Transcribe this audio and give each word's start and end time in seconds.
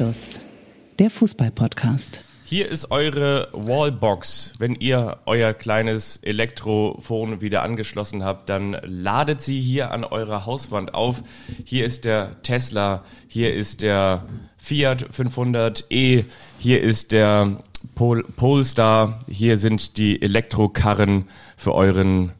Anstoß, 0.00 0.40
der 0.98 1.10
Fußball-Podcast. 1.10 2.22
Hier 2.46 2.70
ist 2.70 2.90
eure 2.90 3.48
Wallbox. 3.52 4.54
Wenn 4.58 4.74
ihr 4.74 5.18
euer 5.26 5.52
kleines 5.52 6.16
Elektrophon 6.22 7.42
wieder 7.42 7.62
angeschlossen 7.62 8.24
habt, 8.24 8.48
dann 8.48 8.78
ladet 8.82 9.42
sie 9.42 9.60
hier 9.60 9.90
an 9.90 10.04
eurer 10.04 10.46
Hauswand 10.46 10.94
auf. 10.94 11.22
Hier 11.66 11.84
ist 11.84 12.06
der 12.06 12.40
Tesla, 12.42 13.04
hier 13.28 13.54
ist 13.54 13.82
der 13.82 14.24
Fiat 14.56 15.04
500e, 15.10 16.24
hier 16.58 16.80
ist 16.80 17.12
der 17.12 17.62
Pol 17.94 18.22
Polestar, 18.22 19.20
hier 19.28 19.58
sind 19.58 19.98
die 19.98 20.22
Elektrokarren 20.22 21.26
für 21.58 21.74
euren 21.74 22.32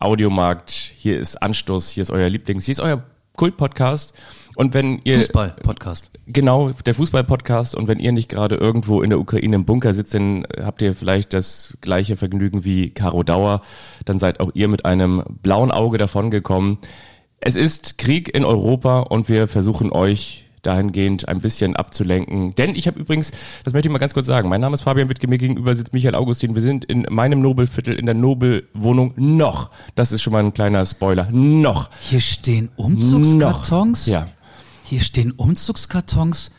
Audiomarkt. 0.00 0.72
Hier 0.72 1.20
ist 1.20 1.40
Anstoß, 1.40 1.88
hier 1.88 2.02
ist 2.02 2.10
euer 2.10 2.28
Lieblings, 2.28 2.64
hier 2.64 2.72
ist 2.72 2.80
euer 2.80 3.04
Kult-Podcast. 3.36 4.14
Und 4.56 4.72
wenn 4.72 5.00
ihr. 5.04 5.16
Fußball-Podcast. 5.16 6.10
Genau, 6.26 6.70
der 6.70 6.94
Fußball-Podcast. 6.94 7.74
Und 7.74 7.88
wenn 7.88 7.98
ihr 7.98 8.10
nicht 8.10 8.30
gerade 8.30 8.56
irgendwo 8.56 9.02
in 9.02 9.10
der 9.10 9.20
Ukraine 9.20 9.54
im 9.54 9.64
Bunker 9.66 9.92
sitzt, 9.92 10.14
dann 10.14 10.46
habt 10.60 10.80
ihr 10.80 10.94
vielleicht 10.94 11.34
das 11.34 11.76
gleiche 11.82 12.16
Vergnügen 12.16 12.64
wie 12.64 12.90
Caro 12.90 13.22
Dauer. 13.22 13.60
Dann 14.06 14.18
seid 14.18 14.40
auch 14.40 14.50
ihr 14.54 14.68
mit 14.68 14.86
einem 14.86 15.22
blauen 15.42 15.70
Auge 15.70 15.98
davongekommen. 15.98 16.78
Es 17.38 17.54
ist 17.54 17.98
Krieg 17.98 18.34
in 18.34 18.46
Europa 18.46 19.00
und 19.00 19.28
wir 19.28 19.46
versuchen 19.46 19.92
euch 19.92 20.46
dahingehend 20.62 21.28
ein 21.28 21.40
bisschen 21.40 21.76
abzulenken. 21.76 22.54
Denn 22.56 22.74
ich 22.74 22.86
habe 22.86 22.98
übrigens, 22.98 23.30
das 23.62 23.72
möchte 23.72 23.88
ich 23.88 23.92
mal 23.92 23.98
ganz 23.98 24.14
kurz 24.14 24.26
sagen, 24.26 24.48
mein 24.48 24.60
Name 24.60 24.74
ist 24.74 24.82
Fabian 24.82 25.08
Wittke, 25.08 25.28
mir 25.28 25.38
gegenüber 25.38 25.74
sitzt 25.76 25.92
Michael 25.92 26.14
Augustin. 26.14 26.54
Wir 26.54 26.62
sind 26.62 26.84
in 26.84 27.06
meinem 27.08 27.40
Nobelviertel 27.40 27.94
in 27.94 28.06
der 28.06 28.14
Nobelwohnung 28.14 29.12
noch. 29.16 29.70
Das 29.94 30.12
ist 30.12 30.22
schon 30.22 30.32
mal 30.32 30.42
ein 30.42 30.52
kleiner 30.52 30.84
Spoiler. 30.84 31.28
Noch. 31.30 31.90
Hier 32.00 32.20
stehen 32.20 32.70
Umzugskartons? 32.76 34.06
Noch. 34.06 34.12
Ja. 34.12 34.28
Hier 34.88 35.00
stehen 35.00 35.32
Umzugskartons. 35.32 36.52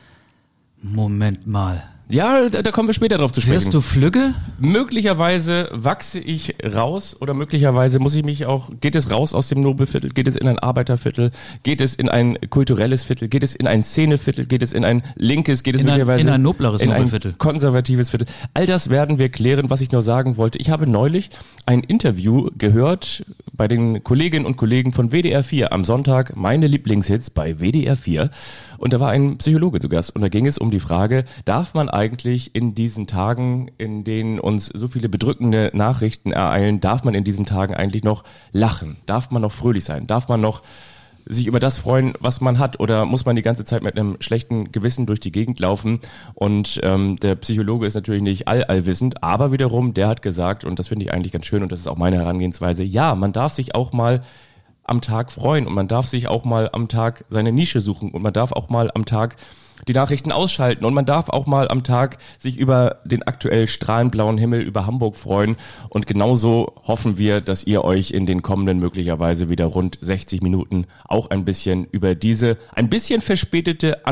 Moment 0.82 1.48
mal. 1.48 1.82
Ja, 2.10 2.48
da, 2.50 2.62
da 2.62 2.72
kommen 2.72 2.88
wir 2.88 2.94
später 2.94 3.18
drauf 3.18 3.34
zu 3.34 3.42
sprechen. 3.42 3.56
Wirst 3.58 3.74
du 3.74 3.82
Flügge? 3.82 4.34
Möglicherweise 4.60 5.68
wachse 5.74 6.20
ich 6.20 6.56
raus 6.64 7.18
oder 7.20 7.34
möglicherweise 7.34 8.00
muss 8.00 8.16
ich 8.16 8.24
mich 8.24 8.46
auch, 8.46 8.72
geht 8.80 8.96
es 8.96 9.12
raus 9.12 9.34
aus 9.34 9.50
dem 9.50 9.60
Nobelviertel, 9.60 10.12
geht 10.12 10.28
es 10.28 10.38
in 10.38 10.48
ein 10.48 10.58
Arbeiterviertel, 10.58 11.32
geht 11.64 11.82
es 11.82 11.96
in 11.96 12.08
ein 12.08 12.38
kulturelles 12.50 13.04
Viertel, 13.04 13.28
geht 13.28 13.44
es 13.44 13.56
in 13.56 13.68
ein 13.68 13.84
Szeneviertel, 13.84 14.46
geht 14.46 14.64
es 14.64 14.72
in 14.72 14.86
ein 14.86 15.04
linkes, 15.18 15.64
geht 15.64 15.76
es 15.76 15.82
In 15.82 15.88
ein- 15.88 15.96
möglicherweise 15.96 16.28
in 16.30 16.34
ein 16.34 16.42
nobleres 16.42 16.82
in 16.82 16.92
ein 16.92 16.98
Nobelviertel. 17.02 17.34
konservatives 17.38 18.10
Viertel. 18.10 18.28
All 18.54 18.66
das 18.66 18.90
werden 18.90 19.20
wir 19.20 19.28
klären, 19.28 19.70
was 19.70 19.82
ich 19.82 19.92
nur 19.92 20.02
sagen 20.02 20.38
wollte. 20.38 20.60
Ich 20.60 20.70
habe 20.70 20.88
neulich 20.88 21.30
ein 21.66 21.82
Interview 21.82 22.50
gehört 22.58 23.26
bei 23.52 23.68
den 23.68 24.04
Kolleginnen 24.06 24.46
und 24.46 24.56
Kollegen 24.56 24.94
von 24.94 25.12
WDR 25.12 25.44
4 25.44 25.74
am 25.74 25.84
Sonntag, 25.84 26.38
meine 26.38 26.68
Lieblingshits 26.68 27.32
bei 27.32 27.56
WDR 27.60 27.98
4. 27.98 28.30
Und 28.78 28.94
da 28.94 29.00
war 29.00 29.10
ein 29.10 29.38
Psychologe 29.38 29.80
zu 29.80 29.90
Gast 29.90 30.16
und 30.16 30.22
da 30.22 30.30
ging 30.30 30.46
es 30.46 30.58
um 30.58 30.72
die 30.72 30.80
Frage, 30.80 31.24
darf 31.46 31.74
man 31.74 31.90
eigentlich 31.90 32.56
in 32.56 32.76
diesen 32.76 33.08
Tagen, 33.08 33.72
in 33.78 34.04
denen 34.04 34.40
uns 34.40 34.68
so 34.68 34.88
viele 34.88 35.10
bedrückende 35.10 35.72
Nachrichten 35.74 36.32
ereilen, 36.32 36.80
darf 36.80 37.04
man 37.04 37.14
in 37.14 37.24
diesen 37.24 37.46
Tagen 37.46 37.74
eigentlich 37.74 38.04
noch 38.04 38.24
lachen? 38.52 38.98
Darf 39.06 39.32
man 39.32 39.42
noch 39.42 39.52
fröhlich 39.52 39.86
sein? 39.86 40.08
Darf 40.08 40.28
man 40.28 40.42
noch 40.42 40.62
sich 41.30 41.48
über 41.48 41.60
das 41.60 41.78
freuen, 41.78 42.14
was 42.20 42.42
man 42.42 42.60
hat, 42.60 42.80
oder 42.80 43.06
muss 43.06 43.26
man 43.26 43.36
die 43.36 43.42
ganze 43.42 43.66
Zeit 43.66 43.84
mit 43.84 43.98
einem 43.98 44.18
schlechten 44.20 44.72
Gewissen 44.72 45.06
durch 45.06 45.20
die 45.20 45.32
Gegend 45.32 45.60
laufen? 45.60 46.00
Und 46.34 46.80
ähm, 46.84 47.18
der 47.18 47.36
Psychologe 47.36 47.86
ist 47.86 47.96
natürlich 47.96 48.22
nicht 48.22 48.48
all 48.48 48.64
allwissend, 48.64 49.24
aber 49.24 49.52
wiederum, 49.52 49.94
der 49.94 50.08
hat 50.08 50.22
gesagt, 50.22 50.64
und 50.64 50.80
das 50.80 50.88
finde 50.88 51.06
ich 51.06 51.14
eigentlich 51.14 51.34
ganz 51.34 51.46
schön, 51.46 51.64
und 51.64 51.72
das 51.72 51.80
ist 51.80 51.88
auch 51.88 51.98
meine 51.98 52.18
Herangehensweise, 52.18 52.84
ja, 52.84 53.16
man 53.16 53.34
darf 53.34 53.54
sich 53.54 53.76
auch 53.76 53.92
mal 53.94 54.22
am 54.88 55.02
Tag 55.02 55.32
freuen. 55.32 55.68
Und 55.68 55.74
man 55.74 55.88
darf 55.88 56.08
sich 56.08 56.28
auch 56.28 56.46
mal 56.46 56.70
am 56.74 56.88
Tag 56.88 57.26
seine 57.30 57.52
Nische 57.52 57.82
suchen. 57.82 58.12
Und 58.12 58.22
man 58.22 58.34
darf 58.34 58.52
auch 58.52 58.70
mal 58.70 58.90
am 58.94 59.06
Tag 59.06 59.36
die 59.88 59.94
Nachrichten 59.94 60.32
ausschalten. 60.32 60.86
Und 60.86 60.94
man 60.94 61.06
darf 61.06 61.30
auch 61.30 61.46
mal 61.46 61.68
am 61.70 61.84
Tag 61.84 62.18
sich 62.40 62.58
über 62.58 62.98
den 63.06 63.24
aktuell 63.24 63.68
strahlenblauen 63.68 64.38
Himmel 64.38 64.62
über 64.62 64.86
Hamburg 64.86 65.16
freuen. 65.16 65.58
Und 65.90 66.08
genauso 66.08 66.74
hoffen 66.84 67.18
wir, 67.18 67.42
dass 67.42 67.64
ihr 67.64 67.84
euch 67.84 68.12
in 68.12 68.26
den 68.26 68.42
kommenden 68.42 68.80
möglicherweise 68.80 69.50
wieder 69.50 69.66
rund 69.66 69.98
60 70.02 70.42
Minuten 70.42 70.88
auch 71.08 71.30
ein 71.30 71.46
bisschen 71.46 71.86
über 71.86 72.16
diese 72.16 72.58
ein 72.74 72.90
bisschen 72.90 73.22
verspätete 73.22 74.06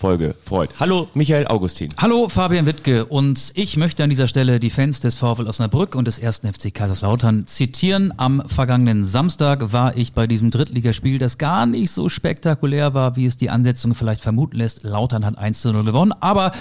Anstoßfolge 0.00 0.34
freut. 0.42 0.70
Hallo 0.80 1.08
Michael 1.14 1.46
Augustin. 1.46 1.90
Hallo 1.98 2.28
Fabian 2.28 2.64
Wittke 2.64 3.04
und 3.04 3.52
ich 3.54 3.76
möchte 3.76 4.02
an 4.02 4.08
dieser 4.08 4.28
Stelle 4.28 4.58
die 4.58 4.70
Fans 4.70 5.00
des 5.00 5.16
VfL 5.16 5.46
Osnabrück 5.46 5.94
und 5.94 6.06
des 6.06 6.22
1. 6.22 6.38
FC 6.38 6.72
Kaiserslautern 6.72 7.46
zitieren. 7.46 8.14
Am 8.16 8.42
vergangenen 8.46 9.04
Samstag 9.04 9.72
war 9.72 9.96
ich 9.96 10.14
bei 10.14 10.26
diesem 10.26 10.50
Drittligaspiel, 10.50 11.18
das 11.18 11.36
gar 11.36 11.66
nicht 11.66 11.90
so 11.90 12.08
spektakulär 12.08 12.94
war, 12.94 13.16
wie 13.16 13.26
es 13.26 13.36
die 13.36 13.50
Ansetzung 13.50 13.94
vielleicht 13.94 14.22
vermuten 14.22 14.56
lässt. 14.56 14.84
Lautern 14.84 15.24
hat 15.24 15.36
1 15.36 15.60
zu 15.60 15.70
0 15.70 15.84
gewonnen, 15.84 16.12
aber 16.20 16.52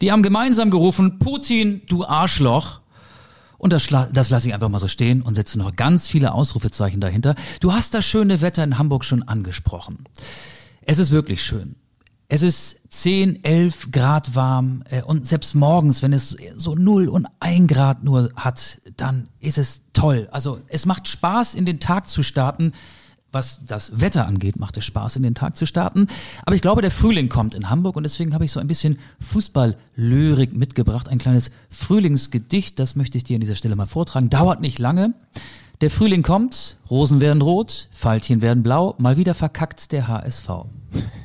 die 0.00 0.12
haben 0.12 0.22
gemeinsam 0.22 0.70
gerufen, 0.70 1.18
Putin, 1.18 1.82
du 1.88 2.04
Arschloch. 2.04 2.80
Und 3.58 3.72
das, 3.72 3.88
das 3.88 4.30
lasse 4.30 4.48
ich 4.48 4.54
einfach 4.54 4.68
mal 4.68 4.78
so 4.78 4.88
stehen 4.88 5.22
und 5.22 5.34
setze 5.34 5.58
noch 5.58 5.74
ganz 5.74 6.06
viele 6.06 6.32
Ausrufezeichen 6.32 7.00
dahinter. 7.00 7.34
Du 7.60 7.72
hast 7.72 7.94
das 7.94 8.04
schöne 8.04 8.40
Wetter 8.40 8.62
in 8.62 8.78
Hamburg 8.78 9.04
schon 9.04 9.22
angesprochen. 9.22 10.04
Es 10.82 10.98
ist 10.98 11.12
wirklich 11.12 11.42
schön. 11.42 11.76
Es 12.28 12.42
ist 12.42 12.80
10, 12.88 13.44
11 13.44 13.90
Grad 13.90 14.34
warm 14.34 14.82
äh, 14.90 15.02
und 15.02 15.26
selbst 15.26 15.54
morgens, 15.54 16.02
wenn 16.02 16.12
es 16.12 16.36
so 16.56 16.74
0 16.74 17.08
und 17.08 17.26
1 17.40 17.68
Grad 17.68 18.02
nur 18.02 18.30
hat, 18.36 18.78
dann 18.96 19.28
ist 19.40 19.58
es 19.58 19.82
toll. 19.92 20.28
Also 20.30 20.60
es 20.68 20.86
macht 20.86 21.06
Spaß, 21.06 21.54
in 21.54 21.66
den 21.66 21.80
Tag 21.80 22.08
zu 22.08 22.22
starten. 22.22 22.72
Was 23.30 23.64
das 23.66 24.00
Wetter 24.00 24.28
angeht, 24.28 24.60
macht 24.60 24.76
es 24.76 24.84
Spaß, 24.84 25.16
in 25.16 25.24
den 25.24 25.34
Tag 25.34 25.56
zu 25.56 25.66
starten. 25.66 26.06
Aber 26.44 26.54
ich 26.54 26.62
glaube, 26.62 26.82
der 26.82 26.92
Frühling 26.92 27.28
kommt 27.28 27.56
in 27.56 27.68
Hamburg 27.68 27.96
und 27.96 28.04
deswegen 28.04 28.32
habe 28.32 28.44
ich 28.44 28.52
so 28.52 28.60
ein 28.60 28.68
bisschen 28.68 29.00
Fußball-Lyrik 29.18 30.56
mitgebracht. 30.56 31.08
Ein 31.08 31.18
kleines 31.18 31.50
Frühlingsgedicht, 31.68 32.78
das 32.78 32.94
möchte 32.94 33.18
ich 33.18 33.24
dir 33.24 33.34
an 33.34 33.40
dieser 33.40 33.56
Stelle 33.56 33.74
mal 33.74 33.86
vortragen. 33.86 34.30
Dauert 34.30 34.60
nicht 34.60 34.78
lange. 34.78 35.14
Der 35.80 35.90
Frühling 35.90 36.22
kommt, 36.22 36.78
Rosen 36.88 37.20
werden 37.20 37.42
rot, 37.42 37.88
Veilchen 37.90 38.40
werden 38.40 38.62
blau, 38.62 38.94
mal 38.98 39.16
wieder 39.16 39.34
verkackt 39.34 39.90
der 39.90 40.06
HSV. 40.06 40.48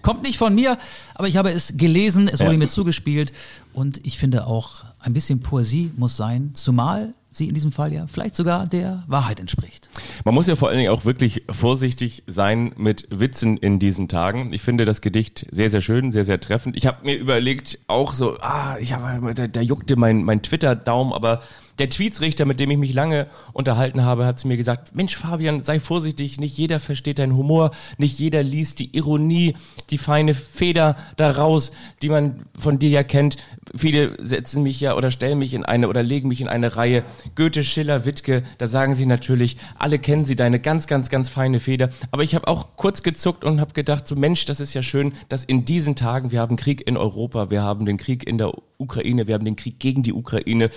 Kommt 0.01 0.23
nicht 0.23 0.37
von 0.37 0.55
mir, 0.55 0.77
aber 1.15 1.27
ich 1.27 1.37
habe 1.37 1.51
es 1.51 1.73
gelesen, 1.77 2.27
es 2.27 2.39
wurde 2.39 2.53
Ja. 2.53 2.57
mir 2.57 2.67
zugespielt 2.67 3.31
und 3.73 4.05
ich 4.05 4.17
finde 4.17 4.47
auch 4.47 4.83
ein 4.99 5.13
bisschen 5.13 5.39
Poesie 5.41 5.91
muss 5.95 6.17
sein, 6.17 6.51
zumal 6.53 7.13
sie 7.31 7.47
in 7.47 7.53
diesem 7.53 7.71
Fall 7.71 7.93
ja 7.93 8.07
vielleicht 8.07 8.35
sogar 8.35 8.67
der 8.67 9.03
Wahrheit 9.07 9.39
entspricht. 9.39 9.87
Man 10.25 10.33
muss 10.33 10.47
ja 10.47 10.55
vor 10.55 10.69
allen 10.69 10.79
Dingen 10.79 10.89
auch 10.91 11.05
wirklich 11.05 11.43
vorsichtig 11.49 12.23
sein 12.25 12.71
mit 12.75 13.07
Witzen 13.11 13.55
in 13.57 13.77
diesen 13.77 14.07
Tagen. 14.07 14.51
Ich 14.51 14.63
finde 14.63 14.83
das 14.83 15.01
Gedicht 15.01 15.45
sehr, 15.51 15.69
sehr 15.69 15.81
schön, 15.81 16.11
sehr, 16.11 16.25
sehr 16.25 16.39
treffend. 16.39 16.75
Ich 16.75 16.87
habe 16.87 17.05
mir 17.05 17.15
überlegt, 17.15 17.77
auch 17.87 18.13
so, 18.13 18.39
ah, 18.39 18.77
ich 18.79 18.93
habe, 18.93 19.33
da, 19.35 19.47
da 19.47 19.61
juckte 19.61 19.95
mein, 19.95 20.23
mein 20.23 20.41
Twitter-Daumen, 20.41 21.13
aber 21.13 21.41
der 21.79 21.89
Tweetsrichter, 21.89 22.45
mit 22.45 22.59
dem 22.59 22.71
ich 22.71 22.77
mich 22.77 22.93
lange 22.93 23.27
unterhalten 23.53 24.03
habe, 24.03 24.25
hat 24.25 24.39
zu 24.39 24.47
mir 24.47 24.57
gesagt, 24.57 24.95
Mensch 24.95 25.15
Fabian, 25.15 25.63
sei 25.63 25.79
vorsichtig, 25.79 26.39
nicht 26.39 26.57
jeder 26.57 26.79
versteht 26.79 27.19
deinen 27.19 27.35
Humor, 27.35 27.71
nicht 27.97 28.19
jeder 28.19 28.43
liest 28.43 28.79
die 28.79 28.95
Ironie, 28.95 29.55
die 29.89 29.97
feine 29.97 30.33
Feder 30.33 30.95
daraus, 31.17 31.71
die 32.01 32.09
man 32.09 32.45
von 32.57 32.79
dir 32.79 32.89
ja 32.89 33.03
kennt. 33.03 33.37
Viele 33.75 34.15
setzen 34.23 34.63
mich 34.63 34.79
ja 34.81 34.95
oder 34.95 35.11
stellen 35.11 35.39
mich 35.39 35.53
in 35.53 35.63
eine 35.63 35.87
oder 35.87 36.03
legen 36.03 36.27
mich 36.27 36.41
in 36.41 36.47
eine 36.47 36.75
Reihe. 36.75 37.03
Goethe, 37.35 37.63
Schiller, 37.63 38.05
Wittke, 38.05 38.43
da 38.57 38.67
sagen 38.67 38.95
sie 38.95 39.05
natürlich, 39.05 39.57
alle 39.77 39.99
kennen 39.99 40.25
sie 40.25 40.35
deine 40.35 40.59
ganz, 40.59 40.87
ganz, 40.87 41.09
ganz 41.09 41.29
feine 41.29 41.59
Feder. 41.59 41.89
Aber 42.11 42.23
ich 42.23 42.35
habe 42.35 42.47
auch 42.47 42.75
kurz 42.75 43.03
gezuckt 43.03 43.43
und 43.43 43.61
habe 43.61 43.73
gedacht, 43.73 44.07
so 44.07 44.15
Mensch, 44.15 44.45
das 44.45 44.59
ist 44.59 44.73
ja 44.73 44.83
schön, 44.83 45.13
dass 45.29 45.43
in 45.43 45.65
diesen 45.65 45.95
Tagen, 45.95 46.31
wir 46.31 46.41
haben 46.41 46.57
Krieg 46.57 46.85
in 46.85 46.97
Europa, 46.97 47.49
wir 47.49 47.63
haben 47.63 47.85
den 47.85 47.97
Krieg 47.97 48.27
in 48.27 48.37
der 48.37 48.51
Ukraine, 48.77 49.27
wir 49.27 49.35
haben 49.35 49.45
den 49.45 49.55
Krieg 49.55 49.79
gegen 49.79 50.03
die 50.03 50.13
Ukraine. 50.13 50.69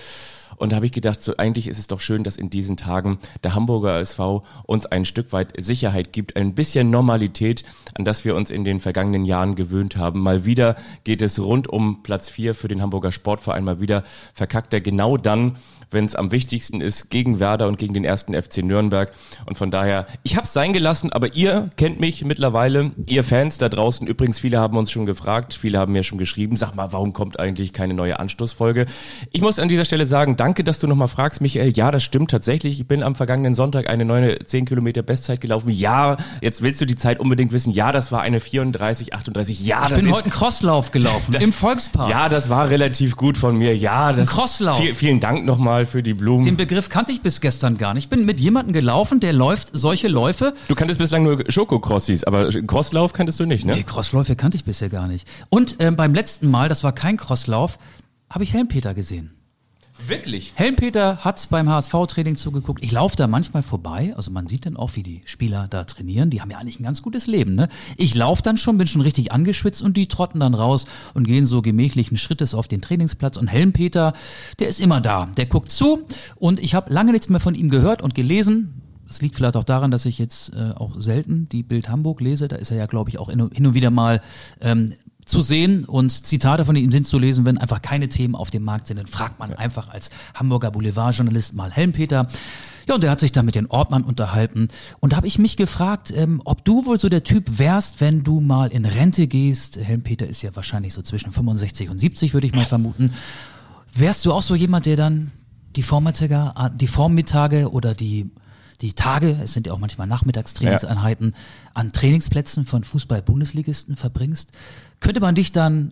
Und 0.57 0.71
da 0.71 0.77
habe 0.77 0.85
ich 0.85 0.91
gedacht, 0.91 1.21
so 1.21 1.37
eigentlich 1.37 1.67
ist 1.67 1.79
es 1.79 1.87
doch 1.87 1.99
schön, 1.99 2.23
dass 2.23 2.37
in 2.37 2.49
diesen 2.49 2.77
Tagen 2.77 3.19
der 3.43 3.55
Hamburger 3.55 3.99
SV 3.99 4.43
uns 4.65 4.85
ein 4.85 5.05
Stück 5.05 5.33
weit 5.33 5.53
Sicherheit 5.57 6.13
gibt, 6.13 6.35
ein 6.35 6.55
bisschen 6.55 6.89
Normalität, 6.89 7.63
an 7.95 8.05
das 8.05 8.25
wir 8.25 8.35
uns 8.35 8.51
in 8.51 8.63
den 8.63 8.79
vergangenen 8.79 9.25
Jahren 9.25 9.55
gewöhnt 9.55 9.97
haben. 9.97 10.21
Mal 10.21 10.45
wieder 10.45 10.75
geht 11.03 11.21
es 11.21 11.39
rund 11.39 11.67
um 11.67 12.03
Platz 12.03 12.29
vier 12.29 12.55
für 12.55 12.67
den 12.67 12.81
Hamburger 12.81 13.11
Sportverein. 13.11 13.63
Mal 13.63 13.81
wieder 13.81 14.03
verkackt 14.33 14.73
er 14.73 14.81
genau 14.81 15.17
dann, 15.17 15.57
wenn 15.93 16.05
es 16.05 16.15
am 16.15 16.31
wichtigsten 16.31 16.81
ist, 16.81 17.09
gegen 17.09 17.39
Werder 17.39 17.67
und 17.67 17.77
gegen 17.77 17.93
den 17.93 18.03
ersten 18.03 18.33
FC 18.33 18.63
Nürnberg. 18.63 19.11
Und 19.45 19.57
von 19.57 19.71
daher, 19.71 20.07
ich 20.23 20.35
habe 20.35 20.45
es 20.45 20.53
sein 20.53 20.73
gelassen, 20.73 21.13
aber 21.13 21.35
ihr 21.35 21.69
kennt 21.77 21.99
mich 21.99 22.25
mittlerweile, 22.25 22.91
ihr 23.07 23.23
Fans 23.23 23.57
da 23.59 23.69
draußen. 23.69 24.05
Übrigens, 24.07 24.39
viele 24.39 24.59
haben 24.59 24.77
uns 24.77 24.91
schon 24.91 25.05
gefragt, 25.05 25.53
viele 25.53 25.79
haben 25.79 25.93
mir 25.93 26.03
schon 26.03 26.17
geschrieben, 26.17 26.55
sag 26.57 26.75
mal, 26.75 26.91
warum 26.91 27.13
kommt 27.13 27.39
eigentlich 27.39 27.71
keine 27.71 27.93
eine 27.93 27.93
neue 27.93 28.19
Anstoßfolge. 28.19 28.85
Ich 29.31 29.41
muss 29.41 29.59
an 29.59 29.69
dieser 29.69 29.85
Stelle 29.85 30.05
sagen, 30.05 30.35
danke, 30.35 30.63
dass 30.63 30.79
du 30.79 30.87
nochmal 30.87 31.07
fragst, 31.07 31.41
Michael. 31.41 31.69
Ja, 31.69 31.91
das 31.91 32.03
stimmt 32.03 32.31
tatsächlich. 32.31 32.79
Ich 32.79 32.87
bin 32.87 33.03
am 33.03 33.15
vergangenen 33.15 33.55
Sonntag 33.55 33.89
eine 33.89 34.05
neue 34.05 34.39
10 34.39 34.65
Kilometer 34.65 35.03
Bestzeit 35.03 35.39
gelaufen. 35.39 35.69
Ja, 35.69 36.17
jetzt 36.41 36.61
willst 36.61 36.81
du 36.81 36.85
die 36.85 36.95
Zeit 36.95 37.19
unbedingt 37.19 37.51
wissen. 37.51 37.71
Ja, 37.71 37.91
das 37.91 38.11
war 38.11 38.21
eine 38.21 38.39
34, 38.39 39.13
38. 39.13 39.65
Ja, 39.65 39.83
ich 39.83 39.89
das 39.89 39.99
bin 39.99 40.07
ist, 40.09 40.15
heute 40.15 40.25
einen 40.25 40.33
Crosslauf 40.33 40.91
gelaufen 40.91 41.31
das, 41.31 41.43
im 41.43 41.53
Volkspark. 41.53 42.09
Ja, 42.09 42.29
das 42.29 42.49
war 42.49 42.69
relativ 42.69 43.15
gut 43.15 43.37
von 43.37 43.55
mir. 43.55 43.75
Ja, 43.77 44.11
das. 44.11 44.29
Ein 44.29 44.35
Crosslauf. 44.35 44.77
Viel, 44.77 44.95
vielen 44.95 45.19
Dank 45.19 45.45
nochmal 45.45 45.82
für 45.85 46.03
die 46.03 46.13
Blumen. 46.13 46.43
Den 46.43 46.57
Begriff 46.57 46.89
kannte 46.89 47.11
ich 47.11 47.21
bis 47.21 47.41
gestern 47.41 47.77
gar 47.77 47.93
nicht. 47.93 48.05
Ich 48.05 48.09
bin 48.09 48.25
mit 48.25 48.39
jemandem 48.39 48.73
gelaufen, 48.73 49.19
der 49.19 49.33
läuft 49.33 49.69
solche 49.73 50.07
Läufe. 50.07 50.53
Du 50.67 50.75
kanntest 50.75 50.99
bislang 50.99 51.23
nur 51.23 51.43
Schokocrossis, 51.49 52.23
aber 52.23 52.49
Crosslauf 52.49 53.13
kanntest 53.13 53.39
du 53.39 53.45
nicht, 53.45 53.65
ne? 53.65 53.75
Nee, 53.75 53.83
Crossläufe 53.83 54.35
kannte 54.35 54.57
ich 54.57 54.63
bisher 54.63 54.89
gar 54.89 55.07
nicht. 55.07 55.27
Und 55.49 55.75
ähm, 55.79 55.95
beim 55.95 56.13
letzten 56.13 56.49
Mal, 56.49 56.69
das 56.69 56.83
war 56.83 56.93
kein 56.93 57.17
Crosslauf, 57.17 57.77
habe 58.29 58.43
ich 58.43 58.53
Helmpeter 58.53 58.93
gesehen. 58.93 59.31
Wirklich? 60.07 60.53
Helmpeter 60.55 61.17
hat 61.17 61.47
beim 61.49 61.69
HSV-Training 61.69 62.35
zugeguckt. 62.35 62.83
Ich 62.83 62.91
laufe 62.91 63.15
da 63.15 63.27
manchmal 63.27 63.63
vorbei. 63.63 64.13
Also 64.17 64.31
man 64.31 64.47
sieht 64.47 64.65
dann 64.65 64.75
auch, 64.75 64.95
wie 64.95 65.03
die 65.03 65.21
Spieler 65.25 65.67
da 65.69 65.85
trainieren. 65.85 66.29
Die 66.29 66.41
haben 66.41 66.51
ja 66.51 66.57
eigentlich 66.57 66.79
ein 66.79 66.83
ganz 66.83 67.01
gutes 67.01 67.27
Leben. 67.27 67.55
Ne? 67.55 67.69
Ich 67.95 68.13
laufe 68.13 68.41
dann 68.41 68.57
schon, 68.57 68.77
bin 68.77 68.87
schon 68.87 69.01
richtig 69.01 69.31
angeschwitzt 69.31 69.81
und 69.81 69.95
die 69.95 70.07
trotten 70.07 70.39
dann 70.39 70.55
raus 70.55 70.85
und 71.13 71.25
gehen 71.25 71.45
so 71.45 71.61
gemächlichen 71.61 72.17
Schrittes 72.17 72.53
auf 72.53 72.67
den 72.67 72.81
Trainingsplatz. 72.81 73.37
Und 73.37 73.47
Helmpeter, 73.47 74.13
der 74.59 74.67
ist 74.67 74.81
immer 74.81 74.99
da. 74.99 75.29
Der 75.37 75.45
guckt 75.45 75.71
zu 75.71 76.05
und 76.35 76.59
ich 76.59 76.75
habe 76.75 76.93
lange 76.93 77.11
nichts 77.11 77.29
mehr 77.29 77.39
von 77.39 77.55
ihm 77.55 77.69
gehört 77.69 78.01
und 78.01 78.13
gelesen. 78.13 78.81
Das 79.07 79.21
liegt 79.21 79.35
vielleicht 79.35 79.57
auch 79.57 79.63
daran, 79.63 79.91
dass 79.91 80.05
ich 80.05 80.17
jetzt 80.17 80.53
äh, 80.55 80.71
auch 80.75 80.99
selten 80.99 81.47
die 81.49 81.61
Bild 81.61 81.87
Hamburg 81.87 82.19
lese. 82.19 82.47
Da 82.47 82.55
ist 82.55 82.71
er 82.71 82.77
ja, 82.77 82.87
glaube 82.87 83.09
ich, 83.09 83.19
auch 83.19 83.29
hin 83.29 83.41
und 83.41 83.73
wieder 83.73 83.91
mal 83.91 84.21
ähm, 84.59 84.93
zu 85.25 85.41
sehen 85.41 85.85
und 85.85 86.09
Zitate 86.09 86.65
von 86.65 86.75
ihm 86.75 86.91
sind 86.91 87.07
zu 87.07 87.19
lesen, 87.19 87.45
wenn 87.45 87.57
einfach 87.57 87.81
keine 87.81 88.09
Themen 88.09 88.35
auf 88.35 88.51
dem 88.51 88.63
Markt 88.63 88.87
sind, 88.87 88.97
dann 88.97 89.07
fragt 89.07 89.39
man 89.39 89.53
einfach 89.53 89.89
als 89.89 90.09
Hamburger 90.33 90.71
Boulevardjournalist 90.71 91.53
mal 91.53 91.71
Helmpeter. 91.71 92.27
Ja, 92.87 92.95
und 92.95 93.03
der 93.03 93.11
hat 93.11 93.21
sich 93.21 93.31
da 93.31 93.43
mit 93.43 93.55
den 93.55 93.67
Ordnern 93.67 94.03
unterhalten. 94.03 94.67
Und 94.99 95.13
da 95.13 95.17
habe 95.17 95.27
ich 95.27 95.39
mich 95.39 95.55
gefragt, 95.55 96.11
ähm, 96.15 96.41
ob 96.43 96.65
du 96.65 96.85
wohl 96.85 96.99
so 96.99 97.07
der 97.07 97.23
Typ 97.23 97.57
wärst, 97.57 98.01
wenn 98.01 98.23
du 98.23 98.41
mal 98.41 98.71
in 98.71 98.85
Rente 98.85 99.27
gehst. 99.27 99.77
Helmpeter 99.77 100.27
ist 100.27 100.41
ja 100.41 100.53
wahrscheinlich 100.55 100.93
so 100.93 101.01
zwischen 101.01 101.31
65 101.31 101.89
und 101.89 101.97
70, 101.97 102.33
würde 102.33 102.47
ich 102.47 102.53
mal 102.53 102.65
vermuten. 102.65 103.13
Wärst 103.93 104.25
du 104.25 104.33
auch 104.33 104.41
so 104.41 104.55
jemand, 104.55 104.85
der 104.85 104.97
dann 104.97 105.31
die 105.75 105.83
Vormittage, 105.83 106.51
die 106.75 106.87
Vormittage 106.87 107.71
oder 107.71 107.95
die 107.95 108.29
die 108.83 108.93
Tage, 108.93 109.39
es 109.41 109.53
sind 109.53 109.65
ja 109.65 109.71
auch 109.71 109.79
manchmal 109.79 110.07
Nachmittagstrainingseinheiten, 110.07 111.29
ja. 111.31 111.71
an 111.73 111.93
Trainingsplätzen 111.93 112.65
von 112.65 112.83
Fußball-Bundesligisten 112.83 113.95
verbringst. 113.95 114.51
Könnte 115.03 115.19
man 115.19 115.35
dich 115.35 115.51
dann 115.51 115.91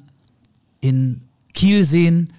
in 0.79 1.19
Kiel 1.53 1.83
sehen, 1.83 2.31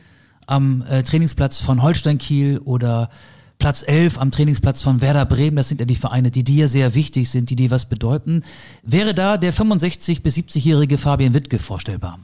am 0.46 0.82
äh, 0.88 1.02
Trainingsplatz 1.02 1.60
von 1.60 1.82
Holstein 1.82 2.16
Kiel 2.16 2.58
oder 2.64 3.10
Platz 3.58 3.84
11 3.86 4.18
am 4.18 4.30
Trainingsplatz 4.30 4.80
von 4.80 5.02
Werder 5.02 5.26
Bremen, 5.26 5.56
das 5.56 5.68
sind 5.68 5.80
ja 5.80 5.86
die 5.86 5.96
Vereine, 5.96 6.30
die 6.30 6.44
dir 6.44 6.68
sehr 6.68 6.94
wichtig 6.94 7.28
sind, 7.28 7.50
die 7.50 7.56
dir 7.56 7.70
was 7.70 7.84
bedeuten. 7.84 8.42
Wäre 8.82 9.12
da 9.12 9.36
der 9.36 9.52
65- 9.52 10.22
bis 10.22 10.34
70-jährige 10.36 10.96
Fabian 10.96 11.34
Wittke 11.34 11.58
vorstellbar? 11.58 12.18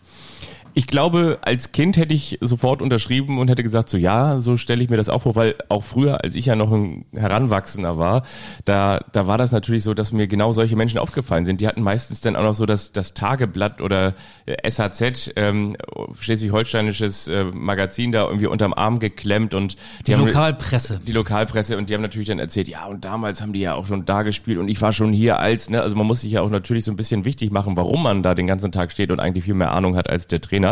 Ich 0.75 0.87
glaube, 0.87 1.39
als 1.43 1.73
Kind 1.73 1.97
hätte 1.97 2.15
ich 2.15 2.39
sofort 2.41 2.83
unterschrieben 2.83 3.39
und 3.39 3.49
hätte 3.49 3.63
gesagt, 3.63 3.89
so 3.89 3.97
ja, 3.97 4.41
so 4.41 4.57
stelle 4.57 4.83
ich 4.83 4.91
mir 4.91 4.97
das 4.97 5.09
auch 5.09 5.23
vor, 5.23 5.35
weil 5.35 5.57
auch 5.69 5.85
früher, 5.85 6.23
als 6.23 6.35
ich 6.35 6.47
ja 6.47 6.57
noch 6.57 6.73
ein 6.73 7.05
Heranwachsender 7.13 7.99
war, 7.99 8.23
da, 8.65 9.01
da 9.13 9.27
war 9.27 9.39
das 9.39 9.53
natürlich 9.53 9.83
so, 9.83 9.95
dass 9.95 10.13
mir 10.13 10.27
genau 10.27 10.53
solche 10.53 10.77
Menschen 10.77 10.99
aufgefallen 10.99 11.45
sind. 11.45 11.61
Die 11.61 11.67
hatten 11.69 11.83
meistens 11.83 12.21
dann 12.21 12.37
auch 12.37 12.43
noch 12.43 12.55
so 12.55 12.67
das, 12.67 12.93
das 12.93 13.15
Tageblatt 13.15 13.81
oder 13.81 14.15
SHZ, 14.47 15.33
ähm, 15.37 15.77
schleswig-holsteinisches 16.19 17.29
äh, 17.29 17.45
Magazin 17.45 18.13
da 18.13 18.27
irgendwie 18.27 18.47
unterm 18.47 18.73
Arm 18.75 18.99
geklemmt 18.99 19.55
und 19.55 19.75
die, 19.75 20.05
die 20.05 20.15
haben, 20.15 20.27
Lokalpresse. 20.27 21.01
Die 21.07 21.13
Lokalpresse 21.13 21.77
und 21.77 21.91
die 21.91 21.95
haben 21.95 22.03
natürlich 22.03 22.29
dann 22.29 22.39
erzählt, 22.39 22.69
ja, 22.69 22.87
und 22.87 23.05
damals 23.05 23.43
haben 23.43 23.53
die 23.53 23.61
ja 23.61 23.75
auch 23.75 23.87
schon 23.87 24.05
da 24.05 24.23
gespielt 24.23 24.59
und 24.59 24.69
ich 24.69 24.81
war 24.81 24.93
schon 24.93 25.13
hier 25.13 25.39
als, 25.39 25.71
ne, 25.71 25.83
also 25.83 25.97
man 25.97 26.07
muss 26.07 26.21
sich 26.21 26.33
ja 26.33 26.43
auch 26.43 26.51
natürlich 26.51 26.85
so 26.85 26.93
ein 26.93 26.97
bisschen 26.97 27.25
wichtig 27.25 27.51
machen, 27.51 27.77
warum 27.77 28.03
man 28.03 28.23
da 28.23 28.35
den 28.35 28.47
ganzen 28.47 28.73
Tag 28.73 28.93
steht 28.93 29.11
und 29.11 29.21
eigentlich 29.21 29.45
viel 29.45 29.55
mehr 29.55 29.73
Ahnung 29.73 29.97
hat 29.97 30.09
als 30.09 30.27
der 30.27 30.41
Trainer. 30.41 30.68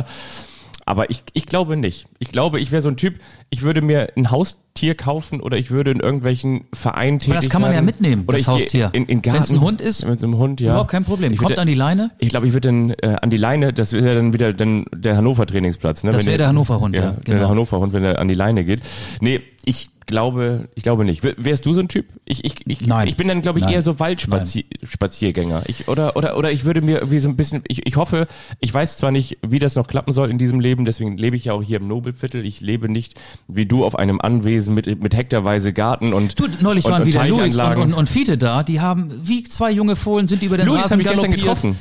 Aber 0.88 1.10
ich, 1.10 1.24
ich 1.32 1.46
glaube 1.46 1.76
nicht. 1.76 2.06
Ich 2.20 2.30
glaube, 2.30 2.60
ich 2.60 2.70
wäre 2.70 2.80
so 2.80 2.88
ein 2.88 2.96
Typ, 2.96 3.16
ich 3.50 3.62
würde 3.62 3.82
mir 3.82 4.06
ein 4.16 4.30
Haustier 4.30 4.94
kaufen 4.94 5.40
oder 5.40 5.58
ich 5.58 5.72
würde 5.72 5.90
in 5.90 5.98
irgendwelchen 5.98 6.66
Vereinen 6.72 7.18
tätig 7.18 7.32
Aber 7.32 7.40
das 7.40 7.50
kann 7.50 7.60
man 7.60 7.72
werden. 7.72 7.82
ja 7.82 7.86
mitnehmen, 7.86 8.24
oder 8.28 8.38
das 8.38 8.46
Haustier. 8.46 8.90
In, 8.92 9.04
in 9.06 9.24
Wenn 9.24 9.34
es 9.34 9.50
ein 9.50 9.60
Hund 9.60 9.80
ist, 9.80 10.06
wenn 10.06 10.14
es 10.14 10.22
ein 10.22 10.36
Hund, 10.36 10.60
ja. 10.60 10.68
überhaupt 10.68 10.92
kein 10.92 11.04
Problem. 11.04 11.32
Ich 11.32 11.38
Kommt 11.40 11.50
würde, 11.50 11.62
an 11.62 11.66
die 11.66 11.74
Leine. 11.74 12.12
Ich 12.18 12.28
glaube, 12.28 12.46
ich 12.46 12.52
würde 12.52 12.68
dann 12.68 12.90
äh, 12.90 13.16
an 13.20 13.30
die 13.30 13.36
Leine, 13.36 13.72
das 13.72 13.92
wäre 13.94 14.14
dann 14.14 14.32
wieder 14.32 14.52
dann 14.52 14.84
der 14.94 15.16
Hannover 15.16 15.44
Trainingsplatz. 15.44 16.04
Ne? 16.04 16.12
Das 16.12 16.24
wäre 16.24 16.38
der 16.38 16.48
Hannover-Hund, 16.48 16.94
ja, 16.94 17.02
ja. 17.02 17.16
genau. 17.24 17.38
Der 17.40 17.48
Hannover-Hund, 17.48 17.92
wenn 17.92 18.04
er 18.04 18.20
an 18.20 18.28
die 18.28 18.34
Leine 18.34 18.64
geht. 18.64 18.82
Nee, 19.20 19.40
ich 19.68 19.90
glaube, 20.06 20.68
ich 20.76 20.84
glaube 20.84 21.04
nicht. 21.04 21.24
W- 21.24 21.34
Wärst 21.36 21.66
du 21.66 21.72
so 21.72 21.80
ein 21.80 21.88
Typ? 21.88 22.06
Ich, 22.24 22.44
ich, 22.44 22.54
ich, 22.66 22.80
Nein. 22.80 23.08
ich 23.08 23.16
bin 23.16 23.26
dann, 23.26 23.42
glaube 23.42 23.58
ich, 23.58 23.64
Nein. 23.64 23.74
eher 23.74 23.82
so 23.82 23.98
Waldspaziergänger. 23.98 25.64
Ich, 25.66 25.88
oder, 25.88 26.16
oder, 26.16 26.38
oder 26.38 26.52
ich 26.52 26.64
würde 26.64 26.80
mir 26.80 26.98
irgendwie 26.98 27.18
so 27.18 27.28
ein 27.28 27.34
bisschen, 27.34 27.62
ich, 27.66 27.84
ich 27.84 27.96
hoffe, 27.96 28.28
ich 28.60 28.72
weiß 28.72 28.96
zwar 28.96 29.10
nicht, 29.10 29.38
wie 29.46 29.58
das 29.58 29.74
noch 29.74 29.88
klappen 29.88 30.12
soll 30.12 30.30
in 30.30 30.38
diesem 30.38 30.60
Leben, 30.60 30.84
deswegen 30.84 31.16
lebe 31.16 31.34
ich 31.34 31.46
ja 31.46 31.54
auch 31.54 31.62
hier 31.62 31.80
im 31.80 31.88
Nobelviertel. 31.88 32.46
Ich 32.46 32.60
lebe 32.60 32.88
nicht 32.88 33.14
wie 33.48 33.66
du 33.66 33.84
auf 33.84 33.98
einem 33.98 34.20
Anwesen 34.20 34.72
mit, 34.74 35.02
mit 35.02 35.16
hektarweise 35.16 35.72
Garten 35.72 36.12
und. 36.12 36.38
Du, 36.38 36.46
neulich 36.60 36.84
und, 36.84 36.92
waren 36.92 37.02
und 37.02 37.08
wieder 37.08 37.26
Luis 37.26 37.58
und, 37.58 37.76
und, 37.76 37.92
und 37.92 38.08
Fiete 38.08 38.38
da, 38.38 38.62
die 38.62 38.80
haben 38.80 39.10
wie 39.24 39.42
zwei 39.42 39.72
junge 39.72 39.96
Fohlen 39.96 40.28
sind 40.28 40.40
die 40.42 40.46
über 40.46 40.56
den 40.56 40.66
Luis 40.66 40.82
Rasen 40.84 40.92
habe 40.92 41.02
ich 41.02 41.08
gestern 41.08 41.32
getroffen. 41.32 41.76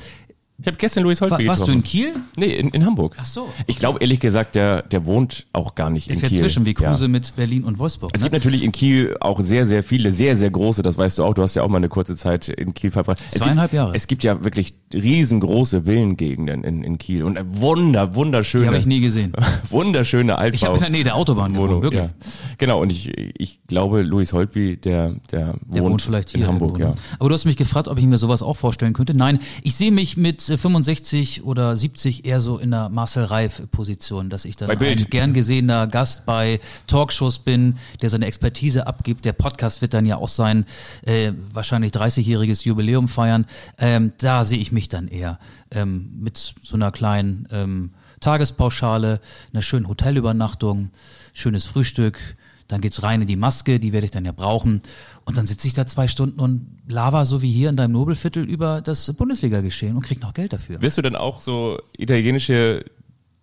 Ich 0.58 0.68
habe 0.68 0.78
gestern 0.78 1.04
Luis 1.04 1.20
Holtby 1.20 1.32
War, 1.32 1.38
getroffen. 1.40 1.60
warst 1.60 1.68
du 1.68 1.72
in 1.74 1.84
Kiel? 1.84 2.14
Nee, 2.38 2.46
in, 2.56 2.70
in 2.70 2.86
Hamburg. 2.86 3.16
Ach 3.20 3.26
so. 3.26 3.50
Ich 3.68 3.78
glaube 3.78 4.00
ehrlich 4.00 4.22
gesagt, 4.22 4.56
der, 4.56 4.84
der 4.84 5.06
wohnt 5.06 5.48
auch 5.52 5.76
gar 5.76 5.90
nicht 5.90 6.08
Der 6.08 6.14
in 6.14 6.20
fährt 6.22 6.32
Kiel. 6.32 6.42
zwischen 6.42 6.66
wie 6.66 6.74
Kruse 6.74 7.06
Ja. 7.06 7.10
mit 7.10 7.36
Berlin 7.36 7.66
und 7.66 7.78
Wolfsburg. 7.78 8.12
Es 8.14 8.22
Ne? 8.22 8.26
gibt 8.30 8.34
natürlich 8.46 8.64
in 8.64 8.72
Kiel 8.72 9.18
auch 9.20 9.42
sehr, 9.42 9.66
sehr 9.66 9.84
viele, 9.84 10.12
sehr, 10.14 10.38
sehr 10.38 10.50
große, 10.50 10.82
das 10.82 10.98
weißt 10.98 11.18
du 11.20 11.26
auch, 11.26 11.34
du 11.34 11.42
hast 11.42 11.56
ja 11.56 11.64
auch 11.64 11.68
mal 11.68 11.78
eine 11.78 11.90
kurze 11.90 12.16
Zeit 12.16 12.48
in 12.48 12.74
Kiel 12.74 12.90
verbracht. 12.90 13.20
Es 13.28 13.34
Zweieinhalb 13.34 13.72
gibt, 13.72 13.78
Jahre. 13.78 13.96
Es 13.96 14.08
gibt 14.08 14.24
ja 14.24 14.46
wirklich 14.46 14.76
riesengroße 14.94 15.84
Villengegenden 15.86 16.64
in, 16.64 16.84
in 16.84 16.98
Kiel 16.98 17.24
und 17.24 17.38
wunder, 17.46 18.16
wunderschöne, 18.16 18.64
Die 18.64 18.68
habe 18.70 18.78
ich 18.78 18.86
nie 18.86 19.02
gesehen. 19.02 19.34
wunderschöne 19.70 20.38
Altbau. 20.38 20.56
Ich 20.56 20.64
habe 20.66 20.76
in 20.78 20.82
der 20.82 20.90
Nähe 20.90 21.04
der 21.04 21.16
Autobahn 21.16 21.54
gewohnt, 21.54 21.84
wirklich. 21.84 22.02
ja. 22.02 22.10
Genau, 22.58 22.82
und 22.82 22.94
ich, 22.94 23.12
ich 23.38 23.60
glaube, 23.68 24.04
Louis 24.04 24.32
Holtby, 24.34 24.78
der, 24.78 25.16
der, 25.32 25.56
Der 25.66 25.84
wohnt, 25.84 26.02
vielleicht 26.02 26.30
hier 26.30 26.42
in 26.42 26.48
Hamburg, 26.48 26.80
irgendwo, 26.80 26.90
ja. 26.90 26.96
ne? 26.96 27.02
Aber 27.20 27.30
du 27.30 27.34
hast 27.34 27.46
mich 27.46 27.58
gefragt, 27.58 27.88
ob 27.88 27.98
ich 27.98 28.06
mir 28.06 28.18
sowas 28.18 28.44
auch 28.44 28.56
vorstellen 28.56 28.94
könnte. 28.94 29.14
Nein, 29.14 29.40
ich 29.64 29.76
sehe 29.76 29.92
mich 29.92 30.18
mit 30.18 30.48
äh, 30.50 30.58
65 30.58 31.44
oder 31.44 31.76
70 31.76 32.26
eher 32.26 32.42
so 32.42 32.58
in 32.58 32.72
der 32.72 32.90
Marcel 32.90 33.26
Reif-Position, 33.26 34.30
dass 34.30 34.46
ich 34.46 34.56
dann 34.56 34.68
Bei 34.68 34.76
Bild. 34.76 35.02
ein 35.02 35.10
gern 35.10 35.34
gesehener 35.34 35.88
Gast 35.88 36.26
bei 36.26 36.60
Talkshows 36.88 37.40
bin, 37.40 37.76
der 38.02 38.10
seine 38.10 38.26
Expertise 38.28 38.86
abgibt. 38.86 39.26
Der 39.26 39.34
Podcast 39.34 39.82
wird 39.82 39.94
dann 39.94 40.06
ja 40.06 40.18
auch 40.18 40.30
sein 40.30 40.66
äh, 41.04 41.32
wahrscheinlich 41.52 41.92
30-jähriges 41.92 42.66
Jubiläum 42.66 43.08
feiern. 43.08 43.46
Ähm, 43.78 44.14
da 44.20 44.46
sehe 44.46 44.60
ich 44.60 44.72
mich 44.72 44.90
dann 44.90 45.08
eher 45.08 45.40
ähm, 45.72 46.12
mit 46.20 46.54
so 46.62 46.76
einer 46.76 46.92
kleinen 46.92 47.48
ähm, 47.52 47.92
Tagespauschale, 48.20 49.20
einer 49.54 49.62
schönen 49.62 49.88
Hotelübernachtung, 49.88 50.92
schönes 51.34 51.66
Frühstück. 51.66 52.20
Dann 52.68 52.82
geht's 52.82 53.04
rein 53.04 53.22
in 53.22 53.28
die 53.28 53.36
Maske, 53.36 53.80
die 53.80 53.94
werde 53.94 54.06
ich 54.06 54.12
dann 54.12 54.26
ja 54.26 54.32
brauchen. 54.32 54.82
Und 55.24 55.38
dann 55.38 55.46
sitze 55.46 55.68
ich 55.68 55.74
da 55.74 55.86
zwei 55.86 56.08
Stunden 56.08 56.40
und 56.40 56.68
lava 56.88 57.26
so 57.26 57.42
wie 57.42 57.52
hier 57.52 57.70
in 57.70 57.76
deinem 57.76 57.92
Nobelviertel 57.92 58.44
über 58.44 58.82
das 58.82 59.12
Bundesliga-Geschehen 59.14 59.96
und 59.96 60.02
krieg 60.02 60.22
noch 60.22 60.34
Geld 60.34 60.54
dafür. 60.54 60.82
Wirst 60.82 60.98
du 60.98 61.02
dann 61.02 61.16
auch 61.16 61.42
so 61.42 61.80
italienische 61.98 62.86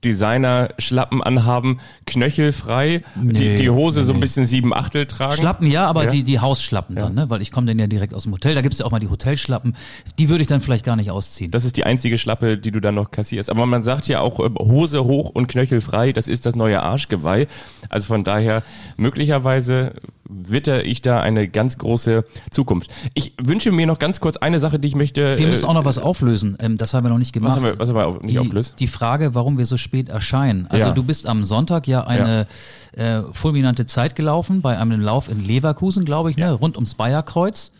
Designer-Schlappen 0.05 1.23
anhaben, 1.23 1.79
knöchelfrei, 2.07 3.03
Nee, 3.21 3.33
die, 3.33 3.55
die 3.57 3.71
Hose 3.71 4.03
so 4.03 4.13
ein 4.13 4.17
nee. 4.17 4.21
bisschen 4.23 4.45
sieben 4.47 4.75
Achtel 4.75 5.07
tragen? 5.07 5.37
Schlappen 5.37 5.67
ja, 5.67 5.87
aber 5.87 6.05
Ja. 6.05 6.11
die, 6.11 6.23
die 6.25 6.41
Hausschlappen 6.41 6.97
dann, 6.97 7.15
ne? 7.15 7.31
Weil 7.31 7.43
ich 7.43 7.51
komme 7.51 7.67
dann 7.67 7.79
ja 7.79 7.87
direkt 7.87 8.15
aus 8.15 8.25
dem 8.25 8.33
Hotel. 8.33 8.55
Da 8.55 8.63
gibt's 8.63 8.79
ja 8.79 8.87
auch 8.87 8.91
mal 8.91 8.99
die 9.01 9.09
Hotelschlappen. 9.09 9.75
Die 10.19 10.29
würde 10.29 10.43
ich 10.43 10.49
dann 10.49 10.61
vielleicht 10.61 10.85
gar 10.85 10.97
nicht 10.97 11.11
ausziehen. 11.11 11.51
Das 11.51 11.65
ist 11.65 11.77
die 11.77 11.85
einzige 11.85 12.19
Schlappe, 12.19 12.59
die 12.59 12.71
du 12.71 12.81
dann 12.81 12.95
noch 12.95 13.11
kassierst. 13.11 13.51
Aber 13.51 13.67
man 13.67 13.83
sagt 13.83 14.09
ja 14.09 14.21
auch, 14.21 14.41
äh, 14.41 14.51
Hose 14.59 15.05
hoch 15.05 15.31
und 15.31 15.47
knöchelfrei, 15.49 16.13
das 16.13 16.29
ist 16.29 16.47
das 16.47 16.55
neue 16.57 16.83
Arschgeweih. 16.83 17.47
Also 17.89 18.07
von 18.09 18.25
daher, 18.25 18.63
möglicherweise 18.97 19.93
witter 20.35 20.85
ich 20.85 21.03
da 21.03 21.21
eine 21.21 21.47
ganz 21.49 21.77
große 21.79 22.25
Zukunft. 22.51 22.91
Ich 23.15 23.35
wünsche 23.43 23.71
mir 23.71 23.87
noch 23.87 23.99
ganz 23.99 24.21
kurz 24.21 24.37
eine 24.39 24.59
Sache, 24.59 24.79
die 24.79 24.89
ich 24.89 24.95
möchte. 24.95 25.39
wir 25.39 25.47
müssen 25.47 25.65
äh, 25.65 25.69
auch 25.69 25.75
noch 25.75 25.85
was 25.85 25.99
auflösen. 25.99 26.57
Ähm, 26.59 26.79
das 26.79 26.95
haben 26.95 27.05
wir 27.05 27.11
noch 27.11 27.19
nicht 27.19 27.33
gemacht. 27.33 27.51
was 27.51 27.57
haben 27.57 27.67
wir, 27.67 27.79
was 27.79 27.89
haben 27.91 27.97
wir 27.97 28.13
nicht 28.15 28.31
die, 28.31 28.39
aufgelöst? 28.39 28.77
die 28.79 28.87
Frage, 28.87 29.35
warum 29.35 29.59
wir 29.59 29.67
so 29.67 29.77
spät 29.77 29.92
erscheinen. 30.09 30.67
Also 30.69 30.87
Ja. 30.89 30.93
du 30.93 31.03
bist 31.03 31.27
am 31.27 31.45
Sonntag 31.45 31.87
ja 31.87 32.05
eine 32.07 32.47
Äh, 32.95 33.23
fulminante 33.33 33.87
Zeit 33.87 34.17
gelaufen 34.17 34.61
bei 34.61 34.77
einem 34.79 35.01
Lauf 35.01 35.31
in 35.31 35.43
Leverkusen, 35.43 36.05
glaube 36.05 36.31
ich, 36.31 36.37
ne? 36.37 36.53
rund 36.53 36.77
ums 36.77 36.95
Bayerkreuz. 36.95 37.73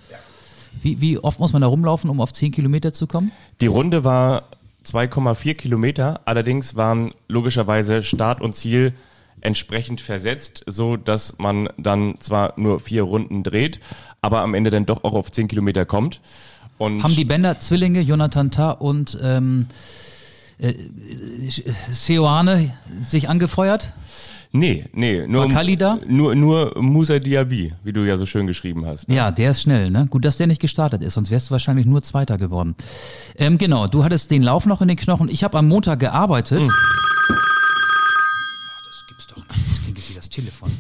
Wie, 0.81 1.03
wie 1.03 1.19
oft 1.19 1.39
muss 1.39 1.53
man 1.53 1.61
da 1.61 1.69
rumlaufen, 1.69 2.09
um 2.09 2.19
auf 2.19 2.33
10 2.33 2.51
Kilometer 2.51 2.95
zu 2.95 3.07
kommen? 3.07 3.31
Die 3.61 3.67
Runde 3.67 4.05
war 4.05 4.45
2,4 4.87 5.53
Kilometer, 5.53 6.21
allerdings 6.25 6.77
waren 6.77 7.13
logischerweise 7.29 8.03
Start 8.03 8.41
und 8.41 8.55
Ziel 8.55 8.95
entsprechend 9.43 10.01
versetzt, 10.01 10.65
so 10.67 10.97
dass 10.97 11.37
man 11.39 11.69
dann 11.77 12.15
zwar 12.21 12.55
nur 12.57 12.81
vier 12.81 13.03
Runden 13.03 13.43
dreht, 13.43 13.81
aber 14.23 14.41
am 14.41 14.55
Ende 14.55 14.71
dann 14.71 14.87
doch 14.87 15.05
auch 15.05 15.13
auf 15.13 15.31
10 15.31 15.47
Kilometer 15.47 15.85
kommt. 15.85 16.21
Und 16.79 17.03
Haben 17.03 17.17
die 17.17 17.27
Bender 17.27 17.61
Zwillinge, 17.61 18.01
Jonathan 18.01 18.51
Tah 18.51 18.71
und 18.71 19.19
ähm, 19.23 19.67
äh, 20.63 20.75
Seoane 21.91 22.73
sich 23.03 23.29
angefeuert? 23.29 23.93
Nee, 24.55 24.85
nee, 24.93 25.27
nur, 25.27 25.45
War 25.45 25.49
Kali 25.49 25.79
da? 25.79 25.99
nur, 26.07 26.35
nur 26.35 26.79
Musa 26.79 27.19
Diaby, 27.19 27.73
wie 27.85 27.93
du 27.93 28.07
ja 28.07 28.19
so 28.19 28.27
schön 28.27 28.47
geschrieben 28.47 28.85
hast. 28.85 29.09
Ja, 29.09 29.31
der 29.31 29.53
ist 29.53 29.63
schnell, 29.63 29.91
ne? 29.91 30.07
Gut, 30.11 30.27
dass 30.27 30.37
der 30.37 30.47
nicht 30.47 30.61
gestartet 30.61 31.03
ist, 31.03 31.15
sonst 31.15 31.31
wärst 31.31 31.49
du 31.49 31.53
wahrscheinlich 31.53 31.87
nur 31.87 32.03
Zweiter 32.03 32.37
geworden. 32.37 32.75
Ähm, 33.37 33.57
genau, 33.57 33.87
du 33.87 34.05
hattest 34.05 34.31
den 34.31 34.43
Lauf 34.43 34.67
noch 34.67 34.83
in 34.83 34.89
den 34.89 34.99
Knochen. 34.99 35.31
Ich 35.31 35.43
habe 35.43 35.57
am 35.59 35.69
Montag 35.69 36.01
gearbeitet. 36.01 36.69
Ach, 36.69 37.37
das 38.87 39.05
gibt's 39.09 39.27
doch 39.27 39.37
nicht. 39.39 39.71
Das 39.71 39.83
klingt 39.83 40.11
wie 40.11 40.15
das 40.15 40.29
Telefon. 40.29 40.71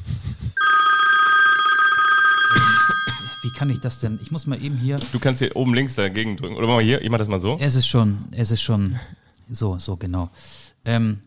Wie 3.42 3.50
kann 3.50 3.70
ich 3.70 3.80
das 3.80 3.98
denn? 4.00 4.18
Ich 4.22 4.30
muss 4.30 4.46
mal 4.46 4.62
eben 4.62 4.76
hier. 4.76 4.96
Du 5.12 5.18
kannst 5.18 5.40
hier 5.40 5.56
oben 5.56 5.74
links 5.74 5.94
dagegen 5.96 6.36
drücken. 6.36 6.56
Oder 6.56 6.66
mach 6.66 6.76
mal 6.76 6.84
hier, 6.84 7.02
ich 7.02 7.10
mach 7.10 7.18
das 7.18 7.28
mal 7.28 7.40
so. 7.40 7.58
Es 7.60 7.74
ist 7.74 7.86
schon, 7.88 8.18
es 8.32 8.50
ist 8.50 8.62
schon. 8.62 8.96
So, 9.50 9.78
so, 9.78 9.96
genau. 9.96 10.30
Ähm, 10.84 11.20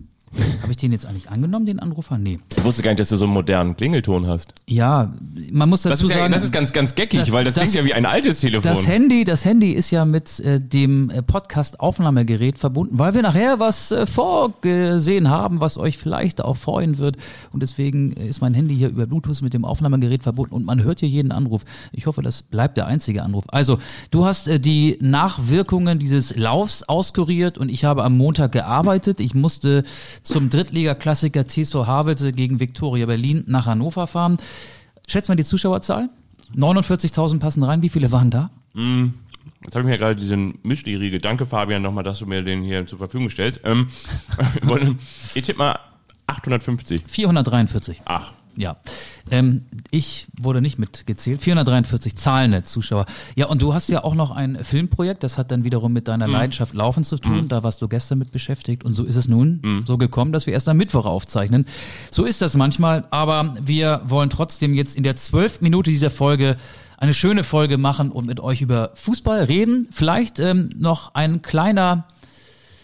habe 0.61 0.71
ich 0.71 0.77
den 0.77 0.91
jetzt 0.91 1.05
eigentlich 1.05 1.29
angenommen, 1.29 1.65
den 1.65 1.79
Anrufer? 1.79 2.17
Nee. 2.17 2.39
Ich 2.57 2.63
wusste 2.63 2.81
gar 2.83 2.91
nicht, 2.91 2.99
dass 2.99 3.09
du 3.09 3.17
so 3.17 3.25
einen 3.25 3.33
modernen 3.33 3.75
Klingelton 3.77 4.27
hast. 4.27 4.53
Ja, 4.67 5.13
man 5.51 5.69
muss 5.69 5.83
dazu 5.83 5.91
Das 5.91 6.01
ist, 6.01 6.09
ja, 6.09 6.15
sagen. 6.17 6.33
das 6.33 6.43
ist 6.43 6.51
ganz, 6.51 6.73
ganz 6.73 6.95
geckig, 6.95 7.19
das- 7.19 7.31
weil 7.31 7.43
das, 7.45 7.53
das- 7.53 7.63
klingt 7.71 7.75
ja 7.75 7.85
wie 7.85 7.93
ein 7.93 8.05
altes 8.05 8.39
Telefon. 8.39 8.69
Das 8.71 8.87
Handy, 8.87 9.23
das 9.23 9.45
Handy 9.45 9.71
ist 9.71 9.91
ja 9.91 10.05
mit 10.05 10.39
äh, 10.39 10.59
dem 10.59 11.09
äh, 11.09 11.21
Podcast-Aufnahmegerät 11.21 12.57
verbunden, 12.57 12.97
weil 12.99 13.13
wir 13.13 13.21
nachher 13.21 13.59
was 13.59 13.91
äh, 13.91 14.05
vorgesehen 14.05 15.29
haben, 15.29 15.59
was 15.61 15.77
euch 15.77 15.97
vielleicht 15.97 16.41
auch 16.41 16.57
freuen 16.57 16.97
wird. 16.97 17.17
Und 17.51 17.63
deswegen 17.63 18.13
ist 18.13 18.41
mein 18.41 18.53
Handy 18.53 18.75
hier 18.75 18.89
über 18.89 19.05
Bluetooth 19.07 19.41
mit 19.41 19.53
dem 19.53 19.65
Aufnahmegerät 19.65 20.23
verbunden 20.23 20.53
und 20.55 20.65
man 20.65 20.83
hört 20.83 20.99
hier 20.99 21.09
jeden 21.09 21.31
Anruf. 21.31 21.63
Ich 21.91 22.05
hoffe, 22.07 22.21
das 22.21 22.41
bleibt 22.43 22.77
der 22.77 22.87
einzige 22.87 23.23
Anruf. 23.23 23.43
Also, 23.49 23.79
du 24.11 24.25
hast 24.25 24.47
äh, 24.47 24.59
die 24.59 24.97
Nachwirkungen 25.01 25.99
dieses 25.99 26.35
Laufs 26.35 26.83
auskuriert 26.83 27.57
und 27.57 27.69
ich 27.69 27.85
habe 27.85 28.03
am 28.03 28.17
Montag 28.17 28.51
gearbeitet. 28.51 29.19
Ich 29.19 29.33
musste 29.35 29.83
zum 30.25 30.49
Drittliga-Klassiker 30.49 31.47
TSV 31.47 31.87
Havelse 31.87 32.33
gegen 32.33 32.59
Viktoria 32.59 33.05
Berlin 33.05 33.43
nach 33.47 33.65
Hannover 33.65 34.07
fahren. 34.07 34.37
Schätzt 35.07 35.29
mal 35.29 35.35
die 35.35 35.43
Zuschauerzahl? 35.43 36.09
49.000 36.55 37.39
passen 37.39 37.63
rein. 37.63 37.81
Wie 37.81 37.89
viele 37.89 38.11
waren 38.11 38.29
da? 38.29 38.49
Jetzt 39.63 39.75
habe 39.75 39.81
ich 39.81 39.85
mir 39.85 39.97
gerade 39.97 40.15
diesen 40.15 40.59
Müsli-Riegel. 40.63 41.19
Danke, 41.19 41.45
Fabian, 41.45 41.81
nochmal, 41.81 42.03
dass 42.03 42.19
du 42.19 42.25
mir 42.25 42.43
den 42.43 42.63
hier 42.63 42.85
zur 42.85 42.97
Verfügung 42.97 43.29
stellst. 43.29 43.61
Ähm, 43.63 43.87
ich 45.35 45.43
tippe 45.43 45.59
mal 45.59 45.79
850. 46.27 47.03
443. 47.07 48.01
Ach, 48.05 48.33
Ja. 48.57 48.77
Ähm, 49.31 49.61
ich 49.91 50.27
wurde 50.39 50.61
nicht 50.61 50.79
mitgezählt. 50.79 51.41
443 51.41 52.15
zahlende 52.15 52.63
Zuschauer. 52.63 53.05
Ja, 53.35 53.47
und 53.47 53.61
du 53.61 53.73
hast 53.73 53.89
ja 53.89 54.03
auch 54.03 54.15
noch 54.15 54.31
ein 54.31 54.63
Filmprojekt, 54.63 55.23
das 55.23 55.37
hat 55.37 55.51
dann 55.51 55.63
wiederum 55.63 55.93
mit 55.93 56.07
deiner 56.07 56.27
Leidenschaft 56.27 56.73
Laufen 56.73 57.03
zu 57.03 57.17
tun. 57.17 57.47
Da 57.47 57.63
warst 57.63 57.81
du 57.81 57.87
gestern 57.87 58.19
mit 58.19 58.31
beschäftigt. 58.31 58.83
Und 58.83 58.93
so 58.93 59.03
ist 59.03 59.15
es 59.15 59.27
nun 59.27 59.83
so 59.85 59.97
gekommen, 59.97 60.31
dass 60.31 60.45
wir 60.45 60.53
erst 60.53 60.69
am 60.69 60.77
Mittwoch 60.77 61.05
aufzeichnen. 61.05 61.65
So 62.11 62.25
ist 62.25 62.41
das 62.41 62.55
manchmal, 62.55 63.05
aber 63.09 63.55
wir 63.63 64.01
wollen 64.05 64.29
trotzdem 64.29 64.73
jetzt 64.73 64.95
in 64.95 65.03
der 65.03 65.15
zwölften 65.15 65.63
Minute 65.63 65.89
dieser 65.89 66.09
Folge 66.09 66.57
eine 66.97 67.13
schöne 67.13 67.43
Folge 67.43 67.77
machen 67.77 68.11
und 68.11 68.25
mit 68.25 68.39
euch 68.39 68.61
über 68.61 68.91
Fußball 68.95 69.43
reden. 69.43 69.87
Vielleicht 69.91 70.39
ähm, 70.39 70.69
noch 70.77 71.13
ein 71.13 71.41
kleiner 71.41 72.05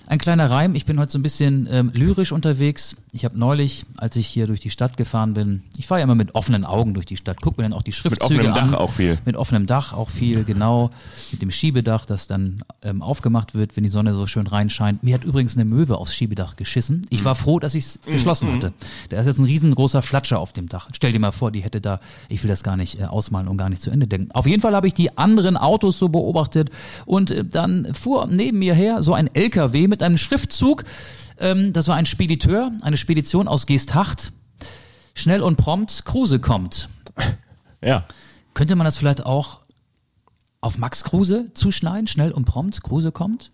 ein 0.07 0.17
kleiner 0.17 0.49
Reim. 0.49 0.75
Ich 0.75 0.85
bin 0.85 0.99
heute 0.99 1.13
so 1.13 1.19
ein 1.19 1.23
bisschen 1.23 1.69
ähm, 1.71 1.91
lyrisch 1.93 2.33
unterwegs. 2.33 2.97
Ich 3.13 3.25
habe 3.25 3.37
neulich, 3.37 3.85
als 3.97 4.15
ich 4.15 4.27
hier 4.27 4.47
durch 4.47 4.61
die 4.61 4.69
Stadt 4.69 4.95
gefahren 4.95 5.33
bin, 5.33 5.63
ich 5.77 5.85
fahre 5.85 5.99
ja 5.99 6.05
immer 6.05 6.15
mit 6.15 6.33
offenen 6.33 6.63
Augen 6.63 6.93
durch 6.93 7.05
die 7.05 7.17
Stadt, 7.17 7.41
guck 7.41 7.57
mir 7.57 7.63
dann 7.63 7.73
auch 7.73 7.81
die 7.81 7.91
Schriftzüge 7.91 8.39
offenem 8.39 8.53
an. 8.53 8.71
Dach 8.71 8.79
auch 8.79 8.91
viel. 8.91 9.17
Mit 9.25 9.35
offenem 9.35 9.65
Dach 9.65 9.91
auch 9.91 10.09
viel, 10.09 10.45
genau. 10.45 10.91
Mit 11.31 11.41
dem 11.41 11.51
Schiebedach, 11.51 12.05
das 12.05 12.27
dann 12.27 12.63
ähm, 12.81 13.01
aufgemacht 13.01 13.53
wird, 13.53 13.75
wenn 13.75 13.83
die 13.83 13.89
Sonne 13.89 14.15
so 14.15 14.27
schön 14.27 14.47
reinscheint. 14.47 15.03
Mir 15.03 15.13
hat 15.13 15.25
übrigens 15.25 15.57
eine 15.57 15.65
Möwe 15.65 15.97
aufs 15.97 16.15
Schiebedach 16.15 16.55
geschissen. 16.55 17.05
Ich 17.09 17.25
war 17.25 17.35
froh, 17.35 17.59
dass 17.59 17.75
ich 17.75 17.85
es 17.85 17.99
geschlossen 18.05 18.53
hatte. 18.53 18.71
Da 19.09 19.19
ist 19.19 19.25
jetzt 19.25 19.39
ein 19.39 19.45
riesengroßer 19.45 20.01
Flatscher 20.01 20.39
auf 20.39 20.53
dem 20.53 20.69
Dach. 20.69 20.87
Stell 20.93 21.11
dir 21.11 21.19
mal 21.19 21.31
vor, 21.31 21.51
die 21.51 21.63
hätte 21.63 21.81
da, 21.81 21.99
ich 22.29 22.41
will 22.43 22.49
das 22.49 22.63
gar 22.63 22.77
nicht 22.77 23.01
äh, 23.01 23.03
ausmalen 23.03 23.49
und 23.49 23.57
gar 23.57 23.69
nicht 23.69 23.81
zu 23.81 23.91
Ende 23.91 24.07
denken. 24.07 24.31
Auf 24.31 24.47
jeden 24.47 24.61
Fall 24.61 24.73
habe 24.73 24.87
ich 24.87 24.93
die 24.93 25.17
anderen 25.17 25.57
Autos 25.57 25.99
so 25.99 26.07
beobachtet 26.07 26.69
und 27.05 27.31
äh, 27.31 27.43
dann 27.43 27.93
fuhr 27.93 28.27
neben 28.27 28.59
mir 28.59 28.73
her 28.73 29.03
so 29.03 29.13
ein 29.13 29.29
LKW 29.33 29.89
mit 29.89 30.01
einem 30.01 30.17
Schriftzug. 30.17 30.85
Ähm, 31.41 31.74
das 31.74 31.88
war 31.88 31.95
ein 31.95 32.05
Spediteur, 32.05 32.71
eine 32.81 32.98
Spedition 32.98 33.48
aus 33.48 33.65
Geesthacht. 33.65 34.31
Schnell 35.13 35.41
und 35.41 35.57
prompt, 35.57 36.05
Kruse 36.05 36.39
kommt. 36.39 36.89
ja. 37.83 38.03
Könnte 38.53 38.75
man 38.75 38.86
das 38.86 38.98
vielleicht 38.98 39.25
auch 39.25 39.60
auf 40.62 40.77
Max 40.77 41.03
Kruse 41.03 41.51
zuschneiden? 41.53 42.07
Schnell 42.07 42.31
und 42.31 42.45
prompt, 42.45 42.83
Kruse 42.83 43.12
kommt? 43.12 43.51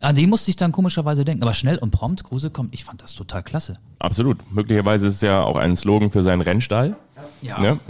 An 0.00 0.14
den 0.14 0.30
musste 0.30 0.50
ich 0.50 0.56
dann 0.56 0.72
komischerweise 0.72 1.24
denken. 1.24 1.42
Aber 1.42 1.54
schnell 1.54 1.78
und 1.78 1.90
prompt, 1.90 2.24
Kruse 2.24 2.50
kommt. 2.50 2.74
Ich 2.74 2.84
fand 2.84 3.02
das 3.02 3.14
total 3.14 3.42
klasse. 3.42 3.78
Absolut. 3.98 4.38
Möglicherweise 4.52 5.08
ist 5.08 5.16
es 5.16 5.20
ja 5.20 5.42
auch 5.42 5.56
ein 5.56 5.76
Slogan 5.76 6.10
für 6.10 6.22
seinen 6.22 6.40
Rennstall. 6.40 6.96
Ja. 7.42 7.60
Ne? 7.60 7.80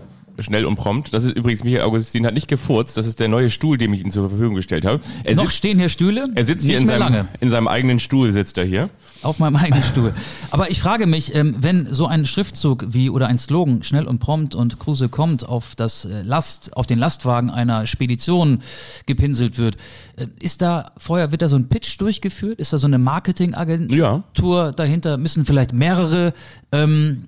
Schnell 0.42 0.64
und 0.64 0.76
prompt. 0.76 1.12
Das 1.14 1.25
ist 1.25 1.32
übrigens, 1.37 1.64
Michael 1.64 1.82
Augustin 1.85 2.26
hat 2.26 2.35
nicht 2.35 2.49
gefurzt. 2.49 2.97
Das 2.97 3.06
ist 3.06 3.20
der 3.20 3.28
neue 3.28 3.50
Stuhl, 3.50 3.76
den 3.78 3.92
ich 3.94 4.02
ihm 4.04 4.11
zur 4.11 4.28
Verfügung 4.28 4.54
gestellt 4.54 4.85
habe. 4.87 5.00
Er 5.25 5.35
Noch 5.37 5.44
sitzt, 5.44 5.56
stehen 5.56 5.78
hier 5.78 5.88
Stühle. 5.88 6.28
er 6.35 6.44
sitzt 6.44 6.62
nicht 6.64 6.70
hier 6.73 6.80
in 6.80 6.87
seinem, 6.87 6.99
lange 7.00 7.28
in 7.40 7.50
seinem 7.50 7.68
eigenen 7.68 7.99
Stuhl, 8.00 8.30
sitzt 8.32 8.59
er 8.59 8.64
hier. 8.64 8.90
auf 9.23 9.38
meinem 9.38 9.56
eigenen 9.56 9.82
Stuhl. 9.82 10.14
Aber 10.50 10.70
ich 10.70 10.80
frage 10.80 11.06
mich, 11.06 11.35
ähm, 11.35 11.56
wenn 11.61 11.92
so 11.92 12.06
ein 12.06 12.25
Schriftzug 12.26 12.87
wie 12.88 13.11
oder 13.11 13.26
ein 13.28 13.38
Slogan 13.38 13.82
schnell 13.82 14.06
und 14.06 14.18
prompt 14.18 14.54
und 14.54 14.78
Kruse 14.78 15.09
kommt 15.09 15.47
auf 15.49 15.75
das 15.75 16.04
äh, 16.04 16.23
Last, 16.23 16.76
auf 16.76 16.87
den 16.87 16.99
Lastwagen 16.99 17.50
einer 17.50 17.87
Spedition 17.87 18.62
gepinselt 19.06 19.59
wird, 19.59 19.76
äh, 20.16 20.26
ist 20.42 20.62
da 20.62 20.92
vorher 20.97 21.30
wird 21.32 21.42
da 21.42 21.49
so 21.49 21.56
ein 21.56 21.68
Pitch 21.68 22.00
durchgeführt? 22.00 22.59
Ist 22.59 22.73
da 22.73 22.78
so 22.78 22.87
eine 22.87 22.99
Marketingagentur 22.99 24.64
Ja. 24.64 24.73
Dahinter? 24.73 25.16
Müssen 25.18 25.44
vielleicht 25.44 25.73
mehrere 25.73 26.32
ähm, 26.73 27.23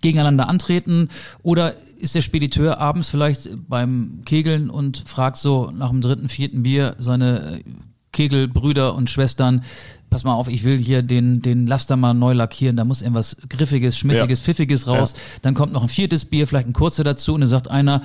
gegeneinander 0.00 0.48
antreten? 0.48 1.08
Oder 1.42 1.74
ist 1.98 2.14
der 2.14 2.22
Spediteur 2.22 2.78
abends 2.78 3.08
vielleicht 3.08 3.48
beim 3.68 4.22
Kegeln 4.24 4.70
und 4.70 5.04
fragt 5.06 5.38
so 5.38 5.70
nach 5.70 5.90
dem 5.90 6.00
dritten, 6.00 6.28
vierten 6.28 6.62
Bier 6.62 6.94
seine 6.98 7.58
äh, 7.58 7.64
Kegelbrüder 8.12 8.94
und 8.94 9.10
Schwestern, 9.10 9.62
pass 10.10 10.24
mal 10.24 10.34
auf, 10.34 10.48
ich 10.48 10.64
will 10.64 10.78
hier 10.78 11.02
den, 11.02 11.42
den 11.42 11.66
Laster 11.66 11.96
mal 11.96 12.14
neu 12.14 12.32
lackieren, 12.32 12.76
da 12.76 12.84
muss 12.84 13.02
irgendwas 13.02 13.36
Griffiges, 13.48 13.98
Schmissiges, 13.98 14.40
Ja. 14.40 14.44
Pfiffiges 14.44 14.86
raus. 14.86 15.14
Dann 15.42 15.54
kommt 15.54 15.72
noch 15.72 15.82
ein 15.82 15.88
viertes 15.88 16.24
Bier, 16.24 16.46
vielleicht 16.46 16.66
ein 16.66 16.72
kurzer 16.72 17.04
dazu 17.04 17.34
und 17.34 17.42
dann 17.42 17.50
sagt 17.50 17.68
einer, 17.68 18.02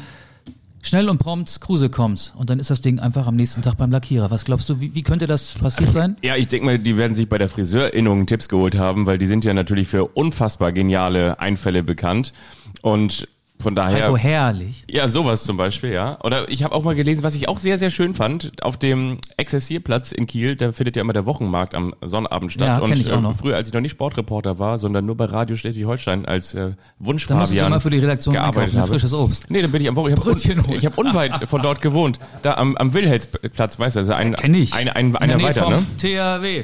schnell 0.84 1.10
und 1.10 1.18
prompt, 1.18 1.60
Kruse 1.62 1.90
kommt. 1.90 2.34
Und 2.38 2.52
dann 2.52 2.60
ist 2.60 2.70
das 2.70 2.82
Ding 2.82 3.00
einfach 3.00 3.26
am 3.26 3.36
nächsten 3.36 3.64
Tag 3.64 3.78
beim 3.78 3.90
Lackierer. 3.90 4.30
Was 4.30 4.46
glaubst 4.46 4.70
du, 4.70 4.80
wie, 4.80 4.94
wie 4.94 5.02
könnte 5.02 5.26
das 5.26 5.56
passiert 5.56 5.92
sein? 5.92 6.18
Ja, 6.22 6.36
ich 6.36 6.48
denke 6.48 6.66
mal, 6.66 6.78
die 6.78 6.98
werden 6.98 7.16
sich 7.16 7.28
bei 7.28 7.40
der 7.40 7.50
Friseurinnung 7.50 8.28
Tipps 8.28 8.50
geholt 8.50 8.78
haben, 8.78 9.08
weil 9.08 9.18
die 9.18 9.26
sind 9.26 9.46
ja 9.46 9.56
natürlich 9.56 9.88
für 9.88 10.06
unfassbar 10.06 10.72
geniale 10.72 11.40
Einfälle 11.40 11.82
bekannt. 11.82 12.34
Und 12.82 13.28
von 13.64 13.76
daher. 13.76 14.06
Heiko, 14.06 14.18
herrlich. 14.18 14.84
Ja, 14.90 15.08
sowas 15.08 15.44
zum 15.44 15.58
Beispiel, 15.58 15.92
ja. 15.92 16.20
Oder 16.24 16.50
ich 16.50 16.64
habe 16.64 16.76
auch 16.76 16.84
mal 16.84 16.94
gelesen, 16.94 17.24
was 17.24 17.34
ich 17.36 17.50
auch 17.50 17.58
sehr, 17.58 17.78
sehr 17.78 17.90
schön 17.90 18.14
fand, 18.14 18.64
auf 18.64 18.78
dem 18.78 19.18
Exerzierplatz 19.38 20.12
in 20.12 20.28
Kiel, 20.28 20.56
da 20.56 20.72
findet 20.72 20.96
ja 20.96 21.02
immer 21.02 21.14
der 21.14 21.26
Wochenmarkt 21.26 21.74
am 21.74 21.96
Sonnabend 22.02 22.52
statt. 22.52 22.68
Ja, 22.68 22.78
und 22.80 22.98
ich 23.00 23.12
auch 23.12 23.18
äh, 23.18 23.22
noch. 23.22 23.36
früher, 23.36 23.56
als 23.56 23.70
ich 23.70 23.74
noch 23.74 23.82
nicht 23.82 23.92
Sportreporter 23.92 24.60
war, 24.60 24.78
sondern 24.78 25.06
nur 25.06 25.18
bei 25.18 25.26
Radio 25.26 25.56
Schleswig-Holstein 25.56 26.26
als 26.26 26.54
äh, 26.54 26.72
Wunsch 27.00 27.26
Da 27.26 27.36
musst 27.36 27.60
du 27.60 27.70
mal 27.70 27.80
für 27.80 27.90
die 27.90 28.00
Redaktion 28.00 28.34
gearbeitet 28.34 28.76
einkaufen, 28.76 28.82
habe. 28.82 28.92
frisches 28.92 29.14
Obst. 29.14 29.50
Nee, 29.50 29.62
dann 29.62 29.72
bin 29.72 29.82
ich 29.82 29.88
am 29.88 29.96
Woche, 29.96 30.12
ich 30.12 30.18
habe 30.18 30.30
un, 30.30 30.76
ich 30.78 30.86
hab 30.86 30.98
unweit 30.98 31.50
von 31.50 31.62
dort 31.62 31.82
gewohnt, 31.82 32.20
da 32.42 32.56
am, 32.56 32.76
am 32.78 32.94
Wilhelmsplatz, 32.94 33.80
weißt 33.80 33.96
du, 33.96 34.00
also 34.02 34.14
ein, 34.14 34.36
Kenn 34.36 34.54
ich. 34.54 34.74
ein, 34.74 34.90
ein, 34.90 35.08
In 35.08 35.12
der 35.14 35.22
einer 35.22 35.42
weiter, 35.42 35.70
ne? 35.70 35.78
THW. 35.98 36.64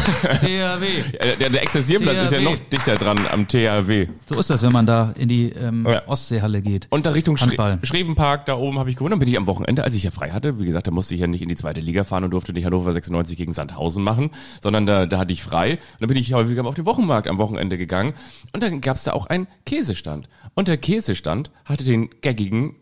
THW. 0.40 1.04
Der, 1.38 1.50
der 1.50 1.62
Exerzierplatz 1.62 2.18
ist 2.24 2.32
ja 2.32 2.40
noch 2.40 2.58
dichter 2.58 2.94
dran 2.94 3.18
am 3.30 3.46
THW. 3.46 4.08
So 4.26 4.38
ist 4.38 4.50
das, 4.50 4.62
wenn 4.62 4.72
man 4.72 4.86
da 4.86 5.12
in 5.18 5.28
die 5.28 5.50
ähm, 5.50 5.86
Ja. 5.88 6.06
Ostseehalle 6.06 6.62
geht. 6.62 6.86
Und 6.90 7.06
da 7.06 7.10
Richtung 7.10 7.36
Handball. 7.38 7.78
Schre 7.82 7.86
Schrevenpark, 7.86 8.46
da 8.46 8.56
oben 8.56 8.78
habe 8.78 8.90
ich 8.90 8.96
gewonnen. 8.96 9.12
Dann 9.12 9.18
bin 9.18 9.28
ich 9.28 9.36
am 9.36 9.46
Wochenende, 9.46 9.84
als 9.84 9.94
ich 9.94 10.02
ja 10.04 10.10
frei 10.10 10.30
hatte, 10.30 10.60
wie 10.60 10.66
gesagt, 10.66 10.86
da 10.86 10.90
musste 10.90 11.14
ich 11.14 11.20
ja 11.20 11.26
nicht 11.26 11.42
in 11.42 11.48
die 11.48 11.56
zweite 11.56 11.80
Liga 11.80 12.04
fahren 12.04 12.24
und 12.24 12.30
durfte 12.30 12.52
nicht 12.52 12.64
Hannover 12.64 12.92
96 12.92 13.36
gegen 13.36 13.52
Sandhausen 13.52 14.02
machen, 14.02 14.30
sondern 14.62 14.86
da, 14.86 15.06
da 15.06 15.18
hatte 15.18 15.32
ich 15.32 15.42
frei. 15.42 15.72
Und 15.72 16.00
dann 16.00 16.08
bin 16.08 16.16
ich 16.16 16.32
häufiger 16.32 16.64
auf 16.64 16.74
den 16.74 16.86
Wochenmarkt 16.86 17.28
am 17.28 17.38
Wochenende 17.38 17.78
gegangen. 17.78 18.14
Und 18.52 18.62
dann 18.62 18.80
gab 18.80 18.96
es 18.96 19.04
da 19.04 19.12
auch 19.12 19.26
einen 19.26 19.46
Käsestand. 19.66 20.28
Und 20.54 20.68
der 20.68 20.76
Käsestand 20.76 21.50
hatte 21.64 21.84
den 21.84 22.10
gaggigen 22.22 22.76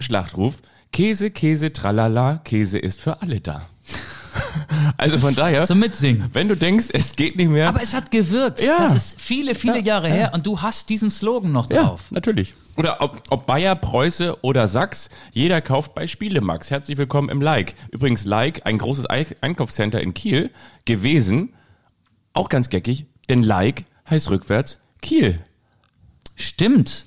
Schlachtruf, 0.00 0.58
Käse, 0.92 1.30
Käse, 1.30 1.72
tralala, 1.72 2.38
Käse 2.44 2.78
ist 2.78 3.00
für 3.02 3.20
alle 3.22 3.40
da. 3.40 3.68
also 4.96 5.18
von 5.18 5.34
daher, 5.34 5.66
So 5.66 5.74
mitsingen. 5.74 6.28
wenn 6.32 6.48
du 6.48 6.56
denkst, 6.56 6.88
es 6.92 7.14
geht 7.16 7.36
nicht 7.36 7.48
mehr. 7.50 7.68
Aber 7.68 7.82
es 7.82 7.94
hat 7.94 8.10
gewirkt. 8.10 8.62
Ja. 8.62 8.78
Das 8.78 8.92
ist 8.94 9.20
viele, 9.20 9.54
viele 9.54 9.78
Ja, 9.78 9.84
Jahre 9.84 10.08
ja. 10.08 10.14
her 10.14 10.30
und 10.34 10.46
du 10.46 10.60
hast 10.62 10.88
diesen 10.90 11.10
Slogan 11.10 11.52
noch 11.52 11.70
Ja, 11.72 11.82
drauf. 11.84 12.10
natürlich. 12.10 12.54
Oder 12.76 13.00
ob, 13.00 13.22
ob 13.30 13.46
Bayer, 13.46 13.74
Preuße 13.74 14.38
oder 14.42 14.68
Sachs, 14.68 15.08
jeder 15.32 15.60
kauft 15.60 15.94
bei 15.94 16.06
Spielemax. 16.06 16.70
Herzlich 16.70 16.96
willkommen 16.98 17.28
im 17.28 17.40
Like. 17.42 17.74
Übrigens 17.90 18.24
Like, 18.24 18.66
ein 18.66 18.78
großes 18.78 19.08
Ei- 19.10 19.26
Einkaufscenter 19.40 20.00
in 20.00 20.14
Kiel 20.14 20.50
gewesen. 20.84 21.54
Auch 22.34 22.48
ganz 22.48 22.70
geckig, 22.70 23.06
denn 23.28 23.42
Like 23.42 23.84
heißt 24.08 24.30
rückwärts 24.30 24.78
Kiel. 25.02 25.40
Stimmt. 26.36 27.06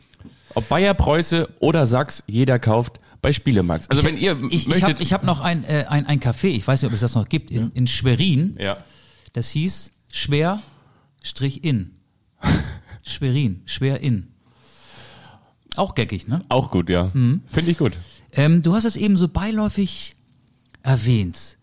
Ob 0.56 0.68
Bayer, 0.68 0.94
Preuße 0.94 1.48
oder 1.60 1.86
Sachs, 1.86 2.24
jeder 2.28 2.60
kauft 2.60 3.00
bei 3.22 3.32
Spielemax. 3.34 3.90
Also 3.90 4.04
wenn 4.04 4.18
ihr 4.18 4.38
Ich, 4.50 4.62
ich 4.64 4.68
möchtet... 4.68 4.90
habe 4.90 5.04
ich 5.04 5.14
hab 5.14 5.24
noch 5.24 5.42
ein, 5.42 5.64
äh, 5.64 5.86
ein, 5.88 6.06
ein 6.06 6.20
Café, 6.20 6.48
ich 6.48 6.66
weiß 6.68 6.82
nicht, 6.82 6.90
ob 6.90 6.94
es 6.94 7.02
das 7.02 7.16
noch 7.16 7.30
gibt, 7.30 7.52
in, 7.52 7.72
in 7.74 7.88
Schwerin. 7.88 8.58
ja. 8.60 8.78
Das 9.34 9.50
hieß 9.52 9.92
schwer, 10.12 10.62
Strich 11.24 11.64
in. 11.64 11.92
Schwerin, 13.04 13.62
schwer 13.66 14.02
in. 14.02 14.28
Auch 15.76 15.96
geckig, 15.96 16.28
ne? 16.28 16.42
Auch 16.50 16.70
gut, 16.70 16.90
ja. 16.90 17.12
Finde 17.12 17.42
ich 17.72 17.78
gut. 17.78 17.94
Ähm, 18.34 18.62
du 18.62 18.74
hast 18.76 18.84
es 18.86 18.96
eben 18.98 19.16
so 19.16 19.28
beiläufig 19.30 20.16
erwähnt. 20.84 21.58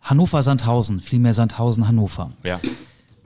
Hannover-Sandhausen, 0.00 1.00
vielmehr 1.00 1.34
Sandhausen-Hannover. 1.34 2.32
Ja. 2.44 2.60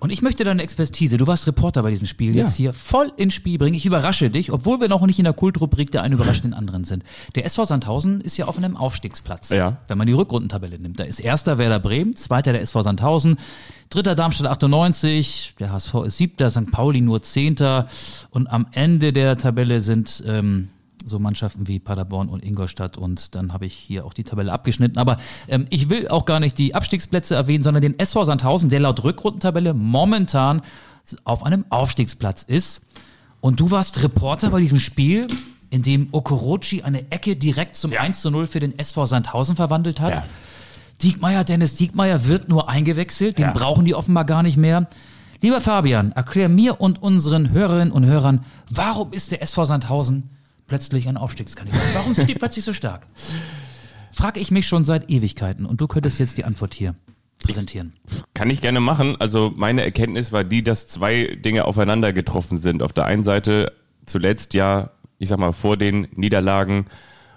Und 0.06 0.12
ich 0.12 0.22
möchte 0.22 0.44
deine 0.44 0.62
Expertise, 0.62 1.16
du 1.16 1.26
warst 1.26 1.48
Reporter 1.48 1.82
bei 1.82 1.90
diesem 1.90 2.06
Spiel, 2.06 2.36
Ja. 2.36 2.42
jetzt 2.42 2.54
hier 2.54 2.72
voll 2.72 3.10
ins 3.16 3.34
Spiel 3.34 3.58
bringen. 3.58 3.74
Ich 3.74 3.86
überrasche 3.86 4.30
dich, 4.30 4.52
obwohl 4.52 4.80
wir 4.80 4.86
noch 4.86 5.04
nicht 5.04 5.18
in 5.18 5.24
der 5.24 5.32
Kultrubrik 5.32 5.90
der 5.90 6.02
eine 6.02 6.14
überrascht 6.14 6.44
den 6.44 6.54
anderen 6.54 6.84
sind. 6.84 7.02
Der 7.34 7.44
SV 7.44 7.64
Sandhausen 7.64 8.20
ist 8.20 8.36
ja 8.36 8.44
auf 8.44 8.56
einem 8.56 8.76
Aufstiegsplatz. 8.76 9.48
Ja. 9.50 9.78
Wenn 9.88 9.98
man 9.98 10.06
die 10.06 10.12
Rückrundentabelle 10.12 10.78
nimmt. 10.78 11.00
Da 11.00 11.02
ist 11.04 11.18
erster 11.18 11.58
Werder 11.58 11.80
Bremen, 11.80 12.14
zweiter 12.14 12.52
der 12.52 12.62
SV 12.62 12.84
Sandhausen, 12.84 13.34
dritter 13.90 14.14
Darmstadt 14.14 14.46
98, 14.46 15.54
der 15.58 15.72
HSV 15.72 15.94
ist 16.06 16.18
siebter, 16.18 16.50
St. 16.50 16.70
Pauli 16.70 17.00
nur 17.00 17.22
zehnter. 17.22 17.88
Und 18.30 18.46
am 18.46 18.66
Ende 18.70 19.12
der 19.12 19.36
Tabelle 19.36 19.80
sind 19.80 20.22
ähm, 20.24 20.68
so 21.04 21.18
Mannschaften 21.18 21.68
wie 21.68 21.78
Paderborn 21.78 22.28
und 22.28 22.44
Ingolstadt 22.44 22.96
und 22.98 23.34
dann 23.34 23.52
habe 23.52 23.66
ich 23.66 23.74
hier 23.74 24.04
auch 24.04 24.12
die 24.12 24.24
Tabelle 24.24 24.52
abgeschnitten. 24.52 24.98
Aber 24.98 25.18
ähm, 25.48 25.66
ich 25.70 25.88
will 25.90 26.08
auch 26.08 26.24
gar 26.24 26.40
nicht 26.40 26.58
die 26.58 26.74
Abstiegsplätze 26.74 27.34
erwähnen, 27.34 27.62
sondern 27.62 27.82
den 27.82 27.98
SV 27.98 28.24
Sandhausen, 28.24 28.68
der 28.70 28.80
laut 28.80 29.04
Rückrundentabelle 29.04 29.74
momentan 29.74 30.62
auf 31.24 31.44
einem 31.44 31.64
Aufstiegsplatz 31.70 32.42
ist. 32.42 32.82
Und 33.40 33.60
du 33.60 33.70
warst 33.70 34.02
Reporter 34.02 34.50
bei 34.50 34.60
diesem 34.60 34.80
Spiel, 34.80 35.28
in 35.70 35.82
dem 35.82 36.08
Okorochi 36.12 36.82
eine 36.82 37.10
Ecke 37.10 37.36
direkt 37.36 37.76
zum 37.76 37.92
1 37.92 38.20
zu 38.22 38.30
0 38.30 38.46
für 38.46 38.60
den 38.60 38.78
SV 38.78 39.06
Sandhausen 39.06 39.56
verwandelt 39.56 40.00
hat. 40.00 40.16
Ja. 40.16 40.24
Diekmeyer, 41.02 41.44
Dennis 41.44 41.74
Diekmeyer 41.74 42.24
wird 42.26 42.48
nur 42.48 42.68
eingewechselt, 42.68 43.38
den 43.38 43.46
Ja. 43.46 43.52
brauchen 43.52 43.84
die 43.84 43.94
offenbar 43.94 44.24
gar 44.24 44.42
nicht 44.42 44.56
mehr. 44.56 44.88
Lieber 45.42 45.60
Fabian, 45.60 46.12
erklär 46.12 46.48
mir 46.48 46.80
und 46.80 47.02
unseren 47.02 47.50
Hörerinnen 47.50 47.92
und 47.92 48.06
Hörern, 48.06 48.44
warum 48.70 49.12
ist 49.12 49.30
der 49.32 49.42
SV 49.42 49.66
Sandhausen 49.66 50.30
plötzlich 50.66 51.08
ein 51.08 51.16
Aufstiegskandidat? 51.16 51.80
Warum 51.94 52.14
sind 52.14 52.28
die 52.28 52.34
plötzlich 52.34 52.64
so 52.64 52.72
stark? 52.72 53.06
Frage 54.12 54.40
ich 54.40 54.50
mich 54.50 54.66
schon 54.66 54.84
seit 54.84 55.10
Ewigkeiten 55.10 55.66
und 55.66 55.80
du 55.80 55.86
könntest 55.86 56.18
jetzt 56.18 56.38
die 56.38 56.44
Antwort 56.44 56.74
hier 56.74 56.94
präsentieren. 57.38 57.92
Kann 58.34 58.50
ich 58.50 58.60
gerne 58.60 58.80
machen. 58.80 59.16
Also 59.20 59.52
meine 59.54 59.82
Erkenntnis 59.82 60.32
war 60.32 60.44
die, 60.44 60.62
dass 60.62 60.88
zwei 60.88 61.36
Dinge 61.44 61.64
aufeinander 61.66 62.12
getroffen 62.12 62.58
sind. 62.58 62.82
Auf 62.82 62.92
der 62.92 63.04
einen 63.04 63.24
Seite 63.24 63.72
zuletzt 64.06 64.54
ja, 64.54 64.90
ich 65.18 65.28
sag 65.28 65.38
mal, 65.38 65.52
vor 65.52 65.76
den 65.76 66.08
Niederlagen 66.14 66.86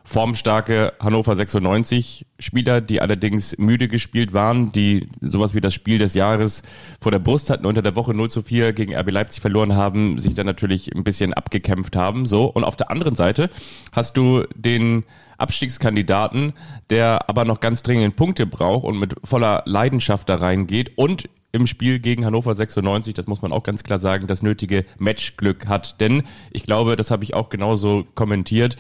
formstarke 0.10 0.94
Hannover 1.00 1.36
96 1.36 2.26
Spieler, 2.40 2.82
die 2.82 3.00
allerdings 3.00 3.56
müde 3.60 3.88
gespielt 3.88 4.34
waren, 4.34 4.72
die 4.72 5.08
sowas 5.22 5.54
wie 5.54 5.62
das 5.62 5.76
Spiel 5.76 6.00
des 6.00 6.16
Jahres 6.16 6.64
vor 7.00 7.12
der 7.12 7.20
Brust 7.20 7.52
hatten, 7.52 7.68
unter 7.68 7.84
der 7.84 7.96
Woche 7.96 8.16
0 8.16 8.32
zu 8.32 8.42
4 8.42 8.74
gegen 8.74 8.96
RB 8.96 9.12
Leipzig 9.12 9.40
verloren 9.42 9.76
haben, 9.76 10.18
sich 10.18 10.34
dann 10.34 10.48
natürlich 10.48 10.96
ein 10.96 11.04
bisschen 11.04 11.36
abgekämpft 11.36 11.96
haben. 11.96 12.26
So. 12.26 12.46
Und 12.46 12.64
auf 12.64 12.76
der 12.76 12.90
anderen 12.90 13.14
Seite 13.14 13.52
hast 13.92 14.18
du 14.18 14.46
den 14.56 15.04
Abstiegskandidaten, 15.38 16.54
der 16.90 17.30
aber 17.30 17.46
noch 17.46 17.60
ganz 17.60 17.84
dringend 17.84 18.16
Punkte 18.16 18.48
braucht 18.48 18.86
und 18.86 18.98
mit 18.98 19.14
voller 19.24 19.62
Leidenschaft 19.68 20.28
da 20.28 20.38
reingeht 20.38 20.98
und 20.98 21.30
im 21.52 21.66
Spiel 21.66 22.00
gegen 22.00 22.26
Hannover 22.26 22.54
96, 22.54 23.14
das 23.14 23.28
muss 23.28 23.42
man 23.42 23.52
auch 23.52 23.64
ganz 23.64 23.84
klar 23.84 24.00
sagen, 24.00 24.28
das 24.28 24.44
nötige 24.44 24.86
Matchglück 25.00 25.68
hat. 25.68 26.00
Denn 26.00 26.24
ich 26.52 26.64
glaube, 26.64 26.96
das 26.96 27.10
habe 27.10 27.24
ich 27.24 27.34
auch 27.34 27.50
genauso 27.50 28.06
kommentiert, 28.14 28.78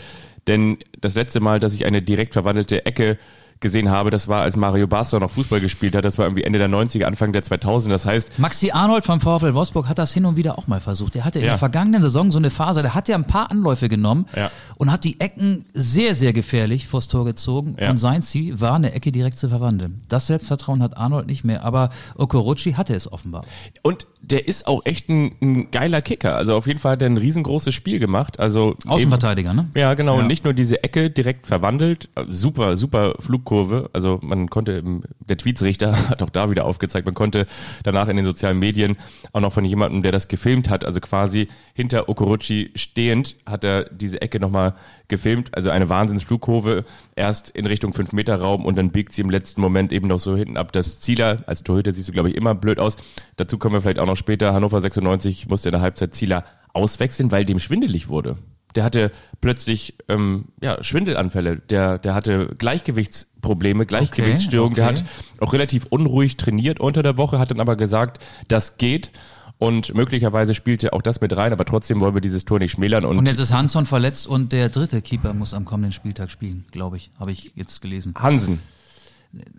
denn 0.49 0.77
das 0.99 1.15
letzte 1.15 1.39
Mal, 1.39 1.59
dass 1.59 1.73
ich 1.73 1.85
eine 1.85 2.01
direkt 2.01 2.33
verwandelte 2.33 2.85
Ecke 2.85 3.17
gesehen 3.61 3.89
habe, 3.91 4.09
das 4.09 4.29
war, 4.29 4.39
als 4.43 4.55
Mario 4.55 4.87
Basler 4.87 5.19
noch 5.19 5.31
Fußball 5.31 5.59
gespielt 5.59 5.93
hat. 5.93 6.05
Das 6.05 6.17
war 6.17 6.25
irgendwie 6.25 6.45
Ende 6.45 6.59
der 6.59 6.69
90er, 6.69 7.03
Anfang 7.03 7.33
der 7.33 7.43
2000er. 7.43 7.89
Das 7.89 8.05
heißt, 8.05 8.39
Maxi 8.39 8.71
Arnold 8.71 9.03
vom 9.03 9.19
VfL 9.19 9.53
Wolfsburg 9.53 9.89
hat 9.89 9.97
das 9.99 10.13
hin 10.13 10.25
und 10.25 10.37
wieder 10.37 10.57
auch 10.57 10.67
mal 10.67 10.79
versucht. 10.79 11.17
Er 11.17 11.25
hatte 11.25 11.39
in 11.39 11.45
Ja. 11.45 11.51
der 11.51 11.59
vergangenen 11.59 12.01
Saison 12.01 12.31
so 12.31 12.37
eine 12.37 12.51
Phase, 12.51 12.83
da 12.83 12.95
hat 12.95 13.09
er 13.09 13.15
ein 13.15 13.25
paar 13.27 13.51
Anläufe 13.51 13.89
genommen 13.89 14.27
Ja. 14.33 14.49
und 14.77 14.89
hat 14.93 15.03
die 15.03 15.19
Ecken 15.19 15.65
sehr, 15.73 16.13
sehr 16.13 16.31
gefährlich 16.31 16.87
vors 16.87 17.09
Tor 17.09 17.25
gezogen. 17.25 17.75
Ja. 17.77 17.89
Und 17.89 17.97
sein 17.97 18.21
Ziel 18.21 18.61
war, 18.61 18.75
eine 18.75 18.93
Ecke 18.93 19.11
direkt 19.11 19.37
zu 19.37 19.49
verwandeln. 19.49 20.03
Das 20.07 20.27
Selbstvertrauen 20.27 20.81
hat 20.81 20.95
Arnold 20.95 21.27
nicht 21.27 21.43
mehr, 21.43 21.65
aber 21.65 21.89
Okorochi 22.15 22.73
hatte 22.75 22.93
es 22.95 23.11
offenbar. 23.11 23.43
Und 23.83 24.07
der 24.21 24.47
ist 24.47 24.67
auch 24.67 24.85
echt 24.85 25.09
ein, 25.09 25.35
ein 25.41 25.71
geiler 25.71 26.01
Kicker. 26.01 26.35
Also 26.35 26.55
auf 26.55 26.67
jeden 26.67 26.79
Fall 26.79 26.93
hat 26.93 27.01
er 27.01 27.09
ein 27.09 27.17
riesengroßes 27.17 27.73
Spiel 27.73 27.99
gemacht. 27.99 28.39
Also 28.39 28.75
Außenverteidiger, 28.85 29.53
ne? 29.53 29.69
Ja, 29.75 29.93
genau. 29.93 30.15
Ja. 30.15 30.21
Und 30.21 30.27
nicht 30.27 30.43
nur 30.43 30.53
diese 30.53 30.83
Ecke 30.83 31.09
direkt 31.09 31.47
verwandelt. 31.47 32.09
Super, 32.27 32.75
super 32.75 33.15
Flugkurve. 33.19 33.89
Also 33.93 34.19
man 34.21 34.49
konnte, 34.49 34.83
der 35.19 35.37
Tweetsrichter 35.37 36.09
hat 36.09 36.21
auch 36.21 36.29
da 36.29 36.51
wieder 36.51 36.65
aufgezeigt, 36.65 37.05
man 37.05 37.15
konnte 37.15 37.45
danach 37.83 38.07
in 38.07 38.17
den 38.17 38.25
sozialen 38.25 38.59
Medien 38.59 38.97
auch 39.31 39.41
noch 39.41 39.53
von 39.53 39.65
jemandem, 39.65 40.03
der 40.03 40.11
das 40.11 40.27
gefilmt 40.27 40.69
hat, 40.69 40.83
also 40.85 40.99
quasi 40.99 41.47
hinter 41.73 42.09
Okorochi 42.09 42.71
stehend, 42.75 43.37
hat 43.45 43.63
er 43.63 43.85
diese 43.85 44.21
Ecke 44.21 44.39
nochmal 44.39 44.75
gefilmt. 45.09 45.55
Also 45.55 45.69
eine 45.69 45.89
Wahnsinnsflugkurve. 45.89 46.85
Erst 47.15 47.49
in 47.49 47.65
Richtung 47.65 47.91
5-Meter-Raum 47.93 48.65
und 48.65 48.77
dann 48.77 48.91
biegt 48.91 49.13
sie 49.13 49.21
im 49.21 49.29
letzten 49.29 49.61
Moment 49.61 49.91
eben 49.91 50.07
noch 50.07 50.19
so 50.19 50.35
hinten 50.35 50.57
ab. 50.57 50.71
Das 50.71 51.01
Zieler, 51.01 51.43
als 51.47 51.63
Torhüter 51.63 51.91
siehst 51.91 52.07
du, 52.09 52.13
glaube 52.13 52.29
ich, 52.29 52.35
immer 52.35 52.55
blöd 52.55 52.79
aus. 52.79 52.95
Dazu 53.35 53.57
kommen 53.57 53.73
wir 53.73 53.81
vielleicht 53.81 53.99
auch 53.99 54.05
noch 54.05 54.15
später. 54.15 54.53
Hannover 54.53 54.79
96 54.79 55.49
musste 55.49 55.69
in 55.69 55.73
der 55.73 55.81
Halbzeit 55.81 56.13
Zieler 56.13 56.45
auswechseln, 56.73 57.31
weil 57.31 57.45
dem 57.45 57.59
schwindelig 57.59 58.07
wurde. 58.07 58.37
Der 58.75 58.83
hatte 58.83 59.11
plötzlich 59.41 59.95
ähm, 60.09 60.45
ja, 60.61 60.83
Schwindelanfälle, 60.83 61.57
der, 61.57 61.97
der 61.97 62.13
hatte 62.13 62.53
Gleichgewichtsprobleme, 62.57 63.87
Gleichgewichtsstörungen, 63.87 64.75
der 64.75 64.85
okay. 64.85 64.97
hat 64.99 65.05
auch 65.39 65.53
relativ 65.53 65.87
unruhig 65.89 66.37
trainiert 66.37 66.79
unter 66.79 67.01
der 67.01 67.17
Woche, 67.17 67.39
hat 67.39 67.49
dann 67.49 67.59
aber 67.59 67.75
gesagt, 67.75 68.23
das 68.47 68.77
geht. 68.77 69.11
Und 69.59 69.93
möglicherweise 69.93 70.55
spielte 70.55 70.93
auch 70.93 71.01
das 71.01 71.19
mit 71.19 71.35
rein, 71.35 71.51
aber 71.51 71.65
trotzdem 71.65 71.99
wollen 71.99 72.13
wir 72.13 72.21
dieses 72.21 72.45
Tor 72.45 72.59
nicht 72.59 72.71
schmälern. 72.71 73.03
Und, 73.03 73.17
Und 73.17 73.27
jetzt 73.27 73.39
ist 73.39 73.53
Hansson 73.53 73.85
verletzt 73.85 74.25
und 74.25 74.53
der 74.53 74.69
dritte 74.69 75.01
Keeper 75.01 75.33
muss 75.33 75.53
am 75.53 75.65
kommenden 75.65 75.91
Spieltag 75.91 76.31
spielen, 76.31 76.63
glaube 76.71 76.95
ich. 76.95 77.11
Habe 77.19 77.33
ich 77.33 77.51
jetzt 77.55 77.81
gelesen. 77.81 78.13
Hansen. 78.17 78.61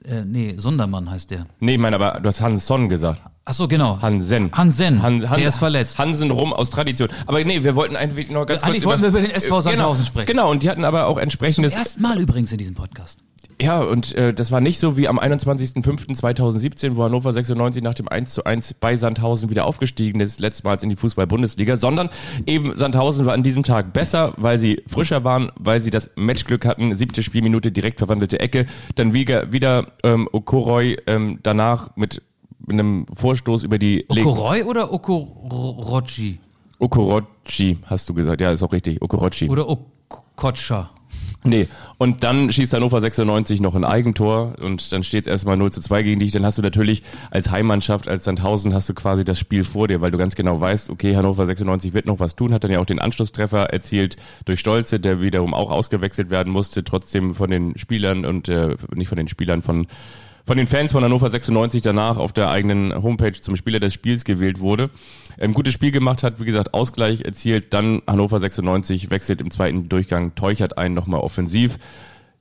Äh, 0.04 0.24
nee, 0.24 0.54
Sondermann 0.56 1.10
heißt 1.10 1.30
der. 1.30 1.46
Nee, 1.60 1.74
ich 1.74 1.78
meine, 1.78 1.96
aber 1.96 2.18
du 2.18 2.26
hast 2.26 2.40
Hanson 2.40 2.88
gesagt. 2.88 3.20
Ach 3.44 3.52
so, 3.52 3.68
genau. 3.68 4.00
Hansen. 4.00 4.50
Hansen, 4.52 5.02
Han, 5.02 5.28
Han, 5.28 5.38
der 5.38 5.48
ist 5.48 5.58
verletzt. 5.58 5.98
Hansen 5.98 6.30
rum 6.30 6.52
aus 6.52 6.70
Tradition. 6.70 7.08
Aber 7.26 7.44
nee, 7.44 7.62
wir 7.62 7.76
wollten 7.76 7.94
eigentlich 7.94 8.30
noch 8.30 8.46
ganz 8.46 8.62
kurz 8.62 8.70
Eigentlich 8.70 8.84
wollten 8.86 9.02
wir 9.02 9.10
über 9.10 9.20
den 9.20 9.30
SV 9.30 9.58
Äh, 9.58 9.62
Sandhausen 9.62 10.04
genau, 10.04 10.06
sprechen. 10.06 10.26
Genau, 10.26 10.50
und 10.50 10.62
die 10.62 10.70
hatten 10.70 10.84
aber 10.84 11.06
auch 11.06 11.14
Zum 11.16 11.22
entsprechendes 11.24 11.74
ersten 11.74 12.02
Mal 12.02 12.18
übrigens 12.18 12.52
in 12.52 12.58
diesem 12.58 12.74
Podcast. 12.74 13.18
Ja, 13.60 13.80
und 13.80 14.14
äh, 14.14 14.32
das 14.32 14.50
war 14.50 14.60
nicht 14.62 14.78
so 14.78 14.96
wie 14.96 15.06
am 15.06 15.18
21.05.2017, 15.18 16.96
wo 16.96 17.04
Hannover 17.04 17.32
96 17.32 17.82
nach 17.82 17.92
dem 17.92 18.08
1 18.08 18.32
zu 18.32 18.44
1 18.44 18.74
bei 18.74 18.96
Sandhausen 18.96 19.50
wieder 19.50 19.66
aufgestiegen 19.66 20.20
ist, 20.20 20.40
letztmals 20.40 20.82
in 20.82 20.88
die 20.88 20.96
Fußball-Bundesliga, 20.96 21.76
sondern 21.76 22.08
eben 22.46 22.74
Sandhausen 22.76 23.26
war 23.26 23.34
an 23.34 23.42
diesem 23.42 23.62
Tag 23.62 23.92
besser, 23.92 24.32
weil 24.38 24.58
sie 24.58 24.82
frischer 24.86 25.24
waren, 25.24 25.52
weil 25.58 25.82
sie 25.82 25.90
das 25.90 26.10
Matchglück 26.16 26.64
hatten, 26.64 26.96
siebte 26.96 27.22
Spielminute 27.22 27.70
direkt 27.70 27.98
verwandelte 27.98 28.40
Ecke, 28.40 28.64
dann 28.94 29.12
wieder, 29.12 29.52
wieder 29.52 29.92
ähm, 30.04 30.26
Okoroy 30.32 30.96
ähm, 31.06 31.38
danach 31.42 31.94
mit 31.96 32.22
einem 32.68 33.04
Vorstoß 33.14 33.64
über 33.64 33.78
die 33.78 34.06
Okoroy 34.08 34.62
oder 34.62 34.90
Okorochi? 34.90 36.38
Okorochi, 36.78 37.78
hast 37.84 38.08
du 38.08 38.14
gesagt, 38.14 38.40
ja, 38.40 38.52
ist 38.52 38.62
auch 38.62 38.72
richtig, 38.72 39.02
Okorochi. 39.02 39.50
Oder 39.50 39.68
Okocha? 39.68 40.90
Nee, 41.42 41.68
und 41.96 42.22
dann 42.22 42.52
schießt 42.52 42.74
Hannover 42.74 43.00
96 43.00 43.62
noch 43.62 43.74
ein 43.74 43.84
Eigentor 43.84 44.56
und 44.60 44.92
dann 44.92 45.02
steht 45.02 45.24
es 45.24 45.26
erstmal 45.26 45.56
0 45.56 45.72
zu 45.72 45.80
2 45.80 46.02
gegen 46.02 46.20
dich. 46.20 46.32
Dann 46.32 46.44
hast 46.44 46.58
du 46.58 46.62
natürlich 46.62 47.02
als 47.30 47.50
Heimmannschaft, 47.50 48.08
als 48.08 48.24
Sandhausen, 48.24 48.74
hast 48.74 48.90
du 48.90 48.94
quasi 48.94 49.24
das 49.24 49.38
Spiel 49.38 49.64
vor 49.64 49.88
dir, 49.88 50.02
weil 50.02 50.10
du 50.10 50.18
ganz 50.18 50.34
genau 50.34 50.60
weißt, 50.60 50.90
okay, 50.90 51.16
Hannover 51.16 51.46
96 51.46 51.94
wird 51.94 52.04
noch 52.04 52.20
was 52.20 52.36
tun, 52.36 52.52
hat 52.52 52.64
dann 52.64 52.70
ja 52.70 52.78
auch 52.78 52.84
den 52.86 52.98
Anschlusstreffer 52.98 53.70
erzielt 53.70 54.16
durch 54.44 54.60
Stolze, 54.60 55.00
der 55.00 55.22
wiederum 55.22 55.54
auch 55.54 55.70
ausgewechselt 55.70 56.28
werden 56.28 56.52
musste, 56.52 56.84
trotzdem 56.84 57.34
von 57.34 57.50
den 57.50 57.78
Spielern 57.78 58.26
und 58.26 58.50
äh, 58.50 58.76
nicht 58.94 59.08
von 59.08 59.16
den 59.16 59.28
Spielern, 59.28 59.62
von 59.62 59.86
von 60.46 60.56
den 60.56 60.66
Fans 60.66 60.92
von 60.92 61.04
Hannover 61.04 61.30
96 61.30 61.82
danach 61.82 62.16
auf 62.16 62.32
der 62.32 62.50
eigenen 62.50 63.02
Homepage 63.02 63.38
zum 63.40 63.56
Spieler 63.56 63.80
des 63.80 63.94
Spiels 63.94 64.24
gewählt 64.24 64.60
wurde. 64.60 64.90
Ein 65.38 65.54
gutes 65.54 65.74
Spiel 65.74 65.90
gemacht 65.90 66.22
hat, 66.22 66.40
wie 66.40 66.44
gesagt, 66.44 66.74
Ausgleich 66.74 67.22
erzielt, 67.22 67.72
dann 67.72 68.02
Hannover 68.06 68.40
96 68.40 69.10
wechselt 69.10 69.40
im 69.40 69.50
zweiten 69.50 69.88
Durchgang, 69.88 70.34
Teuchert 70.34 70.78
einen 70.78 70.94
nochmal 70.94 71.20
offensiv, 71.20 71.78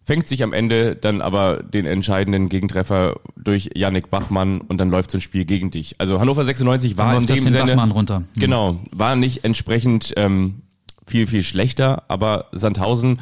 fängt 0.03 0.27
sich 0.27 0.41
am 0.41 0.53
Ende 0.53 0.95
dann 0.95 1.21
aber 1.21 1.61
den 1.61 1.85
entscheidenden 1.85 2.49
Gegentreffer 2.49 3.19
durch 3.37 3.69
Yannick 3.75 4.09
Bachmann 4.09 4.59
und 4.61 4.79
dann 4.79 4.89
läuft 4.89 5.11
so 5.11 5.19
ein 5.19 5.21
Spiel 5.21 5.45
gegen 5.45 5.69
dich. 5.69 5.95
Also 5.99 6.19
Hannover 6.19 6.43
96 6.43 6.97
war 6.97 7.15
in 7.15 7.27
dem 7.27 7.37
Sinne, 7.43 7.65
Bachmann 7.65 7.91
runter. 7.91 8.17
Hm. 8.17 8.25
genau, 8.35 8.79
war 8.91 9.15
nicht 9.15 9.43
entsprechend 9.43 10.13
ähm, 10.17 10.63
viel, 11.05 11.27
viel 11.27 11.43
schlechter, 11.43 12.03
aber 12.07 12.47
Sandhausen 12.51 13.19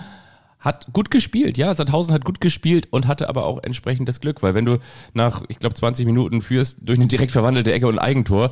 hat 0.60 0.88
gut 0.92 1.12
gespielt, 1.12 1.58
ja, 1.58 1.74
Sandhausen 1.74 2.14
hat 2.14 2.26
gut 2.26 2.42
gespielt 2.42 2.88
und 2.92 3.08
hatte 3.08 3.30
aber 3.30 3.46
auch 3.46 3.62
entsprechend 3.64 4.10
das 4.10 4.20
Glück, 4.20 4.42
weil 4.42 4.56
wenn 4.56 4.66
du 4.66 4.80
nach, 5.14 5.44
ich 5.50 5.60
glaube, 5.60 5.76
20 5.76 6.06
Minuten 6.06 6.42
führst 6.42 6.78
durch 6.82 6.98
eine 6.98 7.08
direkt 7.08 7.32
verwandelte 7.32 7.72
Ecke 7.72 7.88
und 7.88 8.00
Eigentor, 8.00 8.52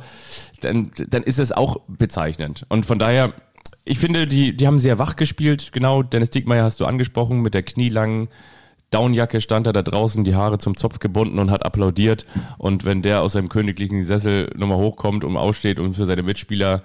dann, 0.60 0.90
dann 1.08 1.22
ist 1.22 1.38
es 1.38 1.52
auch 1.52 1.80
bezeichnend. 1.88 2.64
Und 2.68 2.86
von 2.86 2.98
daher, 2.98 3.32
ich 3.84 3.98
finde, 3.98 4.26
die, 4.26 4.56
die 4.56 4.66
haben 4.66 4.78
sehr 4.78 4.98
wach 4.98 5.16
gespielt, 5.16 5.70
genau, 5.72 6.02
Dennis 6.02 6.30
Diekmeyer 6.30 6.64
hast 6.64 6.80
du 6.80 6.86
angesprochen, 6.86 7.42
mit 7.42 7.54
der 7.54 7.62
knielangen 7.62 8.28
Downjacke 8.90 9.40
stand 9.40 9.66
er 9.66 9.72
da 9.72 9.82
draußen, 9.82 10.22
die 10.22 10.34
Haare 10.34 10.58
zum 10.58 10.76
Zopf 10.76 11.00
gebunden 11.00 11.38
und 11.38 11.50
hat 11.50 11.64
applaudiert. 11.64 12.24
Und 12.56 12.84
wenn 12.84 13.02
der 13.02 13.22
aus 13.22 13.32
seinem 13.32 13.48
königlichen 13.48 14.04
Sessel 14.04 14.52
nochmal 14.56 14.78
hochkommt 14.78 15.24
und 15.24 15.36
aussteht, 15.36 15.80
um 15.80 15.92
für 15.92 16.06
seine 16.06 16.22
Mitspieler 16.22 16.82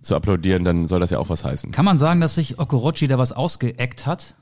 zu 0.00 0.14
applaudieren, 0.14 0.64
dann 0.64 0.86
soll 0.86 1.00
das 1.00 1.10
ja 1.10 1.18
auch 1.18 1.28
was 1.28 1.44
heißen. 1.44 1.72
Kann 1.72 1.84
man 1.84 1.98
sagen, 1.98 2.20
dass 2.20 2.36
sich 2.36 2.58
Okorochi 2.58 3.08
da 3.08 3.18
was 3.18 3.32
ausgeeckt 3.32 4.06
hat? 4.06 4.34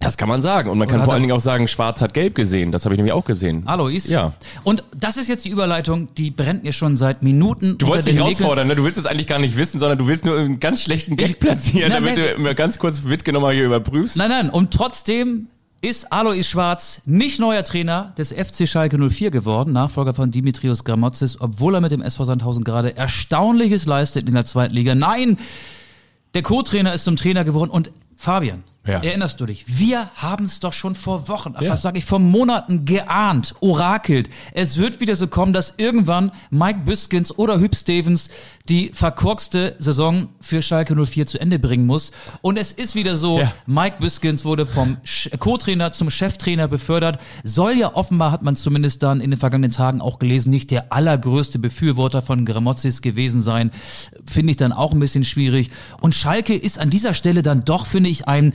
Das 0.00 0.16
kann 0.16 0.28
man 0.28 0.42
sagen. 0.42 0.70
Und 0.70 0.78
man 0.78 0.86
kann 0.86 1.02
vor 1.02 1.12
allen 1.12 1.22
Dingen 1.22 1.32
auch 1.32 1.40
sagen, 1.40 1.66
Schwarz 1.66 2.00
hat 2.00 2.14
Gelb 2.14 2.34
gesehen. 2.34 2.70
Das 2.70 2.84
habe 2.84 2.94
ich 2.94 2.98
nämlich 2.98 3.12
auch 3.12 3.24
gesehen. 3.24 3.66
Alois? 3.66 4.06
Ja. 4.06 4.34
Und 4.62 4.84
das 4.96 5.16
ist 5.16 5.28
jetzt 5.28 5.44
die 5.44 5.48
Überleitung, 5.48 6.14
die 6.14 6.30
brennt 6.30 6.62
mir 6.62 6.72
schon 6.72 6.94
seit 6.96 7.22
Minuten. 7.22 7.78
Du 7.78 7.88
wolltest 7.88 8.06
mich 8.06 8.16
herausfordern, 8.16 8.68
ne? 8.68 8.76
Du 8.76 8.84
willst 8.84 8.96
es 8.96 9.06
eigentlich 9.06 9.26
gar 9.26 9.40
nicht 9.40 9.56
wissen, 9.56 9.80
sondern 9.80 9.98
du 9.98 10.06
willst 10.06 10.24
nur 10.24 10.38
einen 10.38 10.60
ganz 10.60 10.82
schlechten 10.82 11.16
Gag 11.16 11.40
platzieren, 11.40 11.90
Nein, 11.90 12.04
damit 12.04 12.18
nein. 12.18 12.34
du 12.36 12.42
mir 12.42 12.54
ganz 12.54 12.78
kurz 12.78 13.02
mitgenommen 13.02 13.50
hier 13.52 13.64
überprüfst. 13.66 14.16
Nein, 14.16 14.30
nein, 14.30 14.50
und 14.50 14.72
trotzdem 14.72 15.48
ist 15.80 16.12
Alois 16.12 16.42
Schwarz 16.42 17.02
nicht 17.04 17.38
neuer 17.38 17.62
Trainer 17.62 18.12
des 18.18 18.32
FC 18.32 18.68
Schalke 18.68 18.98
04 18.98 19.30
geworden, 19.30 19.72
Nachfolger 19.72 20.12
von 20.12 20.30
Dimitrios 20.30 20.84
Gramotzis, 20.84 21.40
obwohl 21.40 21.74
er 21.74 21.80
mit 21.80 21.92
dem 21.92 22.02
SV 22.02 22.24
Sandhausen 22.24 22.64
gerade 22.64 22.96
Erstaunliches 22.96 23.86
leistet 23.86 24.28
in 24.28 24.34
der 24.34 24.44
zweiten 24.44 24.74
Liga. 24.74 24.94
Nein, 24.94 25.38
der 26.34 26.42
Co-Trainer 26.42 26.92
ist 26.94 27.04
zum 27.04 27.16
Trainer 27.16 27.44
geworden 27.44 27.70
und 27.70 27.90
Fabian, 28.16 28.64
Ja. 28.88 29.00
erinnerst 29.02 29.40
du 29.40 29.46
dich? 29.46 29.64
Wir 29.66 30.10
haben 30.16 30.46
es 30.46 30.60
doch 30.60 30.72
schon 30.72 30.94
vor 30.94 31.28
Wochen, 31.28 31.54
Ja. 31.60 31.70
was 31.70 31.82
sage 31.82 31.98
ich, 31.98 32.04
vor 32.04 32.18
Monaten 32.18 32.84
geahnt, 32.84 33.54
orakelt. 33.60 34.28
Es 34.54 34.78
wird 34.78 35.00
wieder 35.00 35.14
so 35.14 35.26
kommen, 35.28 35.52
dass 35.52 35.74
irgendwann 35.76 36.32
Mike 36.50 36.80
Biskins 36.84 37.36
oder 37.38 37.60
Hüb 37.60 37.76
Stevens 37.76 38.28
die 38.68 38.90
verkorkste 38.92 39.76
Saison 39.78 40.28
für 40.40 40.60
Schalke 40.60 40.94
04 40.94 41.26
zu 41.26 41.40
Ende 41.40 41.58
bringen 41.58 41.86
muss. 41.86 42.10
Und 42.42 42.58
es 42.58 42.72
ist 42.72 42.94
wieder 42.94 43.16
so, 43.16 43.38
Ja. 43.40 43.52
Mike 43.66 43.96
Biskins 44.00 44.44
wurde 44.44 44.66
vom 44.66 44.98
Co-Trainer 45.38 45.92
zum 45.92 46.10
Cheftrainer 46.10 46.68
befördert. 46.68 47.18
Soll 47.44 47.72
ja 47.78 47.94
offenbar, 47.94 48.30
hat 48.32 48.42
man 48.42 48.56
zumindest 48.56 49.02
dann 49.02 49.20
in 49.22 49.30
den 49.30 49.40
vergangenen 49.40 49.70
Tagen 49.70 50.00
auch 50.02 50.18
gelesen, 50.18 50.50
nicht 50.50 50.70
der 50.70 50.92
allergrößte 50.92 51.58
Befürworter 51.58 52.20
von 52.20 52.44
Gramozis 52.44 53.00
gewesen 53.00 53.40
sein. 53.42 53.70
Finde 54.30 54.50
ich 54.50 54.56
dann 54.56 54.72
auch 54.72 54.92
ein 54.92 55.00
bisschen 55.00 55.24
schwierig. 55.24 55.70
Und 56.00 56.14
Schalke 56.14 56.54
ist 56.54 56.78
an 56.78 56.90
dieser 56.90 57.14
Stelle 57.14 57.42
dann 57.42 57.64
doch, 57.64 57.86
finde 57.86 58.10
ich, 58.10 58.28
ein 58.28 58.52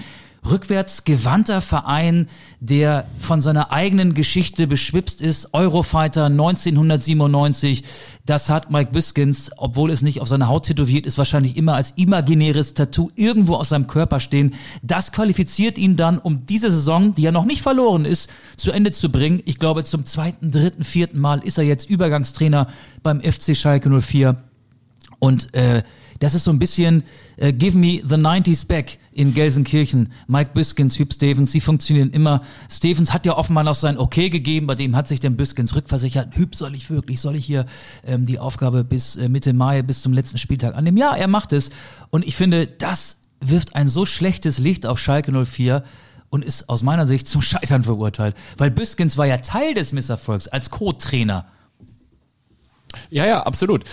rückwärts 0.50 1.04
gewandter 1.04 1.62
Verein, 1.62 2.28
der 2.60 3.06
von 3.20 3.42
seiner 3.42 3.72
eigenen 3.72 4.14
Geschichte 4.14 4.68
beschwipst 4.68 5.22
ist. 5.22 5.54
Eurofighter 5.54 6.26
1997. 6.26 7.84
Das 8.26 8.50
hat 8.50 8.72
Mike 8.72 8.92
Biskins, 8.92 9.52
obwohl 9.58 9.92
es 9.92 10.02
nicht 10.02 10.22
auf 10.22 10.28
seiner 10.28 10.48
Haut 10.48 10.66
tätowiert 10.66 11.06
ist, 11.06 11.18
wahrscheinlich 11.18 11.58
immer 11.58 11.76
als 11.76 11.92
imaginäres 11.92 12.74
Tattoo 12.74 13.10
irgendwo 13.16 13.56
aus 13.56 13.70
seinem 13.70 13.88
Körper 13.88 14.20
stehen. 14.20 14.54
Das 14.82 15.12
qualifiziert 15.12 15.78
ihn 15.78 15.96
dann, 15.96 16.20
um 16.20 16.46
diese 16.46 16.72
Saison, 16.72 17.14
die 17.16 17.24
ja 17.24 17.32
noch 17.32 17.46
nicht 17.46 17.62
verloren 17.62 18.06
ist, 18.06 18.30
zu 18.56 18.72
Ende 18.72 18.92
zu 18.92 19.12
bringen. 19.12 19.42
Ich 19.46 19.60
glaube, 19.60 19.84
zum 19.84 20.06
zweiten, 20.06 20.52
dritten, 20.52 20.84
vierten 20.84 21.20
Mal 21.20 21.40
ist 21.40 21.58
er 21.58 21.64
jetzt 21.64 21.90
Übergangstrainer 21.90 22.68
beim 23.02 23.22
FC 23.22 23.56
Schalke 23.56 23.90
04. 24.02 24.38
Und 25.20 25.54
äh, 25.54 25.84
das 26.24 26.34
ist 26.34 26.46
so 26.46 26.52
ein 26.52 26.60
bisschen 26.60 27.04
äh, 27.36 27.52
Give 27.52 27.78
me 27.78 28.02
the 28.02 28.16
90s 28.16 28.66
back 28.66 28.98
in 29.12 29.34
Gelsenkirchen. 29.34 30.14
Mike 30.28 30.52
Biskins, 30.54 30.98
Hüb 30.98 31.14
Stevens, 31.14 31.52
sie 31.52 31.60
funktionieren 31.60 32.12
immer. 32.12 32.42
Stevens 32.72 33.14
hat 33.14 33.26
ja 33.26 33.38
offenbar 33.38 33.64
noch 33.66 33.76
sein 33.76 33.98
Okay 33.98 34.30
gegeben, 34.30 34.66
bei 34.66 34.76
dem 34.76 34.96
hat 34.96 35.08
sich 35.08 35.20
dann 35.20 35.36
Biskins 35.36 35.76
rückversichert. 35.76 36.36
Hüb, 36.38 36.56
soll 36.56 36.76
ich 36.76 36.90
wirklich, 36.90 37.20
soll 37.20 37.36
ich 37.36 37.46
hier 37.46 37.66
ähm, 38.06 38.26
die 38.26 38.40
Aufgabe 38.40 38.84
bis 38.86 39.18
äh, 39.18 39.28
Mitte 39.28 39.52
Mai, 39.52 39.82
bis 39.82 40.02
zum 40.02 40.14
letzten 40.14 40.38
Spieltag 40.38 40.76
annehmen? 40.76 40.98
Ja, 40.98 41.14
er 41.14 41.28
macht 41.28 41.52
es. 41.52 41.72
Und 42.10 42.26
ich 42.26 42.36
finde, 42.36 42.68
das 42.68 43.18
wirft 43.42 43.76
ein 43.76 43.88
so 43.88 44.06
schlechtes 44.06 44.60
Licht 44.60 44.86
auf 44.86 45.00
Schalke 45.00 45.46
04 45.46 45.84
und 46.30 46.46
ist 46.46 46.70
aus 46.70 46.84
meiner 46.84 47.06
Sicht 47.06 47.28
zum 47.28 47.42
Scheitern 47.42 47.84
verurteilt. 47.84 48.36
Weil 48.58 48.72
Biskins 48.72 49.18
war 49.18 49.26
ja 49.26 49.40
Teil 49.40 49.74
des 49.74 49.92
Misserfolgs 49.92 50.48
als 50.48 50.70
Co-Trainer. 50.70 51.48
Ja, 53.10 53.26
ja, 53.26 53.44
absolut. 53.44 53.84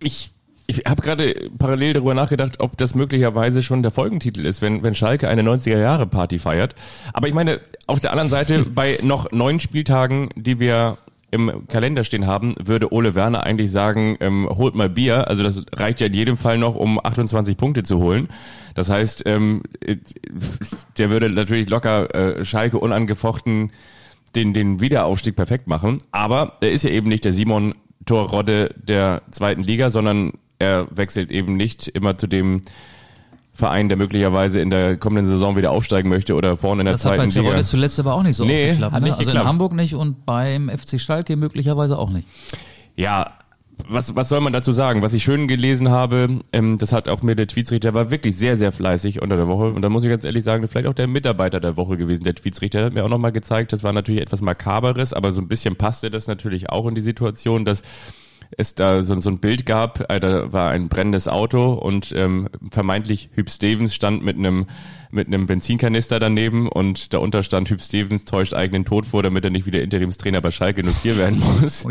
Ich, 0.00 0.30
ich 0.70 0.82
habe 0.86 1.00
gerade 1.02 1.50
parallel 1.56 1.94
darüber 1.94 2.12
nachgedacht, 2.12 2.60
ob 2.60 2.76
das 2.76 2.94
möglicherweise 2.94 3.62
schon 3.62 3.82
der 3.82 3.90
Folgentitel 3.90 4.44
ist, 4.44 4.60
wenn, 4.60 4.82
wenn 4.82 4.94
Schalke 4.94 5.26
eine 5.26 5.42
90er-Jahre-Party 5.42 6.38
feiert. 6.38 6.74
Aber 7.14 7.26
ich 7.26 7.32
meine, 7.32 7.60
auf 7.86 8.00
der 8.00 8.12
anderen 8.12 8.28
Seite, 8.28 8.64
bei 8.74 8.98
noch 9.02 9.32
neun 9.32 9.60
Spieltagen, 9.60 10.28
die 10.36 10.60
wir 10.60 10.98
im 11.30 11.66
Kalender 11.68 12.04
stehen 12.04 12.26
haben, 12.26 12.54
würde 12.62 12.92
Ole 12.92 13.14
Werner 13.14 13.44
eigentlich 13.44 13.70
sagen, 13.70 14.18
ähm, 14.20 14.46
holt 14.48 14.74
mal 14.74 14.90
Bier. 14.90 15.28
Also 15.28 15.42
das 15.42 15.64
reicht 15.74 16.00
ja 16.00 16.06
in 16.06 16.14
jedem 16.14 16.36
Fall 16.36 16.58
noch, 16.58 16.74
um 16.74 17.02
28 17.02 17.56
Punkte 17.56 17.82
zu 17.82 17.98
holen. 17.98 18.28
Das 18.74 18.90
heißt, 18.90 19.24
ähm, 19.26 19.62
äh, 19.80 19.96
der 20.98 21.08
würde 21.08 21.30
natürlich 21.30 21.70
locker 21.70 22.14
äh, 22.14 22.44
Schalke 22.44 22.78
unangefochten 22.78 23.72
den, 24.34 24.52
den 24.52 24.80
Wiederaufstieg 24.82 25.34
perfekt 25.34 25.66
machen. 25.66 25.98
Aber 26.12 26.58
er 26.60 26.70
ist 26.70 26.84
ja 26.84 26.90
eben 26.90 27.08
nicht 27.08 27.24
der 27.24 27.32
Simon 27.32 27.74
Torrodde 28.04 28.74
der 28.76 29.22
zweiten 29.30 29.62
Liga, 29.62 29.90
sondern 29.90 30.32
er 30.58 30.86
wechselt 30.90 31.30
eben 31.30 31.56
nicht 31.56 31.88
immer 31.88 32.16
zu 32.16 32.26
dem 32.26 32.62
Verein, 33.54 33.88
der 33.88 33.98
möglicherweise 33.98 34.60
in 34.60 34.70
der 34.70 34.96
kommenden 34.96 35.26
Saison 35.26 35.56
wieder 35.56 35.72
aufsteigen 35.72 36.08
möchte 36.08 36.34
oder 36.36 36.56
vorne 36.56 36.82
in 36.82 36.84
der 36.86 36.94
Das 36.94 37.04
hat 37.04 37.12
bei 37.12 37.16
zweiten 37.18 37.30
Tirol 37.30 37.50
Liga. 37.52 37.64
zuletzt 37.64 37.98
aber 37.98 38.14
auch 38.14 38.22
nicht 38.22 38.36
so 38.36 38.44
Nee, 38.44 38.70
geklappt. 38.70 38.92
Ne? 38.92 39.02
Also 39.10 39.18
in 39.20 39.26
geklappt. 39.26 39.46
Hamburg 39.46 39.72
nicht 39.72 39.94
und 39.94 40.24
beim 40.24 40.68
FC 40.70 41.00
Schalke 41.00 41.36
möglicherweise 41.36 41.98
auch 41.98 42.10
nicht. 42.10 42.28
Ja, 42.94 43.32
was, 43.88 44.14
was 44.16 44.28
soll 44.28 44.40
man 44.40 44.52
dazu 44.52 44.72
sagen? 44.72 45.02
Was 45.02 45.12
ich 45.14 45.22
schön 45.24 45.46
gelesen 45.48 45.90
habe, 45.90 46.40
ähm, 46.52 46.78
das 46.78 46.92
hat 46.92 47.08
auch 47.08 47.22
mir 47.22 47.36
der 47.36 47.46
Tweetsrichter, 47.46 47.94
war 47.94 48.10
wirklich 48.10 48.36
sehr, 48.36 48.56
sehr 48.56 48.72
fleißig 48.72 49.22
unter 49.22 49.36
der 49.36 49.48
Woche. 49.48 49.72
Und 49.72 49.82
da 49.82 49.88
muss 49.88 50.04
ich 50.04 50.10
ganz 50.10 50.24
ehrlich 50.24 50.44
sagen, 50.44 50.66
vielleicht 50.68 50.88
auch 50.88 50.94
der 50.94 51.06
Mitarbeiter 51.06 51.60
der 51.60 51.76
Woche 51.76 51.96
gewesen, 51.96 52.24
der 52.24 52.34
Tweetsrichter. 52.34 52.84
Hat 52.84 52.92
mir 52.94 53.04
auch 53.04 53.08
nochmal 53.08 53.32
gezeigt, 53.32 53.72
das 53.72 53.82
war 53.84 53.92
natürlich 53.92 54.20
etwas 54.20 54.40
Makaberes, 54.40 55.12
aber 55.12 55.32
so 55.32 55.40
ein 55.40 55.48
bisschen 55.48 55.76
passte 55.76 56.10
das 56.10 56.26
natürlich 56.26 56.70
auch 56.70 56.86
in 56.86 56.94
die 56.94 57.02
Situation, 57.02 57.64
dass 57.64 57.82
es 58.56 58.74
da 58.74 59.02
so, 59.02 59.18
so 59.20 59.30
ein 59.30 59.38
Bild 59.38 59.66
gab, 59.66 60.10
äh, 60.10 60.20
da 60.20 60.52
war 60.52 60.70
ein 60.70 60.88
brennendes 60.88 61.28
Auto 61.28 61.72
und 61.74 62.12
ähm, 62.16 62.48
vermeintlich 62.70 63.30
Hüb 63.34 63.50
Stevens 63.50 63.94
stand 63.94 64.24
mit 64.24 64.36
einem 64.36 64.66
mit 65.10 65.26
einem 65.26 65.46
Benzinkanister 65.46 66.18
daneben 66.18 66.68
und 66.68 67.14
darunter 67.14 67.42
stand 67.42 67.70
Hüb 67.70 67.80
Stevens 67.82 68.24
täuscht 68.24 68.54
eigenen 68.54 68.84
Tod 68.84 69.06
vor, 69.06 69.22
damit 69.22 69.44
er 69.44 69.50
nicht 69.50 69.66
wieder 69.66 69.82
Interimstrainer 69.82 70.40
bei 70.40 70.50
Schalke 70.50 70.82
04 70.84 71.16
werden 71.16 71.40
muss. 71.60 71.86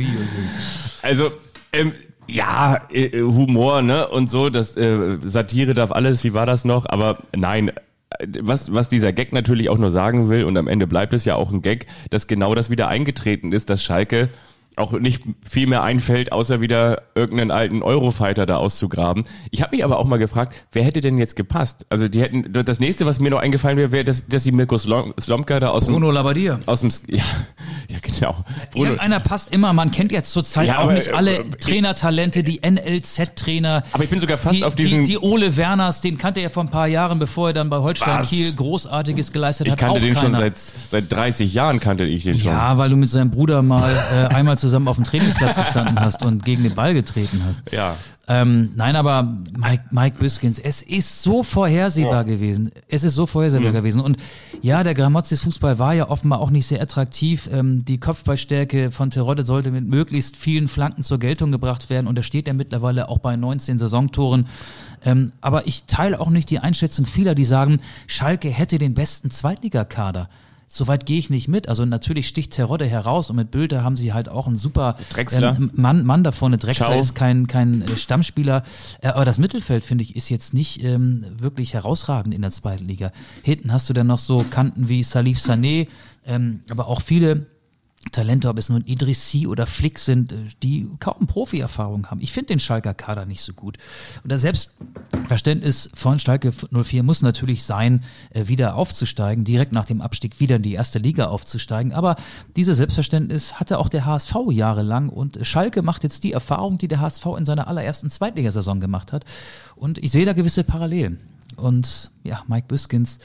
Also, 1.02 1.32
ähm, 1.74 1.94
ja, 2.28 2.82
äh, 2.92 3.22
Humor, 3.22 3.82
ne, 3.82 4.08
und 4.08 4.30
so, 4.30 4.50
das 4.50 4.78
äh, 4.78 5.18
Satire 5.24 5.74
darf 5.74 5.92
alles, 5.92 6.24
wie 6.24 6.34
war 6.34 6.46
das 6.46 6.66
noch? 6.66 6.86
Aber 6.88 7.20
nein, 7.36 7.70
äh, 7.70 8.28
was, 8.42 8.74
was 8.74 8.90
dieser 8.90 9.14
Gag 9.14 9.34
natürlich 9.34 9.70
auch 9.70 9.78
nur 9.78 9.92
sagen 9.92 10.30
will, 10.30 10.44
und 10.44 10.58
am 10.58 10.68
Ende 10.68 10.88
bleibt 10.88 11.14
es 11.14 11.26
ja 11.26 11.36
auch 11.36 11.52
ein 11.52 11.62
Gag, 11.62 11.88
dass 12.10 12.28
genau 12.28 12.54
das 12.54 12.70
wieder 12.70 12.88
eingetreten 12.88 13.52
ist, 13.52 13.70
dass 13.70 13.84
Schalke 13.84 14.30
auch 14.78 14.92
nicht 14.92 15.24
viel 15.50 15.68
mehr 15.68 15.84
einfällt, 15.84 16.32
außer 16.32 16.62
wieder 16.62 17.02
irgendeinen 17.16 17.52
alten 17.52 17.82
Eurofighter 17.82 18.46
da 18.46 18.58
auszugraben. 18.58 19.24
Ich 19.52 19.62
habe 19.62 19.76
mich 19.76 19.84
aber 19.84 19.98
auch 19.98 20.06
mal 20.06 20.18
gefragt, 20.20 20.56
wer 20.72 20.84
hätte 20.84 21.02
denn 21.02 21.18
jetzt 21.18 21.36
gepasst? 21.36 21.86
Also 21.90 22.08
die 22.08 22.22
hätten, 22.22 22.52
das 22.54 22.80
nächste, 22.80 23.06
was 23.06 23.20
mir 23.20 23.32
noch 23.32 23.40
eingefallen 23.40 23.78
wäre, 23.78 23.92
wäre, 23.92 24.04
dass, 24.04 24.28
dass 24.28 24.44
die 24.44 24.52
Mirko 24.52 24.76
Slom- 24.76 25.20
Slomka 25.20 25.60
da 25.60 25.70
aus 25.70 25.86
dem, 25.86 25.94
Bruno 25.96 26.12
Labbadia. 26.12 26.60
aus 26.68 26.82
dem, 26.82 26.90
ja, 27.08 27.24
ja 27.90 27.98
genau. 28.02 28.36
Bruno, 28.72 28.86
Irgendeiner 28.86 29.20
passt 29.20 29.52
immer, 29.52 29.74
man 29.74 29.90
kennt 29.92 30.12
jetzt 30.12 30.32
zurzeit 30.32 30.68
Ja, 30.68 30.78
auch 30.80 30.84
aber, 30.84 30.94
nicht 30.94 31.12
alle 31.12 31.40
äh, 31.40 31.50
Trainertalente, 31.50 32.44
die 32.44 32.60
NLZ-Trainer. 32.64 33.84
Aber 33.92 34.04
ich 34.04 34.10
bin 34.12 34.20
sogar 34.20 34.38
fast 34.38 34.54
die, 34.56 34.64
auf 34.64 34.76
diesen- 34.76 35.04
Die, 35.06 35.12
die 35.14 35.18
Ole 35.18 35.58
Werners, 35.58 36.02
den 36.02 36.18
kannte 36.20 36.40
er 36.42 36.50
vor 36.52 36.64
ein 36.64 36.70
paar 36.70 36.88
Jahren, 36.88 37.18
bevor 37.20 37.48
er 37.50 37.54
dann 37.54 37.70
bei 37.70 37.78
Holstein 37.78 38.20
Was? 38.20 38.30
Kiel 38.30 38.54
Großartiges 38.54 39.32
geleistet 39.34 39.68
ich 39.68 39.72
hat. 39.74 39.80
kannte 39.80 39.96
auch 39.96 40.02
den 40.04 40.14
schon 40.16 40.34
keiner. 40.34 40.38
seit, 40.38 40.58
seit 40.58 41.12
30 41.12 41.54
Jahren 41.54 41.80
kannte 41.80 42.04
ich 42.06 42.24
den 42.26 42.38
schon. 42.38 42.46
Ja, 42.52 42.78
weil 42.78 42.90
du 42.92 42.96
mit 42.96 43.10
seinem 43.10 43.32
Bruder 43.32 43.62
mal 43.64 43.96
äh, 44.14 44.34
einmal 44.36 44.58
zusammen 44.58 44.67
auf 44.74 44.96
dem 44.96 45.06
Trainingsplatz 45.06 45.56
gestanden 45.56 46.00
hast 46.00 46.24
und 46.24 46.44
gegen 46.46 46.64
den 46.64 46.76
Ball 46.76 46.94
getreten 46.94 47.44
hast. 47.46 47.64
Ja. 47.72 47.96
Ähm, 48.30 48.72
nein, 48.76 48.98
aber 48.98 49.38
Mike, 49.58 49.86
Mike 49.92 50.18
Biskins, 50.20 50.60
es 50.60 50.82
ist 50.82 51.24
so 51.24 51.44
vorhersehbar 51.44 52.26
gewesen. 52.26 52.72
Es 52.90 53.06
ist 53.06 53.16
so 53.16 53.26
vorhersehbar 53.26 53.72
gewesen. 53.72 54.02
Und 54.02 54.18
ja, 54.62 54.84
der 54.84 54.94
Gramotzis 54.94 55.44
Fußball 55.44 55.80
war 55.80 55.94
ja 55.94 56.10
offenbar 56.10 56.42
auch 56.42 56.50
nicht 56.50 56.68
sehr 56.68 56.82
attraktiv. 56.82 57.50
Ähm, 57.54 57.86
die 57.86 58.00
Kopfballstärke 58.00 58.92
von 58.92 59.12
Terodde 59.12 59.46
sollte 59.46 59.72
mit 59.72 59.88
möglichst 59.88 60.36
vielen 60.36 60.68
Flanken 60.68 61.04
zur 61.04 61.20
Geltung 61.20 61.54
gebracht 61.54 61.90
werden. 61.90 62.08
Und 62.08 62.18
da 62.18 62.24
steht 62.24 62.50
er 62.50 62.54
mittlerweile 62.54 63.08
auch 63.08 63.20
bei 63.20 63.38
19 63.38 63.78
Saisontoren. 63.78 64.48
Ähm, 65.06 65.32
aber 65.40 65.66
ich 65.66 65.86
teile 65.86 66.20
auch 66.20 66.30
nicht 66.30 66.50
die 66.50 66.60
Einschätzung 66.60 67.06
vieler, 67.06 67.34
die 67.34 67.46
sagen, 67.46 67.80
Schalke 68.08 68.50
hätte 68.50 68.78
den 68.78 68.94
besten 68.94 69.32
Zweitligakader. 69.32 70.28
Soweit 70.70 71.06
gehe 71.06 71.18
ich 71.18 71.30
nicht 71.30 71.48
mit. 71.48 71.70
Also 71.70 71.86
natürlich 71.86 72.28
sticht 72.28 72.52
Terodde 72.52 72.86
heraus 72.86 73.30
und 73.30 73.38
mit 73.38 73.52
Bülter 73.52 73.84
haben 73.86 73.96
sie 73.96 74.12
halt 74.12 74.28
auch 74.28 74.48
einen 74.48 74.58
super 74.58 74.98
ähm, 75.32 75.72
Mann, 75.74 76.06
Mann 76.06 76.24
da 76.26 76.34
vorne. 76.34 76.58
Drexler 76.58 76.88
Ciao. 76.88 77.00
ist 77.00 77.16
kein, 77.16 77.48
kein 77.48 77.84
äh, 77.84 77.98
Stammspieler. 77.98 78.64
Äh, 79.02 79.08
aber 79.08 79.24
das 79.24 79.38
Mittelfeld, 79.38 79.86
finde 79.86 80.04
ich, 80.04 80.16
ist 80.16 80.30
jetzt 80.30 80.54
nicht 80.54 80.84
ähm, 80.84 81.26
wirklich 81.40 81.74
herausragend 81.74 82.36
in 82.36 82.42
der 82.42 82.52
zweiten 82.52 82.86
Liga. 82.86 83.14
Hinten 83.44 83.72
hast 83.72 83.90
du 83.90 83.94
dann 83.94 84.08
noch 84.08 84.20
so 84.20 84.46
Kanten 84.50 84.90
wie 84.90 85.04
Salif 85.04 85.38
Sané, 85.40 85.88
ähm, 86.26 86.60
aber 86.70 86.88
auch 86.88 87.02
viele 87.02 87.46
Talente, 88.12 88.50
ob 88.50 88.58
es 88.58 88.70
nun 88.70 88.84
Idrissi 88.86 89.48
oder 89.48 89.68
Flick 89.68 90.00
sind, 90.00 90.32
äh, 90.32 90.36
die 90.64 90.90
kaum 91.00 91.28
Profi-Erfahrung 91.28 92.08
haben. 92.08 92.22
Ich 92.22 92.32
finde 92.32 92.48
den 92.48 92.60
Schalker 92.60 92.94
Kader 92.94 93.26
nicht 93.26 93.42
so 93.42 93.54
gut. 93.54 93.78
Und 94.24 94.32
das 94.32 94.42
Selbstverständnis 94.42 95.90
von 95.94 96.20
Schalke 96.20 96.52
04 96.52 97.04
muss 97.04 97.22
natürlich 97.22 97.64
sein, 97.64 98.04
äh, 98.32 98.48
wieder 98.48 98.76
aufzusteigen, 98.76 99.44
direkt 99.44 99.72
nach 99.72 99.86
dem 99.86 100.02
Abstieg 100.02 100.40
wieder 100.40 100.58
in 100.58 100.64
die 100.64 100.74
erste 100.74 101.00
Liga 101.00 101.28
aufzusteigen. 101.28 101.94
Aber 101.94 102.16
dieses 102.56 102.78
Selbstverständnis 102.78 103.56
hatte 103.56 103.80
auch 103.80 103.90
der 103.90 104.06
HSV 104.06 104.36
jahrelang 104.52 105.10
und 105.10 105.40
Schalke 105.42 105.82
macht 105.82 106.04
jetzt 106.04 106.24
die 106.24 106.34
Erfahrung, 106.34 106.78
die 106.78 106.88
der 106.88 107.02
HSV 107.02 107.26
in 107.38 107.46
seiner 107.46 107.68
allerersten 107.68 108.10
Zweitligasaison 108.10 108.80
gemacht 108.80 109.14
hat. 109.14 109.26
Und 109.76 109.98
ich 109.98 110.12
sehe 110.12 110.26
da 110.26 110.34
gewisse 110.34 110.64
Parallelen. 110.64 111.20
Und 111.56 112.12
ja, 112.24 112.44
Mike 112.48 112.68
Büskins, 112.68 113.20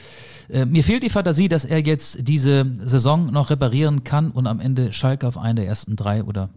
äh, 0.49 0.65
mir 0.65 0.83
fehlt 0.83 1.03
die 1.03 1.09
Fantasie, 1.09 1.49
dass 1.49 1.65
er 1.65 1.79
jetzt 1.79 2.27
diese 2.27 2.65
Saison 2.83 3.31
noch 3.31 3.49
reparieren 3.49 4.03
kann 4.03 4.31
und 4.31 4.47
am 4.47 4.59
Ende 4.59 4.93
Schalke 4.93 5.27
auf 5.27 5.37
einen 5.37 5.57
der 5.57 5.67
ersten 5.67 5.95
drei 5.95 6.23
oder 6.23 6.49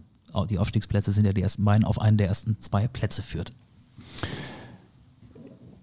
die 0.45 0.59
Aufstiegsplätze 0.59 1.11
sind 1.11 1.25
ja 1.25 1.33
die 1.33 1.41
ersten 1.41 1.65
beiden, 1.65 1.83
auf 1.83 1.99
einen 1.99 2.17
der 2.17 2.27
ersten 2.27 2.59
zwei 2.59 2.87
Plätze 2.87 3.23
führt. 3.23 3.53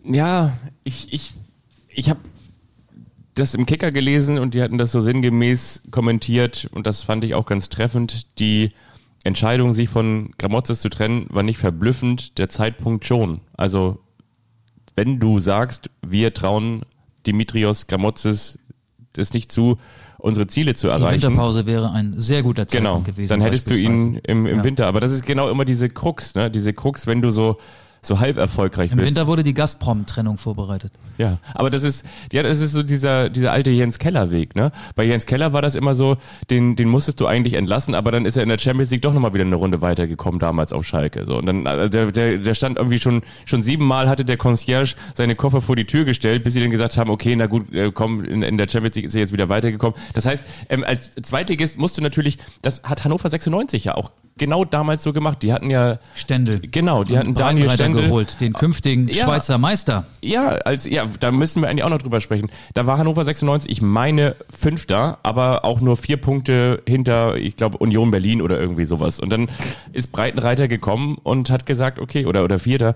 Ja, 0.04 0.56
ich, 0.84 1.12
ich, 1.12 1.32
ich 1.88 2.10
habe 2.10 2.20
das 3.34 3.54
im 3.54 3.66
Kicker 3.66 3.90
gelesen 3.90 4.38
und 4.38 4.54
die 4.54 4.62
hatten 4.62 4.78
das 4.78 4.92
so 4.92 5.00
sinngemäß 5.00 5.82
kommentiert 5.90 6.68
und 6.72 6.86
das 6.86 7.02
fand 7.02 7.24
ich 7.24 7.34
auch 7.34 7.46
ganz 7.46 7.68
treffend. 7.68 8.38
Die 8.38 8.68
Entscheidung, 9.24 9.72
sich 9.72 9.88
von 9.88 10.32
Gramotzes 10.38 10.80
zu 10.80 10.90
trennen, 10.90 11.26
war 11.30 11.42
nicht 11.42 11.58
verblüffend, 11.58 12.38
der 12.38 12.48
Zeitpunkt 12.48 13.06
schon. 13.06 13.40
Also 13.54 14.03
wenn 14.96 15.18
du 15.18 15.40
sagst, 15.40 15.90
wir 16.02 16.34
trauen 16.34 16.82
Dimitrios 17.26 17.86
Gramotzes 17.86 18.58
es 19.16 19.32
nicht 19.32 19.50
zu, 19.50 19.78
unsere 20.18 20.46
Ziele 20.46 20.74
zu 20.74 20.88
erreichen. 20.88 21.20
Die 21.20 21.26
Winterpause 21.26 21.66
wäre 21.66 21.92
ein 21.92 22.14
sehr 22.18 22.42
guter 22.42 22.66
Zeitpunkt 22.66 23.04
genau, 23.04 23.16
gewesen. 23.16 23.30
Dann 23.30 23.40
hättest 23.42 23.70
du 23.70 23.74
ihn 23.74 24.20
im, 24.24 24.46
im 24.46 24.56
ja. 24.58 24.64
Winter. 24.64 24.86
Aber 24.86 25.00
das 25.00 25.12
ist 25.12 25.24
genau 25.24 25.50
immer 25.50 25.64
diese 25.64 25.88
Krux, 25.88 26.34
ne? 26.34 26.50
Diese 26.50 26.72
Krux, 26.72 27.06
wenn 27.06 27.22
du 27.22 27.30
so 27.30 27.58
so 28.06 28.20
halb 28.20 28.36
erfolgreich 28.36 28.90
Im 28.90 28.96
bist. 28.96 29.10
Im 29.10 29.16
Winter 29.16 29.26
wurde 29.26 29.42
die 29.42 29.54
Gazprom-Trennung 29.54 30.38
vorbereitet. 30.38 30.92
Ja, 31.18 31.38
aber 31.54 31.70
das 31.70 31.82
ist, 31.82 32.04
ja, 32.32 32.42
das 32.42 32.60
ist 32.60 32.72
so 32.72 32.82
dieser, 32.82 33.30
dieser 33.30 33.52
alte 33.52 33.70
Jens 33.70 33.98
Keller-Weg, 33.98 34.56
ne? 34.56 34.72
Bei 34.96 35.04
Jens 35.04 35.26
Keller 35.26 35.52
war 35.52 35.62
das 35.62 35.74
immer 35.74 35.94
so, 35.94 36.16
den, 36.50 36.76
den 36.76 36.88
musstest 36.88 37.20
du 37.20 37.26
eigentlich 37.26 37.54
entlassen, 37.54 37.94
aber 37.94 38.10
dann 38.10 38.26
ist 38.26 38.36
er 38.36 38.42
in 38.42 38.48
der 38.48 38.58
Champions 38.58 38.90
League 38.90 39.02
doch 39.02 39.12
nochmal 39.12 39.34
wieder 39.34 39.44
eine 39.44 39.56
Runde 39.56 39.80
weitergekommen 39.82 40.40
damals 40.40 40.72
auf 40.72 40.84
Schalke. 40.84 41.24
So. 41.26 41.38
Und 41.38 41.46
dann, 41.46 41.66
äh, 41.66 41.88
der, 41.88 42.10
der, 42.10 42.38
der 42.38 42.54
stand 42.54 42.78
irgendwie 42.78 42.98
schon, 42.98 43.22
schon 43.44 43.62
siebenmal 43.62 44.08
hatte 44.08 44.24
der 44.24 44.36
Concierge 44.36 44.94
seine 45.14 45.36
Koffer 45.36 45.60
vor 45.60 45.76
die 45.76 45.86
Tür 45.86 46.04
gestellt, 46.04 46.44
bis 46.44 46.54
sie 46.54 46.60
dann 46.60 46.70
gesagt 46.70 46.96
haben, 46.96 47.10
okay, 47.10 47.36
na 47.36 47.46
gut, 47.46 47.72
äh, 47.72 47.90
komm, 47.92 48.24
in, 48.24 48.42
in 48.42 48.58
der 48.58 48.68
Champions 48.68 48.96
League 48.96 49.06
ist 49.06 49.14
er 49.14 49.20
jetzt 49.20 49.32
wieder 49.32 49.48
weitergekommen. 49.48 49.98
Das 50.14 50.26
heißt, 50.26 50.44
ähm, 50.68 50.84
als 50.84 51.14
Zweitligist 51.14 51.78
musst 51.78 51.96
du 51.98 52.02
natürlich, 52.02 52.38
das 52.62 52.82
hat 52.82 53.04
Hannover 53.04 53.30
96 53.30 53.84
ja 53.84 53.94
auch 53.94 54.10
genau 54.36 54.64
damals 54.64 55.02
so 55.02 55.12
gemacht. 55.12 55.42
Die 55.42 55.52
hatten 55.52 55.70
ja 55.70 55.98
Stendel. 56.14 56.60
Genau, 56.60 57.04
die 57.04 57.16
hatten 57.16 57.34
Daniel 57.34 57.70
Stendel 57.70 57.93
geholt, 58.02 58.40
den 58.40 58.52
künftigen 58.52 59.08
ja, 59.08 59.24
Schweizer 59.24 59.58
Meister. 59.58 60.06
Ja, 60.22 60.48
als 60.48 60.88
ja, 60.88 61.06
da 61.20 61.30
müssen 61.30 61.62
wir 61.62 61.68
eigentlich 61.68 61.84
auch 61.84 61.90
noch 61.90 61.98
drüber 61.98 62.20
sprechen. 62.20 62.50
Da 62.74 62.86
war 62.86 62.98
Hannover 62.98 63.24
96, 63.24 63.70
ich 63.70 63.82
meine 63.82 64.36
Fünfter, 64.50 65.18
aber 65.22 65.64
auch 65.64 65.80
nur 65.80 65.96
vier 65.96 66.16
Punkte 66.16 66.82
hinter, 66.86 67.36
ich 67.36 67.56
glaube 67.56 67.78
Union 67.78 68.10
Berlin 68.10 68.42
oder 68.42 68.58
irgendwie 68.58 68.84
sowas. 68.84 69.20
Und 69.20 69.30
dann 69.30 69.48
ist 69.92 70.12
Breitenreiter 70.12 70.68
gekommen 70.68 71.18
und 71.22 71.50
hat 71.50 71.66
gesagt, 71.66 71.98
okay, 71.98 72.26
oder 72.26 72.44
oder 72.44 72.58
Vierter, 72.58 72.94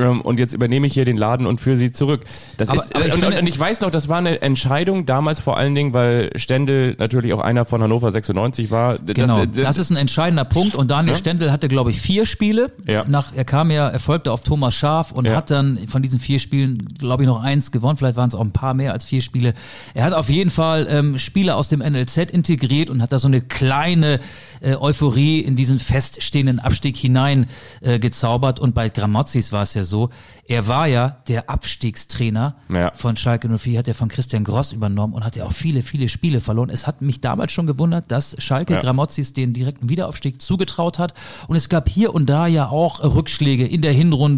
ähm, 0.00 0.20
und 0.20 0.38
jetzt 0.38 0.54
übernehme 0.54 0.86
ich 0.86 0.94
hier 0.94 1.04
den 1.04 1.16
Laden 1.16 1.46
und 1.46 1.60
führe 1.60 1.76
sie 1.76 1.92
zurück. 1.92 2.22
Das 2.56 2.68
aber, 2.68 2.82
ist 2.82 2.94
aber 2.94 3.06
ich 3.06 3.14
und, 3.14 3.20
finde, 3.20 3.38
und 3.38 3.48
ich 3.48 3.58
weiß 3.58 3.80
noch, 3.80 3.90
das 3.90 4.08
war 4.08 4.18
eine 4.18 4.40
Entscheidung 4.42 5.06
damals 5.06 5.40
vor 5.40 5.56
allen 5.56 5.74
Dingen, 5.74 5.92
weil 5.92 6.30
Stendel 6.36 6.96
natürlich 6.98 7.32
auch 7.32 7.40
einer 7.40 7.64
von 7.64 7.82
Hannover 7.82 8.10
96 8.10 8.70
war. 8.70 8.98
Genau, 8.98 9.44
das, 9.44 9.48
das, 9.54 9.64
das 9.64 9.78
ist 9.78 9.90
ein 9.90 9.96
entscheidender 9.96 10.44
Punkt 10.44 10.74
und 10.74 10.90
Daniel 10.90 11.14
ja? 11.14 11.18
Stendel 11.18 11.52
hatte, 11.52 11.68
glaube 11.68 11.90
ich, 11.90 12.00
vier 12.00 12.26
Spiele. 12.26 12.72
Ja. 12.86 13.04
Nach, 13.06 13.32
er 13.34 13.44
kam 13.44 13.70
ja, 13.70 13.88
er 13.88 13.98
folgte 13.98 14.32
auf 14.40 14.44
Thomas 14.44 14.74
Schaf 14.74 15.12
und 15.12 15.26
ja. 15.26 15.36
hat 15.36 15.50
dann 15.50 15.86
von 15.86 16.02
diesen 16.02 16.18
vier 16.18 16.38
Spielen, 16.38 16.78
glaube 16.98 17.22
ich, 17.22 17.26
noch 17.26 17.42
eins 17.42 17.70
gewonnen. 17.70 17.96
Vielleicht 17.96 18.16
waren 18.16 18.28
es 18.28 18.34
auch 18.34 18.40
ein 18.40 18.52
paar 18.52 18.74
mehr 18.74 18.92
als 18.92 19.04
vier 19.04 19.20
Spiele. 19.20 19.54
Er 19.94 20.04
hat 20.04 20.12
auf 20.12 20.30
jeden 20.30 20.50
Fall 20.50 20.86
ähm, 20.90 21.18
Spieler 21.18 21.56
aus 21.56 21.68
dem 21.68 21.80
NLZ 21.80 22.16
integriert 22.30 22.90
und 22.90 23.02
hat 23.02 23.12
da 23.12 23.18
so 23.18 23.28
eine 23.28 23.42
kleine 23.42 24.20
äh, 24.60 24.76
Euphorie 24.76 25.40
in 25.40 25.56
diesen 25.56 25.78
feststehenden 25.78 26.58
Abstieg 26.58 26.96
hinein 26.96 27.46
äh, 27.80 27.98
gezaubert. 27.98 28.60
Und 28.60 28.74
bei 28.74 28.88
Gramozis 28.88 29.52
war 29.52 29.62
es 29.62 29.74
ja 29.74 29.82
so, 29.82 30.10
er 30.46 30.66
war 30.66 30.86
ja 30.86 31.18
der 31.28 31.48
Abstiegstrainer 31.48 32.56
ja. 32.68 32.90
von 32.94 33.16
Schalke 33.16 33.48
04, 33.48 33.78
hat 33.78 33.88
er 33.88 33.94
von 33.94 34.08
Christian 34.08 34.44
Gross 34.44 34.72
übernommen 34.72 35.14
und 35.14 35.24
hat 35.24 35.36
ja 35.36 35.44
auch 35.44 35.52
viele, 35.52 35.82
viele 35.82 36.08
Spiele 36.08 36.40
verloren. 36.40 36.70
Es 36.70 36.86
hat 36.86 37.02
mich 37.02 37.20
damals 37.20 37.52
schon 37.52 37.66
gewundert, 37.66 38.10
dass 38.10 38.34
Schalke 38.38 38.74
ja. 38.74 38.80
Gramozis 38.80 39.32
den 39.32 39.52
direkten 39.52 39.88
Wiederaufstieg 39.88 40.42
zugetraut 40.42 40.98
hat. 40.98 41.14
Und 41.46 41.56
es 41.56 41.68
gab 41.68 41.88
hier 41.88 42.14
und 42.14 42.26
da 42.26 42.46
ja 42.46 42.68
auch 42.68 43.00
Rückschläge 43.02 43.66
in 43.66 43.80
der 43.80 43.92
Hinrunde. 43.92 44.29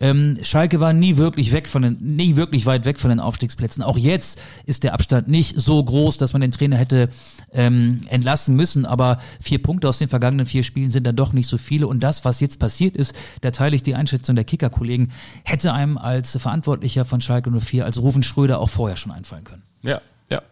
Ähm, 0.00 0.38
Schalke 0.42 0.80
war 0.80 0.92
nie 0.92 1.16
wirklich 1.16 1.52
weg 1.52 1.68
von 1.68 1.82
den, 1.82 1.98
nie 2.00 2.36
wirklich 2.36 2.66
weit 2.66 2.84
weg 2.84 2.98
von 2.98 3.10
den 3.10 3.20
Aufstiegsplätzen. 3.20 3.82
Auch 3.82 3.98
jetzt 3.98 4.40
ist 4.64 4.84
der 4.84 4.94
Abstand 4.94 5.28
nicht 5.28 5.60
so 5.60 5.82
groß, 5.82 6.18
dass 6.18 6.32
man 6.32 6.40
den 6.40 6.52
Trainer 6.52 6.76
hätte 6.76 7.08
ähm, 7.52 8.00
entlassen 8.08 8.56
müssen. 8.56 8.86
Aber 8.86 9.18
vier 9.40 9.62
Punkte 9.62 9.88
aus 9.88 9.98
den 9.98 10.08
vergangenen 10.08 10.46
vier 10.46 10.62
Spielen 10.62 10.90
sind 10.90 11.06
dann 11.06 11.16
doch 11.16 11.32
nicht 11.32 11.48
so 11.48 11.58
viele. 11.58 11.86
Und 11.86 12.02
das, 12.02 12.24
was 12.24 12.40
jetzt 12.40 12.58
passiert 12.58 12.96
ist, 12.96 13.14
da 13.40 13.50
teile 13.50 13.76
ich 13.76 13.82
die 13.82 13.94
Einschätzung 13.94 14.36
der 14.36 14.44
Kicker-Kollegen 14.44 15.10
hätte 15.44 15.72
einem 15.72 15.98
als 15.98 16.36
Verantwortlicher 16.36 17.04
von 17.04 17.20
Schalke 17.20 17.50
04, 17.50 17.84
als 17.84 18.00
Rufen 18.00 18.22
Schröder 18.22 18.58
auch 18.58 18.70
vorher 18.70 18.96
schon 18.96 19.12
einfallen 19.12 19.44
können. 19.44 19.62
Ja, 19.82 20.00
ja, 20.30 20.42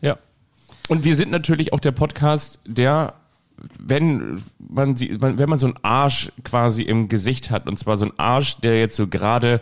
ja. 0.00 0.18
Und 0.88 1.04
wir 1.04 1.16
sind 1.16 1.30
natürlich 1.30 1.72
auch 1.72 1.80
der 1.80 1.92
Podcast, 1.92 2.58
der 2.66 3.14
wenn 3.78 4.42
man 4.58 4.96
sie, 4.96 5.20
wenn 5.20 5.48
man 5.48 5.58
so 5.58 5.66
einen 5.66 5.76
Arsch 5.82 6.32
quasi 6.44 6.82
im 6.82 7.08
Gesicht 7.08 7.50
hat, 7.50 7.66
und 7.68 7.78
zwar 7.78 7.96
so 7.96 8.06
einen 8.06 8.18
Arsch, 8.18 8.56
der 8.56 8.78
jetzt 8.78 8.96
so 8.96 9.06
gerade 9.06 9.60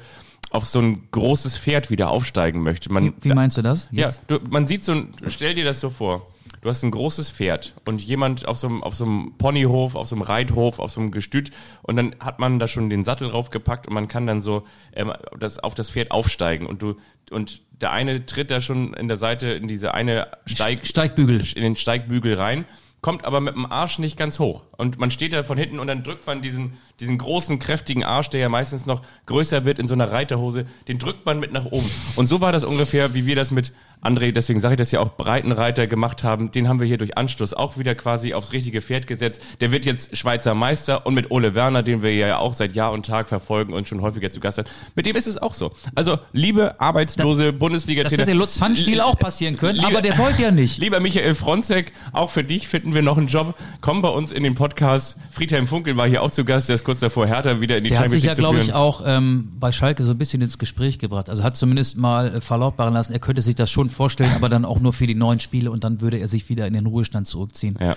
auf 0.51 0.67
so 0.67 0.81
ein 0.81 1.09
großes 1.11 1.59
Pferd 1.59 1.91
wieder 1.91 2.11
aufsteigen 2.11 2.63
möchte. 2.63 2.93
Man, 2.93 3.15
wie, 3.21 3.31
wie 3.31 3.35
meinst 3.35 3.57
du 3.57 3.63
das? 3.63 3.89
Jetzt? 3.93 4.23
Ja, 4.29 4.39
du, 4.39 4.49
man 4.51 4.67
sieht 4.67 4.83
so 4.83 4.93
ein, 4.93 5.09
stell 5.29 5.55
dir 5.55 5.65
das 5.65 5.81
so 5.81 5.91
vor 5.91 6.27
du 6.61 6.69
hast 6.69 6.83
ein 6.83 6.91
großes 6.91 7.31
Pferd 7.31 7.75
und 7.87 8.03
jemand 8.03 8.47
auf 8.47 8.59
so 8.59 8.69
einem, 8.69 8.83
auf 8.83 8.95
so 8.95 9.05
einem 9.05 9.35
Ponyhof, 9.39 9.95
auf 9.95 10.09
so 10.09 10.15
einem 10.15 10.23
Reithof, 10.23 10.79
auf 10.79 10.93
so 10.93 11.01
einem 11.01 11.11
Gestüt 11.11 11.51
und 11.83 11.97
dann 11.97 12.15
hat 12.21 12.39
man 12.39 12.59
da 12.59 12.69
schon 12.69 12.91
den 12.91 13.05
Sattel 13.05 13.29
draufgepackt 13.29 13.87
und 13.87 13.95
man 13.95 14.09
kann 14.09 14.27
dann 14.27 14.41
so 14.41 14.67
ähm, 14.93 15.13
das, 15.39 15.59
auf 15.59 15.75
das 15.75 15.91
Pferd 15.91 16.11
aufsteigen 16.11 16.67
und 16.67 16.83
du 16.83 16.97
und 17.31 17.63
der 17.71 17.93
eine 17.93 18.27
tritt 18.27 18.51
da 18.51 18.61
schon 18.61 18.93
in 18.95 19.09
der 19.09 19.17
Seite 19.17 19.49
in 19.49 19.69
diese 19.69 19.95
eine 19.95 20.29
Steig, 20.47 20.87
Steigbügel 20.87 21.43
in 21.55 21.63
den 21.63 21.77
Steigbügel 21.77 22.35
rein 22.35 22.65
kommt 23.01 23.25
aber 23.25 23.41
mit 23.41 23.55
dem 23.55 23.67
Arsch 23.67 23.99
nicht 23.99 24.17
ganz 24.17 24.39
hoch. 24.39 24.65
Und 24.77 24.99
man 24.99 25.11
steht 25.11 25.33
da 25.33 25.43
von 25.43 25.57
hinten 25.57 25.79
und 25.79 25.87
dann 25.87 26.03
drückt 26.03 26.27
man 26.27 26.43
diesen, 26.43 26.79
diesen 27.01 27.19
großen, 27.19 27.59
kräftigen 27.59 28.05
Arsch, 28.05 28.29
der 28.29 28.41
ja 28.41 28.49
meistens 28.49 28.87
noch 28.87 29.03
größer 29.27 29.65
wird 29.65 29.79
in 29.79 29.89
so 29.89 29.95
einer 29.95 30.13
Reiterhose, 30.13 30.67
den 30.89 30.99
drückt 30.99 31.25
man 31.25 31.41
mit 31.41 31.53
nach 31.53 31.67
oben. 31.67 31.91
Und 32.17 32.27
so 32.27 32.41
war 32.41 32.53
das 32.53 32.65
ungefähr, 32.65 33.15
wie 33.15 33.27
wir 33.27 33.37
das 33.37 33.51
mit 33.51 33.73
André, 34.03 34.33
deswegen 34.33 34.61
sage 34.61 34.75
ich 34.75 34.79
das 34.79 34.91
ja 34.93 35.01
auch, 35.01 35.17
Breitenreiter 35.17 35.87
gemacht 35.87 36.25
haben. 36.25 36.51
Den 36.51 36.69
haben 36.69 36.81
wir 36.81 36.87
hier 36.87 36.99
durch 36.99 37.19
Anstoß 37.19 37.55
auch 37.55 37.77
wieder 37.77 37.95
quasi 37.95 38.33
aufs 38.33 38.53
richtige 38.53 38.81
Pferd 38.81 39.07
gesetzt. 39.07 39.43
Der 39.61 39.73
wird 39.73 39.85
jetzt 39.85 40.17
Schweizer 40.17 40.55
Meister 40.55 41.07
und 41.07 41.15
mit 41.15 41.31
Ole 41.31 41.55
Werner, 41.55 41.83
den 41.83 42.03
wir 42.03 42.15
ja 42.15 42.39
auch 42.39 42.55
seit 42.55 42.75
Jahr 42.75 42.93
und 42.93 43.05
Tag 43.05 43.29
verfolgen 43.29 43.75
und 43.75 43.89
schon 43.89 44.01
häufiger 44.01 44.31
zu 44.31 44.41
Gast 44.41 44.59
haben, 44.59 44.69
mit 44.95 45.07
dem 45.07 45.17
ist 45.17 45.27
es 45.27 45.37
auch 45.37 45.55
so. 45.55 45.73
Also, 45.95 46.19
liebe 46.33 46.81
arbeitslose 46.81 47.53
Bundesliga-Trainer. 47.53 48.17
Das 48.17 48.27
hätte 48.27 48.39
Lutz 48.39 48.57
Pfannstiel 48.59 49.01
auch 49.01 49.19
passieren 49.19 49.57
können, 49.57 49.77
lieber, 49.77 49.89
aber 49.89 50.03
der 50.03 50.17
wollte 50.19 50.43
ja 50.43 50.51
nicht. 50.51 50.79
Lieber 50.81 51.01
Michael 51.01 51.35
Fronzek, 51.35 51.93
auch 52.13 52.31
für 52.31 52.45
dich 52.45 52.69
finden 52.69 52.95
wir 52.95 53.03
noch 53.03 53.19
einen 53.19 53.29
Job. 53.29 53.55
Komm 53.81 54.01
bei 54.03 54.09
uns 54.09 54.33
in 54.33 54.43
den 54.43 54.55
Podcast. 54.55 55.19
Friedhelm 55.33 55.67
Funkel 55.67 55.97
war 55.97 56.09
hier 56.09 56.23
auch 56.23 56.31
zu 56.31 56.45
Gast, 56.45 56.69
der 56.69 56.77
ist 56.77 56.85
kurz 56.85 57.01
davor, 57.01 57.27
Hertha 57.27 57.61
wieder 57.61 57.77
in 57.77 57.85
die 57.85 57.91
der 57.91 57.99
Champions 57.99 58.25
League 58.25 58.35
zu 58.35 58.43
führen. 58.43 58.55
Der 58.55 58.59
hat 58.59 58.65
sich 58.65 58.73
ja, 58.73 58.79
glaube 58.79 58.95
ich, 58.97 59.09
auch 59.09 59.19
ähm, 59.19 59.53
bei 59.61 59.73
Schalke 59.73 60.05
so 60.05 60.13
ein 60.13 60.19
bisschen 60.19 60.41
ins 60.41 60.59
Gespräch 60.59 60.99
gebracht. 60.99 61.29
Also 61.29 61.43
hat 61.43 61.57
zumindest 61.57 61.99
mal 61.99 62.37
äh, 62.37 62.41
verlautbaren 62.41 62.95
lassen, 62.95 63.13
er 63.13 63.19
könnte 63.19 63.43
sich 63.43 63.55
das 63.55 63.71
schon 63.71 63.90
vorstellen, 63.91 64.33
aber 64.35 64.49
dann 64.49 64.65
auch 64.65 64.81
nur 64.81 64.93
für 64.93 65.07
die 65.07 65.15
neuen 65.15 65.41
Spiele 65.41 65.71
und 65.71 65.85
dann 65.85 66.01
würde 66.01 66.19
er 66.19 66.29
sich 66.29 66.49
wieder 66.49 66.67
in 66.67 66.75
den 66.75 66.87
Ruhestand 66.87 67.27
zurückziehen. 67.27 67.77
Ja. 67.81 67.97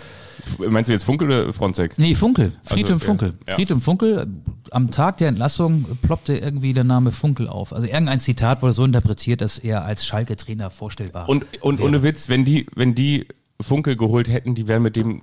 Meinst 0.57 0.89
du 0.89 0.93
jetzt 0.93 1.03
Funkel 1.03 1.27
oder 1.27 1.53
Fronzek? 1.53 1.97
Nee, 1.97 2.15
Funkel. 2.15 2.53
Friedhelm 2.63 2.95
also, 2.95 3.05
Funkel. 3.05 3.33
Ja. 3.47 3.55
Friedhelm 3.55 3.79
Funkel. 3.79 4.27
Am 4.71 4.91
Tag 4.91 5.17
der 5.17 5.29
Entlassung 5.29 5.97
ploppte 6.01 6.37
irgendwie 6.37 6.73
der 6.73 6.83
Name 6.83 7.11
Funkel 7.11 7.47
auf. 7.47 7.73
Also 7.73 7.87
irgendein 7.87 8.19
Zitat 8.19 8.61
wurde 8.61 8.73
so 8.73 8.85
interpretiert, 8.85 9.41
dass 9.41 9.59
er 9.59 9.85
als 9.85 10.05
Schalke-Trainer 10.05 10.69
vorstellbar 10.69 11.29
Und, 11.29 11.45
und 11.61 11.81
ohne 11.81 12.03
Witz, 12.03 12.29
wenn 12.29 12.45
die, 12.45 12.65
wenn 12.75 12.95
die 12.95 13.27
Funkel 13.61 13.95
geholt 13.95 14.27
hätten, 14.27 14.55
die 14.55 14.67
wären 14.67 14.81
mit 14.81 14.95
dem 14.95 15.21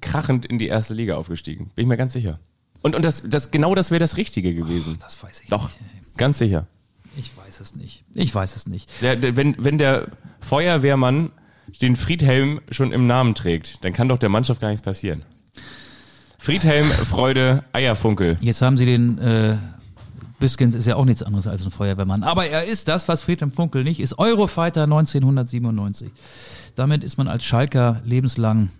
krachend 0.00 0.46
in 0.46 0.58
die 0.58 0.68
erste 0.68 0.94
Liga 0.94 1.16
aufgestiegen. 1.16 1.70
Bin 1.74 1.84
ich 1.84 1.88
mir 1.88 1.96
ganz 1.96 2.12
sicher. 2.12 2.38
Und, 2.82 2.96
und 2.96 3.04
das, 3.04 3.22
das, 3.26 3.50
genau 3.50 3.74
das 3.74 3.90
wäre 3.90 4.00
das 4.00 4.16
Richtige 4.16 4.54
gewesen. 4.54 4.94
Ach, 4.96 5.02
das 5.04 5.22
weiß 5.22 5.42
ich 5.42 5.48
Doch, 5.48 5.64
nicht. 5.64 5.80
Doch, 5.80 6.16
ganz 6.16 6.38
sicher. 6.38 6.66
Ich 7.16 7.36
weiß 7.36 7.60
es 7.60 7.76
nicht. 7.76 8.04
Ich 8.14 8.34
weiß 8.34 8.56
es 8.56 8.66
nicht. 8.66 8.90
Der, 9.02 9.16
der, 9.16 9.36
wenn, 9.36 9.56
wenn 9.58 9.78
der 9.78 10.08
Feuerwehrmann 10.40 11.30
den 11.80 11.96
Friedhelm 11.96 12.60
schon 12.70 12.92
im 12.92 13.06
Namen 13.06 13.34
trägt, 13.34 13.84
dann 13.84 13.92
kann 13.92 14.08
doch 14.08 14.18
der 14.18 14.28
Mannschaft 14.28 14.60
gar 14.60 14.68
nichts 14.68 14.82
passieren. 14.82 15.24
Friedhelm, 16.38 16.86
Freude, 16.86 17.64
Eierfunkel. 17.72 18.36
Jetzt 18.40 18.62
haben 18.62 18.76
sie 18.76 18.86
den 18.86 19.18
äh, 19.18 19.56
Biskins 20.42 20.74
ist 20.74 20.88
ja 20.88 20.96
auch 20.96 21.04
nichts 21.04 21.22
anderes 21.22 21.46
als 21.46 21.64
ein 21.64 21.70
Feuerwehrmann. 21.70 22.24
Aber 22.24 22.46
er 22.46 22.64
ist 22.64 22.88
das, 22.88 23.06
was 23.06 23.22
Friedhelm 23.22 23.52
Funkel 23.52 23.84
nicht 23.84 24.00
ist. 24.00 24.18
Eurofighter 24.18 24.82
1997. 24.82 26.10
Damit 26.74 27.04
ist 27.04 27.16
man 27.16 27.28
als 27.28 27.44
Schalker 27.44 28.00
lebenslang 28.04 28.70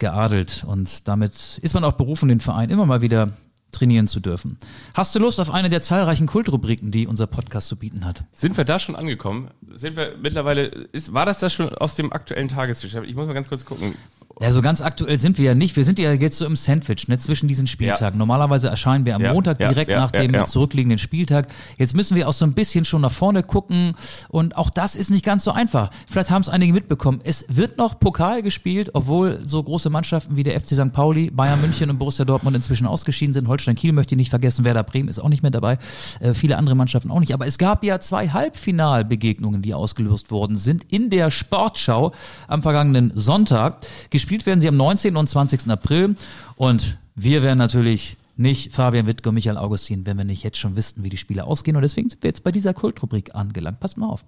geadelt. 0.00 0.64
Und 0.66 1.06
damit 1.06 1.60
ist 1.62 1.74
man 1.74 1.84
auch 1.84 1.92
berufen, 1.92 2.28
den 2.28 2.40
Verein 2.40 2.70
immer 2.70 2.86
mal 2.86 3.02
wieder 3.02 3.34
trainieren 3.74 4.06
zu 4.06 4.20
dürfen. 4.20 4.56
Hast 4.94 5.14
du 5.14 5.18
Lust 5.18 5.40
auf 5.40 5.50
eine 5.50 5.68
der 5.68 5.82
zahlreichen 5.82 6.26
Kultrubriken, 6.26 6.90
die 6.90 7.06
unser 7.06 7.26
Podcast 7.26 7.68
zu 7.68 7.76
bieten 7.76 8.04
hat? 8.04 8.24
Sind 8.32 8.56
wir 8.56 8.64
da 8.64 8.78
schon 8.78 8.96
angekommen? 8.96 9.50
Sind 9.72 9.96
wir 9.96 10.14
mittlerweile, 10.20 10.64
ist, 10.64 11.12
war 11.12 11.26
das 11.26 11.40
das 11.40 11.52
schon 11.52 11.68
aus 11.74 11.94
dem 11.96 12.12
aktuellen 12.12 12.48
Tagesgeschäft? 12.48 13.06
Ich 13.06 13.14
muss 13.14 13.26
mal 13.26 13.34
ganz 13.34 13.48
kurz 13.48 13.64
gucken. 13.64 13.94
Ja, 14.40 14.50
so 14.50 14.62
ganz 14.62 14.80
aktuell 14.80 15.18
sind 15.18 15.38
wir 15.38 15.44
ja 15.44 15.54
nicht. 15.54 15.76
Wir 15.76 15.84
sind 15.84 15.98
ja 15.98 16.12
jetzt 16.12 16.38
so 16.38 16.46
im 16.46 16.56
Sandwich, 16.56 17.06
ne, 17.06 17.18
zwischen 17.18 17.46
diesen 17.46 17.68
Spieltagen. 17.68 18.16
Ja. 18.16 18.18
Normalerweise 18.18 18.68
erscheinen 18.68 19.06
wir 19.06 19.14
am 19.14 19.22
ja, 19.22 19.32
Montag 19.32 19.58
direkt 19.58 19.90
nach 19.90 20.10
dem 20.10 20.44
zurückliegenden 20.46 20.98
Spieltag. 20.98 21.46
Jetzt 21.78 21.94
müssen 21.94 22.16
wir 22.16 22.28
auch 22.28 22.32
so 22.32 22.44
ein 22.44 22.52
bisschen 22.52 22.84
schon 22.84 23.02
nach 23.02 23.12
vorne 23.12 23.44
gucken. 23.44 23.92
Und 24.28 24.56
auch 24.56 24.70
das 24.70 24.96
ist 24.96 25.10
nicht 25.10 25.24
ganz 25.24 25.44
so 25.44 25.52
einfach. 25.52 25.90
Vielleicht 26.08 26.30
haben 26.30 26.42
es 26.42 26.48
einige 26.48 26.72
mitbekommen. 26.72 27.20
Es 27.22 27.44
wird 27.48 27.78
noch 27.78 28.00
Pokal 28.00 28.42
gespielt, 28.42 28.90
obwohl 28.94 29.40
so 29.46 29.62
große 29.62 29.88
Mannschaften 29.88 30.36
wie 30.36 30.42
der 30.42 30.60
FC 30.60 30.70
St. 30.70 30.92
Pauli, 30.92 31.30
Bayern 31.30 31.60
München 31.60 31.88
und 31.88 31.98
Borussia 31.98 32.24
Dortmund 32.24 32.56
inzwischen 32.56 32.88
ausgeschieden 32.88 33.34
sind. 33.34 33.46
Holstein 33.46 33.76
Kiel 33.76 33.92
möchte 33.92 34.16
ich 34.16 34.18
nicht 34.18 34.30
vergessen. 34.30 34.64
Werder 34.64 34.82
Bremen 34.82 35.08
ist 35.08 35.20
auch 35.20 35.28
nicht 35.28 35.42
mehr 35.42 35.52
dabei. 35.52 35.78
Äh, 36.18 36.34
viele 36.34 36.56
andere 36.56 36.74
Mannschaften 36.74 37.12
auch 37.12 37.20
nicht. 37.20 37.34
Aber 37.34 37.46
es 37.46 37.56
gab 37.56 37.84
ja 37.84 38.00
zwei 38.00 38.28
Halbfinalbegegnungen, 38.30 39.62
die 39.62 39.74
ausgelöst 39.74 40.32
worden 40.32 40.56
sind 40.56 40.92
in 40.92 41.08
der 41.08 41.30
Sportschau 41.30 42.12
am 42.48 42.62
vergangenen 42.62 43.12
Sonntag. 43.14 43.78
Gespielt 44.10 44.23
werden 44.30 44.60
sie 44.60 44.68
am 44.68 44.76
19. 44.76 45.12
19. 45.12 45.16
und 45.16 45.26
20. 45.26 45.70
April. 45.70 46.16
Und 46.56 46.98
wir 47.14 47.42
werden 47.42 47.58
natürlich 47.58 48.16
nicht 48.36 48.72
Fabian 48.72 49.06
Wittke 49.06 49.28
und 49.28 49.36
Michael 49.36 49.58
Augustin, 49.58 50.06
wenn 50.06 50.16
wir 50.16 50.24
nicht 50.24 50.42
jetzt 50.42 50.58
schon 50.58 50.76
wüssten, 50.76 51.04
wie 51.04 51.08
die 51.08 51.16
Spiele 51.16 51.44
ausgehen. 51.44 51.76
Und 51.76 51.82
deswegen 51.82 52.08
sind 52.08 52.22
wir 52.22 52.28
jetzt 52.28 52.42
bei 52.42 52.50
dieser 52.50 52.74
Kultrubrik 52.74 53.34
angelangt. 53.34 53.80
Passt 53.80 53.96
mal 53.96 54.08
auf. 54.08 54.24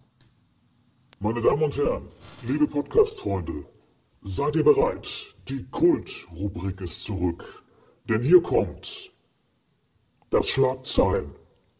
Meine 1.18 1.40
Damen 1.40 1.62
und 1.62 1.76
Herren, 1.76 2.02
liebe 2.46 2.66
Podcast-Freunde, 2.66 3.64
seid 4.22 4.54
ihr 4.54 4.64
bereit? 4.64 5.08
Die 5.48 5.64
Kultrubrik 5.70 6.80
ist 6.82 7.02
zurück. 7.04 7.64
Denn 8.08 8.22
hier 8.22 8.42
kommt 8.42 9.12
das 10.30 10.48
Schlagzeilen. 10.48 11.30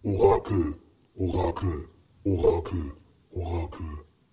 Orakel, 0.03 0.75
Orakel, 1.17 1.85
Orakel, 2.25 2.93
Orakel, 3.33 3.87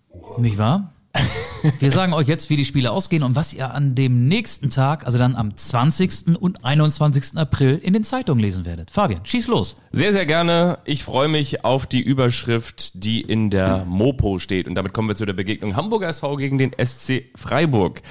Orakel. 0.08 0.42
Nicht 0.42 0.58
wahr? 0.58 0.93
Wir 1.78 1.90
sagen 1.90 2.12
euch 2.12 2.28
jetzt, 2.28 2.50
wie 2.50 2.56
die 2.56 2.64
Spiele 2.64 2.90
ausgehen 2.90 3.22
und 3.22 3.36
was 3.36 3.52
ihr 3.52 3.72
an 3.72 3.94
dem 3.94 4.26
nächsten 4.28 4.70
Tag, 4.70 5.06
also 5.06 5.18
dann 5.18 5.34
am 5.34 5.56
20. 5.56 6.36
und 6.38 6.64
21. 6.64 7.36
April 7.36 7.80
in 7.82 7.92
den 7.92 8.04
Zeitungen 8.04 8.42
lesen 8.42 8.66
werdet. 8.66 8.90
Fabian, 8.90 9.24
schieß 9.24 9.46
los. 9.46 9.76
Sehr, 9.92 10.12
sehr 10.12 10.26
gerne. 10.26 10.78
Ich 10.84 11.04
freue 11.04 11.28
mich 11.28 11.64
auf 11.64 11.86
die 11.86 12.00
Überschrift, 12.00 12.92
die 12.94 13.20
in 13.20 13.50
der 13.50 13.84
Mopo 13.84 14.38
steht. 14.38 14.68
Und 14.68 14.74
damit 14.74 14.92
kommen 14.92 15.08
wir 15.08 15.16
zu 15.16 15.24
der 15.24 15.32
Begegnung 15.32 15.76
Hamburger 15.76 16.08
SV 16.08 16.36
gegen 16.36 16.58
den 16.58 16.72
SC 16.72 17.30
Freiburg. 17.34 18.02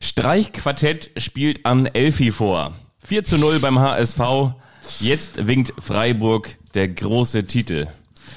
Streichquartett 0.00 1.10
spielt 1.16 1.64
an 1.64 1.86
Elfi 1.86 2.30
vor. 2.30 2.72
4 3.00 3.24
zu 3.24 3.38
0 3.38 3.60
beim 3.60 3.78
HSV. 3.78 4.20
Jetzt 5.00 5.46
winkt 5.46 5.72
Freiburg 5.78 6.56
der 6.74 6.88
große 6.88 7.44
Titel. 7.44 7.88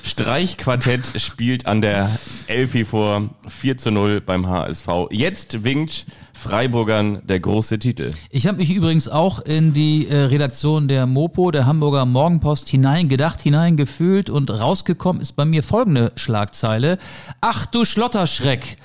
Streichquartett 0.03 1.21
spielt 1.21 1.65
an 1.65 1.81
der 1.81 2.09
Elfi 2.47 2.85
vor 2.85 3.29
4 3.47 3.77
zu 3.77 3.91
0 3.91 4.21
beim 4.21 4.47
HSV. 4.47 4.87
Jetzt 5.11 5.63
winkt 5.63 6.05
Freiburgern 6.33 7.21
der 7.25 7.39
große 7.41 7.79
Titel. 7.79 8.11
Ich 8.29 8.47
habe 8.47 8.57
mich 8.57 8.73
übrigens 8.73 9.09
auch 9.09 9.39
in 9.39 9.73
die 9.73 10.07
äh, 10.07 10.15
Redaktion 10.15 10.87
der 10.87 11.05
Mopo, 11.05 11.51
der 11.51 11.65
Hamburger 11.65 12.05
Morgenpost, 12.05 12.69
hineingedacht, 12.69 13.41
hineingefühlt 13.41 14.29
und 14.29 14.49
rausgekommen 14.49 15.21
ist 15.21 15.35
bei 15.35 15.43
mir 15.43 15.63
folgende 15.63 16.13
Schlagzeile. 16.15 16.97
Ach 17.41 17.65
du 17.65 17.83
Schlotterschreck, 17.83 18.77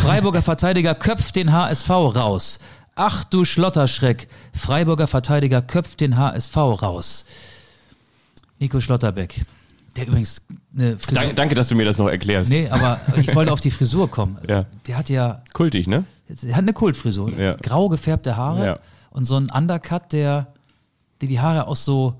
Freiburger 0.00 0.42
Verteidiger 0.42 0.94
köpft 0.94 1.36
den 1.36 1.52
HSV 1.52 1.90
raus. 1.90 2.60
Ach 2.94 3.24
du 3.24 3.44
Schlotterschreck, 3.44 4.28
Freiburger 4.54 5.06
Verteidiger 5.06 5.60
köpft 5.60 6.00
den 6.00 6.16
HSV 6.16 6.56
raus. 6.56 7.24
Nico 8.58 8.80
Schlotterbeck. 8.80 9.40
Der 9.96 10.06
übrigens 10.06 10.40
eine 10.74 10.98
Frisur. 10.98 11.20
Danke, 11.20 11.34
danke, 11.34 11.54
dass 11.54 11.68
du 11.68 11.74
mir 11.74 11.84
das 11.84 11.98
noch 11.98 12.08
erklärst. 12.08 12.50
Nee, 12.50 12.68
aber 12.68 13.00
ich 13.16 13.34
wollte 13.34 13.52
auf 13.52 13.60
die 13.60 13.70
Frisur 13.70 14.10
kommen. 14.10 14.38
Ja. 14.48 14.66
Der 14.86 14.98
hat 14.98 15.10
ja. 15.10 15.42
Kultig, 15.52 15.86
ne? 15.86 16.04
Der 16.28 16.56
hat 16.56 16.62
eine 16.62 16.72
Kultfrisur. 16.72 17.32
Ja. 17.38 17.54
Grau 17.54 17.88
gefärbte 17.88 18.36
Haare 18.36 18.64
ja. 18.64 18.78
und 19.10 19.24
so 19.24 19.36
ein 19.36 19.50
Undercut, 19.50 20.12
der, 20.12 20.48
der 21.20 21.28
die 21.28 21.40
Haare 21.40 21.66
auch 21.66 21.76
so, 21.76 22.14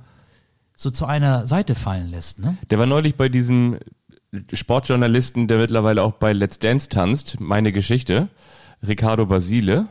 so 0.74 0.90
zu 0.90 1.06
einer 1.06 1.46
Seite 1.46 1.74
fallen 1.74 2.10
lässt, 2.10 2.40
ne? 2.40 2.56
Der 2.70 2.78
war 2.78 2.86
neulich 2.86 3.14
bei 3.14 3.28
diesem 3.28 3.78
Sportjournalisten, 4.52 5.46
der 5.46 5.58
mittlerweile 5.58 6.02
auch 6.02 6.12
bei 6.12 6.32
Let's 6.32 6.58
Dance 6.58 6.88
tanzt, 6.88 7.38
meine 7.40 7.72
Geschichte, 7.72 8.28
Ricardo 8.86 9.26
Basile. 9.26 9.88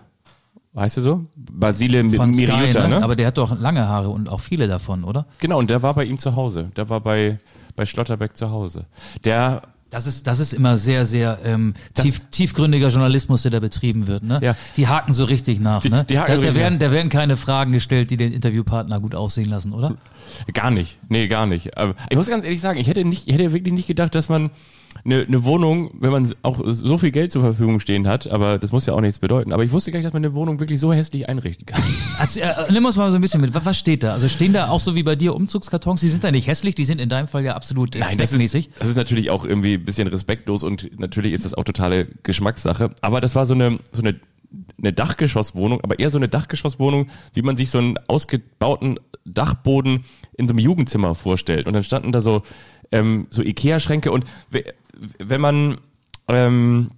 Weißt 0.74 0.98
du 0.98 1.02
so? 1.02 1.26
Basile 1.36 2.10
Von 2.10 2.32
Miriuta, 2.32 2.88
ne? 2.88 3.00
ne? 3.00 3.04
Aber 3.04 3.16
der 3.16 3.28
hat 3.28 3.38
doch 3.38 3.60
lange 3.60 3.88
Haare 3.88 4.10
und 4.10 4.30
auch 4.30 4.40
viele 4.40 4.68
davon, 4.68 5.04
oder? 5.04 5.26
Genau, 5.40 5.60
und 5.60 5.70
der 5.70 5.84
war 5.84 5.94
bei 5.94 6.06
ihm 6.06 6.18
zu 6.18 6.36
Hause. 6.36 6.72
Der 6.78 6.88
war 6.90 7.02
bei, 7.02 7.40
bei 7.76 7.86
Schlotterbeck 7.86 8.36
zu 8.38 8.52
Hause. 8.52 8.86
Der 9.26 9.62
Das 9.90 10.08
ist, 10.08 10.26
das 10.26 10.40
ist 10.40 10.54
immer 10.54 10.78
sehr, 10.78 11.06
sehr 11.06 11.40
ähm, 11.44 11.74
tief, 11.94 12.22
tiefgründiger 12.32 12.88
Journalismus, 12.88 13.42
der 13.42 13.52
da 13.52 13.60
betrieben 13.60 14.08
wird. 14.08 14.24
Ne? 14.24 14.40
Ja. 14.42 14.56
Die 14.78 14.88
haken 14.88 15.12
so 15.14 15.26
richtig 15.26 15.60
nach. 15.60 15.82
Die- 15.82 15.90
ne? 15.90 16.06
die 16.06 16.18
haken 16.18 16.42
da, 16.42 16.48
da, 16.50 16.56
werden, 16.56 16.80
da 16.80 16.92
werden 16.92 17.10
keine 17.10 17.36
Fragen 17.36 17.74
gestellt, 17.74 18.10
die 18.10 18.18
den 18.18 18.32
Interviewpartner 18.32 19.00
gut 19.02 19.16
aussehen 19.16 19.50
lassen, 19.50 19.74
oder? 19.74 19.98
Gar 20.54 20.72
nicht. 20.72 20.98
Nee, 21.10 21.28
gar 21.28 21.46
nicht. 21.46 21.78
Aber 21.78 21.96
ich 22.10 22.16
muss 22.16 22.28
ganz 22.28 22.46
ehrlich 22.46 22.62
sagen, 22.62 22.80
ich 22.80 22.88
hätte 22.88 23.04
nicht, 23.04 23.28
ich 23.28 23.34
hätte 23.34 23.52
wirklich 23.52 23.74
nicht 23.74 23.88
gedacht, 23.88 24.16
dass 24.16 24.30
man 24.30 24.50
eine, 25.04 25.22
eine 25.22 25.44
Wohnung, 25.44 25.92
wenn 26.00 26.12
man 26.12 26.34
auch 26.44 26.62
so 26.66 26.98
viel 26.98 27.12
Geld 27.12 27.32
zur 27.32 27.42
Verfügung 27.42 27.80
stehen 27.80 28.08
hat, 28.08 28.28
aber 28.28 28.60
das 28.60 28.72
muss 28.72 28.86
ja 28.86 28.94
auch 28.94 29.02
nichts 29.02 29.20
bedeuten. 29.20 29.54
Aber 29.54 29.64
ich 29.64 29.72
wusste 29.72 29.92
gar 29.92 30.00
nicht, 30.00 30.06
dass 30.06 30.14
man 30.14 30.24
eine 30.24 30.34
Wohnung 30.34 30.60
wirklich 30.60 30.80
so 30.80 30.94
hässlich 30.94 31.28
einrichten 31.30 31.66
kann. 31.66 31.82
Also, 32.18 32.40
äh, 32.40 32.72
nimm 32.72 32.86
uns 32.86 32.98
mal 32.98 33.10
so 33.10 33.18
ein 33.18 33.22
bisschen 33.22 33.42
mit. 33.42 33.56
Was, 33.56 33.66
was 33.66 33.78
steht 33.78 34.04
da? 34.04 34.14
Also 34.14 34.30
stehen 34.30 34.54
da 34.54 34.70
auch 34.70 34.80
so 34.80 34.96
wie 34.96 35.02
bei 35.02 35.16
dir 35.16 35.34
Umzugskartons? 35.34 36.02
Die 36.02 36.08
sind 36.08 36.24
da 36.24 36.30
nicht 36.30 36.46
hässlich, 36.46 36.76
die 36.76 36.86
sind 36.86 37.02
in 37.02 37.10
deinem 37.10 37.28
Fall 37.28 37.44
ja 37.44 37.56
absolut 37.56 37.96
äh, 37.96 38.00
Nein, 38.00 38.18
das 38.18 38.30
zweckmäßig. 38.30 38.68
ist, 38.68 38.80
das 38.82 38.90
ist 38.90 38.96
natürlich 38.96 39.32
auch 39.32 39.44
irgendwie 39.44 39.74
ein 39.74 39.86
bisschen 39.86 40.08
respektlos 40.08 40.62
und 40.62 41.00
natürlich 41.00 41.34
ist 41.34 41.46
das 41.46 41.56
auch 41.56 41.64
totale 41.64 42.06
Geschmackssache. 42.22 42.92
Aber 43.02 43.22
das 43.22 43.34
war 43.34 43.48
so 43.48 43.56
eine, 43.56 43.80
so 43.92 44.04
eine, 44.04 44.20
eine 44.78 44.94
Dachgeschosswohnung, 44.94 45.82
aber 45.82 45.98
eher 45.98 46.12
so 46.12 46.20
eine 46.20 46.28
Dachgeschosswohnung, 46.28 47.10
wie 47.34 47.42
man 47.42 47.58
sich 47.58 47.72
so 47.72 47.80
einen 47.80 47.98
ausgebauten 48.08 49.00
Dachboden 49.26 50.06
in 50.38 50.48
so 50.48 50.54
einem 50.54 50.60
Jugendzimmer 50.60 51.16
vorstellt. 51.16 51.68
Und 51.68 51.74
dann 51.74 51.84
standen 51.84 52.12
da 52.12 52.22
so, 52.22 52.44
ähm, 52.92 53.28
so 53.30 53.42
Ikea-Schränke 53.42 54.12
und 54.12 54.26
wenn 55.18 55.42
man, 55.42 55.78
ähm, 56.28 56.92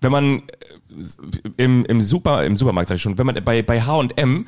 wenn 0.00 0.12
man 0.12 0.38
äh, 0.38 1.52
im, 1.56 1.84
im 1.84 2.00
Super, 2.00 2.44
im 2.44 2.56
Supermarkt 2.56 2.88
sag 2.88 2.96
ich 2.96 3.02
schon, 3.02 3.18
wenn 3.18 3.26
man 3.26 3.42
bei, 3.44 3.62
bei 3.62 3.80
H&M 3.82 4.46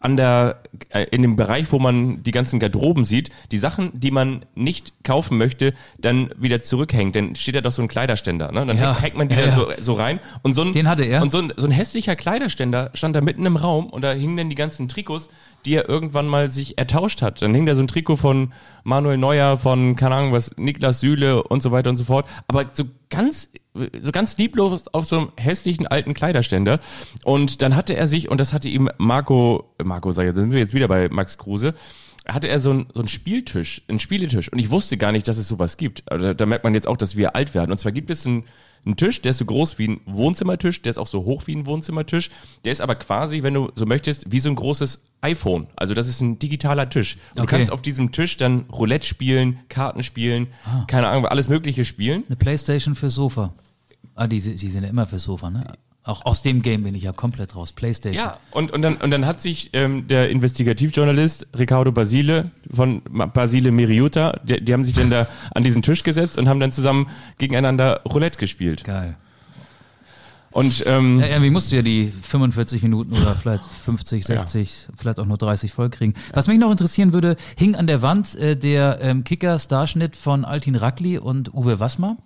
an 0.00 0.18
der, 0.18 0.60
äh, 0.90 1.04
in 1.12 1.22
dem 1.22 1.34
Bereich, 1.34 1.72
wo 1.72 1.78
man 1.78 2.22
die 2.22 2.30
ganzen 2.30 2.60
Garderoben 2.60 3.06
sieht, 3.06 3.30
die 3.52 3.56
Sachen, 3.56 3.90
die 3.98 4.10
man 4.10 4.44
nicht 4.54 4.92
kaufen 5.02 5.38
möchte, 5.38 5.72
dann 5.96 6.30
wieder 6.36 6.60
zurückhängt. 6.60 7.16
Dann 7.16 7.34
steht 7.36 7.54
da 7.54 7.62
doch 7.62 7.72
so 7.72 7.80
ein 7.80 7.88
Kleiderständer, 7.88 8.52
ne? 8.52 8.66
Dann 8.66 8.76
Ja. 8.76 9.00
hängt, 9.00 9.16
man 9.16 9.28
die 9.28 9.34
Ja, 9.34 9.46
da 9.46 9.50
so, 9.50 9.66
so 9.80 9.94
rein. 9.94 10.20
Und 10.42 10.52
so 10.52 10.60
ein, 10.60 10.72
Den 10.72 10.88
hatte 10.88 11.04
er? 11.04 11.22
Und 11.22 11.30
so 11.30 11.38
ein, 11.38 11.54
so 11.56 11.66
ein 11.66 11.70
hässlicher 11.70 12.16
Kleiderständer 12.16 12.90
stand 12.92 13.16
da 13.16 13.22
mitten 13.22 13.46
im 13.46 13.56
Raum 13.56 13.86
und 13.86 14.02
da 14.02 14.12
hingen 14.12 14.36
dann 14.36 14.50
die 14.50 14.56
ganzen 14.56 14.88
Trikots, 14.88 15.30
die 15.64 15.74
er 15.74 15.88
irgendwann 15.88 16.26
mal 16.26 16.48
sich 16.48 16.78
ertauscht 16.78 17.22
hat. 17.22 17.42
Dann 17.42 17.54
hing 17.54 17.66
da 17.66 17.74
so 17.74 17.82
ein 17.82 17.88
Trikot 17.88 18.16
von 18.16 18.52
Manuel 18.82 19.18
Neuer, 19.18 19.56
von, 19.58 19.96
keine 19.96 20.14
Ahnung 20.14 20.32
was, 20.32 20.56
Niklas 20.56 21.00
Süle 21.00 21.42
und 21.42 21.62
so 21.62 21.72
weiter 21.72 21.90
und 21.90 21.96
so 21.96 22.04
fort. 22.04 22.26
Aber 22.48 22.66
so 22.72 22.84
ganz, 23.10 23.50
so 23.98 24.12
ganz 24.12 24.36
lieblos 24.36 24.88
auf 24.88 25.06
so 25.06 25.18
einem 25.18 25.32
hässlichen 25.36 25.86
alten 25.86 26.14
Kleiderständer. 26.14 26.80
Und 27.24 27.62
dann 27.62 27.76
hatte 27.76 27.96
er 27.96 28.06
sich, 28.06 28.30
und 28.30 28.40
das 28.40 28.52
hatte 28.52 28.68
ihm 28.68 28.90
Marco, 28.98 29.74
Marco 29.82 30.12
sag 30.12 30.26
ich, 30.26 30.34
da 30.34 30.40
sind 30.40 30.52
wir 30.52 30.60
jetzt 30.60 30.74
wieder 30.74 30.88
bei 30.88 31.08
Max 31.08 31.38
Kruse, 31.38 31.74
hatte 32.26 32.48
er 32.48 32.58
so 32.58 32.70
einen, 32.70 32.86
so 32.94 33.00
einen 33.00 33.08
Spieltisch, 33.08 33.82
einen 33.88 33.98
Spieletisch. 33.98 34.50
Und 34.50 34.58
ich 34.58 34.70
wusste 34.70 34.96
gar 34.96 35.12
nicht, 35.12 35.28
dass 35.28 35.38
es 35.38 35.48
sowas 35.48 35.76
gibt. 35.76 36.10
Also 36.10 36.34
da, 36.34 36.46
merkt 36.46 36.64
man 36.64 36.74
jetzt 36.74 36.88
auch, 36.88 36.96
dass 36.96 37.16
wir 37.16 37.36
alt 37.36 37.54
werden. 37.54 37.70
Und 37.70 37.78
zwar 37.78 37.92
gibt 37.92 38.10
es 38.10 38.26
einen, 38.26 38.44
einen 38.86 38.96
Tisch, 38.96 39.22
der 39.22 39.30
ist 39.30 39.38
so 39.38 39.44
groß 39.44 39.78
wie 39.78 39.88
ein 39.88 40.00
Wohnzimmertisch, 40.06 40.82
der 40.82 40.90
ist 40.90 40.98
auch 40.98 41.06
so 41.06 41.24
hoch 41.24 41.46
wie 41.46 41.54
ein 41.56 41.66
Wohnzimmertisch. 41.66 42.30
Der 42.64 42.72
ist 42.72 42.80
aber 42.80 42.94
quasi, 42.96 43.42
wenn 43.42 43.54
du 43.54 43.70
so 43.74 43.86
möchtest, 43.86 44.30
wie 44.30 44.40
so 44.40 44.48
ein 44.50 44.56
großes 44.56 45.02
iPhone. 45.22 45.68
Also 45.76 45.94
das 45.94 46.06
ist 46.06 46.20
ein 46.20 46.38
digitaler 46.38 46.88
Tisch. 46.90 47.14
Und 47.14 47.40
Okay. 47.40 47.40
Du 47.40 47.46
kannst 47.46 47.72
auf 47.72 47.82
diesem 47.82 48.12
Tisch 48.12 48.36
dann 48.36 48.66
Roulette 48.70 49.06
spielen, 49.06 49.60
Karten 49.68 50.02
spielen, 50.02 50.48
keine 50.86 51.08
Ahnung, 51.08 51.26
alles 51.26 51.48
Mögliche 51.48 51.84
spielen. 51.84 52.24
Eine 52.26 52.36
Playstation 52.36 52.94
fürs 52.94 53.14
Sofa. 53.14 53.54
Ah, 54.14 54.26
die, 54.26 54.38
sie 54.38 54.56
sind 54.56 54.82
ja 54.84 54.90
immer 54.90 55.06
fürs 55.06 55.22
Sofa, 55.24 55.50
ne? 55.50 55.64
Auch 56.06 56.26
aus 56.26 56.42
dem 56.42 56.60
Game 56.60 56.82
bin 56.82 56.94
ich 56.94 57.02
ja 57.02 57.12
komplett 57.12 57.56
raus. 57.56 57.72
Playstation. 57.72 58.22
Ja, 58.22 58.36
und, 58.50 58.70
und, 58.72 58.82
dann, 58.82 58.96
und 58.96 59.10
dann 59.10 59.24
hat 59.24 59.40
sich 59.40 59.70
ähm, 59.72 60.06
der 60.06 60.28
Investigativjournalist 60.28 61.46
Ricardo 61.56 61.92
Basile 61.92 62.50
von 62.70 63.00
Basile 63.32 63.70
Miriuta, 63.70 64.38
die, 64.44 64.62
die 64.62 64.72
haben 64.74 64.84
sich 64.84 64.94
dann 64.94 65.08
da 65.08 65.26
an 65.54 65.64
diesen 65.64 65.80
Tisch 65.80 66.02
gesetzt 66.02 66.36
und 66.36 66.46
haben 66.46 66.60
dann 66.60 66.72
zusammen 66.72 67.08
gegeneinander 67.38 68.02
Roulette 68.04 68.38
gespielt. 68.38 68.84
Geil. 68.84 69.16
Und 70.50 70.84
ähm, 70.86 71.20
Ja, 71.20 71.26
irgendwie 71.26 71.50
musst 71.50 71.72
du 71.72 71.76
ja 71.76 71.82
die 71.82 72.12
45 72.20 72.82
Minuten 72.82 73.14
oder 73.14 73.34
vielleicht 73.34 73.64
50, 73.64 74.26
60, 74.26 74.88
vielleicht 74.94 75.18
auch 75.18 75.26
nur 75.26 75.38
30 75.38 75.72
vollkriegen. 75.72 76.14
Was 76.34 76.48
mich 76.48 76.58
noch 76.58 76.70
interessieren 76.70 77.14
würde, 77.14 77.36
hing 77.56 77.74
an 77.74 77.86
der 77.86 78.02
Wand 78.02 78.36
äh, 78.36 78.56
der 78.56 79.00
ähm, 79.00 79.24
Kicker-Starschnitt 79.24 80.16
von 80.16 80.44
Altin 80.44 80.76
Rakli 80.76 81.16
und 81.16 81.52
Uwe 81.54 81.80
Wassmer. 81.80 82.18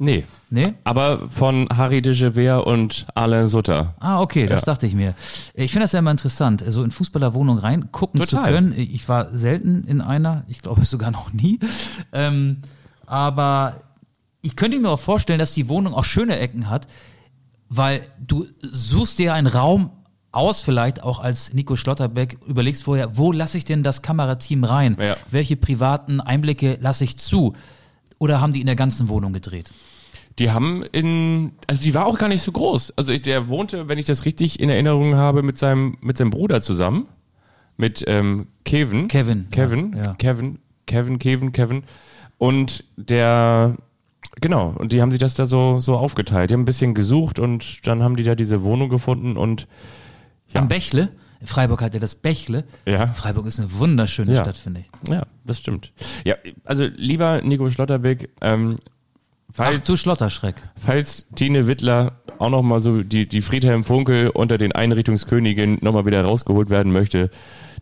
Nee. 0.00 0.24
Nee? 0.48 0.74
Aber 0.84 1.28
von 1.28 1.66
Harry 1.76 2.00
de 2.00 2.14
Gever 2.16 2.66
und 2.66 3.06
Alain 3.16 3.48
Sutter. 3.48 3.94
Ah, 3.98 4.20
okay, 4.20 4.46
das 4.46 4.60
Ja. 4.62 4.66
dachte 4.66 4.86
ich 4.86 4.94
mir. 4.94 5.14
Ich 5.54 5.72
finde 5.72 5.84
das 5.84 5.92
ja 5.92 5.98
immer 5.98 6.12
interessant, 6.12 6.62
so 6.68 6.84
in 6.84 6.92
Fußballerwohnung 6.92 7.58
reingucken 7.58 8.20
zu 8.24 8.36
Total. 8.36 8.52
können. 8.52 8.72
Ich 8.78 9.08
war 9.08 9.34
selten 9.36 9.82
in 9.84 10.00
einer, 10.00 10.44
ich 10.48 10.62
glaube 10.62 10.84
sogar 10.84 11.10
noch 11.10 11.32
nie. 11.32 11.58
Ähm, 12.12 12.58
aber 13.06 13.80
ich 14.40 14.54
könnte 14.54 14.78
mir 14.78 14.88
auch 14.90 15.00
vorstellen, 15.00 15.40
dass 15.40 15.52
die 15.54 15.68
Wohnung 15.68 15.94
auch 15.94 16.04
schöne 16.04 16.38
Ecken 16.38 16.70
hat, 16.70 16.86
weil 17.68 18.02
du 18.24 18.46
suchst 18.62 19.18
dir 19.18 19.34
einen 19.34 19.48
Raum 19.48 19.90
aus, 20.30 20.62
vielleicht 20.62 21.02
auch 21.02 21.18
als 21.18 21.52
Nico 21.54 21.74
Schlotterbeck, 21.74 22.38
überlegst 22.46 22.84
vorher, 22.84 23.16
wo 23.16 23.32
lasse 23.32 23.58
ich 23.58 23.64
denn 23.64 23.82
das 23.82 24.02
Kamerateam 24.02 24.62
rein? 24.62 24.96
Ja. 25.00 25.16
Welche 25.30 25.56
privaten 25.56 26.20
Einblicke 26.20 26.78
lasse 26.80 27.02
ich 27.02 27.16
zu? 27.18 27.54
Oder 28.18 28.40
haben 28.40 28.52
die 28.52 28.60
in 28.60 28.66
der 28.66 28.76
ganzen 28.76 29.08
Wohnung 29.08 29.32
gedreht? 29.32 29.70
Die 30.38 30.50
haben 30.52 30.84
in, 30.92 31.52
also 31.66 31.80
die 31.82 31.94
war 31.94 32.06
auch 32.06 32.18
gar 32.18 32.28
nicht 32.28 32.42
so 32.42 32.52
groß. 32.52 32.92
Also 32.96 33.16
der 33.16 33.48
wohnte, 33.48 33.88
wenn 33.88 33.98
ich 33.98 34.04
das 34.06 34.24
richtig 34.24 34.60
in 34.60 34.70
Erinnerung 34.70 35.16
habe, 35.16 35.42
mit 35.42 35.58
seinem, 35.58 35.96
mit 36.00 36.16
seinem 36.16 36.30
Bruder 36.30 36.60
zusammen. 36.60 37.06
Mit 37.76 38.04
ähm, 38.06 38.48
Kevin. 38.64 39.08
Kevin, 39.08 39.48
Kevin. 39.50 39.94
ja, 39.96 40.04
ja. 40.04 40.14
Kevin. 40.14 40.58
Kevin, 40.86 41.18
Kevin, 41.18 41.52
Kevin. 41.52 41.82
Und 42.38 42.84
der, 42.96 43.76
genau, 44.40 44.74
und 44.78 44.92
die 44.92 45.00
haben 45.02 45.10
sich 45.10 45.20
das 45.20 45.34
da 45.34 45.46
so, 45.46 45.80
so 45.80 45.96
aufgeteilt. 45.96 46.50
Die 46.50 46.54
haben 46.54 46.62
ein 46.62 46.66
bisschen 46.66 46.94
gesucht 46.94 47.38
und 47.38 47.86
dann 47.86 48.02
haben 48.02 48.16
die 48.16 48.22
da 48.24 48.34
diese 48.34 48.62
Wohnung 48.62 48.88
gefunden 48.88 49.36
und 49.36 49.66
Ja. 50.54 50.60
Am 50.62 50.68
Bächle, 50.68 51.10
Freiburg 51.44 51.82
hat 51.82 51.94
ja 51.94 52.00
das 52.00 52.14
Bächle. 52.14 52.64
Ja. 52.86 53.08
Freiburg 53.08 53.46
ist 53.46 53.60
eine 53.60 53.72
wunderschöne 53.72 54.32
Ja. 54.34 54.40
Stadt, 54.42 54.56
finde 54.56 54.80
ich. 54.80 55.10
ja, 55.12 55.24
das 55.44 55.58
stimmt. 55.58 55.92
Ja, 56.24 56.36
also 56.64 56.84
lieber 56.96 57.42
Nico 57.42 57.68
Schlotterbeck, 57.70 58.30
ähm, 58.40 58.78
Ach 59.50 59.54
falls, 59.54 59.86
du 59.86 59.96
Schlotterschreck. 59.96 60.56
falls 60.76 61.26
Tine 61.34 61.66
Wittler 61.66 62.12
auch 62.38 62.50
nochmal 62.50 62.80
so 62.80 63.02
die, 63.02 63.26
die 63.28 63.42
Friedhelm 63.42 63.82
Funkel 63.84 64.28
unter 64.28 64.58
den 64.58 64.72
Einrichtungsköniginnen 64.72 65.78
nochmal 65.80 66.06
wieder 66.06 66.22
rausgeholt 66.22 66.70
werden 66.70 66.92
möchte, 66.92 67.30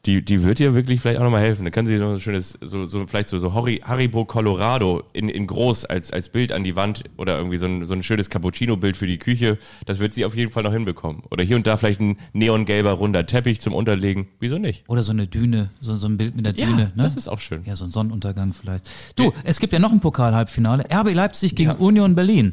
die, 0.07 0.25
die 0.25 0.45
wird 0.45 0.61
ihr 0.61 0.75
wirklich 0.75 1.01
vielleicht 1.01 1.19
auch 1.19 1.25
nochmal 1.25 1.41
helfen. 1.43 1.65
Da 1.65 1.71
kann 1.71 1.85
sie 1.85 1.97
noch 1.97 2.11
ein 2.13 2.21
schönes, 2.21 2.57
so, 2.61 2.85
so 2.85 3.07
vielleicht 3.07 3.29
so, 3.29 3.39
so 3.39 3.55
Haribo 3.55 4.25
Colorado 4.25 5.03
in, 5.13 5.29
in 5.29 5.47
groß 5.47 5.85
als, 5.87 6.13
als 6.13 6.29
Bild 6.29 6.53
an 6.53 6.63
die 6.63 6.77
Wand 6.77 7.05
oder 7.17 7.37
irgendwie 7.37 7.57
so 7.57 7.67
ein, 7.67 7.85
so 7.85 7.95
ein 7.95 8.03
schönes 8.05 8.31
Cappuccino-Bild 8.31 8.97
für 8.97 9.07
die 9.09 9.19
Küche. 9.19 9.59
Das 9.85 9.99
wird 9.99 10.15
sie 10.15 10.25
auf 10.25 10.37
jeden 10.37 10.53
Fall 10.53 10.63
noch 10.63 10.73
hinbekommen. 10.73 11.23
Oder 11.31 11.43
hier 11.43 11.57
und 11.57 11.67
da 11.67 11.77
vielleicht 11.77 12.01
ein 12.01 12.19
neongelber 12.33 12.93
runder 12.93 13.27
Teppich 13.27 13.61
zum 13.61 13.75
Unterlegen. 13.75 14.29
Wieso 14.39 14.59
nicht? 14.59 14.85
Oder 14.89 15.03
so 15.03 15.11
eine 15.11 15.27
Düne, 15.27 15.71
so, 15.81 15.97
so 15.97 16.07
ein 16.07 16.17
Bild 16.17 16.37
mit 16.37 16.47
der 16.47 16.55
Ja, 16.55 16.67
Düne. 16.67 16.93
Ne? 16.95 17.03
das 17.03 17.17
ist 17.17 17.27
auch 17.29 17.41
schön. 17.41 17.63
Ja, 17.65 17.75
so 17.75 17.85
ein 17.85 17.91
Sonnenuntergang 17.91 18.53
vielleicht. 18.53 18.89
Du, 19.17 19.33
es 19.43 19.59
gibt 19.59 19.73
ja 19.73 19.81
noch 19.81 19.93
ein 19.93 20.01
Pokal-Halbfinale. 20.01 20.85
RB 20.93 21.15
Leipzig 21.15 21.56
gegen 21.57 21.73
Union 21.73 22.15
Berlin. 22.15 22.53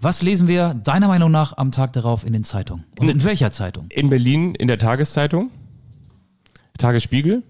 Was 0.00 0.22
lesen 0.22 0.48
wir 0.48 0.74
deiner 0.74 1.08
Meinung 1.08 1.30
nach 1.30 1.56
am 1.56 1.70
Tag 1.70 1.92
darauf 1.92 2.24
in 2.26 2.32
den 2.32 2.42
Zeitungen? 2.44 2.84
Und 2.98 3.08
in 3.08 3.24
welcher 3.24 3.52
Zeitung? 3.52 3.86
In 3.88 4.10
Berlin 4.10 4.54
in 4.54 4.66
der 4.68 4.78
Tageszeitung. 4.78 5.50
Tagesspiegel. 6.78 7.42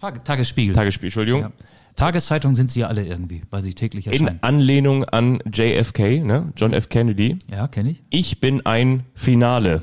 Tag 0.00 0.24
Tagesspiegel. 0.24 0.74
Tagesspiegel, 0.74 1.08
Entschuldigung. 1.08 1.40
ja. 1.42 1.50
Tageszeitungen 1.94 2.54
sind 2.54 2.70
sie 2.70 2.80
ja 2.80 2.88
alle 2.88 3.06
irgendwie, 3.06 3.40
weil 3.50 3.62
sie 3.62 3.72
täglich 3.72 4.06
erscheinen. 4.06 4.28
In 4.34 4.42
Anlehnung 4.42 5.04
an 5.06 5.38
JFK, 5.50 6.22
ne? 6.22 6.52
John 6.54 6.74
F. 6.74 6.90
Kennedy. 6.90 7.38
ja, 7.50 7.68
kenne 7.68 7.92
ich. 7.92 8.02
Ich 8.10 8.38
bin 8.40 8.66
ein 8.66 9.04
Finale. 9.14 9.80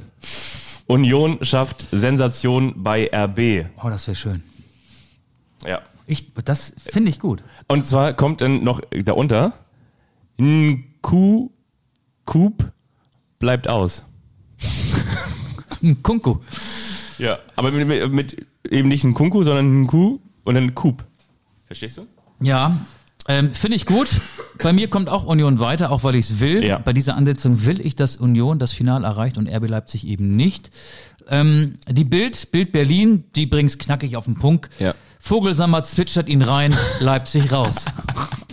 Union 0.86 1.40
schafft 1.42 1.88
Sensation 1.92 2.84
bei 2.84 3.10
RB. 3.12 3.66
Oh, 3.84 3.90
das 3.90 4.06
wäre 4.06 4.16
schön. 4.16 4.44
Ja. 5.66 5.82
Ich, 6.06 6.32
das 6.46 6.74
finde 6.78 7.10
ich 7.10 7.20
gut. 7.20 7.44
Und 7.68 7.84
zwar 7.88 8.14
kommt 8.14 8.42
dann 8.42 8.64
noch 8.64 8.82
darunter, 8.92 9.54
Nku, 10.38 11.50
Coop 12.26 12.72
bleibt 13.40 13.68
aus. 13.68 14.06
Ein 15.82 16.02
Kunku. 16.02 16.38
Ja. 17.18 17.40
Aber 17.56 17.72
mit, 17.72 18.12
mit, 18.12 18.46
eben 18.70 18.88
nicht 18.88 19.04
ein 19.04 19.14
Kunku, 19.14 19.44
sondern 19.44 19.84
ein 19.84 19.88
Ku 19.88 20.20
und 20.44 20.56
dann 20.56 20.74
Coop. 20.76 21.04
Verstehst 21.66 21.98
du? 21.98 22.08
Ja, 22.40 22.78
ähm, 23.28 23.54
finde 23.54 23.76
ich 23.76 23.86
gut. 23.86 24.10
Bei 24.62 24.74
mir 24.74 24.90
kommt 24.90 25.10
auch 25.10 25.26
Union 25.26 25.60
weiter, 25.60 25.92
auch 25.92 26.04
weil 26.04 26.16
ich 26.16 26.30
es 26.30 26.40
will. 26.40 26.64
Ja. 26.64 26.78
Bei 26.78 26.94
dieser 26.94 27.16
Ansetzung 27.16 27.66
will 27.66 27.86
ich, 27.86 27.96
dass 27.96 28.18
Union 28.18 28.60
das 28.60 28.74
Finale 28.74 29.06
erreicht 29.06 29.38
und 29.38 29.48
RB 29.48 29.70
Leipzig 29.70 30.08
eben 30.08 30.36
nicht. 30.36 30.72
Ähm, 31.30 31.76
die 31.88 32.04
Bild, 32.04 32.52
Bild 32.52 32.72
Berlin, 32.72 33.24
die 33.36 33.46
bringt's 33.46 33.78
knackig 33.78 34.18
auf 34.18 34.26
den 34.26 34.36
Punkt. 34.36 34.70
Ja. 34.80 34.94
Vogelsammer 35.20 35.84
zwitschert 35.84 36.28
ihn 36.28 36.42
rein, 36.42 36.76
Leipzig 37.00 37.52
raus. 37.52 37.86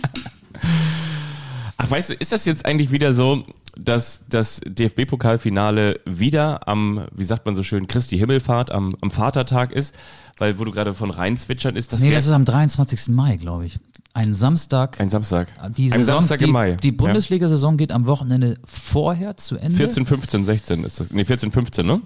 Ach, 1.83 1.91
weißt 1.91 2.09
du, 2.09 2.13
ist 2.13 2.31
das 2.31 2.45
jetzt 2.45 2.65
eigentlich 2.65 2.91
wieder 2.91 3.13
so, 3.13 3.43
dass 3.77 4.23
das 4.29 4.61
DFB-Pokalfinale 4.65 5.99
wieder 6.05 6.67
am, 6.67 7.05
wie 7.15 7.23
sagt 7.23 7.45
man 7.45 7.55
so 7.55 7.63
schön, 7.63 7.87
Christi 7.87 8.17
Himmelfahrt, 8.17 8.71
am, 8.71 8.95
am 9.01 9.11
Vatertag 9.11 9.71
ist? 9.71 9.95
Weil, 10.37 10.57
wo 10.59 10.65
du 10.65 10.71
gerade 10.71 10.93
von 10.93 11.09
rein 11.11 11.37
zwitschern 11.37 11.75
ist, 11.75 11.93
das 11.93 11.99
Nee, 12.01 12.11
das 12.11 12.25
ist 12.25 12.31
am 12.31 12.45
23. 12.45 13.09
Mai, 13.09 13.37
glaube 13.37 13.65
ich. 13.65 13.79
Ein 14.13 14.33
Samstag. 14.33 14.99
ein 14.99 15.09
Samstag. 15.09 15.47
die 15.77 15.85
ein 15.85 15.99
Saison, 16.01 16.15
Samstag 16.17 16.39
die, 16.39 16.45
im 16.45 16.51
Mai. 16.51 16.73
Die 16.75 16.91
Bundesliga-Saison 16.91 17.77
geht 17.77 17.93
am 17.93 18.07
Wochenende 18.07 18.57
vorher 18.65 19.37
zu 19.37 19.55
Ende. 19.55 19.71
ja. 19.73 19.77
14, 19.77 20.05
15, 20.05 20.45
16 20.45 20.83
ist 20.83 20.99
das. 20.99 21.13
Nee, 21.13 21.23
14, 21.23 21.51
15, 21.51 21.85
ne? 21.85 22.01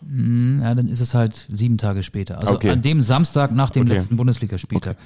Ja, 0.63 0.75
dann 0.75 0.87
ist 0.87 0.99
es 0.99 1.15
halt 1.15 1.47
sieben 1.49 1.77
Tage 1.79 2.03
später. 2.03 2.39
Also 2.41 2.55
Okay. 2.55 2.69
an 2.69 2.81
dem 2.83 3.01
Samstag 3.01 3.51
nach 3.53 3.71
dem 3.71 3.83
Okay. 3.83 3.93
letzten 3.93 4.17
Bundesligaspieltag. 4.17 4.97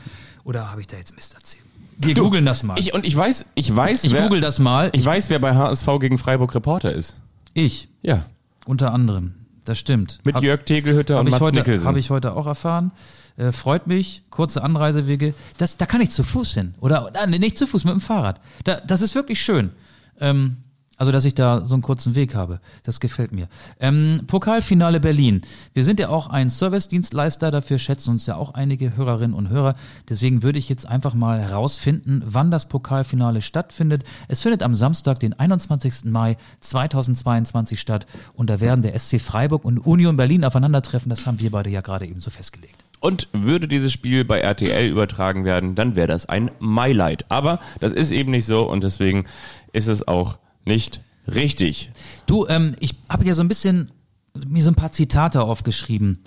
Oder 0.43 0.71
habe 0.71 0.81
ich 0.81 0.87
da 0.87 0.97
jetzt 0.97 1.15
Mist 1.15 1.35
erzählt? 1.35 1.63
Wir 2.01 2.13
googeln 2.15 2.45
das 2.45 2.63
mal. 2.63 2.79
Ich, 2.79 2.93
und 2.93 3.05
ich 3.05 3.15
weiß, 3.15 3.45
ich 3.55 3.75
weiß, 3.75 4.05
Ich 4.05 4.13
wer, 4.13 4.23
google 4.23 4.39
das 4.41 4.57
mal. 4.59 4.89
ich 4.93 5.05
weiß, 5.05 5.29
wer 5.29 5.39
bei 5.39 5.53
HSV 5.53 5.85
gegen 5.99 6.17
Freiburg 6.17 6.55
Reporter 6.55 6.93
ist. 6.93 7.17
Ich, 7.53 7.89
Ja. 8.01 8.25
unter 8.65 8.93
anderem. 8.93 9.35
Das 9.65 9.77
stimmt. 9.77 10.19
Mit 10.23 10.35
Hab- 10.35 10.43
Jörg 10.43 10.63
Tegelhütter 10.63 11.15
hab 11.15 11.21
und 11.21 11.27
ich 11.27 11.31
Mats 11.31 11.41
heute, 11.41 11.59
Mikkelsen. 11.59 11.87
Habe 11.87 11.99
ich 11.99 12.09
heute 12.09 12.35
auch 12.35 12.47
erfahren. 12.47 12.91
Äh, 13.37 13.51
freut 13.51 13.85
mich. 13.87 14.23
Kurze 14.29 14.63
Anreisewege. 14.63 15.33
Das, 15.57 15.77
da 15.77 15.85
kann 15.85 16.01
ich 16.01 16.09
zu 16.11 16.23
Fuß 16.23 16.53
hin. 16.53 16.73
Oder 16.79 17.11
äh, 17.13 17.27
nicht 17.27 17.57
zu 17.57 17.67
Fuß, 17.67 17.83
mit 17.83 17.93
dem 17.93 18.01
Fahrrad. 18.01 18.39
Da, 18.63 18.79
das 18.79 19.01
ist 19.01 19.13
wirklich 19.13 19.41
schön. 19.41 19.71
Ähm, 20.21 20.57
also, 20.99 21.13
dass 21.13 21.23
ich 21.23 21.33
da 21.33 21.63
so 21.63 21.75
einen 21.75 21.81
kurzen 21.81 22.13
Weg 22.13 22.35
habe. 22.35 22.59
Das 22.83 22.99
gefällt 22.99 23.31
mir. 23.31 23.47
Ähm, 23.79 24.23
Pokalfinale 24.27 24.99
Berlin. 24.99 25.41
Wir 25.73 25.85
sind 25.85 25.97
ja 25.97 26.09
auch 26.09 26.27
ein 26.27 26.49
Servicedienstleister. 26.49 27.51
Dafür 27.51 27.79
schätzen 27.79 28.11
uns 28.11 28.25
ja 28.25 28.35
auch 28.35 28.53
einige 28.53 28.97
Hörerinnen 28.97 29.33
und 29.33 29.47
Hörer. 29.47 29.75
Deswegen 30.09 30.43
würde 30.43 30.59
ich 30.59 30.67
jetzt 30.67 30.85
einfach 30.85 31.13
mal 31.13 31.39
herausfinden, 31.39 32.21
wann 32.25 32.51
das 32.51 32.67
Pokalfinale 32.67 33.41
stattfindet. 33.41 34.03
Es 34.27 34.41
findet 34.41 34.61
am 34.61 34.75
Samstag, 34.75 35.21
den 35.21 35.31
21. 35.39 36.03
Mai 36.03 36.35
2022 36.59 37.79
statt. 37.79 38.05
Und 38.33 38.49
da 38.49 38.59
werden 38.59 38.81
der 38.81 38.99
SC 38.99 39.21
Freiburg 39.21 39.63
und 39.63 39.77
Union 39.77 40.17
Berlin 40.17 40.43
aufeinandertreffen. 40.43 41.09
Das 41.09 41.25
haben 41.25 41.39
wir 41.39 41.49
beide 41.49 41.69
ja 41.69 41.79
gerade 41.79 42.07
eben 42.07 42.19
so 42.19 42.29
festgelegt. 42.29 42.75
Und 42.99 43.29
würde 43.31 43.69
dieses 43.69 43.93
Spiel 43.93 44.25
bei 44.25 44.41
RTL 44.41 44.89
übertragen 44.89 45.45
werden, 45.45 45.75
dann 45.75 45.95
wäre 45.95 46.07
das 46.07 46.27
ein 46.27 46.51
Mylight. 46.59 47.25
Aber 47.29 47.59
das 47.79 47.93
ist 47.93 48.11
eben 48.11 48.31
nicht 48.31 48.45
so 48.45 48.69
und 48.69 48.83
deswegen 48.83 49.23
ist 49.71 49.87
es 49.87 50.05
auch 50.05 50.37
nicht 50.69 51.01
richtig. 51.27 51.91
Du, 52.27 52.47
ähm, 52.47 52.75
ich 52.79 52.95
habe 53.09 53.25
ja 53.25 53.33
so 53.33 53.43
ein 53.43 53.49
bisschen 53.49 53.91
mir 54.33 54.63
so 54.63 54.71
ein 54.71 54.75
paar 54.75 54.93
Zitate 54.93 55.41
aufgeschrieben. 55.41 56.19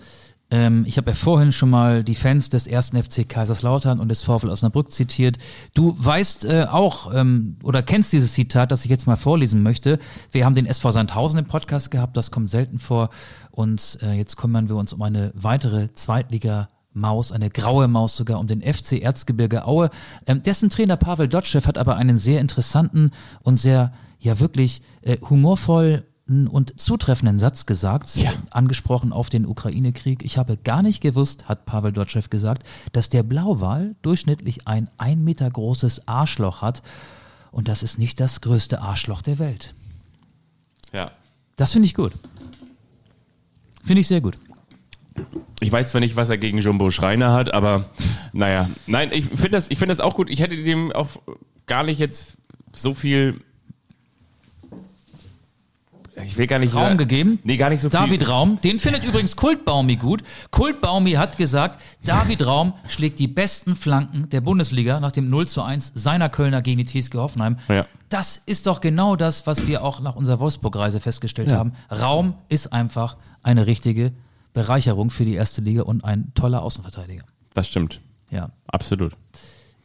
Ähm, 0.50 0.84
ich 0.86 0.98
habe 0.98 1.12
ja 1.12 1.14
vorhin 1.14 1.52
schon 1.52 1.70
mal 1.70 2.04
die 2.04 2.14
Fans 2.14 2.50
des 2.50 2.66
ersten 2.66 3.02
FC 3.02 3.26
Kaiserslautern 3.26 4.00
und 4.00 4.10
des 4.10 4.22
VfL 4.22 4.50
Osnabrück 4.50 4.90
zitiert. 4.90 5.38
Du 5.72 5.94
weißt 5.96 6.44
äh, 6.44 6.66
auch 6.70 7.14
ähm, 7.14 7.56
oder 7.62 7.82
kennst 7.82 8.12
dieses 8.12 8.34
Zitat, 8.34 8.70
das 8.70 8.84
ich 8.84 8.90
jetzt 8.90 9.06
mal 9.06 9.16
vorlesen 9.16 9.62
möchte. 9.62 9.98
Wir 10.30 10.44
haben 10.44 10.54
den 10.54 10.66
SV 10.66 10.90
Sandhausen 10.90 11.38
im 11.38 11.46
Podcast 11.46 11.90
gehabt, 11.90 12.18
das 12.18 12.30
kommt 12.30 12.50
selten 12.50 12.78
vor. 12.78 13.08
Und 13.50 13.98
äh, 14.02 14.12
jetzt 14.12 14.36
kümmern 14.36 14.68
wir 14.68 14.76
uns 14.76 14.92
um 14.92 15.00
eine 15.00 15.32
weitere 15.34 15.92
Zweitliga 15.94 16.68
Maus, 16.94 17.32
eine 17.32 17.50
graue 17.50 17.88
Maus 17.88 18.16
sogar, 18.16 18.38
um 18.38 18.46
den 18.46 18.60
FC 18.62 19.00
Erzgebirge 19.02 19.64
Aue. 19.66 19.90
Ähm, 20.26 20.42
dessen 20.42 20.70
Trainer 20.70 20.96
Pavel 20.96 21.28
Dotschew 21.28 21.62
hat 21.64 21.78
aber 21.78 21.96
einen 21.96 22.18
sehr 22.18 22.40
interessanten 22.40 23.10
und 23.42 23.56
sehr, 23.56 23.92
ja 24.18 24.38
wirklich 24.40 24.82
äh, 25.02 25.18
humorvoll 25.20 26.04
und 26.28 26.78
zutreffenden 26.80 27.38
Satz 27.38 27.66
gesagt, 27.66 28.14
Ja. 28.16 28.30
angesprochen 28.50 29.12
auf 29.12 29.28
den 29.28 29.44
Ukraine-Krieg. 29.44 30.22
Ich 30.24 30.38
habe 30.38 30.56
gar 30.56 30.80
nicht 30.82 31.00
gewusst, 31.00 31.48
hat 31.48 31.66
Pavel 31.66 31.92
Dotschew 31.92 32.22
gesagt, 32.30 32.66
dass 32.92 33.08
der 33.08 33.22
Blauwal 33.22 33.96
durchschnittlich 34.02 34.66
ein 34.68 34.88
ein 34.98 35.24
Meter 35.24 35.50
großes 35.50 36.06
Arschloch 36.06 36.62
hat 36.62 36.82
und 37.50 37.68
das 37.68 37.82
ist 37.82 37.98
nicht 37.98 38.20
das 38.20 38.40
größte 38.40 38.80
Arschloch 38.80 39.20
der 39.20 39.38
Welt. 39.40 39.74
Ja. 40.92 41.10
Das 41.56 41.72
finde 41.72 41.86
ich 41.86 41.94
gut. 41.94 42.12
Finde 43.82 44.00
ich 44.00 44.06
sehr 44.06 44.20
gut. 44.20 44.38
Ich 45.60 45.70
weiß 45.70 45.90
zwar 45.90 46.00
nicht, 46.00 46.16
was 46.16 46.28
er 46.28 46.38
gegen 46.38 46.58
Jumbo 46.58 46.90
Schreiner 46.90 47.32
hat, 47.32 47.54
aber 47.54 47.84
naja. 48.32 48.68
Nein, 48.86 49.10
ich 49.12 49.26
finde 49.26 49.50
das, 49.50 49.70
ich 49.70 49.78
finde 49.78 49.92
das 49.94 50.00
auch 50.00 50.14
gut. 50.14 50.28
Ich 50.30 50.40
hätte 50.40 50.56
dem 50.56 50.92
auch 50.92 51.08
gar 51.66 51.82
nicht 51.84 51.98
jetzt 51.98 52.36
so 52.76 52.94
viel. 52.94 53.38
Ich 56.26 56.36
will 56.36 56.46
gar 56.46 56.58
nicht. 56.58 56.74
Raum 56.74 56.98
gegeben. 56.98 57.38
Nee, 57.42 57.56
gar 57.56 57.70
nicht 57.70 57.80
so 57.80 57.88
viel. 57.88 57.98
David 57.98 58.28
Raum, 58.28 58.58
den 58.62 58.78
findet 58.78 59.04
übrigens 59.04 59.34
Kultbaumi 59.34 59.96
gut. 59.96 60.22
Kultbaumi 60.50 61.12
hat 61.12 61.38
gesagt, 61.38 61.80
David 62.04 62.44
Raum 62.46 62.74
schlägt 62.86 63.18
die 63.18 63.28
besten 63.28 63.74
Flanken 63.76 64.28
der 64.28 64.40
Bundesliga 64.42 65.00
nach 65.00 65.12
dem 65.12 65.30
0 65.30 65.48
zu 65.48 65.62
1 65.62 65.92
seiner 65.94 66.28
Kölner 66.28 66.60
gegen 66.60 66.84
die 66.84 67.00
TSG 67.00 67.14
Hoffenheim. 67.16 67.56
Ja. 67.68 67.86
das 68.10 68.42
ist 68.44 68.66
doch 68.66 68.80
genau 68.82 69.16
das, 69.16 69.46
was 69.46 69.66
wir 69.66 69.82
auch 69.82 70.00
nach 70.00 70.14
unserer 70.14 70.38
Wolfsburg-Reise 70.38 71.00
festgestellt 71.00 71.50
Ja. 71.50 71.56
haben. 71.56 71.72
Raum 71.90 72.34
ist 72.48 72.72
einfach 72.74 73.16
eine 73.42 73.66
richtige 73.66 74.12
Bereicherung 74.52 75.10
für 75.10 75.24
die 75.24 75.34
erste 75.34 75.60
Liga 75.62 75.82
und 75.82 76.04
ein 76.04 76.32
toller 76.34 76.62
Außenverteidiger. 76.62 77.24
Das 77.54 77.68
stimmt. 77.68 78.00
Ja. 78.30 78.50
Absolut. 78.66 79.12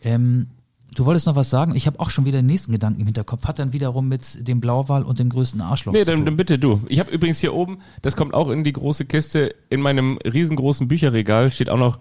Ähm, 0.02 0.48
du 0.94 1.06
wolltest 1.06 1.26
noch 1.28 1.36
was 1.36 1.50
sagen? 1.50 1.76
Ich 1.76 1.88
habe 1.88 2.00
auch 2.00 2.10
schon 2.10 2.26
wieder 2.26 2.40
den 2.42 2.46
nächsten 2.48 2.72
Gedanken 2.72 3.00
im 3.02 3.08
Hinterkopf. 3.08 3.46
Hat 3.46 3.60
dann 3.60 3.74
wiederum 3.74 4.08
mit 4.08 4.48
dem 4.48 4.60
Blauwal 4.62 5.04
und 5.04 5.20
dem 5.20 5.30
größten 5.30 5.62
Arschloch 5.62 5.94
Nee, 5.94 6.02
zu 6.04 6.12
dann, 6.12 6.18
tun. 6.18 6.26
dann 6.26 6.38
bitte 6.38 6.60
du. 6.60 6.82
Ich 6.88 7.00
habe 7.00 7.12
übrigens 7.12 7.40
hier 7.40 7.54
oben, 7.54 7.80
das 8.02 8.16
kommt 8.16 8.34
auch 8.34 8.50
in 8.50 8.64
die 8.64 8.74
große 8.74 9.06
Kiste, 9.06 9.54
in 9.70 9.82
meinem 9.82 10.18
riesengroßen 10.18 10.88
Bücherregal 10.88 11.52
steht 11.52 11.70
auch 11.70 11.78
noch, 11.78 12.00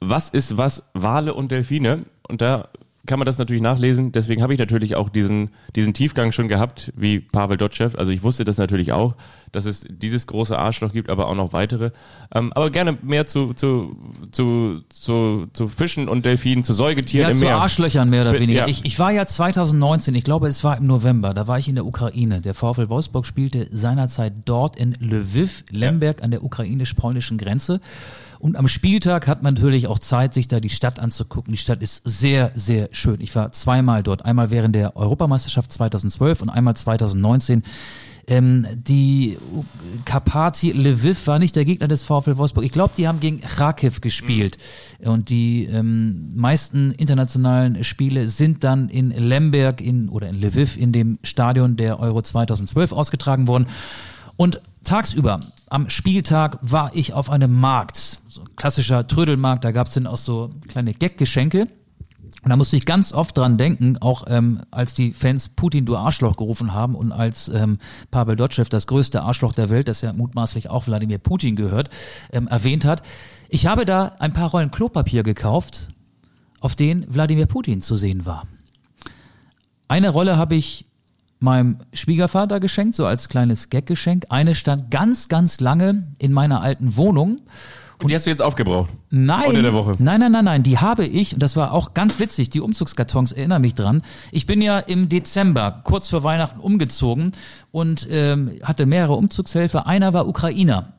was 0.00 0.30
ist 0.30 0.56
was, 0.56 0.88
Wale 0.94 1.34
und 1.34 1.50
Delfine. 1.52 2.04
Und 2.28 2.40
da 2.40 2.68
kann 3.06 3.18
man 3.18 3.26
das 3.26 3.38
natürlich 3.38 3.62
nachlesen. 3.62 4.12
Deswegen 4.12 4.42
habe 4.42 4.52
ich 4.54 4.58
natürlich 4.58 4.96
auch 4.96 5.08
diesen, 5.08 5.50
diesen 5.76 5.92
Tiefgang 5.94 6.32
schon 6.32 6.48
gehabt, 6.48 6.92
wie 6.96 7.20
Pavel 7.20 7.56
Dotschew. 7.56 7.90
Also 7.96 8.10
ich 8.12 8.22
wusste 8.22 8.44
das 8.44 8.56
natürlich 8.56 8.92
auch, 8.92 9.14
dass 9.52 9.66
es 9.66 9.86
dieses 9.88 10.26
große 10.26 10.58
Arschloch 10.58 10.92
gibt, 10.92 11.10
aber 11.10 11.28
auch 11.28 11.34
noch 11.34 11.52
weitere. 11.52 11.90
Ähm, 12.34 12.52
aber 12.54 12.70
gerne 12.70 12.96
mehr 13.02 13.26
zu, 13.26 13.52
zu, 13.52 13.96
zu, 14.32 14.82
zu, 14.88 15.46
zu 15.52 15.68
Fischen 15.68 16.08
und 16.08 16.24
Delfinen, 16.24 16.64
zu 16.64 16.72
Säugetieren 16.72 17.22
Ja, 17.24 17.28
im 17.28 17.34
zu 17.34 17.44
Meer. 17.44 17.56
Arschlöchern 17.58 18.08
mehr 18.08 18.22
oder 18.22 18.40
weniger. 18.40 18.60
ja. 18.60 18.66
Ich, 18.68 18.84
ich 18.84 18.98
war 18.98 19.12
ja 19.12 19.26
2019, 19.26 20.14
ich 20.14 20.24
glaube, 20.24 20.48
es 20.48 20.64
war 20.64 20.76
im 20.78 20.86
November, 20.86 21.34
da 21.34 21.46
war 21.46 21.58
ich 21.58 21.68
in 21.68 21.74
der 21.74 21.86
Ukraine. 21.86 22.40
Der 22.40 22.54
VfL 22.54 22.88
Wolfsburg 22.88 23.26
spielte 23.26 23.68
seinerzeit 23.70 24.32
dort 24.44 24.76
in 24.76 24.92
Lviv, 24.98 25.64
Lemberg 25.70 26.22
an 26.22 26.30
der 26.30 26.42
ukrainisch-polnischen 26.42 27.38
Grenze. 27.38 27.80
Und 28.44 28.56
am 28.56 28.68
Spieltag 28.68 29.26
hat 29.26 29.42
man 29.42 29.54
natürlich 29.54 29.86
auch 29.86 29.98
Zeit, 29.98 30.34
sich 30.34 30.48
da 30.48 30.60
die 30.60 30.68
Stadt 30.68 30.98
anzugucken. 30.98 31.52
Die 31.52 31.56
Stadt 31.56 31.80
ist 31.80 32.02
sehr, 32.04 32.52
sehr 32.54 32.90
schön. 32.92 33.22
Ich 33.22 33.34
war 33.34 33.50
zweimal 33.52 34.02
dort. 34.02 34.26
Einmal 34.26 34.50
während 34.50 34.74
der 34.74 34.98
Europameisterschaft 34.98 35.72
2012 35.72 36.42
und 36.42 36.50
einmal 36.50 36.76
2019. 36.76 37.62
Ähm, 38.26 38.66
die 38.74 39.38
Karpati 40.04 40.72
Lviv 40.72 41.26
war 41.26 41.38
nicht 41.38 41.56
der 41.56 41.64
Gegner 41.64 41.88
des 41.88 42.02
VfL 42.02 42.36
Wolfsburg. 42.36 42.66
Ich 42.66 42.72
glaube, 42.72 42.92
die 42.94 43.08
haben 43.08 43.18
gegen 43.18 43.40
Kharkiv 43.40 44.02
gespielt. 44.02 44.58
Und 44.98 45.30
die 45.30 45.64
ähm, 45.64 46.30
meisten 46.34 46.92
internationalen 46.92 47.82
Spiele 47.82 48.28
sind 48.28 48.62
dann 48.62 48.90
in 48.90 49.08
Lemberg 49.10 49.80
in, 49.80 50.10
oder 50.10 50.28
in 50.28 50.34
Lviv 50.34 50.76
in 50.76 50.92
dem 50.92 51.18
Stadion 51.22 51.78
der 51.78 51.98
Euro 51.98 52.20
2012 52.20 52.92
ausgetragen 52.92 53.48
worden. 53.48 53.68
Und 54.36 54.60
tagsüber, 54.84 55.40
am 55.68 55.90
Spieltag, 55.90 56.58
war 56.60 56.92
ich 56.94 57.12
auf 57.12 57.30
einem 57.30 57.58
Markt, 57.58 58.20
so 58.28 58.42
ein 58.42 58.56
klassischer 58.56 59.06
Trödelmarkt, 59.06 59.64
da 59.64 59.72
gab 59.72 59.88
es 59.88 59.94
dann 59.94 60.06
auch 60.06 60.18
so 60.18 60.50
kleine 60.68 60.94
Gaggeschenke. 60.94 61.68
Und 62.44 62.50
da 62.50 62.56
musste 62.56 62.76
ich 62.76 62.84
ganz 62.84 63.14
oft 63.14 63.38
dran 63.38 63.56
denken, 63.56 63.96
auch 63.98 64.24
ähm, 64.28 64.60
als 64.70 64.92
die 64.92 65.14
Fans 65.14 65.48
Putin, 65.48 65.86
du 65.86 65.96
Arschloch 65.96 66.36
gerufen 66.36 66.74
haben 66.74 66.94
und 66.94 67.10
als 67.10 67.48
ähm, 67.48 67.78
Pavel 68.10 68.36
Dotschew, 68.36 68.64
das 68.68 68.86
größte 68.86 69.22
Arschloch 69.22 69.54
der 69.54 69.70
Welt, 69.70 69.88
das 69.88 70.02
ja 70.02 70.12
mutmaßlich 70.12 70.68
auch 70.68 70.86
Wladimir 70.86 71.16
Putin 71.16 71.56
gehört, 71.56 71.88
ähm, 72.32 72.46
erwähnt 72.46 72.84
hat. 72.84 73.02
Ich 73.48 73.66
habe 73.66 73.86
da 73.86 74.16
ein 74.18 74.34
paar 74.34 74.50
Rollen 74.50 74.70
Klopapier 74.70 75.22
gekauft, 75.22 75.88
auf 76.60 76.74
denen 76.74 77.06
Wladimir 77.12 77.46
Putin 77.46 77.80
zu 77.80 77.96
sehen 77.96 78.26
war. 78.26 78.46
Eine 79.88 80.10
Rolle 80.10 80.36
habe 80.36 80.54
ich 80.54 80.84
meinem 81.40 81.78
Schwiegervater 81.92 82.60
geschenkt, 82.60 82.94
so 82.94 83.06
als 83.06 83.28
kleines 83.28 83.70
Gaggeschenk. 83.70 84.26
Eine 84.30 84.54
stand 84.54 84.90
ganz, 84.90 85.28
ganz 85.28 85.60
lange 85.60 86.08
in 86.18 86.32
meiner 86.32 86.62
alten 86.62 86.96
Wohnung. 86.96 87.42
Und 87.98 88.10
die 88.10 88.14
hast 88.14 88.26
du 88.26 88.30
jetzt 88.30 88.42
aufgebraucht? 88.42 88.90
Nein. 89.10 89.48
Unter 89.48 89.62
der 89.62 89.72
Woche? 89.72 89.94
Nein, 89.98 90.20
nein, 90.20 90.32
nein, 90.32 90.44
nein. 90.44 90.62
Die 90.62 90.78
habe 90.78 91.06
ich, 91.06 91.34
und 91.34 91.42
das 91.42 91.56
war 91.56 91.72
auch 91.72 91.94
ganz 91.94 92.18
witzig, 92.18 92.50
die 92.50 92.60
Umzugskartons 92.60 93.32
erinnern 93.32 93.62
mich 93.62 93.74
dran. 93.74 94.02
Ich 94.32 94.46
bin 94.46 94.60
ja 94.60 94.78
im 94.78 95.08
Dezember, 95.08 95.80
kurz 95.84 96.08
vor 96.08 96.24
Weihnachten, 96.24 96.60
umgezogen 96.60 97.32
und 97.70 98.08
ähm, 98.10 98.58
hatte 98.62 98.86
mehrere 98.86 99.14
Umzugshelfer. 99.14 99.86
Einer 99.86 100.12
war 100.12 100.26
Ukrainer. 100.26 100.94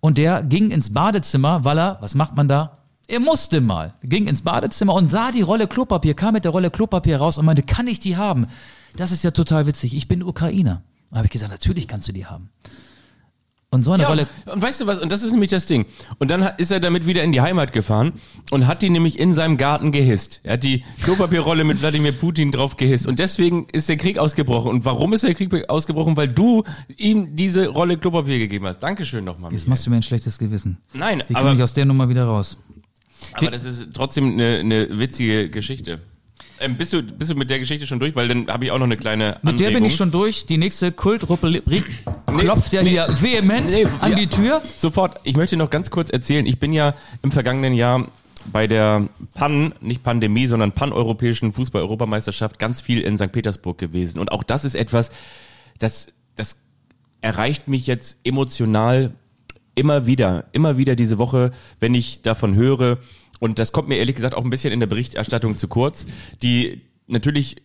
Und 0.00 0.18
der 0.18 0.42
ging 0.42 0.70
ins 0.70 0.92
Badezimmer, 0.92 1.64
weil 1.64 1.78
er, 1.78 1.98
was 2.00 2.14
macht 2.14 2.34
man 2.34 2.48
da? 2.48 2.78
Er 3.06 3.20
musste 3.20 3.60
mal. 3.60 3.94
Ging 4.02 4.26
ins 4.26 4.42
Badezimmer 4.42 4.94
und 4.94 5.10
sah 5.10 5.32
die 5.32 5.42
Rolle 5.42 5.68
Klopapier, 5.68 6.14
kam 6.14 6.34
mit 6.34 6.44
der 6.44 6.52
Rolle 6.52 6.70
Klopapier 6.70 7.18
raus 7.18 7.38
und 7.38 7.44
meinte, 7.44 7.62
kann 7.62 7.86
ich 7.86 8.00
die 8.00 8.16
haben? 8.16 8.46
Das 8.96 9.12
ist 9.12 9.24
ja 9.24 9.30
total 9.30 9.66
witzig. 9.66 9.94
Ich 9.94 10.08
bin 10.08 10.22
Ukrainer. 10.22 10.82
Da 11.10 11.16
habe 11.18 11.26
ich 11.26 11.32
gesagt, 11.32 11.52
natürlich 11.52 11.88
kannst 11.88 12.08
du 12.08 12.12
die 12.12 12.26
haben. 12.26 12.50
Und 13.70 13.84
so 13.84 13.92
eine 13.92 14.02
Ja, 14.02 14.10
Rolle. 14.10 14.26
und 14.52 14.60
weißt 14.60 14.82
du 14.82 14.86
was, 14.86 14.98
und 14.98 15.10
das 15.12 15.22
ist 15.22 15.32
nämlich 15.32 15.48
das 15.48 15.64
Ding. 15.64 15.86
Und 16.18 16.30
dann 16.30 16.42
ist 16.58 16.70
er 16.70 16.78
damit 16.78 17.06
wieder 17.06 17.22
in 17.22 17.32
die 17.32 17.40
Heimat 17.40 17.72
gefahren 17.72 18.12
und 18.50 18.66
hat 18.66 18.82
die 18.82 18.90
nämlich 18.90 19.18
in 19.18 19.32
seinem 19.32 19.56
Garten 19.56 19.92
gehisst. 19.92 20.40
Er 20.42 20.54
hat 20.54 20.62
die 20.62 20.84
Klopapierrolle 21.04 21.64
mit 21.64 21.80
Wladimir 21.80 22.12
Putin 22.12 22.52
drauf 22.52 22.76
gehisst. 22.76 23.06
Und 23.06 23.18
deswegen 23.18 23.66
ist 23.72 23.88
der 23.88 23.96
Krieg 23.96 24.18
ausgebrochen. 24.18 24.70
Und 24.70 24.84
warum 24.84 25.14
ist 25.14 25.24
der 25.24 25.32
Krieg 25.32 25.70
ausgebrochen? 25.70 26.18
Weil 26.18 26.28
du 26.28 26.64
ihm 26.98 27.34
diese 27.34 27.68
Rolle 27.68 27.96
Klopapier 27.96 28.38
gegeben 28.38 28.66
hast. 28.66 28.80
Dankeschön 28.80 29.24
nochmal. 29.24 29.50
Jetzt 29.52 29.60
Michael. 29.62 29.70
machst 29.70 29.86
du 29.86 29.90
mir 29.90 29.96
ein 29.96 30.02
schlechtes 30.02 30.38
Gewissen. 30.38 30.76
Nein, 30.92 31.22
Wie 31.28 31.32
komme 31.32 31.48
aber, 31.48 31.54
ich 31.54 31.62
aus 31.62 31.72
der 31.72 31.86
Nummer 31.86 32.10
wieder 32.10 32.24
raus? 32.24 32.58
aber 33.32 33.50
das 33.52 33.64
ist 33.64 33.88
trotzdem 33.94 34.32
eine, 34.34 34.58
eine 34.58 34.98
witzige 34.98 35.48
Geschichte. 35.48 36.00
Ähm, 36.60 36.76
bist, 36.76 36.92
du, 36.92 37.02
bist 37.02 37.30
du 37.30 37.34
mit 37.34 37.50
der 37.50 37.58
Geschichte 37.58 37.86
schon 37.86 37.98
durch? 37.98 38.14
Weil 38.14 38.28
dann 38.28 38.46
habe 38.48 38.64
ich 38.64 38.70
auch 38.70 38.78
noch 38.78 38.86
eine 38.86 38.96
kleine 38.96 39.36
Mit 39.42 39.58
der 39.58 39.66
bin 39.66 39.76
Anregung. 39.76 39.86
ich 39.88 39.96
schon 39.96 40.10
durch. 40.10 40.46
Die 40.46 40.58
nächste 40.58 40.92
Kultrubrik 40.92 41.84
klopft 42.38 42.72
ja 42.72 42.80
hier 42.82 43.08
vehement 43.20 43.70
Nee, 43.70 43.86
an 44.00 44.12
ja. 44.12 44.16
die 44.16 44.26
Tür. 44.28 44.62
Sofort. 44.76 45.20
Ich 45.24 45.36
möchte 45.36 45.56
noch 45.56 45.70
ganz 45.70 45.90
kurz 45.90 46.10
erzählen. 46.10 46.46
Ich 46.46 46.58
bin 46.58 46.72
ja 46.72 46.94
im 47.22 47.32
vergangenen 47.32 47.74
Jahr 47.74 48.08
bei 48.52 48.66
der 48.66 49.08
PAN, 49.34 49.74
nicht 49.80 50.02
Pandemie, 50.02 50.46
sondern 50.46 50.72
paneuropäischen 50.72 51.52
Fußball-Europameisterschaft 51.52 52.58
ganz 52.58 52.80
viel 52.80 53.00
in 53.00 53.16
St. 53.18 53.30
Petersburg 53.30 53.78
gewesen. 53.78 54.18
Und 54.18 54.32
auch 54.32 54.42
das 54.42 54.64
ist 54.64 54.74
etwas, 54.74 55.10
das, 55.78 56.08
das 56.34 56.56
erreicht 57.20 57.68
mich 57.68 57.86
jetzt 57.86 58.18
emotional 58.24 59.12
immer 59.74 60.06
wieder, 60.06 60.46
immer 60.52 60.76
wieder 60.76 60.96
diese 60.96 61.18
Woche, 61.18 61.52
wenn 61.80 61.94
ich 61.94 62.22
davon 62.22 62.54
höre. 62.54 62.98
Und 63.42 63.58
das 63.58 63.72
kommt 63.72 63.88
mir 63.88 63.96
ehrlich 63.96 64.14
gesagt 64.14 64.36
auch 64.36 64.44
ein 64.44 64.50
bisschen 64.50 64.72
in 64.72 64.78
der 64.78 64.86
Berichterstattung 64.86 65.58
zu 65.58 65.66
kurz. 65.66 66.06
Die 66.44 66.82
natürlich 67.08 67.56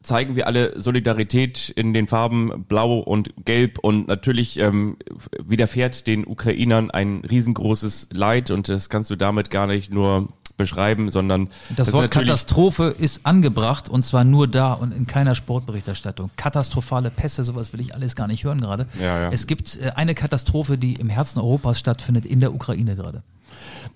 zeigen 0.00 0.34
wir 0.34 0.46
alle 0.46 0.80
Solidarität 0.80 1.68
in 1.68 1.92
den 1.92 2.06
Farben 2.06 2.64
Blau 2.66 3.00
und 3.00 3.34
Gelb 3.44 3.78
und 3.80 4.08
natürlich 4.08 4.58
ähm, 4.58 4.96
widerfährt 5.38 6.06
den 6.06 6.26
Ukrainern 6.26 6.90
ein 6.90 7.22
riesengroßes 7.30 8.08
Leid 8.12 8.50
und 8.50 8.70
das 8.70 8.88
kannst 8.88 9.10
du 9.10 9.16
damit 9.16 9.50
gar 9.50 9.66
nicht 9.66 9.92
nur 9.92 10.28
beschreiben, 10.60 11.10
sondern 11.10 11.48
Das, 11.76 11.88
ist 11.88 11.94
Wort 11.94 12.04
natürlich- 12.04 12.28
Katastrophe 12.28 12.94
ist 12.96 13.26
angebracht 13.26 13.88
und 13.88 14.04
zwar 14.04 14.22
nur 14.22 14.46
da 14.46 14.72
und 14.74 14.94
in 14.94 15.06
keiner 15.08 15.34
Sportberichterstattung. 15.34 16.30
Katastrophale 16.36 17.10
Pässe, 17.10 17.42
sowas 17.42 17.72
will 17.72 17.80
ich 17.80 17.94
alles 17.94 18.14
gar 18.14 18.28
nicht 18.28 18.44
hören 18.44 18.60
gerade. 18.60 18.86
Ja, 19.00 19.22
ja. 19.22 19.30
Es 19.32 19.46
gibt 19.48 19.76
äh, 19.80 19.90
eine 19.96 20.14
Katastrophe, 20.14 20.78
die 20.78 20.94
im 20.94 21.08
Herzen 21.08 21.40
Europas 21.40 21.80
stattfindet, 21.80 22.24
in 22.26 22.38
der 22.40 22.54
Ukraine 22.54 22.94
gerade. 22.94 23.22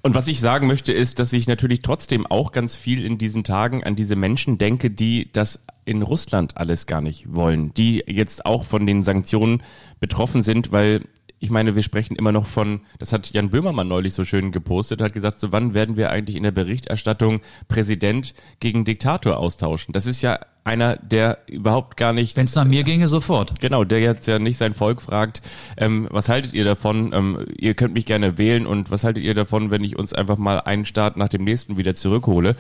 Und 0.03 0.15
was 0.15 0.27
ich 0.27 0.41
sagen 0.41 0.67
möchte, 0.67 0.93
ist, 0.93 1.19
dass 1.19 1.33
ich 1.33 1.47
natürlich 1.47 1.81
trotzdem 1.83 2.27
auch 2.27 2.53
ganz 2.53 2.77
viel 2.77 3.05
in 3.05 3.17
diesen 3.19 3.45
Tagen 3.45 3.85
an 3.85 3.95
diese 3.97 4.17
Menschen 4.17 4.59
denke, 4.59 4.91
die 4.91 5.31
das 5.33 5.61
in 5.87 6.03
Russland 6.03 6.57
alles 6.57 6.87
gar 6.87 7.01
nicht 7.01 7.33
wollen, 7.35 7.73
die 7.75 8.03
jetzt 8.07 8.45
auch 8.47 8.65
von 8.65 8.87
den 8.87 9.03
Sanktionen 9.03 9.63
betroffen 10.01 10.43
sind, 10.43 10.73
weil 10.73 11.03
ich 11.45 11.51
meine, 11.51 11.75
wir 11.75 11.83
sprechen 11.83 12.17
immer 12.17 12.33
noch 12.33 12.47
von, 12.47 12.81
das 12.99 13.13
hat 13.13 13.31
Jan 13.31 13.51
Böhmermann 13.51 13.87
neulich 13.87 14.15
so 14.15 14.25
schön 14.25 14.51
gepostet, 14.51 15.03
hat 15.03 15.13
gesagt, 15.13 15.39
so 15.39 15.53
wann 15.53 15.75
werden 15.75 15.99
wir 15.99 16.11
eigentlich 16.11 16.37
in 16.37 16.43
der 16.43 16.53
Berichterstattung 16.53 17.43
Präsident 17.69 18.33
gegen 18.61 18.87
Diktator 18.87 19.37
austauschen? 19.37 19.93
Das 19.93 20.07
ist 20.07 20.23
ja 20.23 20.39
einer, 20.65 20.97
der 20.97 21.41
überhaupt 21.47 21.99
gar 21.99 22.15
nicht 22.15 22.35
Wenn 22.39 22.47
es 22.47 22.55
nach 22.55 22.65
mir 22.65 22.83
ginge, 22.83 23.09
sofort. 23.09 23.61
Genau, 23.61 23.85
der 23.85 24.01
jetzt 24.01 24.27
ja 24.27 24.39
nicht 24.39 24.57
sein 24.57 24.73
Volk 24.73 25.03
fragt, 25.03 25.43
ähm, 25.77 26.09
was 26.11 26.31
haltet 26.31 26.55
ihr 26.55 26.65
davon? 26.65 27.13
Ähm, 27.13 27.47
ihr 27.59 27.75
könnt 27.75 27.93
mich 27.93 28.07
gerne 28.07 28.39
wählen 28.39 28.67
und 28.67 28.91
was 28.91 29.05
haltet 29.05 29.23
ihr 29.23 29.35
davon, 29.35 29.71
wenn 29.71 29.85
ich 29.85 29.99
uns 29.99 30.15
einfach 30.15 30.39
mal 30.39 30.61
einen 30.61 30.87
Staat 30.87 31.19
nach 31.19 31.29
dem 31.29 31.45
nächsten 31.45 31.77
wieder 31.77 31.95
zurückhole? 31.95 32.57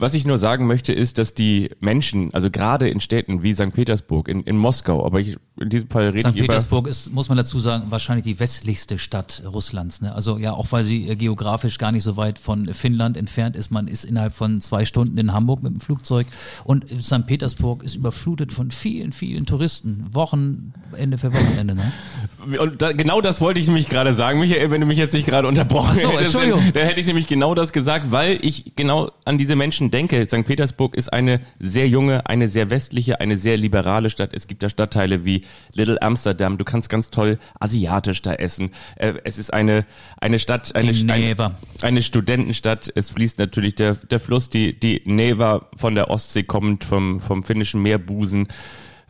Was 0.00 0.14
ich 0.14 0.24
nur 0.24 0.38
sagen 0.38 0.66
möchte, 0.66 0.94
ist, 0.94 1.18
dass 1.18 1.34
die 1.34 1.72
Menschen, 1.78 2.32
also 2.32 2.50
gerade 2.50 2.88
in 2.88 3.00
Städten 3.00 3.42
wie 3.42 3.52
St. 3.52 3.74
Petersburg, 3.74 4.28
in, 4.28 4.42
in 4.44 4.56
Moskau, 4.56 5.04
aber 5.04 5.20
ich, 5.20 5.36
in 5.60 5.68
diesem 5.68 5.90
Fall 5.90 6.08
rede 6.08 6.20
St. 6.20 6.36
ich 6.36 6.40
Petersburg 6.40 6.86
ist, 6.86 7.12
muss 7.12 7.28
man 7.28 7.36
dazu 7.36 7.60
sagen, 7.60 7.90
wahrscheinlich 7.90 8.24
die 8.24 8.40
westlichste 8.40 8.98
Stadt 8.98 9.42
Russlands. 9.44 10.00
Ne? 10.00 10.14
Also 10.14 10.38
ja, 10.38 10.54
auch 10.54 10.72
weil 10.72 10.84
sie 10.84 11.06
äh, 11.06 11.16
geografisch 11.16 11.76
gar 11.76 11.92
nicht 11.92 12.02
so 12.02 12.16
weit 12.16 12.38
von 12.38 12.72
Finnland 12.72 13.18
entfernt 13.18 13.56
ist. 13.56 13.70
Man 13.70 13.88
ist 13.88 14.06
innerhalb 14.06 14.32
von 14.32 14.62
zwei 14.62 14.86
Stunden 14.86 15.18
in 15.18 15.34
Hamburg 15.34 15.62
mit 15.62 15.74
dem 15.74 15.80
Flugzeug 15.80 16.26
und 16.64 16.86
St. 16.98 17.26
Petersburg 17.26 17.82
ist 17.82 17.96
überflutet 17.96 18.54
von 18.54 18.70
vielen, 18.70 19.12
vielen 19.12 19.44
Touristen. 19.44 20.06
Wochen, 20.12 20.72
Ende 20.96 21.18
für 21.18 21.30
Wochenende, 21.30 21.74
ne? 21.74 21.92
Und 22.58 22.80
da, 22.80 22.92
genau 22.92 23.20
das 23.20 23.42
wollte 23.42 23.60
ich 23.60 23.66
nämlich 23.66 23.90
gerade 23.90 24.14
sagen, 24.14 24.40
Michael, 24.40 24.70
wenn 24.70 24.80
du 24.80 24.86
mich 24.86 24.96
jetzt 24.96 25.12
nicht 25.12 25.26
gerade 25.26 25.46
unterbrochen 25.46 25.90
Ach 25.90 25.94
so, 25.94 26.08
hättest, 26.08 26.22
Entschuldigung. 26.22 26.60
dann, 26.60 26.72
dann 26.72 26.86
hätte 26.86 27.00
ich 27.00 27.06
nämlich 27.06 27.26
genau 27.26 27.54
das 27.54 27.72
gesagt, 27.72 28.10
weil 28.10 28.38
ich 28.40 28.72
genau 28.76 29.10
an 29.26 29.36
diese 29.36 29.56
Menschen 29.56 29.89
denke. 29.90 30.26
St. 30.26 30.44
Petersburg 30.44 30.94
ist 30.94 31.12
eine 31.12 31.40
sehr 31.58 31.88
junge, 31.88 32.26
eine 32.26 32.48
sehr 32.48 32.70
westliche, 32.70 33.20
eine 33.20 33.36
sehr 33.36 33.56
liberale 33.56 34.10
Stadt. 34.10 34.30
Es 34.32 34.46
gibt 34.46 34.62
da 34.62 34.68
Stadtteile 34.68 35.24
wie 35.24 35.42
Little 35.74 36.00
Amsterdam. 36.00 36.58
Du 36.58 36.64
kannst 36.64 36.88
ganz 36.88 37.10
toll 37.10 37.38
asiatisch 37.58 38.22
da 38.22 38.34
essen. 38.34 38.70
Äh, 38.96 39.14
Es 39.24 39.38
ist 39.38 39.52
eine 39.52 39.84
eine 40.20 40.38
Stadt, 40.38 40.74
eine, 40.74 40.92
eine, 41.12 41.54
eine 41.82 42.02
Studentenstadt. 42.02 42.92
Es 42.94 43.10
fließt 43.10 43.38
natürlich 43.38 43.74
der 43.74 43.94
der 43.94 44.20
Fluss, 44.20 44.48
die 44.48 44.78
die 44.78 45.02
Neva 45.04 45.68
von 45.76 45.94
der 45.94 46.10
Ostsee 46.10 46.42
kommt 46.42 46.84
vom 46.84 47.20
vom 47.20 47.42
finnischen 47.42 47.82
Meerbusen 47.82 48.48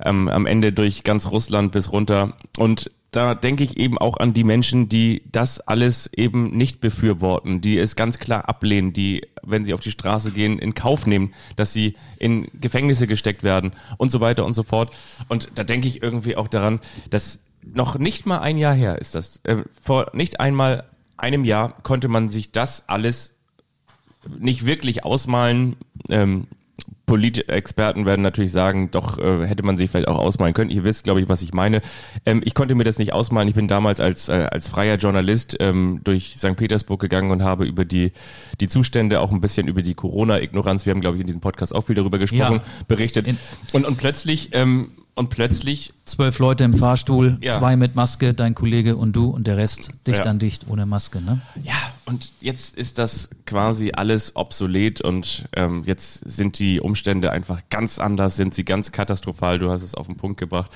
ähm, 0.05 0.29
am 0.29 0.47
Ende 0.47 0.73
durch 0.73 1.03
ganz 1.05 1.27
Russland 1.27 1.73
bis 1.73 1.93
runter. 1.93 2.35
Und 2.59 2.91
da 3.11 3.35
denke 3.35 3.65
ich 3.65 3.77
eben 3.77 3.99
auch 3.99 4.19
an 4.19 4.33
die 4.33 4.45
Menschen, 4.45 4.89
die 4.89 5.23
das 5.33 5.61
alles 5.61 6.09
eben 6.15 6.57
nicht 6.57 6.81
befürworten, 6.81 7.61
die 7.61 7.79
es 7.79 7.97
ganz 7.97 8.19
klar 8.19 8.49
ablehnen, 8.49 8.93
die, 8.93 9.27
wenn 9.43 9.65
sie 9.65 9.75
auf 9.75 9.81
die 9.81 9.91
Straße 9.91 10.31
gehen, 10.33 10.59
in 10.59 10.75
Kauf 10.75 11.07
nehmen, 11.07 11.33
dass 11.57 11.73
sie 11.73 11.97
in 12.19 12.47
Gefängnisse 12.61 13.07
gesteckt 13.07 13.43
werden 13.43 13.73
und 13.99 14.11
so 14.11 14.21
weiter 14.21 14.47
und 14.47 14.55
so 14.55 14.63
fort. 14.63 14.95
Und 15.29 15.51
da 15.57 15.65
denke 15.65 15.89
ich 15.89 16.03
irgendwie 16.03 16.37
auch 16.37 16.49
daran, 16.49 16.81
dass 17.11 17.41
noch 17.63 17.99
nicht 17.99 18.27
mal 18.27 18.39
ein 18.39 18.59
Jahr 18.59 18.75
her 18.75 18.99
ist 18.99 19.15
das. 19.15 19.41
Äh, 19.43 19.65
vor 19.83 20.11
nicht 20.13 20.41
einmal 20.41 20.85
einem 21.17 21.45
Jahr 21.45 21.75
konnte 21.83 22.09
man 22.09 22.29
sich 22.29 22.53
das 22.53 22.89
alles 22.89 23.37
nicht 24.39 24.67
wirklich 24.67 25.05
ausmalen. 25.05 25.77
Ähm, 26.09 26.47
Politexperten 27.11 28.07
werden 28.07 28.23
natürlich 28.23 28.53
sagen, 28.53 28.93
doch 28.93 29.19
äh, 29.19 29.45
hätte 29.45 29.65
man 29.65 29.77
sich 29.77 29.91
vielleicht 29.91 30.07
auch 30.07 30.19
ausmalen 30.21 30.55
können. 30.55 30.71
Ihr 30.71 30.85
wisst, 30.85 31.03
glaube 31.03 31.21
ich, 31.21 31.29
was 31.29 31.43
ich 31.43 31.53
meine. 31.53 31.81
Ähm, 32.25 32.41
ich 32.45 32.55
konnte 32.55 32.77
mir 32.77 32.85
das 32.85 33.01
nicht 33.01 33.13
ausmalen. 33.13 33.49
Ich 33.49 33.57
bin 33.57 33.67
damals 33.67 33.99
als, 33.99 34.29
äh, 34.29 34.47
als 34.49 34.69
freier 34.69 34.95
Journalist 34.95 35.57
ähm, 35.59 36.03
durch 36.05 36.37
St. 36.39 36.55
Petersburg 36.55 37.01
gegangen 37.01 37.33
und 37.33 37.43
habe 37.43 37.67
über 37.67 37.85
die, 37.85 38.13
die 38.61 38.69
Zustände, 38.69 39.19
auch 39.19 39.33
ein 39.33 39.41
bisschen 39.41 39.67
über 39.67 39.83
die 39.83 39.95
Corona-Ignoranz, 39.95 40.87
wir 40.87 40.93
haben, 40.93 41.01
glaube 41.01 41.17
ich, 41.17 41.23
in 41.23 41.27
diesem 41.27 41.41
Podcast 41.41 41.75
auch 41.75 41.85
viel 41.85 41.97
darüber 41.97 42.19
gesprochen, 42.21 42.61
Ja. 42.65 42.85
berichtet. 42.87 43.27
Und, 43.73 43.85
und 43.85 43.99
plötzlich, 43.99 44.51
ähm, 44.53 44.93
und 45.21 45.29
plötzlich 45.31 45.93
Zwölf 46.05 46.39
Leute 46.41 46.65
im 46.65 46.75
Fahrstuhl, 46.75 47.39
Ja. 47.41 47.57
zwei 47.59 47.77
mit 47.77 47.95
Maske, 47.95 48.35
dein 48.35 48.55
Kollege 48.57 48.97
und 48.97 49.15
du 49.15 49.31
und 49.31 49.47
der 49.47 49.57
Rest 49.57 49.93
dicht 50.07 50.25
Ja. 50.25 50.31
an 50.31 50.41
dicht 50.41 50.67
ohne 50.69 50.85
Maske, 50.87 51.21
ne? 51.21 51.41
Ja, 51.63 51.75
und 52.07 52.33
jetzt 52.41 52.77
ist 52.77 52.99
das 52.99 53.31
quasi 53.47 53.93
alles 53.95 54.35
obsolet 54.35 55.01
und 55.01 55.45
ähm, 55.55 55.85
jetzt 55.87 56.29
sind 56.29 56.59
die 56.59 56.81
Umstände 56.81 57.31
einfach 57.31 57.61
ganz 57.71 57.99
anders, 58.01 58.35
sind 58.35 58.55
sie 58.55 58.65
ganz 58.65 58.91
katastrophal. 58.91 59.59
Du 59.61 59.71
hast 59.71 59.83
es 59.83 59.95
auf 59.95 60.07
den 60.07 60.17
Punkt 60.17 60.41
gebracht. 60.41 60.73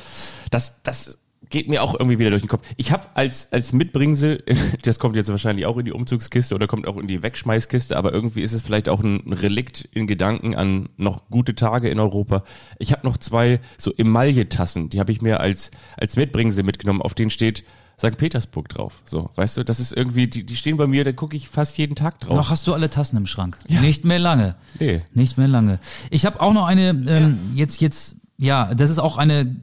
Das, 0.53 0.83
das 0.83 1.19
geht 1.51 1.69
mir 1.69 1.83
auch 1.83 1.95
irgendwie 1.95 2.19
wieder 2.19 2.31
durch 2.31 2.43
den 2.43 2.49
Kopf. 2.49 2.67
Ich 2.77 2.93
habe 2.93 3.07
als, 3.15 3.53
als 3.53 3.73
Mitbringsel, 3.73 4.45
das 4.83 4.99
kommt 4.99 5.17
jetzt 5.17 5.29
wahrscheinlich 5.29 5.67
auch 5.67 5.77
in 5.79 5.85
die 5.85 5.93
Umzugskiste 5.93 6.55
oder 6.55 6.67
kommt 6.67 6.87
auch 6.87 6.97
in 6.97 7.07
die 7.07 7.23
Wegschmeißkiste, 7.23 7.97
aber 7.97 8.13
irgendwie 8.13 8.43
ist 8.43 8.53
es 8.53 8.63
vielleicht 8.63 8.89
auch 8.89 9.01
ein 9.01 9.33
Relikt 9.33 9.89
in 9.93 10.07
Gedanken 10.07 10.55
an 10.55 10.89
noch 10.97 11.29
gute 11.31 11.55
Tage 11.55 11.89
in 11.89 12.01
Europa. 12.01 12.45
Ich 12.79 12.93
habe 12.93 13.07
noch 13.07 13.17
zwei 13.19 13.61
so 13.79 13.93
Emaille-Tassen, 13.97 14.91
die 14.91 15.01
habe 15.01 15.13
ich 15.13 15.23
mir 15.23 15.41
als, 15.41 15.71
als 15.97 16.17
Mitbringsel 16.17 16.65
mitgenommen, 16.65 17.03
auf 17.03 17.15
denen 17.15 17.31
steht 17.31 17.65
St. 17.99 18.17
Petersburg 18.17 18.69
drauf. 18.69 19.03
So, 19.05 19.31
weißt 19.37 19.59
du, 19.59 19.65
das 19.65 19.79
ist 19.79 19.93
irgendwie, 19.93 20.27
die, 20.27 20.45
die 20.45 20.57
stehen 20.57 20.77
bei 20.77 20.87
mir, 20.87 21.05
da 21.05 21.13
gucke 21.13 21.37
ich 21.37 21.49
fast 21.49 21.79
jeden 21.79 21.95
Tag 21.95 22.21
drauf. 22.21 22.37
Noch 22.37 22.51
hast 22.51 22.67
du 22.67 22.75
alle 22.75 22.91
Tassen 22.91 23.17
im 23.17 23.27
Schrank. 23.27 23.59
Nicht 23.69 24.05
mehr 24.05 24.19
lange. 24.19 24.57
Nee. 24.81 25.03
Nicht 25.13 25.39
mehr 25.39 25.49
lange. 25.49 25.79
Ich 26.11 26.27
habe 26.27 26.41
auch 26.41 26.53
noch 26.53 26.67
eine, 26.67 26.89
ähm, 26.89 27.39
jetzt, 27.55 27.81
jetzt, 27.81 28.17
ja, 28.37 28.75
das 28.75 28.91
ist 28.91 28.99
auch 28.99 29.17
eine 29.17 29.57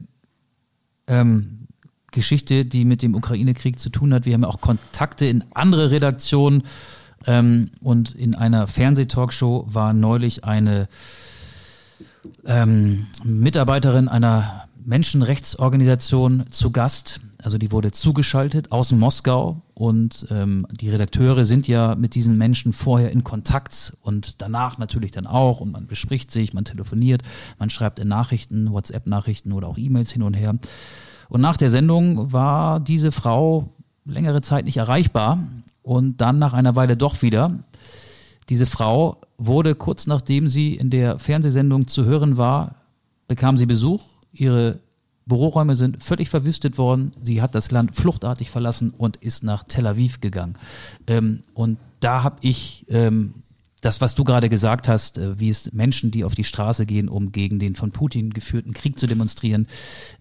ähm, 1.06 1.61
Geschichte, 2.12 2.64
die 2.64 2.84
mit 2.84 3.02
dem 3.02 3.14
Ukraine-Krieg 3.14 3.78
zu 3.78 3.90
tun 3.90 4.14
hat. 4.14 4.24
Wir 4.24 4.34
haben 4.34 4.42
ja 4.42 4.48
auch 4.48 4.60
Kontakte 4.60 5.26
in 5.26 5.44
andere 5.54 5.90
Redaktionen 5.90 6.62
ähm, 7.26 7.70
und 7.80 8.14
in 8.14 8.34
einer 8.34 8.66
Fernsehtalkshow 8.66 9.64
war 9.68 9.92
neulich 9.92 10.44
eine 10.44 10.88
ähm, 12.46 13.06
Mitarbeiterin 13.24 14.08
einer 14.08 14.68
Menschenrechtsorganisation 14.84 16.44
zu 16.50 16.70
Gast. 16.70 17.20
Also 17.42 17.58
die 17.58 17.72
wurde 17.72 17.90
zugeschaltet 17.90 18.70
aus 18.70 18.92
Moskau 18.92 19.62
und 19.74 20.26
ähm, 20.30 20.66
die 20.70 20.90
Redakteure 20.90 21.44
sind 21.44 21.66
ja 21.66 21.96
mit 21.96 22.14
diesen 22.14 22.38
Menschen 22.38 22.72
vorher 22.72 23.10
in 23.10 23.24
Kontakt 23.24 23.96
und 24.02 24.40
danach 24.40 24.78
natürlich 24.78 25.10
dann 25.10 25.26
auch 25.26 25.60
und 25.60 25.72
man 25.72 25.88
bespricht 25.88 26.30
sich, 26.30 26.54
man 26.54 26.64
telefoniert, 26.64 27.22
man 27.58 27.68
schreibt 27.68 27.98
in 27.98 28.06
Nachrichten, 28.06 28.70
WhatsApp-Nachrichten 28.70 29.52
oder 29.52 29.66
auch 29.66 29.78
E-Mails 29.78 30.12
hin 30.12 30.22
und 30.22 30.34
her. 30.34 30.54
Und 31.32 31.40
nach 31.40 31.56
der 31.56 31.70
Sendung 31.70 32.30
war 32.30 32.78
diese 32.78 33.10
Frau 33.10 33.70
längere 34.04 34.42
Zeit 34.42 34.66
nicht 34.66 34.76
erreichbar 34.76 35.38
und 35.80 36.20
dann 36.20 36.38
nach 36.38 36.52
einer 36.52 36.76
Weile 36.76 36.94
doch 36.94 37.22
wieder. 37.22 37.60
Diese 38.50 38.66
Frau 38.66 39.16
wurde 39.38 39.74
kurz 39.74 40.06
nachdem 40.06 40.50
sie 40.50 40.74
in 40.74 40.90
der 40.90 41.18
Fernsehsendung 41.18 41.86
zu 41.86 42.04
hören 42.04 42.36
war, 42.36 42.74
bekam 43.28 43.56
sie 43.56 43.64
Besuch. 43.64 44.02
Ihre 44.34 44.80
Büroräume 45.24 45.74
sind 45.74 46.02
völlig 46.02 46.28
verwüstet 46.28 46.76
worden. 46.76 47.12
Sie 47.22 47.40
hat 47.40 47.54
das 47.54 47.70
Land 47.70 47.94
fluchtartig 47.94 48.50
verlassen 48.50 48.90
und 48.90 49.16
ist 49.16 49.42
nach 49.42 49.64
Tel 49.64 49.86
Aviv 49.86 50.20
gegangen. 50.20 50.58
Ähm, 51.06 51.44
und 51.54 51.78
da 52.00 52.24
habe 52.24 52.36
ich 52.42 52.84
ähm, 52.90 53.36
das, 53.82 54.00
was 54.00 54.14
du 54.14 54.24
gerade 54.24 54.48
gesagt 54.48 54.88
hast, 54.88 55.18
äh, 55.18 55.38
wie 55.38 55.50
es 55.50 55.70
Menschen, 55.72 56.10
die 56.10 56.24
auf 56.24 56.34
die 56.34 56.44
Straße 56.44 56.86
gehen, 56.86 57.10
um 57.10 57.32
gegen 57.32 57.58
den 57.58 57.74
von 57.74 57.92
Putin 57.92 58.30
geführten 58.30 58.72
Krieg 58.72 58.98
zu 58.98 59.06
demonstrieren, 59.06 59.66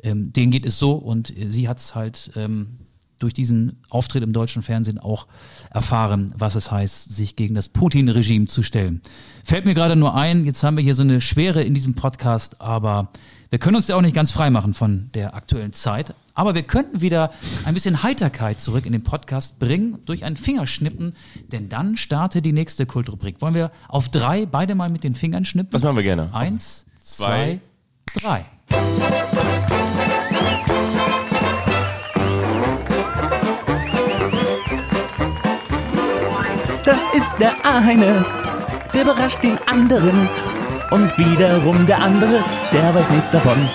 ähm, 0.04 0.34
denen 0.34 0.52
geht 0.52 0.66
es 0.66 0.78
so 0.78 0.94
und 0.94 1.36
äh, 1.38 1.50
sie 1.50 1.70
hat 1.70 1.78
es 1.78 1.96
halt 1.96 2.32
ähm, 2.36 2.80
durch 3.20 3.34
diesen 3.34 3.78
Auftritt 3.90 4.24
im 4.24 4.34
deutschen 4.34 4.64
Fernsehen 4.64 4.98
auch 4.98 5.28
erfahren, 5.70 6.34
was 6.36 6.56
es 6.56 6.72
heißt, 6.72 7.14
sich 7.14 7.36
gegen 7.36 7.54
das 7.54 7.70
Putin-Regime 7.70 8.48
zu 8.48 8.64
stellen. 8.64 9.02
Fällt 9.44 9.66
mir 9.66 9.76
gerade 9.76 9.96
nur 9.96 10.16
ein, 10.16 10.44
jetzt 10.44 10.64
haben 10.64 10.76
wir 10.76 10.84
hier 10.84 10.96
so 10.96 11.04
eine 11.04 11.22
Schwere 11.22 11.62
in 11.62 11.76
diesem 11.76 11.94
Podcast, 11.94 12.60
aber 12.62 13.12
wir 13.52 13.60
können 13.60 13.76
uns 13.76 13.88
ja 13.88 13.96
auch 13.96 14.02
nicht 14.02 14.16
ganz 14.16 14.32
frei 14.32 14.50
machen 14.50 14.74
von 14.74 15.10
der 15.14 15.36
aktuellen 15.36 15.74
Zeit. 15.74 16.16
Aber 16.34 16.56
wir 16.56 16.64
könnten 16.64 17.02
wieder 17.02 17.32
ein 17.66 17.74
bisschen 17.74 18.04
Heiterkeit 18.04 18.60
zurück 18.60 18.86
in 18.86 18.92
den 18.94 19.04
Podcast 19.04 19.60
bringen 19.60 20.00
durch 20.06 20.24
ein 20.24 20.36
Fingerschnippen, 20.38 21.14
denn 21.52 21.70
dann 21.70 21.98
startet 21.98 22.46
die 22.46 22.54
nächste 22.54 22.86
Kultrubrik. 22.86 23.42
Wollen 23.42 23.54
wir 23.54 23.72
auf 23.88 24.10
drei 24.10 24.46
beide 24.46 24.76
mal 24.76 24.90
mit 24.90 25.04
den 25.04 25.16
Fingern 25.16 25.46
schnippen? 25.46 25.72
Das 25.72 25.84
machen 25.84 25.96
wir 25.98 26.04
gerne. 26.04 26.34
Eins, 26.34 26.86
Zwei. 27.04 27.60
zwei, 28.14 28.20
drei. 28.22 28.46
Das 36.86 37.10
ist 37.14 37.34
der 37.40 37.54
eine, 37.64 38.26
der 38.94 39.04
überrascht 39.04 39.44
den 39.44 39.58
anderen. 39.68 40.28
Und 40.90 41.18
wiederum 41.18 41.86
der 41.86 42.00
andere, 42.02 42.44
der 42.74 42.94
weiß 42.94 43.12
nichts 43.12 43.32
davon. 43.32 43.70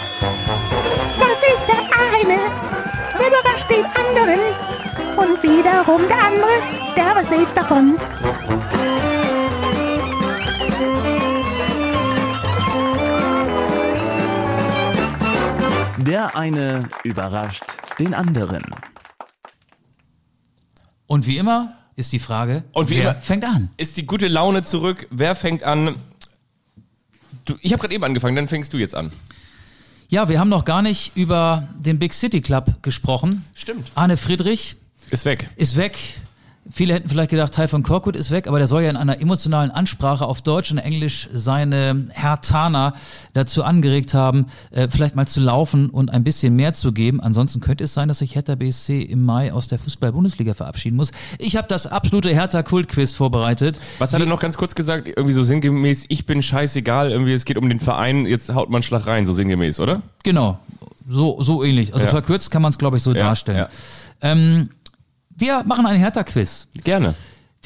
Und 5.36 5.42
wiederum 5.42 6.08
der 6.08 6.18
andere, 6.18 6.62
der 6.96 7.14
weiß 7.14 7.30
nichts 7.30 7.52
davon. 7.52 7.96
Der 15.98 16.36
eine 16.36 16.88
überrascht 17.04 17.64
den 17.98 18.14
anderen. 18.14 18.62
Und 21.06 21.26
wie 21.26 21.38
immer 21.38 21.74
ist 21.96 22.12
die 22.12 22.18
Frage, 22.18 22.64
Und 22.72 22.90
wie 22.90 22.96
wer 22.96 23.10
immer- 23.12 23.14
fängt 23.20 23.44
an? 23.44 23.70
Ist 23.76 23.96
die 23.96 24.06
gute 24.06 24.28
Laune 24.28 24.62
zurück? 24.62 25.06
Wer 25.10 25.34
fängt 25.34 25.62
an? 25.62 25.96
Du, 27.44 27.54
ich 27.60 27.72
habe 27.72 27.80
gerade 27.80 27.94
eben 27.94 28.04
angefangen, 28.04 28.36
dann 28.36 28.48
fängst 28.48 28.72
du 28.72 28.76
jetzt 28.78 28.94
an. 28.94 29.12
Ja, 30.08 30.28
wir 30.28 30.38
haben 30.38 30.48
noch 30.50 30.64
gar 30.64 30.82
nicht 30.82 31.16
über 31.16 31.68
den 31.78 31.98
Big 31.98 32.12
City 32.12 32.40
Club 32.40 32.82
gesprochen. 32.82 33.44
Stimmt. 33.54 33.90
Arne 33.94 34.16
Friedrich 34.16 34.76
Ist 35.10 35.24
weg. 35.24 35.50
ist 35.56 35.76
weg. 35.76 35.98
Viele 36.68 36.94
hätten 36.94 37.08
vielleicht 37.08 37.30
gedacht, 37.30 37.54
Teil 37.54 37.68
von 37.68 37.84
Korkut 37.84 38.16
ist 38.16 38.32
weg, 38.32 38.48
aber 38.48 38.58
der 38.58 38.66
soll 38.66 38.82
ja 38.82 38.90
in 38.90 38.96
einer 38.96 39.20
emotionalen 39.20 39.70
Ansprache 39.70 40.26
auf 40.26 40.42
Deutsch 40.42 40.72
und 40.72 40.78
Englisch 40.78 41.28
seine 41.32 42.08
Herr 42.10 42.40
Tana 42.40 42.94
dazu 43.34 43.62
angeregt 43.62 44.14
haben, 44.14 44.46
äh, 44.72 44.88
vielleicht 44.88 45.14
mal 45.14 45.28
zu 45.28 45.40
laufen 45.40 45.90
und 45.90 46.10
ein 46.12 46.24
bisschen 46.24 46.56
mehr 46.56 46.74
zu 46.74 46.90
geben. 46.90 47.20
Ansonsten 47.20 47.60
könnte 47.60 47.84
es 47.84 47.94
sein, 47.94 48.08
dass 48.08 48.18
sich 48.18 48.34
Hertha 48.34 48.56
BSC 48.56 49.00
im 49.00 49.24
Mai 49.24 49.52
aus 49.52 49.68
der 49.68 49.78
Fußball-Bundesliga 49.78 50.54
verabschieden 50.54 50.96
muss. 50.96 51.12
Ich 51.38 51.54
habe 51.56 51.68
das 51.68 51.86
absolute 51.86 52.30
Hertha-Kult-Quiz 52.30 53.12
vorbereitet. 53.12 53.78
Was 54.00 54.12
hat 54.12 54.18
er 54.18 54.26
noch 54.26 54.40
ganz 54.40 54.56
kurz 54.56 54.74
gesagt? 54.74 55.06
Irgendwie 55.06 55.34
so 55.34 55.44
sinngemäß, 55.44 56.06
ich 56.08 56.26
bin 56.26 56.42
scheißegal, 56.42 57.12
irgendwie 57.12 57.32
es 57.32 57.44
geht 57.44 57.58
um 57.58 57.68
den 57.68 57.78
Verein, 57.78 58.26
jetzt 58.26 58.52
haut 58.52 58.70
man 58.70 58.82
Schlag 58.82 59.06
rein, 59.06 59.24
so 59.24 59.32
sinngemäß, 59.32 59.78
oder? 59.78 60.02
Genau, 60.24 60.58
so, 61.08 61.40
so 61.40 61.62
ähnlich. 61.62 61.94
Also 61.94 62.06
Ja. 62.06 62.10
verkürzt 62.10 62.50
kann 62.50 62.60
man 62.62 62.70
es, 62.70 62.78
glaube 62.78 62.96
ich, 62.96 63.04
so 63.04 63.12
Ja, 63.12 63.20
darstellen. 63.20 63.58
ja. 63.58 63.68
Ähm, 64.20 64.70
wir 65.36 65.62
machen 65.64 65.86
ein 65.86 65.96
Hertha-Quiz. 65.96 66.68
Gerne. 66.84 67.14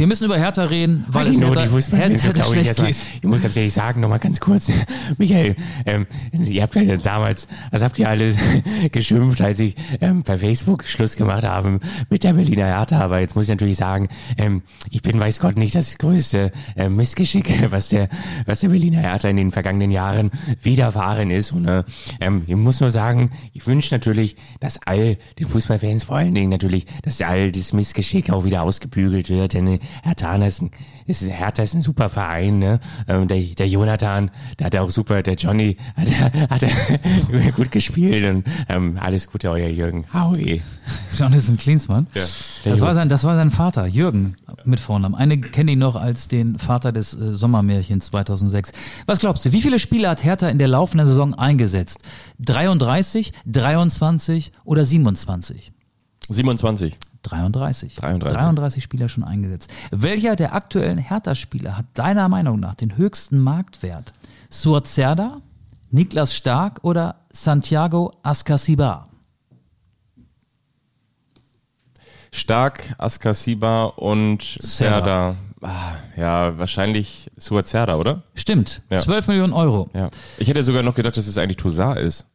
Wir 0.01 0.07
müssen 0.07 0.25
über 0.25 0.39
Hertha 0.39 0.65
reden, 0.65 1.05
weil 1.09 1.27
es 1.27 1.43
Hallo, 1.43 1.49
Hertha, 1.49 1.77
Hertha, 1.77 1.99
Hertha 1.99 2.41
ich, 2.41 2.47
schlecht 2.47 2.79
mal, 2.79 2.87
geht. 2.87 2.97
ich 3.21 3.29
muss 3.29 3.43
ganz 3.43 3.55
ehrlich 3.55 3.75
sagen, 3.75 4.01
nochmal 4.01 4.19
ganz 4.19 4.41
kurz, 4.41 4.73
Michael, 5.19 5.57
ähm, 5.85 6.07
ihr 6.33 6.63
habt 6.63 6.75
ja 6.75 6.97
damals, 6.97 7.49
was 7.71 7.83
habt 7.83 7.99
ihr 7.99 8.09
alles 8.09 8.35
geschimpft, 8.93 9.43
als 9.43 9.61
ich 9.61 9.77
ähm, 10.01 10.23
bei 10.23 10.39
Facebook 10.39 10.85
Schluss 10.85 11.17
gemacht 11.17 11.45
habe 11.45 11.81
mit 12.09 12.25
der 12.25 12.33
Berliner 12.33 12.65
Hertha, 12.65 12.99
aber 12.99 13.21
jetzt 13.21 13.37
muss 13.37 13.45
ich 13.45 13.51
natürlich 13.51 13.77
sagen, 13.77 14.09
ähm, 14.39 14.63
ich 14.91 15.03
bin, 15.03 15.21
weiß 15.21 15.39
Gott, 15.39 15.59
nicht 15.59 15.75
das 15.75 15.99
größte 15.99 16.51
äh, 16.77 16.89
Missgeschick, 16.89 17.53
was 17.71 17.91
der, 17.91 18.09
was 18.47 18.61
der 18.61 18.71
Berliner 18.71 19.01
Hertha 19.01 19.29
in 19.29 19.37
den 19.37 19.51
vergangenen 19.51 19.91
Jahren 19.91 20.31
widerfahren 20.63 21.31
ist. 21.31 21.53
Und 21.53 21.69
äh, 21.69 21.85
ähm, 22.23 22.45
ich 22.47 22.57
muss 22.57 22.81
nur 22.81 22.91
sagen, 22.91 23.33
ich 23.53 23.67
wünsche 23.67 23.93
natürlich, 23.93 24.37
dass 24.61 24.81
all 24.87 25.19
den 25.39 25.47
Fußballfans 25.47 26.05
vor 26.05 26.17
allen 26.17 26.35
Dingen 26.35 26.49
natürlich, 26.49 26.87
dass 27.03 27.21
all 27.21 27.53
das 27.53 27.75
Missgeschick 27.75 28.31
auch 28.31 28.45
wieder 28.45 28.63
ausgebügelt 28.63 29.29
wird, 29.29 29.53
denn 29.53 29.79
Hertha 30.03 30.37
ist 30.37 30.63
ein, 30.63 30.71
ist, 31.07 31.29
Hertha 31.31 31.63
ist 31.63 31.75
ein 31.75 31.83
super 31.83 32.09
Verein, 32.09 32.59
ne? 32.59 32.81
Ähm, 33.09 33.29
der, 33.29 33.41
der 33.41 33.69
Jonathan, 33.69 34.31
der 34.59 34.67
hat 34.67 34.77
auch 34.77 34.91
super, 34.91 35.23
der 35.23 35.35
Johnny 35.35 35.77
hat, 35.97 36.61
hat 36.63 36.67
gut 37.57 37.71
gespielt 37.71 38.25
und 38.29 38.45
ähm, 38.69 38.99
alles 39.01 39.31
Gute, 39.31 39.51
euer 39.51 39.69
Jürgen. 39.69 40.05
Howie. 40.13 40.63
Jonathan 41.17 41.57
Klinsmann. 41.57 42.07
der 42.15 42.23
das, 42.73 42.81
war 42.81 42.95
sein, 42.95 43.09
das 43.09 43.25
war 43.25 43.37
sein 43.37 43.51
Vater, 43.51 43.87
Jürgen, 43.87 44.37
mit 44.65 44.81
Vornamen. 44.81 45.15
Eine 45.15 45.41
kenne 45.41 45.73
ihn 45.73 45.79
noch 45.79 45.97
als 45.97 46.29
den 46.29 46.59
Vater 46.59 46.93
des 46.93 47.15
äh, 47.15 47.35
Sommermärchens 47.35 48.07
2006. 48.07 48.73
Was 49.07 49.19
glaubst 49.19 49.45
du, 49.45 49.53
wie 49.53 49.61
viele 49.61 49.79
Spiele 49.79 50.09
hat 50.09 50.25
Hertha 50.25 50.49
in 50.49 50.59
der 50.59 50.69
laufenden 50.69 51.07
Saison 51.07 51.35
eingesetzt? 51.35 52.01
33, 52.41 53.33
23 53.47 54.53
oder 54.65 54.85
27? 54.85 55.73
27. 56.29 56.97
33. 57.23 57.95
33. 57.97 58.39
33 58.39 58.83
Spieler 58.83 59.09
schon 59.09 59.25
eingesetzt. 59.25 59.71
Welcher 59.91 60.37
der 60.37 60.55
aktuellen 60.55 60.99
Hertha-Spieler 60.99 61.77
hat 61.77 61.87
deiner 61.95 62.29
Meinung 62.29 62.59
nach 62.61 62.75
den 62.75 62.97
höchsten 62.97 63.39
Marktwert? 63.41 64.13
Suazerda, 64.49 65.41
Niklas 65.91 66.35
Stark 66.35 66.81
oder 66.83 67.17
Santiago 67.33 68.13
Ascasiba? 68.23 69.07
Stark, 72.33 72.95
Askasiba 72.99 73.85
und 73.85 74.43
Serda. 74.61 75.37
Ah, 75.63 75.93
ja, 76.17 76.57
wahrscheinlich 76.59 77.31
Suazerda, 77.37 77.97
oder? 77.97 78.23
Stimmt, 78.35 78.83
Ja. 78.89 78.99
12 79.01 79.29
Millionen 79.29 79.53
Euro. 79.53 79.91
Ja. 79.95 80.09
Ich 80.39 80.49
hätte 80.49 80.63
sogar 80.65 80.83
noch 80.83 80.95
gedacht, 80.95 81.17
dass 81.17 81.27
es 81.27 81.37
eigentlich 81.37 81.57
Toussaint 81.59 81.99
ist. 81.99 82.27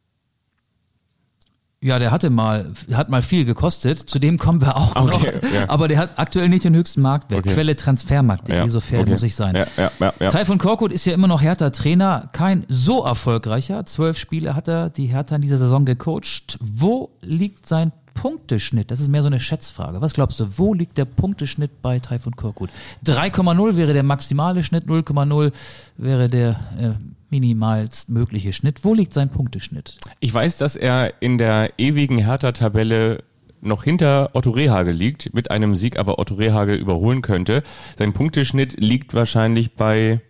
Ja, 1.82 1.98
der 1.98 2.10
hatte 2.10 2.30
mal, 2.30 2.72
hat 2.92 3.10
mal 3.10 3.20
viel 3.20 3.44
gekostet. 3.44 3.98
Zu 3.98 4.18
dem 4.18 4.38
kommen 4.38 4.62
wir 4.62 4.76
auch 4.76 4.94
noch. 4.94 5.22
Okay, 5.22 5.40
ja. 5.54 5.68
Aber 5.68 5.88
der 5.88 5.98
hat 5.98 6.10
aktuell 6.16 6.48
nicht 6.48 6.64
den 6.64 6.74
höchsten 6.74 7.02
Marktwert. 7.02 7.40
Okay. 7.44 7.54
Quelle 7.54 7.76
Transfermarkt.de, 7.76 8.56
Ja, 8.56 8.68
so 8.68 8.80
fair 8.80 9.00
okay. 9.00 9.10
muss 9.10 9.22
ich 9.22 9.34
sein. 9.34 9.54
Ja, 9.54 9.66
ja, 9.76 9.90
ja, 10.00 10.12
ja. 10.18 10.28
Taifun 10.28 10.56
Korkut 10.56 10.90
ist 10.90 11.04
ja 11.04 11.12
immer 11.12 11.28
noch 11.28 11.42
Hertha 11.42 11.68
Trainer, 11.70 12.30
kein 12.32 12.64
so 12.68 13.04
erfolgreicher. 13.04 13.84
Zwölf 13.84 14.18
Spiele 14.18 14.56
hat 14.56 14.68
er 14.68 14.88
die 14.88 15.06
Hertha 15.06 15.36
in 15.36 15.42
dieser 15.42 15.58
Saison 15.58 15.84
gecoacht. 15.84 16.58
Wo 16.60 17.10
liegt 17.20 17.66
sein 17.66 17.92
Punkteschnitt? 18.14 18.90
Das 18.90 18.98
ist 18.98 19.08
mehr 19.08 19.22
so 19.22 19.28
eine 19.28 19.38
Schätzfrage. 19.38 20.00
Was 20.00 20.14
glaubst 20.14 20.40
du, 20.40 20.46
wo 20.56 20.72
liegt 20.72 20.96
der 20.96 21.04
Punkteschnitt 21.04 21.82
bei 21.82 21.98
Taifun 21.98 22.34
Korkut? 22.34 22.70
3,0 23.04 23.76
wäre 23.76 23.92
der 23.92 24.02
maximale 24.02 24.64
Schnitt, 24.64 24.86
0,0 24.86 25.52
wäre 25.98 26.28
der 26.30 26.50
äh, 26.80 26.90
minimalst 27.30 28.10
mögliche 28.10 28.52
Schnitt. 28.52 28.84
Wo 28.84 28.94
liegt 28.94 29.12
sein 29.12 29.30
Punkteschnitt? 29.30 29.98
Ich 30.20 30.32
weiß, 30.32 30.58
dass 30.58 30.76
er 30.76 31.14
in 31.20 31.38
der 31.38 31.78
ewigen 31.78 32.18
Hertha-Tabelle 32.18 33.22
noch 33.60 33.84
hinter 33.84 34.30
Otto 34.34 34.50
Rehage 34.50 34.92
liegt, 34.92 35.34
mit 35.34 35.50
einem 35.50 35.76
Sieg 35.76 35.98
aber 35.98 36.18
Otto 36.18 36.34
Rehage 36.34 36.74
überholen 36.74 37.22
könnte. 37.22 37.62
Sein 37.98 38.12
Punkteschnitt 38.12 38.78
liegt 38.78 39.14
wahrscheinlich 39.14 39.74
bei, 39.74 40.20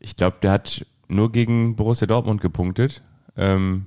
ich 0.00 0.16
glaube, 0.16 0.38
der 0.42 0.52
hat 0.52 0.86
nur 1.08 1.32
gegen 1.32 1.76
Borussia 1.76 2.06
Dortmund 2.06 2.40
gepunktet. 2.40 3.02
Ähm, 3.36 3.86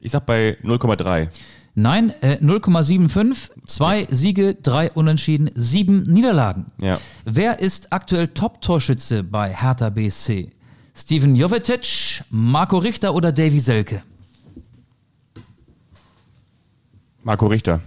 ich 0.00 0.10
sag 0.10 0.26
bei 0.26 0.56
0,3. 0.62 1.28
Nein, 1.74 2.12
äh, 2.20 2.36
0,75, 2.42 3.50
zwei 3.66 4.06
Siege, 4.10 4.54
drei 4.54 4.90
Unentschieden, 4.92 5.50
sieben 5.54 6.02
Niederlagen. 6.02 6.66
Ja. 6.80 6.98
Wer 7.24 7.60
ist 7.60 7.92
aktuell 7.92 8.28
Top-Torschütze 8.28 9.22
bei 9.24 9.54
Hertha 9.54 9.88
BSC? 9.88 10.50
Steven 10.94 11.34
Jovetic, 11.36 12.22
Marco 12.30 12.78
Richter 12.78 13.14
oder 13.14 13.32
Davy 13.32 13.60
Selke? 13.60 14.02
Marco 17.22 17.46
Richter. 17.46 17.80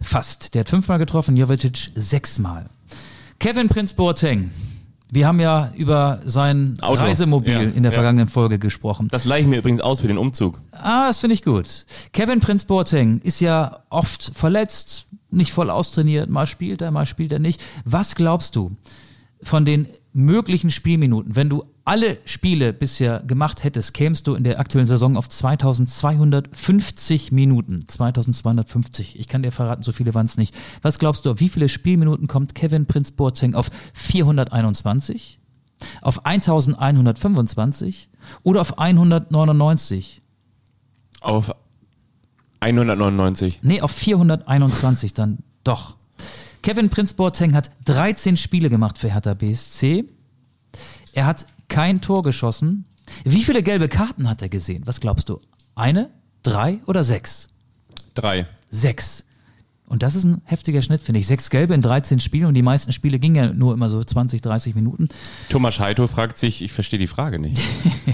Fast. 0.00 0.54
Der 0.54 0.60
hat 0.60 0.68
fünfmal 0.68 0.98
getroffen, 0.98 1.36
Jovetic 1.36 1.90
sechsmal. 1.94 2.66
Kevin 3.38 3.68
Prinz 3.68 3.94
Boateng. 3.94 4.50
Wir 5.10 5.26
haben 5.26 5.40
ja 5.40 5.72
über 5.76 6.20
sein 6.24 6.76
Auto. 6.80 7.00
Reisemobil 7.02 7.52
Ja, 7.52 7.60
in 7.60 7.82
der 7.82 7.92
ja. 7.92 7.94
vergangenen 7.94 8.28
Folge 8.28 8.58
gesprochen. 8.58 9.08
Das 9.08 9.24
leihe 9.24 9.42
ich 9.42 9.46
mir 9.46 9.58
übrigens 9.58 9.80
aus 9.80 10.00
für 10.00 10.08
den 10.08 10.18
Umzug. 10.18 10.60
Ah, 10.72 11.06
das 11.06 11.18
finde 11.18 11.34
ich 11.34 11.42
gut. 11.44 11.86
Kevin 12.12 12.40
Prinz 12.40 12.64
Boateng 12.64 13.18
ist 13.20 13.40
ja 13.40 13.82
oft 13.88 14.32
verletzt, 14.34 15.06
nicht 15.30 15.52
voll 15.52 15.70
austrainiert, 15.70 16.28
mal 16.28 16.46
spielt 16.46 16.82
er, 16.82 16.90
mal 16.90 17.06
spielt 17.06 17.32
er 17.32 17.38
nicht. 17.38 17.62
Was 17.84 18.14
glaubst 18.16 18.56
du 18.56 18.76
von 19.42 19.64
den 19.64 19.86
möglichen 20.16 20.70
Spielminuten, 20.70 21.36
wenn 21.36 21.50
du 21.50 21.64
alle 21.84 22.16
Spiele 22.24 22.72
bisher 22.72 23.20
gemacht 23.20 23.62
hättest, 23.62 23.92
kämst 23.92 24.26
du 24.26 24.34
in 24.34 24.44
der 24.44 24.58
aktuellen 24.58 24.86
Saison 24.86 25.16
auf 25.16 25.28
2250 25.28 27.32
Minuten. 27.32 27.86
2250. 27.86 29.20
Ich 29.20 29.28
kann 29.28 29.42
dir 29.42 29.52
verraten, 29.52 29.82
so 29.82 29.92
viele 29.92 30.14
waren 30.14 30.26
es 30.26 30.38
nicht. 30.38 30.54
Was 30.80 30.98
glaubst 30.98 31.26
du, 31.26 31.30
auf 31.30 31.40
wie 31.40 31.50
viele 31.50 31.68
Spielminuten 31.68 32.28
kommt 32.28 32.54
Kevin 32.54 32.86
Prinz 32.86 33.10
Boateng 33.10 33.54
auf 33.54 33.70
421? 33.92 35.38
Auf 36.00 36.24
1125 36.24 38.08
oder 38.42 38.62
auf 38.62 38.78
199? 38.78 40.22
Auf 41.20 41.54
199. 42.60 43.60
Nee, 43.62 43.82
auf 43.82 43.92
421 43.92 45.12
dann 45.12 45.38
doch. 45.62 45.95
Kevin 46.66 46.90
Prinz 46.90 47.12
Boateng 47.12 47.54
hat 47.54 47.70
13 47.84 48.36
Spiele 48.36 48.68
gemacht 48.68 48.98
für 48.98 49.08
Hertha 49.08 49.34
BSC. 49.34 50.04
Er 51.12 51.24
hat 51.24 51.46
kein 51.68 52.00
Tor 52.00 52.24
geschossen. 52.24 52.86
Wie 53.22 53.44
viele 53.44 53.62
gelbe 53.62 53.88
Karten 53.88 54.28
hat 54.28 54.42
er 54.42 54.48
gesehen? 54.48 54.82
Was 54.84 54.98
glaubst 54.98 55.28
du? 55.28 55.40
Eine, 55.76 56.10
drei 56.42 56.80
oder 56.86 57.04
sechs? 57.04 57.46
Drei. 58.16 58.48
Sechs. 58.68 59.22
Und 59.86 60.02
das 60.02 60.16
ist 60.16 60.24
ein 60.24 60.42
heftiger 60.44 60.82
Schnitt, 60.82 61.04
finde 61.04 61.20
ich. 61.20 61.28
Sechs 61.28 61.50
gelbe 61.50 61.72
in 61.72 61.82
13 61.82 62.18
Spielen 62.18 62.46
und 62.46 62.54
die 62.54 62.62
meisten 62.62 62.92
Spiele 62.92 63.20
gingen 63.20 63.36
ja 63.36 63.52
nur 63.52 63.72
immer 63.72 63.88
so 63.88 64.02
20, 64.02 64.40
30 64.40 64.74
Minuten. 64.74 65.08
Thomas 65.48 65.78
Heito 65.78 66.08
fragt 66.08 66.36
sich, 66.36 66.62
ich 66.62 66.72
verstehe 66.72 66.98
die 66.98 67.06
Frage 67.06 67.38
nicht. 67.38 67.62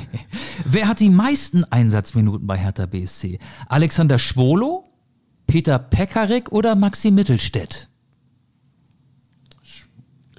Wer 0.66 0.88
hat 0.88 1.00
die 1.00 1.08
meisten 1.08 1.64
Einsatzminuten 1.64 2.46
bei 2.46 2.58
Hertha 2.58 2.84
BSC? 2.84 3.38
Alexander 3.66 4.18
Schwolo, 4.18 4.84
Peter 5.46 5.78
Pekarik 5.78 6.52
oder 6.52 6.74
Maxi 6.74 7.10
Mittelstädt? 7.10 7.88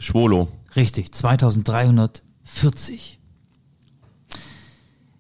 Schwolo. 0.04 0.49
Richtig, 0.76 1.14
2340. 1.14 3.20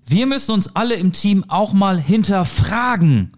Wir 0.05 0.27
müssen 0.27 0.51
uns 0.51 0.75
alle 0.75 0.95
im 0.95 1.13
Team 1.13 1.45
auch 1.47 1.71
mal 1.73 1.97
hinterfragen. 1.99 3.31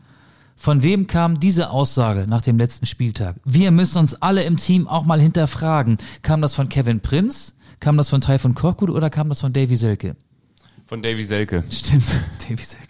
Von 0.55 0.81
wem 0.81 1.05
kam 1.05 1.39
diese 1.39 1.69
Aussage 1.69 2.25
nach 2.27 2.41
dem 2.41 2.57
letzten 2.57 2.87
Spieltag? 2.87 3.35
Wir 3.43 3.69
müssen 3.71 3.99
uns 3.99 4.15
alle 4.21 4.43
im 4.43 4.55
Team 4.57 4.87
auch 4.87 5.05
mal 5.05 5.21
hinterfragen. 5.21 5.97
Kam 6.23 6.41
das 6.41 6.55
von 6.55 6.69
Kevin 6.69 7.01
Prinz? 7.01 7.53
Kam 7.79 7.97
das 7.97 8.09
von 8.09 8.21
Taifun 8.21 8.55
Korkut 8.55 8.89
oder 8.89 9.11
kam 9.11 9.29
das 9.29 9.41
von 9.41 9.53
Davy 9.53 9.75
Selke? 9.75 10.15
Von 10.87 11.03
Davy 11.03 11.23
Selke. 11.23 11.63
Stimmt, 11.69 12.05
Davy 12.49 12.63
Selke. 12.63 12.84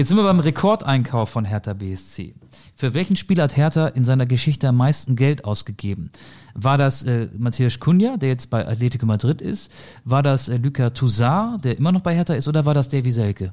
Jetzt 0.00 0.08
sind 0.08 0.16
wir 0.16 0.24
beim 0.24 0.40
Rekordeinkauf 0.40 1.28
von 1.28 1.44
Hertha 1.44 1.74
BSC. 1.74 2.34
Für 2.74 2.94
welchen 2.94 3.16
Spieler 3.16 3.42
hat 3.42 3.58
Hertha 3.58 3.86
in 3.88 4.02
seiner 4.02 4.24
Geschichte 4.24 4.66
am 4.66 4.78
meisten 4.78 5.14
Geld 5.14 5.44
ausgegeben? 5.44 6.10
War 6.54 6.78
das 6.78 7.02
äh, 7.02 7.28
Matthias 7.36 7.80
Cunha, 7.80 8.16
der 8.16 8.30
jetzt 8.30 8.48
bei 8.48 8.66
Atletico 8.66 9.04
Madrid 9.04 9.42
ist? 9.42 9.70
War 10.06 10.22
das 10.22 10.48
äh, 10.48 10.56
Luka 10.56 10.88
Toussaint, 10.88 11.66
der 11.66 11.76
immer 11.76 11.92
noch 11.92 12.00
bei 12.00 12.14
Hertha 12.14 12.32
ist? 12.32 12.48
Oder 12.48 12.64
war 12.64 12.72
das 12.72 12.88
Davy 12.88 13.12
Selke? 13.12 13.52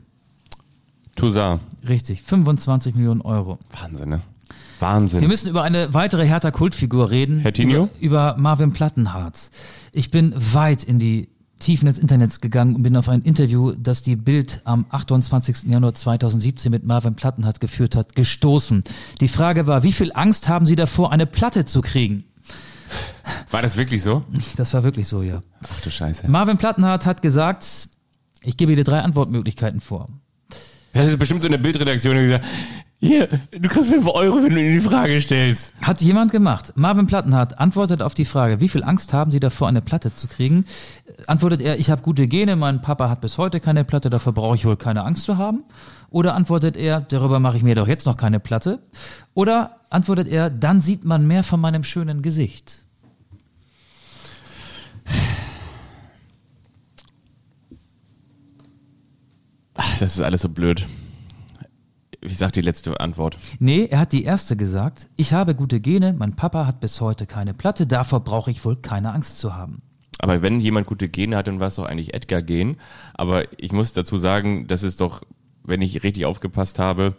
Toussaint. 1.17 1.59
Richtig, 1.85 2.23
25 2.23 2.95
Millionen 2.95 3.19
Euro. 3.19 3.59
Wahnsinn, 3.81 4.07
ne? 4.07 4.21
Wir 4.79 4.87
Wahnsinn. 4.87 5.27
müssen 5.27 5.49
über 5.49 5.63
eine 5.63 5.93
weitere 5.93 6.25
Hertha-Kultfigur 6.25 7.11
reden. 7.11 7.39
Hertinho? 7.39 7.89
Über, 7.99 8.35
über 8.35 8.35
Marvin 8.37 8.71
Plattenhardt. 8.71 9.51
Ich 9.91 10.11
bin 10.11 10.33
weit 10.37 10.85
in 10.85 10.97
die 10.97 11.27
Tiefen 11.59 11.87
des 11.87 11.99
Internets 11.99 12.41
gegangen 12.41 12.75
und 12.75 12.83
bin 12.83 12.95
auf 12.95 13.09
ein 13.09 13.21
Interview, 13.21 13.73
das 13.73 14.01
die 14.01 14.15
Bild 14.15 14.61
am 14.63 14.85
28. 14.89 15.63
Januar 15.63 15.93
2017 15.93 16.71
mit 16.71 16.83
Marvin 16.83 17.15
Plattenhardt 17.15 17.59
geführt 17.59 17.95
hat, 17.95 18.15
gestoßen. 18.15 18.83
Die 19.21 19.27
Frage 19.27 19.67
war, 19.67 19.83
wie 19.83 19.91
viel 19.91 20.11
Angst 20.13 20.47
haben 20.47 20.65
Sie 20.65 20.75
davor, 20.75 21.11
eine 21.11 21.25
Platte 21.25 21.65
zu 21.65 21.81
kriegen? 21.81 22.25
War 23.49 23.61
das 23.61 23.77
wirklich 23.77 24.01
so? 24.01 24.23
Das 24.55 24.73
war 24.73 24.83
wirklich 24.83 25.07
so, 25.07 25.21
ja. 25.21 25.41
Ach 25.63 25.81
du 25.81 25.89
Scheiße. 25.89 26.27
Marvin 26.29 26.57
Plattenhardt 26.57 27.05
hat 27.05 27.21
gesagt, 27.21 27.89
ich 28.41 28.57
gebe 28.57 28.75
dir 28.75 28.83
drei 28.83 29.01
Antwortmöglichkeiten 29.01 29.81
vor. 29.81 30.07
Das 30.93 31.07
ist 31.09 31.19
bestimmt 31.19 31.41
so 31.41 31.47
eine 31.47 31.59
Bildredaktion, 31.59 32.15
die 32.15 32.23
gesagt, 32.23 32.45
Hier, 32.99 33.27
du 33.51 33.69
kriegst 33.69 33.91
5 33.91 34.07
Euro, 34.07 34.41
wenn 34.41 34.55
du 34.55 34.59
ihm 34.61 34.81
die 34.81 34.81
Frage 34.81 35.21
stellst. 35.21 35.71
Hat 35.83 36.01
jemand 36.01 36.31
gemacht. 36.31 36.73
Marvin 36.75 37.05
Plattenhardt 37.05 37.59
antwortet 37.59 38.01
auf 38.01 38.15
die 38.15 38.25
Frage, 38.25 38.59
wie 38.59 38.69
viel 38.69 38.83
Angst 38.83 39.13
haben 39.13 39.29
Sie 39.29 39.39
davor, 39.39 39.67
eine 39.67 39.81
Platte 39.81 40.15
zu 40.15 40.27
kriegen? 40.27 40.65
Antwortet 41.27 41.61
er, 41.61 41.77
ich 41.77 41.91
habe 41.91 42.01
gute 42.01 42.25
Gene, 42.27 42.55
mein 42.55 42.81
Papa 42.81 43.07
hat 43.07 43.21
bis 43.21 43.37
heute 43.37 43.59
keine 43.59 43.83
Platte, 43.83 44.09
davor 44.09 44.33
brauche 44.33 44.55
ich 44.55 44.65
wohl 44.65 44.77
keine 44.77 45.03
Angst 45.03 45.23
zu 45.25 45.37
haben? 45.37 45.63
Oder 46.09 46.33
antwortet 46.33 46.75
er, 46.75 47.01
darüber 47.01 47.39
mache 47.39 47.57
ich 47.57 47.63
mir 47.63 47.75
doch 47.75 47.87
jetzt 47.87 48.07
noch 48.07 48.17
keine 48.17 48.39
Platte? 48.39 48.79
Oder 49.35 49.81
antwortet 49.91 50.27
er, 50.27 50.49
dann 50.49 50.81
sieht 50.81 51.05
man 51.05 51.27
mehr 51.27 51.43
von 51.43 51.61
meinem 51.61 51.83
schönen 51.83 52.23
Gesicht? 52.23 52.83
Ach, 59.75 59.99
das 59.99 60.15
ist 60.15 60.21
alles 60.21 60.41
so 60.41 60.49
blöd. 60.49 60.87
Ich 62.21 62.37
sag 62.37 62.51
die 62.53 62.61
letzte 62.61 62.99
Antwort. 62.99 63.37
Nee, 63.59 63.85
er 63.85 63.99
hat 63.99 64.11
die 64.11 64.23
erste 64.23 64.57
gesagt, 64.57 65.07
ich 65.15 65.33
habe 65.33 65.55
gute 65.55 65.79
Gene, 65.79 66.13
mein 66.13 66.35
Papa 66.35 66.65
hat 66.65 66.79
bis 66.79 66.99
heute 66.99 67.25
keine 67.25 67.53
Platte, 67.53 67.85
davor 67.85 68.21
brauche 68.21 68.49
ich 68.49 68.65
wohl 68.65 68.75
keine 68.75 69.13
Angst 69.13 69.39
zu 69.39 69.55
haben. 69.55 69.81
Aber 70.19 70.41
wenn 70.41 70.59
jemand 70.59 70.87
gute 70.87 71.09
Gene 71.09 71.37
hat, 71.37 71.47
dann 71.47 71.59
war 71.59 71.67
es 71.67 71.75
doch 71.75 71.85
eigentlich 71.85 72.13
Edgar 72.13 72.41
Gen. 72.41 72.77
Aber 73.13 73.43
ich 73.61 73.71
muss 73.71 73.93
dazu 73.93 74.17
sagen, 74.17 74.67
dass 74.67 74.81
es 74.81 74.95
doch, 74.95 75.21
wenn 75.63 75.81
ich 75.81 76.03
richtig 76.03 76.25
aufgepasst 76.25 76.79
habe, 76.79 77.15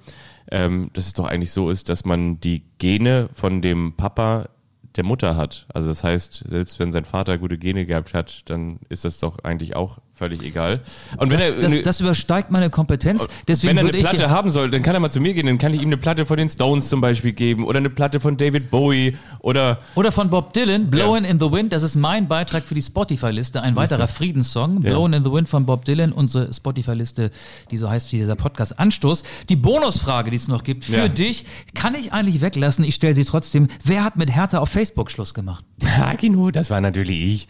ähm, 0.51 0.91
dass 0.95 1.07
es 1.07 1.13
doch 1.13 1.27
eigentlich 1.27 1.53
so 1.53 1.71
ist, 1.71 1.89
dass 1.89 2.05
man 2.05 2.41
die 2.41 2.65
Gene 2.79 3.29
von 3.35 3.63
dem 3.63 3.95
Papa 3.95 4.49
der 4.97 5.05
Mutter 5.05 5.37
hat. 5.37 5.67
Also 5.73 5.89
das 5.89 6.03
heißt, 6.03 6.45
selbst 6.49 6.81
wenn 6.81 6.91
sein 6.91 7.05
Vater 7.05 7.39
gute 7.39 7.59
Gene 7.59 7.87
gehabt 7.87 8.15
hat, 8.15 8.51
dann 8.51 8.81
ist 8.89 9.05
das 9.05 9.21
doch 9.21 9.39
eigentlich 9.45 9.77
auch 9.77 9.99
völlig 10.19 10.43
egal. 10.43 10.81
Und 11.17 11.31
wenn 11.31 11.39
Das, 11.39 11.51
er 11.51 11.61
das, 11.61 11.83
das 11.83 12.01
übersteigt 12.01 12.51
meine 12.51 12.71
Kompetenz, 12.71 13.27
deswegen 13.47 13.77
wenn 13.77 13.87
er 13.87 13.95
eine. 13.95 14.03
Platte 14.03 14.31
haben 14.31 14.51
soll, 14.51 14.71
dann 14.71 14.83
kann 14.83 14.95
er 14.95 15.01
mal 15.01 15.11
zu 15.11 15.21
mir 15.21 15.33
gehen, 15.35 15.47
dann 15.47 15.59
kann 15.59 15.73
ich 15.73 15.81
ihm 15.81 15.89
eine 15.89 15.97
Platte 15.97 16.27
von 16.27 16.37
den 16.37 16.49
Stones 16.49 16.89
zum 16.89 17.01
Beispiel 17.01 17.33
geben 17.33 17.65
oder 17.65 17.79
eine 17.79 17.91
Platte 17.91 18.21
von 18.21 18.37
David 18.37 18.71
Bowie 18.71 19.17
oder 19.41 19.79
Oder 19.95 20.13
von 20.13 20.29
Bob 20.31 20.53
Dylan, 20.53 20.91
Blowin' 20.91 21.25
in 21.25 21.39
the 21.39 21.51
Wind, 21.53 21.73
das 21.73 21.83
ist 21.83 21.95
mein 21.97 22.29
Beitrag 22.29 22.65
für 22.65 22.75
die 22.75 22.83
Spotify-Liste, 22.83 23.63
ein 23.63 23.77
weiterer 23.77 24.09
Friedenssong, 24.09 24.83
Ja. 24.83 24.91
Blowin' 24.91 25.13
in 25.13 25.23
the 25.23 25.31
Wind 25.33 25.49
von 25.49 25.65
Bob 25.67 25.85
Dylan, 25.85 26.13
unsere 26.13 26.53
Spotify-Liste, 26.53 27.31
die 27.71 27.77
so 27.77 27.89
heißt 27.89 28.13
wie 28.13 28.17
dieser 28.17 28.35
Podcast 28.37 28.79
Anstoß. 28.79 29.23
Die 29.49 29.57
Bonusfrage, 29.57 30.31
die 30.31 30.37
es 30.37 30.49
noch 30.49 30.65
gibt 30.65 30.85
für 30.85 30.97
Ja. 30.97 31.09
dich, 31.09 31.45
kann 31.75 31.95
ich 31.95 32.13
eigentlich 32.13 32.41
weglassen, 32.41 32.85
ich 32.85 32.95
stelle 32.97 33.15
sie 33.15 33.25
trotzdem. 33.25 33.69
Wer 33.85 34.05
hat 34.05 34.17
mit 34.17 34.35
Hertha 34.35 34.59
auf 34.59 34.69
Facebook 34.71 35.11
Schluss 35.11 35.35
gemacht? 35.35 35.65
Hakino, 35.85 36.51
das 36.51 36.71
war 36.71 36.81
natürlich 36.81 37.21
ich. 37.21 37.49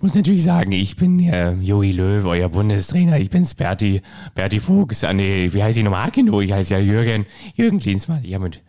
Muss 0.00 0.14
natürlich 0.14 0.44
sagen, 0.44 0.70
ich 0.70 0.94
bin 0.94 1.18
äh, 1.18 1.54
Joey 1.54 1.90
Löw, 1.90 2.24
euer 2.24 2.48
Bundestrainer. 2.48 3.18
Ich 3.18 3.30
bin's 3.30 3.54
Berti, 3.54 4.00
Berti 4.32 4.60
Fuchs. 4.60 5.02
Ah, 5.02 5.12
nee, 5.12 5.52
wie 5.52 5.60
heißt 5.60 5.76
ich 5.76 5.82
nochmal? 5.82 6.04
Hakino, 6.06 6.40
ich 6.40 6.52
heiße 6.52 6.74
ja 6.74 6.78
Jürgen. 6.78 7.26
Jürgen 7.56 7.80
Klinsmann. 7.80 8.22
Ich 8.22 8.32
habe 8.32 8.44
mit, 8.44 8.62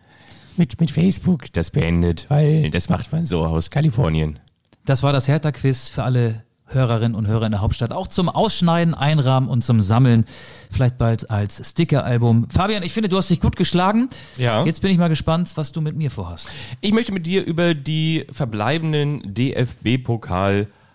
mit, 0.58 0.80
mit 0.80 0.90
Facebook 0.90 1.54
das 1.54 1.70
beendet, 1.70 2.26
weil 2.30 2.72
das 2.72 2.90
macht 2.90 3.12
man 3.12 3.26
so 3.26 3.46
aus 3.46 3.70
Kalifornien. 3.70 4.40
Das 4.86 5.04
war 5.04 5.14
das 5.14 5.28
Hertha-Quiz 5.28 5.90
für 5.90 6.02
alle 6.02 6.44
Hörerinnen 6.66 7.14
und 7.14 7.28
Hörer 7.28 7.46
in 7.46 7.52
der 7.52 7.62
Hauptstadt. 7.62 7.92
Auch 7.92 8.08
zum 8.08 8.28
Ausschneiden, 8.28 8.96
Einrahmen 8.96 9.50
und 9.50 9.64
zum 9.64 9.82
Sammeln. 9.82 10.26
Vielleicht 10.72 10.98
bald 10.98 11.30
als 11.30 11.70
Sticker-Album. 11.70 12.48
Fabian, 12.50 12.82
ich 12.82 12.94
finde, 12.94 13.08
du 13.08 13.18
hast 13.18 13.30
dich 13.30 13.40
gut 13.40 13.56
geschlagen. 13.56 14.10
Ja. 14.38 14.66
Jetzt 14.66 14.82
bin 14.82 14.90
ich 14.90 14.98
mal 14.98 15.10
gespannt, 15.10 15.52
was 15.56 15.72
du 15.72 15.82
mit 15.82 15.96
mir 15.96 16.10
vorhast. 16.10 16.50
Ich 16.82 16.92
möchte 16.92 17.12
mit 17.12 17.28
dir 17.28 17.46
über 17.46 17.76
die 17.76 18.26
verbleibenden 18.32 19.36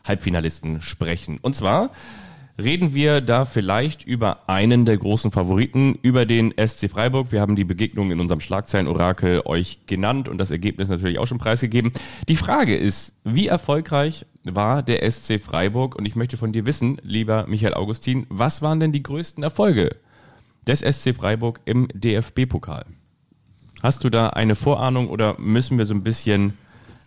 DFB-Pokal-Halbfinalisten 0.04 0.82
sprechen. 0.82 1.38
Und 1.40 1.54
zwar 1.54 1.90
reden 2.56 2.94
wir 2.94 3.20
da 3.20 3.46
vielleicht 3.46 4.06
über 4.06 4.48
einen 4.48 4.84
der 4.84 4.96
großen 4.96 5.32
Favoriten, 5.32 5.98
über 6.02 6.24
den 6.24 6.54
SC 6.56 6.88
Freiburg. 6.88 7.32
Wir 7.32 7.40
haben 7.40 7.56
die 7.56 7.64
Begegnung 7.64 8.12
in 8.12 8.20
unserem 8.20 8.40
Schlagzeilen-Orakel 8.40 9.42
euch 9.44 9.86
genannt 9.86 10.28
und 10.28 10.38
das 10.38 10.52
Ergebnis 10.52 10.88
natürlich 10.88 11.18
auch 11.18 11.26
schon 11.26 11.38
preisgegeben. 11.38 11.92
Die 12.28 12.36
Frage 12.36 12.76
ist, 12.76 13.16
wie 13.24 13.48
erfolgreich 13.48 14.26
war 14.44 14.82
der 14.82 15.10
SC 15.10 15.40
Freiburg? 15.40 15.96
Und 15.96 16.06
ich 16.06 16.14
möchte 16.14 16.36
von 16.36 16.52
dir 16.52 16.64
wissen, 16.64 16.98
lieber 17.02 17.46
Michael 17.48 17.74
Augustin, 17.74 18.26
was 18.28 18.62
waren 18.62 18.78
denn 18.78 18.92
die 18.92 19.02
größten 19.02 19.42
Erfolge 19.42 19.96
des 20.66 20.80
SC 20.80 21.14
Freiburg 21.14 21.60
im 21.64 21.88
DFB-Pokal? 21.92 22.86
Hast 23.82 24.04
du 24.04 24.10
da 24.10 24.28
eine 24.28 24.54
Vorahnung 24.54 25.08
oder 25.08 25.38
müssen 25.38 25.76
wir 25.76 25.86
so 25.86 25.94
ein 25.94 26.04
bisschen 26.04 26.54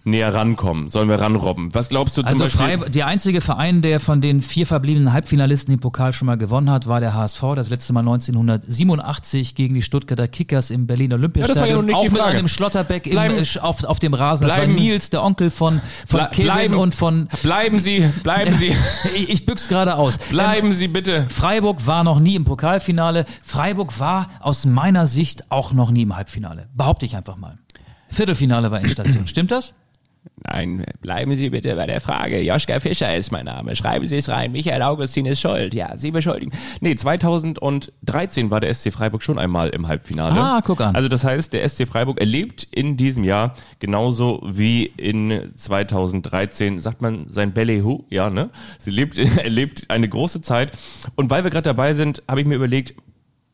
näher 0.07 0.33
rankommen? 0.33 0.89
Sollen 0.89 1.09
wir 1.09 1.19
ranrobben? 1.19 1.73
Was 1.75 1.89
glaubst 1.89 2.17
du 2.17 2.21
zum 2.21 2.27
Also 2.29 2.43
Beispiel? 2.45 2.65
Freiburg, 2.65 2.91
der 2.91 3.07
einzige 3.07 3.41
Verein, 3.41 3.81
der 3.81 3.99
von 3.99 4.21
den 4.21 4.41
vier 4.41 4.65
verbliebenen 4.65 5.13
Halbfinalisten 5.13 5.73
den 5.73 5.79
Pokal 5.79 6.13
schon 6.13 6.25
mal 6.25 6.37
gewonnen 6.37 6.69
hat, 6.71 6.87
war 6.87 6.99
der 6.99 7.13
HSV. 7.13 7.41
Das 7.55 7.69
letzte 7.69 7.93
Mal 7.93 7.99
1987 8.01 9.55
gegen 9.55 9.75
die 9.75 9.81
Stuttgarter 9.81 10.27
Kickers 10.27 10.71
im 10.71 10.87
Berliner 10.87 11.15
Olympiastadion. 11.15 11.57
Ja, 11.57 11.61
das 11.61 11.61
war 11.61 11.67
ja 11.67 11.75
noch 11.75 11.85
nicht 11.85 11.95
Auch 11.95 12.01
die 12.03 12.09
mit 12.09 12.21
einem 12.21 12.47
Schlotterbeck 12.47 13.05
im, 13.07 13.11
Bleiben- 13.13 13.37
äh, 13.37 13.59
auf, 13.59 13.83
auf 13.83 13.99
dem 13.99 14.13
Rasen. 14.13 14.47
Das 14.47 14.55
Bleiben- 14.55 14.73
war 14.73 14.79
Nils, 14.81 15.09
der 15.09 15.23
Onkel 15.23 15.51
von, 15.51 15.81
von 16.05 16.19
Ble- 16.21 16.29
Kevin 16.31 16.45
bleiben- 16.45 16.75
und 16.75 16.95
von... 16.95 17.27
Bleiben 17.43 17.79
Sie, 17.79 18.07
bleiben 18.23 18.53
Sie, 18.53 18.73
Ich, 19.15 19.29
ich 19.29 19.45
büch's 19.45 19.67
gerade 19.67 19.95
aus. 19.95 20.17
bleiben 20.29 20.73
Sie 20.73 20.87
bitte. 20.87 21.25
Freiburg 21.29 21.85
war 21.87 22.03
noch 22.03 22.19
nie 22.19 22.35
im 22.35 22.43
Pokalfinale. 22.45 23.25
Freiburg 23.43 23.99
war 23.99 24.27
aus 24.39 24.65
meiner 24.65 25.05
Sicht 25.05 25.51
auch 25.51 25.73
noch 25.73 25.91
nie 25.91 26.03
im 26.03 26.15
Halbfinale. 26.15 26.67
Behaupte 26.75 27.05
ich 27.05 27.15
einfach 27.15 27.37
mal. 27.37 27.57
Viertelfinale 28.09 28.71
war 28.71 28.79
Endstation. 28.79 29.27
Stimmt 29.27 29.51
das? 29.51 29.73
Nein, 30.43 30.85
bleiben 31.01 31.35
Sie 31.35 31.49
bitte 31.49 31.75
bei 31.75 31.85
der 31.85 32.01
Frage. 32.01 32.41
Joschka 32.41 32.79
Fischer 32.79 33.15
ist 33.15 33.31
mein 33.31 33.45
Name. 33.45 33.75
Schreiben 33.75 34.05
Sie 34.05 34.17
es 34.17 34.29
rein. 34.29 34.51
Michael 34.51 34.81
Augustin 34.81 35.25
ist 35.25 35.41
schuld. 35.41 35.73
Ja, 35.73 35.97
Sie 35.97 36.11
beschuldigen. 36.11 36.51
Nee, 36.81 36.95
2013 36.95 38.49
war 38.49 38.59
der 38.59 38.73
SC 38.73 38.93
Freiburg 38.93 39.23
schon 39.23 39.39
einmal 39.39 39.69
im 39.69 39.87
Halbfinale. 39.87 40.39
Ah, 40.39 40.61
guck 40.63 40.81
an. 40.81 40.95
Also 40.95 41.09
das 41.09 41.23
heißt, 41.23 41.53
der 41.53 41.67
SC 41.67 41.87
Freiburg 41.87 42.19
erlebt 42.19 42.67
in 42.71 42.97
diesem 42.97 43.23
Jahr 43.23 43.55
genauso 43.79 44.41
wie 44.45 44.85
in 44.85 45.51
2013, 45.55 46.79
sagt 46.79 47.01
man 47.01 47.29
sein 47.29 47.53
Ballyhoo, 47.53 48.05
ja, 48.09 48.29
ne? 48.29 48.49
Sie 48.79 48.91
lebt, 48.91 49.17
erlebt 49.37 49.89
eine 49.89 50.07
große 50.07 50.41
Zeit. 50.41 50.71
Und 51.15 51.29
weil 51.29 51.43
wir 51.43 51.51
gerade 51.51 51.63
dabei 51.63 51.93
sind, 51.93 52.23
habe 52.27 52.41
ich 52.41 52.47
mir 52.47 52.55
überlegt, 52.55 52.93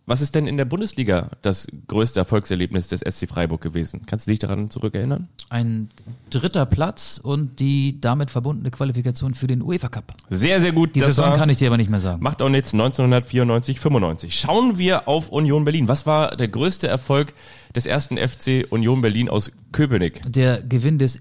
was 0.06 0.22
ist 0.22 0.36
denn 0.36 0.48
in 0.48 0.58
der 0.58 0.66
Bundesliga 0.66 1.30
das 1.42 1.66
größte 1.88 2.20
Erfolgserlebnis 2.20 2.90
des 2.90 3.00
SC 3.02 3.28
Freiburg 3.30 3.62
gewesen? 3.62 4.02
Kannst 4.06 4.28
du 4.28 4.32
dich 4.32 4.40
daran 4.40 4.70
zurückerinnern? 4.70 5.30
Ein 5.50 5.90
dritter 6.30 6.66
Platz 6.66 7.22
und 7.24 7.60
die 7.62 8.02
damit 8.02 8.30
verbundene 8.30 8.70
Qualifikation 8.70 9.34
für 9.34 9.48
den 9.48 9.62
UEFA 9.62 9.88
Cup. 9.88 10.14
Sehr, 10.30 10.60
sehr 10.60 10.74
gut. 10.74 10.96
Die 10.96 11.00
Das 11.00 11.10
Saison 11.10 11.30
war- 11.32 11.38
kann 11.38 11.50
ich 11.50 11.58
dir 11.58 11.68
aber 11.68 11.78
nicht 11.78 11.90
mehr 11.90 12.02
sagen. 12.02 12.22
Macht 12.22 12.42
auch 12.42 12.50
nichts, 12.50 12.74
1994, 12.74 13.80
95. 13.80 14.38
Schauen 14.38 14.78
wir 14.78 15.08
auf 15.08 15.30
Union 15.30 15.64
Berlin. 15.64 15.88
Was 15.88 16.06
war 16.06 16.36
der 16.36 16.50
größte 16.50 16.88
Erfolg 16.88 17.34
des 17.76 17.86
ersten 17.86 18.18
FC 18.18 18.66
Union 18.70 19.02
Berlin 19.02 19.30
aus 19.30 19.52
Köpenick? 19.72 20.22
Der 20.30 20.62
Gewinn 20.64 20.98
des 20.98 21.16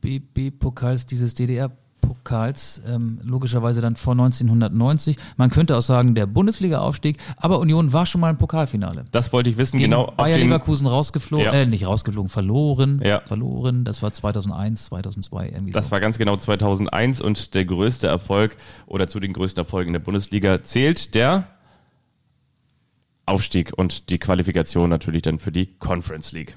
FDGBB-Pokals, 0.00 1.06
dieses 1.06 1.34
DDR-Pokals, 1.34 1.78
ähm, 2.86 3.20
logischerweise 3.22 3.80
dann 3.80 3.96
vor 3.96 4.12
1990. 4.12 5.16
Man 5.36 5.50
könnte 5.50 5.76
auch 5.76 5.82
sagen, 5.82 6.14
der 6.14 6.26
Bundesliga-Aufstieg, 6.26 7.16
aber 7.36 7.58
Union 7.58 7.92
war 7.92 8.06
schon 8.06 8.20
mal 8.20 8.30
im 8.30 8.38
Pokalfinale. 8.38 9.04
Das 9.10 9.32
wollte 9.32 9.50
ich 9.50 9.56
wissen, 9.56 9.78
Gegen 9.78 9.90
genau. 9.90 10.12
Bayer 10.16 10.38
Leverkusen 10.38 10.86
rausgeflogen, 10.86 11.46
Ja. 11.46 11.52
äh, 11.52 11.66
nicht 11.66 11.86
rausgeflogen, 11.86 12.28
verloren, 12.28 13.00
Ja. 13.04 13.20
verloren. 13.26 13.84
Das 13.84 14.02
war 14.02 14.12
2001, 14.12 14.84
2002 14.86 15.48
irgendwie 15.48 15.72
Das 15.72 15.86
so. 15.86 15.90
war 15.92 16.00
ganz 16.00 16.18
genau 16.18 16.36
2001 16.36 17.20
und 17.20 17.54
der 17.54 17.64
größte 17.64 18.06
Erfolg 18.06 18.56
oder 18.86 19.08
zu 19.08 19.18
den 19.20 19.32
größten 19.32 19.62
Erfolgen 19.64 19.92
der 19.92 20.00
Bundesliga 20.00 20.62
zählt 20.62 21.14
der 21.14 21.46
Aufstieg 23.26 23.72
und 23.76 24.10
die 24.10 24.18
Qualifikation 24.18 24.90
natürlich 24.90 25.22
dann 25.22 25.38
für 25.38 25.52
die 25.52 25.66
Conference 25.78 26.32
League. 26.32 26.56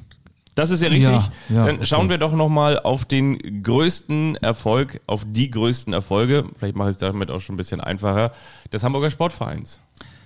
Das 0.55 0.69
ist 0.69 0.81
ja 0.83 0.89
richtig. 0.89 1.09
Ja, 1.09 1.29
ja, 1.49 1.65
dann 1.65 1.75
okay. 1.77 1.85
schauen 1.85 2.09
wir 2.09 2.17
doch 2.17 2.33
nochmal 2.33 2.79
auf 2.79 3.05
den 3.05 3.63
größten 3.63 4.35
Erfolg, 4.37 5.01
auf 5.07 5.25
die 5.27 5.49
größten 5.49 5.93
Erfolge, 5.93 6.45
vielleicht 6.57 6.75
mache 6.75 6.89
ich 6.89 6.93
es 6.95 6.99
damit 6.99 7.31
auch 7.31 7.39
schon 7.41 7.55
ein 7.55 7.57
bisschen 7.57 7.81
einfacher, 7.81 8.31
des 8.71 8.83
Hamburger 8.83 9.09
Sportvereins 9.09 9.79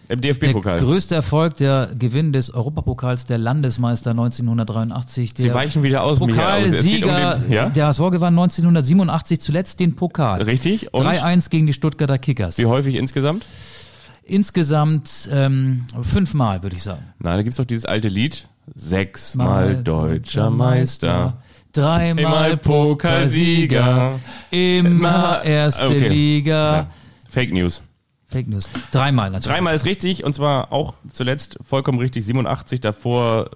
im 0.10 0.22
Der 0.22 0.34
DFB-Pokal. 0.34 0.80
größte 0.80 1.16
Erfolg, 1.16 1.56
der 1.56 1.92
Gewinn 1.98 2.32
des 2.32 2.54
Europapokals 2.54 3.26
der 3.26 3.38
Landesmeister 3.38 4.12
1983. 4.12 5.34
Der 5.34 5.44
Sie 5.44 5.54
weichen 5.54 5.84
wieder 5.84 6.04
aus. 6.04 6.18
Es 6.18 6.22
um 6.22 6.30
Pokalsieger, 6.30 7.36
den- 7.40 7.52
ja? 7.52 7.70
der 7.70 7.88
HSV 7.88 8.00
gewann 8.12 8.34
1987 8.34 9.40
zuletzt 9.42 9.80
den 9.80 9.96
Pokal. 9.96 10.42
Richtig. 10.44 10.94
Und 10.94 11.06
3-1 11.06 11.50
gegen 11.50 11.68
die 11.68 11.74
Stuttgarter 11.74 12.18
Kickers. 12.18 12.58
wie 12.58 12.66
häufig 12.66 12.96
insgesamt? 12.96 13.46
Insgesamt 14.24 15.30
ähm, 15.32 15.86
fünfmal, 16.02 16.64
würde 16.64 16.76
ich 16.76 16.84
sagen. 16.84 17.04
Na, 17.20 17.36
da 17.36 17.42
gibt's 17.44 17.58
doch 17.58 17.66
dieses 17.66 17.86
alte 17.86 18.08
Lied. 18.10 18.48
Sechsmal 18.76 19.84
deutscher 19.84 20.50
Meister. 20.50 21.38
Dreimal 21.74 22.52
Immer 22.52 22.58
Pokalsieger. 22.58 24.20
Immer 24.52 25.44
erste 25.44 25.86
Okay. 25.86 26.08
Liga. 26.08 26.76
Ja. 26.76 26.88
Fake 27.30 27.54
News. 27.54 27.84
Fake 28.28 28.48
News. 28.48 28.70
Dreimal 28.92 29.30
natürlich. 29.30 29.54
Dreimal 29.54 29.76
ist 29.76 29.86
richtig 29.86 30.24
und 30.24 30.34
zwar 30.34 30.72
auch 30.72 30.96
zuletzt 31.12 31.58
vollkommen 31.64 32.00
richtig 32.00 32.26
87, 32.26 32.82
davor 32.82 33.50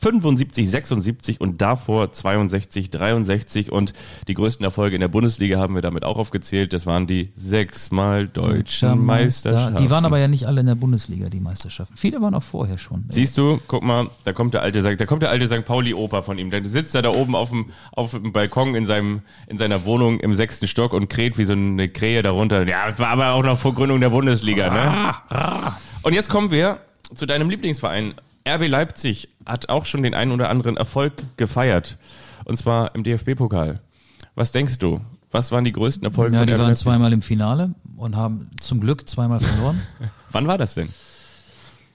75, 0.00 0.70
76 0.70 1.40
und 1.40 1.60
davor 1.60 2.12
62, 2.12 2.90
63 2.90 3.72
und 3.72 3.92
die 4.28 4.34
größten 4.34 4.64
Erfolge 4.64 4.94
in 4.94 5.00
der 5.00 5.08
Bundesliga 5.08 5.58
haben 5.58 5.74
wir 5.74 5.82
damit 5.82 6.04
auch 6.04 6.16
aufgezählt. 6.16 6.72
Das 6.72 6.86
waren 6.86 7.06
die 7.06 7.30
sechsmal 7.34 8.28
deutschen 8.28 9.04
Meisterschaften. 9.04 9.76
Die 9.76 9.90
waren 9.90 10.04
aber 10.04 10.18
ja 10.18 10.28
nicht 10.28 10.46
alle 10.46 10.60
in 10.60 10.66
der 10.66 10.74
Bundesliga, 10.74 11.28
die 11.28 11.40
Meisterschaften. 11.40 11.96
Viele 11.96 12.20
waren 12.20 12.34
auch 12.34 12.42
vorher 12.42 12.78
schon. 12.78 13.04
Siehst 13.10 13.36
du, 13.38 13.60
guck 13.66 13.82
mal, 13.82 14.08
da 14.24 14.32
kommt 14.32 14.54
der 14.54 14.62
alte, 14.62 14.82
da 14.96 15.06
kommt 15.06 15.22
der 15.22 15.30
alte 15.30 15.46
St. 15.46 15.64
Pauli-Oper 15.64 16.22
von 16.22 16.38
ihm. 16.38 16.50
Der 16.50 16.64
sitzt 16.64 16.94
da, 16.94 17.02
da 17.02 17.10
oben 17.10 17.34
auf 17.34 17.50
dem, 17.50 17.66
auf 17.92 18.12
dem 18.12 18.32
Balkon 18.32 18.74
in 18.74 18.86
seinem, 18.86 19.22
in 19.48 19.58
seiner 19.58 19.84
Wohnung 19.84 20.20
im 20.20 20.34
sechsten 20.34 20.68
Stock 20.68 20.92
und 20.92 21.08
kräht 21.08 21.38
wie 21.38 21.44
so 21.44 21.54
eine 21.54 21.88
Krähe 21.88 22.22
darunter. 22.22 22.66
Ja, 22.66 22.88
das 22.88 22.98
war 22.98 23.08
aber 23.08 23.32
auch 23.32 23.42
noch 23.42 23.58
vor 23.58 23.74
Gründung 23.74 24.00
der 24.00 24.10
Bundesliga, 24.10 24.72
ne? 24.72 25.14
Und 26.02 26.12
jetzt 26.12 26.28
kommen 26.28 26.50
wir 26.50 26.78
zu 27.14 27.26
deinem 27.26 27.50
Lieblingsverein. 27.50 28.14
RB 28.54 28.68
Leipzig 28.68 29.28
hat 29.46 29.68
auch 29.68 29.84
schon 29.84 30.02
den 30.02 30.14
einen 30.14 30.32
oder 30.32 30.48
anderen 30.50 30.76
Erfolg 30.76 31.12
gefeiert. 31.36 31.98
Und 32.44 32.56
zwar 32.56 32.94
im 32.94 33.02
DFB-Pokal. 33.04 33.80
Was 34.34 34.52
denkst 34.52 34.78
du? 34.78 35.00
Was 35.30 35.52
waren 35.52 35.64
die 35.64 35.72
größten 35.72 36.04
Erfolge 36.04 36.34
Ja, 36.34 36.40
von 36.40 36.46
die 36.46 36.52
waren 36.54 36.68
Leipzig? 36.68 36.84
zweimal 36.84 37.12
im 37.12 37.20
Finale 37.22 37.74
und 37.96 38.16
haben 38.16 38.50
zum 38.60 38.80
Glück 38.80 39.08
zweimal 39.08 39.40
verloren. 39.40 39.82
Wann 40.32 40.46
war 40.46 40.56
das 40.56 40.74
denn? 40.74 40.88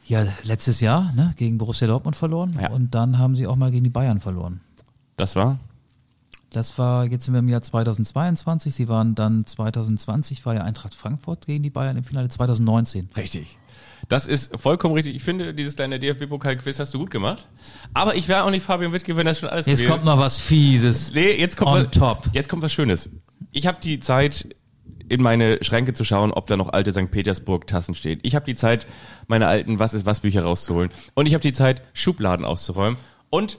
Ja, 0.05 0.25
letztes 0.43 0.81
Jahr 0.81 1.11
ne, 1.13 1.33
gegen 1.37 1.57
Borussia 1.57 1.87
Dortmund 1.87 2.15
verloren 2.15 2.57
Ja. 2.61 2.69
und 2.71 2.93
dann 2.93 3.17
haben 3.17 3.35
sie 3.35 3.47
auch 3.47 3.55
mal 3.55 3.71
gegen 3.71 3.85
die 3.85 3.89
Bayern 3.89 4.19
verloren. 4.19 4.59
Das 5.17 5.35
war? 5.35 5.59
Das 6.51 6.77
war, 6.77 7.05
jetzt 7.05 7.25
sind 7.25 7.33
wir 7.33 7.39
im 7.39 7.49
Jahr 7.49 7.61
2022, 7.61 8.75
sie 8.75 8.87
waren 8.87 9.15
dann 9.15 9.45
2020, 9.45 10.45
war 10.45 10.53
ja 10.53 10.61
Eintracht 10.61 10.93
Frankfurt 10.93 11.47
gegen 11.47 11.63
die 11.63 11.69
Bayern 11.71 11.97
im 11.97 12.03
Finale 12.03 12.29
2019. 12.29 13.09
Richtig. 13.17 13.57
Das 14.09 14.27
ist 14.27 14.59
vollkommen 14.59 14.95
richtig. 14.95 15.15
Ich 15.15 15.23
finde, 15.23 15.53
dieses 15.53 15.75
kleine 15.75 15.99
DFB-Pokal-Quiz 15.99 16.79
hast 16.79 16.93
du 16.93 16.99
gut 16.99 17.11
gemacht. 17.11 17.47
Aber 17.93 18.15
ich 18.15 18.27
wäre 18.27 18.43
auch 18.43 18.49
nicht 18.49 18.65
Fabian 18.65 18.91
Wittke, 18.93 19.15
wenn 19.15 19.25
das 19.25 19.39
schon 19.39 19.49
alles 19.49 19.65
Jetzt 19.65 19.85
kommt 19.85 20.03
noch 20.03 20.19
was 20.19 20.39
Fieses. 20.39 21.13
Nee, 21.13 21.33
jetzt 21.33 21.57
kommt, 21.57 21.71
On 21.71 21.85
was, 21.85 21.91
top. 21.91 22.29
jetzt 22.33 22.49
kommt 22.49 22.63
was 22.63 22.73
Schönes. 22.73 23.09
Ich 23.51 23.67
habe 23.67 23.77
die 23.81 23.99
Zeit, 23.99 24.55
in 25.09 25.21
meine 25.21 25.63
Schränke 25.63 25.93
zu 25.93 26.03
schauen, 26.03 26.31
ob 26.31 26.47
da 26.47 26.57
noch 26.57 26.69
alte 26.69 26.91
St. 26.91 27.11
Petersburg-Tassen 27.11 27.95
stehen. 27.95 28.19
Ich 28.23 28.35
habe 28.35 28.45
die 28.45 28.55
Zeit, 28.55 28.87
meine 29.27 29.47
alten 29.47 29.79
Was 29.79 29.93
ist 29.93 30.05
was 30.05 30.21
Bücher 30.21 30.43
rauszuholen. 30.43 30.89
Und 31.13 31.27
ich 31.27 31.33
habe 31.33 31.41
die 31.41 31.51
Zeit, 31.51 31.83
Schubladen 31.93 32.45
auszuräumen. 32.45 32.97
Und 33.29 33.57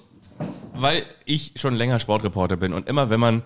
weil 0.74 1.04
ich 1.24 1.52
schon 1.56 1.74
länger 1.74 1.98
Sportreporter 1.98 2.56
bin 2.56 2.72
und 2.72 2.88
immer, 2.88 3.10
wenn 3.10 3.20
man 3.20 3.42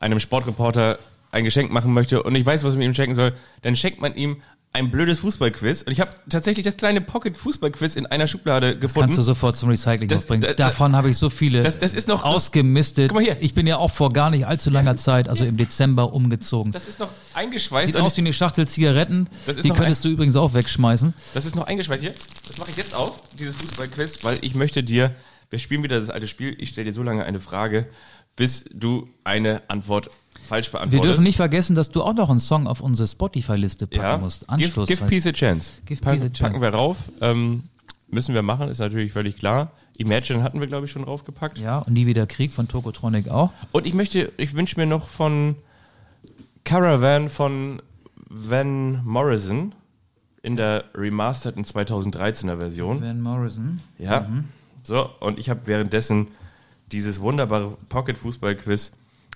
einem 0.00 0.20
Sportreporter 0.20 0.98
ein 1.30 1.44
Geschenk 1.44 1.70
machen 1.70 1.92
möchte 1.92 2.22
und 2.22 2.34
ich 2.34 2.44
weiß, 2.44 2.64
was 2.64 2.74
man 2.74 2.82
ihm 2.82 2.94
schenken 2.94 3.14
soll, 3.14 3.32
dann 3.62 3.76
schenkt 3.76 4.00
man 4.00 4.14
ihm 4.14 4.42
ein 4.76 4.90
blödes 4.90 5.20
Fußballquiz. 5.20 5.82
Und 5.82 5.92
ich 5.92 6.00
habe 6.00 6.10
tatsächlich 6.28 6.64
das 6.64 6.76
kleine 6.76 7.00
Pocket-Fußballquiz 7.00 7.96
in 7.96 8.06
einer 8.06 8.26
Schublade 8.26 8.78
gefunden. 8.78 9.00
Kannst 9.08 9.18
du 9.18 9.22
sofort 9.22 9.56
zum 9.56 9.68
Recycling 9.70 10.08
Das- 10.08 10.20
aufbringen. 10.20 10.42
das- 10.42 10.56
Davon 10.56 10.94
habe 10.94 11.10
ich 11.10 11.16
so 11.18 11.30
viele 11.30 11.62
Das- 11.62 11.78
das 11.78 11.94
ist 11.94 12.08
noch- 12.08 12.22
ausgemistet. 12.24 13.08
Guck 13.08 13.16
mal 13.16 13.24
hier. 13.24 13.36
Ich 13.40 13.54
bin 13.54 13.66
ja 13.66 13.78
auch 13.78 13.90
vor 13.90 14.12
gar 14.12 14.30
nicht 14.30 14.46
allzu 14.46 14.70
langer 14.70 14.96
Zeit, 14.96 15.28
also 15.28 15.44
im 15.44 15.56
Dezember, 15.56 16.12
umgezogen. 16.12 16.72
das 16.72 16.86
ist 16.88 17.00
noch 17.00 17.08
eingeschweißt. 17.34 17.88
Sieht 17.92 17.96
aus 18.00 18.16
wie 18.16 18.20
eine 18.20 18.32
Schachtel 18.32 18.68
Zigaretten. 18.68 19.28
Das 19.46 19.56
ist 19.56 19.64
Die 19.64 19.70
könntest 19.70 20.04
du 20.04 20.08
übrigens 20.08 20.36
auch 20.36 20.54
wegschmeißen. 20.54 21.14
Das 21.34 21.44
ist 21.46 21.56
noch 21.56 21.66
eingeschweißt 21.66 22.02
hier. 22.02 22.14
Das 22.46 22.58
mache 22.58 22.70
ich 22.70 22.76
jetzt 22.76 22.94
auch, 22.94 23.14
dieses 23.38 23.56
Fußballquiz, 23.56 24.22
weil 24.22 24.38
ich 24.42 24.54
möchte 24.54 24.82
dir, 24.82 25.14
wir 25.50 25.58
spielen 25.58 25.82
wieder 25.82 25.98
das 25.98 26.10
alte 26.10 26.28
Spiel, 26.28 26.54
ich 26.58 26.68
stelle 26.70 26.84
dir 26.86 26.92
so 26.92 27.02
lange 27.02 27.24
eine 27.24 27.38
Frage, 27.40 27.86
bis 28.36 28.64
du 28.72 29.08
eine 29.24 29.62
Antwort 29.68 30.10
falsch 30.46 30.68
Wir 30.68 30.78
beantwortest. 30.78 31.04
dürfen 31.04 31.24
nicht 31.24 31.36
vergessen, 31.36 31.74
dass 31.74 31.90
du 31.90 32.02
auch 32.02 32.14
noch 32.14 32.30
einen 32.30 32.40
Song 32.40 32.66
auf 32.66 32.80
unsere 32.80 33.06
Spotify-Liste 33.06 33.86
packen 33.86 34.02
ja, 34.02 34.16
musst. 34.18 34.40
give, 34.40 34.52
Anschluss. 34.52 34.88
give 34.88 35.04
heißt- 35.04 35.08
Peace 35.08 35.26
a 35.26 35.32
Chance. 35.32 35.70
Give 35.84 36.00
Packen- 36.00 36.20
Peace 36.20 36.30
a 36.30 36.32
Chance. 36.32 36.42
Packen 36.42 36.60
wir 36.62 36.68
rauf. 36.70 36.96
Ähm, 37.20 37.62
müssen 38.08 38.34
wir 38.34 38.42
machen, 38.42 38.68
ist 38.68 38.78
natürlich 38.78 39.12
völlig 39.12 39.36
klar. 39.36 39.72
Imagine 39.98 40.42
hatten 40.42 40.60
wir, 40.60 40.66
glaube 40.66 40.86
ich, 40.86 40.92
schon 40.92 41.04
raufgepackt. 41.04 41.58
ja, 41.58 41.78
und 41.78 41.92
nie 41.92 42.06
wieder 42.06 42.26
Krieg 42.26 42.52
von 42.52 42.68
Tokotronic 42.68 43.28
auch. 43.28 43.50
Und 43.72 43.86
ich 43.86 43.94
möchte, 43.94 44.30
ich 44.36 44.54
wünsche 44.54 44.78
mir 44.78 44.86
noch 44.86 45.08
von 45.08 45.56
Caravan 46.64 47.28
von 47.28 47.80
Van 48.28 49.04
Morrison 49.04 49.74
in 50.42 50.56
der 50.56 50.84
remasterten 50.94 51.64
2013er 51.64 52.58
Version. 52.58 53.00
Van 53.02 53.20
Morrison. 53.20 53.80
Ja. 53.98 54.28
So, 54.82 55.08
und 55.20 55.38
ich 55.38 55.48
habe 55.50 55.60
währenddessen 55.66 56.28
dieses 56.92 57.20
wunderbare 57.20 57.76
Pocket-Fußball-Quiz 57.88 58.92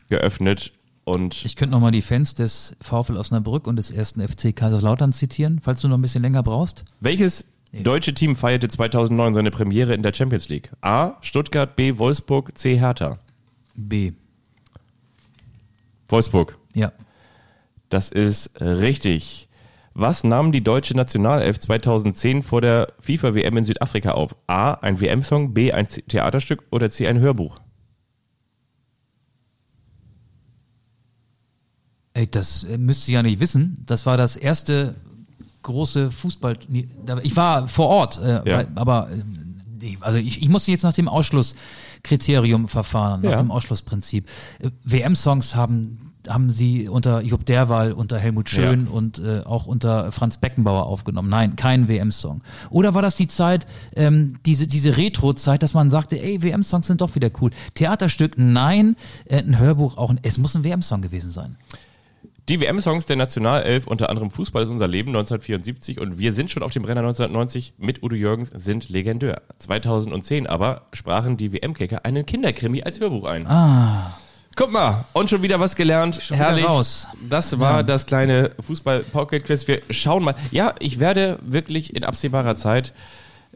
geöffnet 0.08 0.72
und 1.14 1.44
Ich 1.44 1.56
könnte 1.56 1.72
noch 1.72 1.80
mal 1.80 1.90
die 1.90 2.02
Fans 2.02 2.34
des 2.34 2.74
VfL 2.80 3.16
Osnabrück 3.16 3.66
und 3.66 3.76
des 3.76 3.90
ersten 3.90 4.26
FC 4.26 4.54
Kaiserslautern 4.54 5.12
zitieren, 5.12 5.60
falls 5.62 5.80
du 5.82 5.88
noch 5.88 5.98
ein 5.98 6.02
bisschen 6.02 6.22
länger 6.22 6.42
brauchst. 6.42 6.84
welches 7.00 7.46
deutsche 7.72 8.14
Team 8.14 8.36
feierte 8.36 8.68
2009 8.68 9.34
seine 9.34 9.50
Premiere 9.50 9.94
in 9.94 10.02
der 10.02 10.12
Champions 10.14 10.48
League? 10.48 10.70
A. 10.80 11.14
Stuttgart, 11.20 11.76
B. 11.76 11.98
Wolfsburg, 11.98 12.56
C. 12.56 12.78
Hertha. 12.78 13.18
B. 13.74 14.12
Wolfsburg. 16.08 16.58
Ja. 16.74 16.92
Das 17.88 18.10
ist 18.10 18.60
richtig. 18.60 19.48
Was 19.94 20.24
nahm 20.24 20.52
die 20.52 20.62
deutsche 20.62 20.96
Nationalelf 20.96 21.58
2010 21.58 22.42
vor 22.42 22.60
der 22.60 22.92
FIFA-WM 23.00 23.56
in 23.56 23.64
Südafrika 23.64 24.12
auf? 24.12 24.36
A. 24.46 24.74
Ein 24.74 25.00
WM-Song, 25.00 25.52
B. 25.52 25.72
Ein 25.72 25.88
Theaterstück 25.88 26.62
oder 26.70 26.90
C. 26.90 27.06
Ein 27.08 27.18
Hörbuch? 27.18 27.60
Ey, 32.20 32.28
das 32.30 32.64
äh, 32.64 32.76
müsst 32.76 33.08
ihr 33.08 33.14
ja 33.14 33.22
nicht 33.22 33.40
wissen. 33.40 33.82
Das 33.86 34.04
war 34.04 34.18
das 34.18 34.36
erste 34.36 34.94
große 35.62 36.10
Fußball. 36.10 36.58
Ich 37.22 37.34
war 37.36 37.66
vor 37.66 37.86
Ort, 37.88 38.18
äh, 38.18 38.42
Ja. 38.48 38.64
aber 38.74 39.08
äh, 39.10 39.96
also 40.00 40.18
ich, 40.18 40.42
ich 40.42 40.48
musste 40.50 40.70
jetzt 40.70 40.82
nach 40.82 40.92
dem 40.92 41.08
Ausschlusskriterium 41.08 42.68
verfahren, 42.68 43.22
nach 43.22 43.30
Ja. 43.30 43.36
dem 43.38 43.50
Ausschlussprinzip. 43.50 44.28
Äh, 44.58 44.70
WM-Songs 44.84 45.54
haben 45.54 46.06
haben 46.28 46.50
sie 46.50 46.86
unter 46.86 47.22
Jupp 47.22 47.46
Derwal, 47.46 47.92
unter 47.92 48.18
Helmut 48.18 48.50
Schön 48.50 48.84
Ja. 48.84 48.90
und 48.92 49.18
äh, 49.20 49.40
auch 49.46 49.64
unter 49.64 50.12
Franz 50.12 50.36
Beckenbauer 50.36 50.84
aufgenommen. 50.84 51.30
Nein, 51.30 51.56
kein 51.56 51.88
WM-Song. 51.88 52.42
Oder 52.68 52.92
war 52.92 53.00
das 53.00 53.16
die 53.16 53.26
Zeit, 53.26 53.66
ähm, 53.96 54.34
diese, 54.44 54.66
diese 54.66 54.98
Retro-Zeit, 54.98 55.62
dass 55.62 55.72
man 55.72 55.90
sagte, 55.90 56.22
ey, 56.22 56.42
WM-Songs 56.42 56.86
sind 56.88 57.00
doch 57.00 57.14
wieder 57.14 57.30
cool. 57.40 57.52
Theaterstück, 57.72 58.34
nein, 58.36 58.96
äh, 59.24 59.38
ein 59.38 59.58
Hörbuch 59.58 59.96
auch. 59.96 60.12
Es 60.20 60.36
muss 60.36 60.54
ein 60.54 60.62
WM-Song 60.62 61.00
gewesen 61.00 61.30
sein. 61.30 61.56
Die 62.50 62.60
WM-Songs 62.60 63.06
der 63.06 63.14
Nationalelf, 63.14 63.86
unter 63.86 64.10
anderem 64.10 64.32
Fußball 64.32 64.64
ist 64.64 64.70
unser 64.70 64.88
Leben 64.88 65.10
1974 65.10 66.00
und 66.00 66.18
wir 66.18 66.32
sind 66.32 66.50
schon 66.50 66.64
auf 66.64 66.72
dem 66.72 66.82
Brenner 66.82 67.02
1990 67.02 67.74
mit 67.78 68.02
Udo 68.02 68.16
Jürgens, 68.16 68.50
sind 68.50 68.88
legendär. 68.88 69.42
2010 69.58 70.48
aber 70.48 70.88
sprachen 70.92 71.36
die 71.36 71.52
WM-Kicker 71.52 72.04
einen 72.04 72.26
Kinderkrimi 72.26 72.82
als 72.82 72.98
Hörbuch 72.98 73.26
ein. 73.26 73.46
Ah. 73.46 74.18
Guck 74.56 74.72
mal, 74.72 75.04
und 75.12 75.30
schon 75.30 75.42
wieder 75.42 75.60
was 75.60 75.76
gelernt. 75.76 76.16
Schon 76.16 76.38
Herrlich. 76.38 76.66
Das 77.28 77.60
war 77.60 77.84
das 77.84 78.06
kleine 78.06 78.50
Fußball-Pocket-Quiz. 78.58 79.68
Wir 79.68 79.82
schauen 79.90 80.24
mal. 80.24 80.34
Ja, 80.50 80.74
ich 80.80 80.98
werde 80.98 81.38
wirklich 81.42 81.94
in 81.94 82.02
absehbarer 82.02 82.56
Zeit 82.56 82.94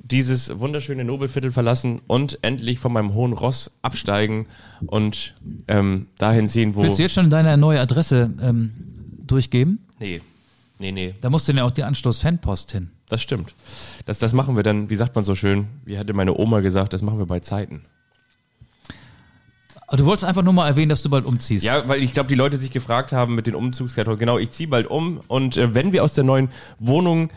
dieses 0.02 0.58
wunderschöne 0.58 1.04
Nobelviertel 1.04 1.50
verlassen 1.50 2.00
und 2.06 2.38
endlich 2.42 2.78
von 2.78 2.92
meinem 2.92 3.14
hohen 3.14 3.32
Ross 3.32 3.70
absteigen 3.82 4.46
und 4.86 5.34
ähm, 5.68 6.08
dahin 6.18 6.48
ziehen, 6.48 6.74
wo. 6.74 6.82
Willst 6.82 6.98
du 6.98 7.02
jetzt 7.02 7.14
schon 7.14 7.30
deine 7.30 7.56
neue 7.56 7.80
Adresse 7.80 8.30
ähm, 8.42 8.72
durchgeben? 9.26 9.78
Nee. 9.98 10.20
Nee, 10.78 10.92
nee. 10.92 11.14
Da 11.20 11.30
musst 11.30 11.48
du 11.48 11.52
ja 11.52 11.64
auch 11.64 11.70
die 11.70 11.84
Anstoß-Fanpost 11.84 12.72
hin. 12.72 12.90
Das 13.08 13.22
stimmt. 13.22 13.54
Das, 14.06 14.18
das 14.18 14.32
machen 14.32 14.56
wir 14.56 14.62
dann, 14.62 14.90
wie 14.90 14.96
sagt 14.96 15.14
man 15.14 15.24
so 15.24 15.34
schön, 15.34 15.66
wie 15.84 15.98
hatte 15.98 16.12
meine 16.12 16.36
Oma 16.36 16.60
gesagt, 16.60 16.92
das 16.92 17.02
machen 17.02 17.18
wir 17.18 17.26
bei 17.26 17.40
Zeiten. 17.40 17.84
Aber 19.86 19.98
du 19.98 20.06
wolltest 20.06 20.24
einfach 20.24 20.42
nur 20.42 20.52
mal 20.52 20.66
erwähnen, 20.66 20.88
dass 20.88 21.02
du 21.02 21.10
bald 21.10 21.26
umziehst. 21.26 21.64
Ja, 21.64 21.86
weil 21.88 22.02
ich 22.02 22.12
glaube, 22.12 22.28
die 22.28 22.34
Leute 22.34 22.56
sich 22.56 22.70
gefragt 22.70 23.12
haben 23.12 23.34
mit 23.34 23.46
den 23.46 23.54
Umzugskartons. 23.54 24.18
Genau, 24.18 24.38
ich 24.38 24.50
ziehe 24.50 24.68
bald 24.68 24.86
um 24.86 25.20
und 25.28 25.56
äh, 25.56 25.74
wenn 25.74 25.92
wir 25.92 26.02
aus 26.02 26.14
der 26.14 26.24
neuen 26.24 26.48
Wohnung 26.78 27.30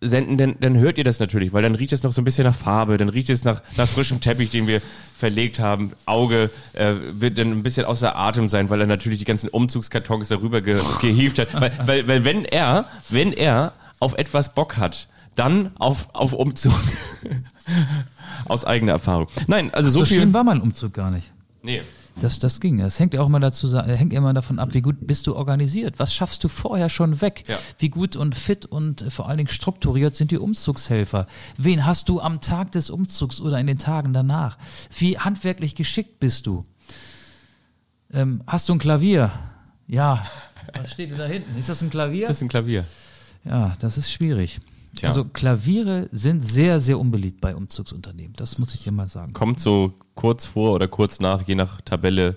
senden, 0.00 0.36
dann, 0.36 0.56
dann 0.60 0.76
hört 0.76 0.98
ihr 0.98 1.04
das 1.04 1.20
natürlich, 1.20 1.52
weil 1.52 1.62
dann 1.62 1.74
riecht 1.74 1.92
es 1.92 2.02
noch 2.02 2.12
so 2.12 2.20
ein 2.20 2.24
bisschen 2.24 2.44
nach 2.44 2.54
Farbe, 2.54 2.96
dann 2.98 3.08
riecht 3.08 3.30
es 3.30 3.44
nach, 3.44 3.62
nach 3.76 3.88
frischem 3.88 4.20
Teppich, 4.20 4.50
den 4.50 4.66
wir 4.66 4.82
verlegt 5.16 5.58
haben. 5.58 5.92
Auge 6.04 6.50
äh, 6.74 6.94
wird 7.12 7.38
dann 7.38 7.50
ein 7.52 7.62
bisschen 7.62 7.86
außer 7.86 8.16
Atem 8.16 8.48
sein, 8.48 8.68
weil 8.68 8.80
er 8.80 8.86
natürlich 8.86 9.18
die 9.18 9.24
ganzen 9.24 9.48
Umzugskartons 9.48 10.28
darüber 10.28 10.60
ge 10.60 10.80
gehievt 11.00 11.38
hat. 11.38 11.60
Weil, 11.60 11.72
weil, 11.86 12.08
weil 12.08 12.24
wenn 12.24 12.44
er, 12.44 12.84
wenn 13.08 13.32
er 13.32 13.72
auf 13.98 14.14
etwas 14.18 14.54
Bock 14.54 14.76
hat, 14.76 15.08
dann 15.34 15.70
auf, 15.78 16.08
auf 16.14 16.32
Umzug. 16.32 16.74
Aus 18.46 18.64
eigener 18.64 18.92
Erfahrung. 18.92 19.26
Nein, 19.48 19.74
also 19.74 19.90
so, 19.90 20.00
so 20.00 20.04
viel. 20.04 20.18
schlimm 20.18 20.32
war 20.32 20.44
mein 20.44 20.60
Umzug 20.60 20.94
gar 20.94 21.10
nicht. 21.10 21.32
Nee. 21.62 21.82
Das, 22.18 22.38
das 22.38 22.60
ging. 22.60 22.78
Das 22.78 22.98
hängt 22.98 23.12
ja 23.12 23.20
auch 23.20 23.26
immer 23.26 23.40
dazu, 23.40 23.74
äh, 23.76 23.94
hängt 23.94 24.12
immer 24.14 24.32
davon 24.32 24.58
ab, 24.58 24.72
wie 24.72 24.80
gut 24.80 25.06
bist 25.06 25.26
du 25.26 25.36
organisiert. 25.36 25.98
Was 25.98 26.14
schaffst 26.14 26.42
du 26.44 26.48
vorher 26.48 26.88
schon 26.88 27.20
weg? 27.20 27.44
Ja. 27.46 27.58
Wie 27.78 27.90
gut 27.90 28.16
und 28.16 28.34
fit 28.34 28.64
und 28.64 29.02
äh, 29.02 29.10
vor 29.10 29.28
allen 29.28 29.36
Dingen 29.36 29.50
strukturiert 29.50 30.16
sind 30.16 30.30
die 30.30 30.38
Umzugshelfer? 30.38 31.26
Wen 31.58 31.84
hast 31.84 32.08
du 32.08 32.20
am 32.20 32.40
Tag 32.40 32.72
des 32.72 32.88
Umzugs 32.88 33.40
oder 33.40 33.60
in 33.60 33.66
den 33.66 33.78
Tagen 33.78 34.14
danach? 34.14 34.56
Wie 34.96 35.18
handwerklich 35.18 35.74
geschickt 35.74 36.18
bist 36.18 36.46
du? 36.46 36.64
Ähm, 38.12 38.42
hast 38.46 38.68
du 38.68 38.72
ein 38.72 38.78
Klavier? 38.78 39.30
Ja. 39.86 40.24
Was 40.74 40.92
steht 40.92 41.10
denn 41.10 41.18
da 41.18 41.26
hinten? 41.26 41.56
Ist 41.58 41.68
das 41.68 41.82
ein 41.82 41.90
Klavier? 41.90 42.28
Das 42.28 42.36
ist 42.38 42.42
ein 42.42 42.48
Klavier. 42.48 42.84
Ja, 43.44 43.74
das 43.78 43.98
ist 43.98 44.10
schwierig. 44.10 44.60
Tja. 44.96 45.08
Also 45.08 45.24
Klaviere 45.24 46.08
sind 46.12 46.44
sehr, 46.44 46.80
sehr 46.80 46.98
unbeliebt 46.98 47.40
bei 47.40 47.54
Umzugsunternehmen. 47.54 48.34
Das 48.36 48.58
muss 48.58 48.74
ich 48.74 48.86
immer 48.86 49.08
sagen. 49.08 49.32
Kommt 49.32 49.60
so 49.60 49.94
kurz 50.14 50.46
vor 50.46 50.72
oder 50.72 50.88
kurz 50.88 51.20
nach, 51.20 51.42
je 51.46 51.54
nach 51.54 51.80
Tabelle, 51.82 52.36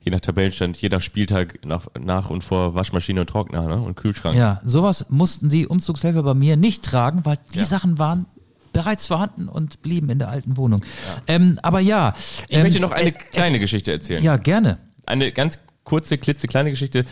je 0.00 0.10
nach 0.10 0.20
Tabellenstand, 0.20 0.76
je 0.78 0.88
nach 0.88 1.00
Spieltag 1.00 1.64
nach, 1.64 1.86
nach 1.98 2.30
und 2.30 2.42
vor 2.44 2.74
Waschmaschine 2.74 3.20
und 3.20 3.28
Trockner 3.28 3.66
ne? 3.66 3.80
und 3.80 3.94
Kühlschrank. 3.96 4.36
Ja, 4.36 4.60
sowas 4.64 5.06
mussten 5.08 5.48
die 5.48 5.66
Umzugshelfer 5.66 6.22
bei 6.22 6.34
mir 6.34 6.56
nicht 6.56 6.84
tragen, 6.84 7.20
weil 7.24 7.38
die 7.54 7.60
Ja. 7.60 7.64
Sachen 7.64 7.98
waren 7.98 8.26
bereits 8.72 9.06
vorhanden 9.06 9.48
und 9.48 9.82
blieben 9.82 10.08
in 10.10 10.18
der 10.18 10.30
alten 10.30 10.56
Wohnung. 10.56 10.82
Ähm, 11.26 11.58
aber 11.62 11.80
ja. 11.80 12.14
Ich 12.48 12.58
möchte 12.58 12.80
noch 12.80 12.90
eine 12.92 13.12
kleine 13.12 13.58
Geschichte 13.58 13.92
erzählen. 13.92 14.22
Ja, 14.22 14.36
gerne. 14.36 14.78
eine 15.06 15.30
ganz 15.30 15.58
kurze, 15.84 16.16
klitzekleine 16.16 16.70
Geschichte. 16.70 17.04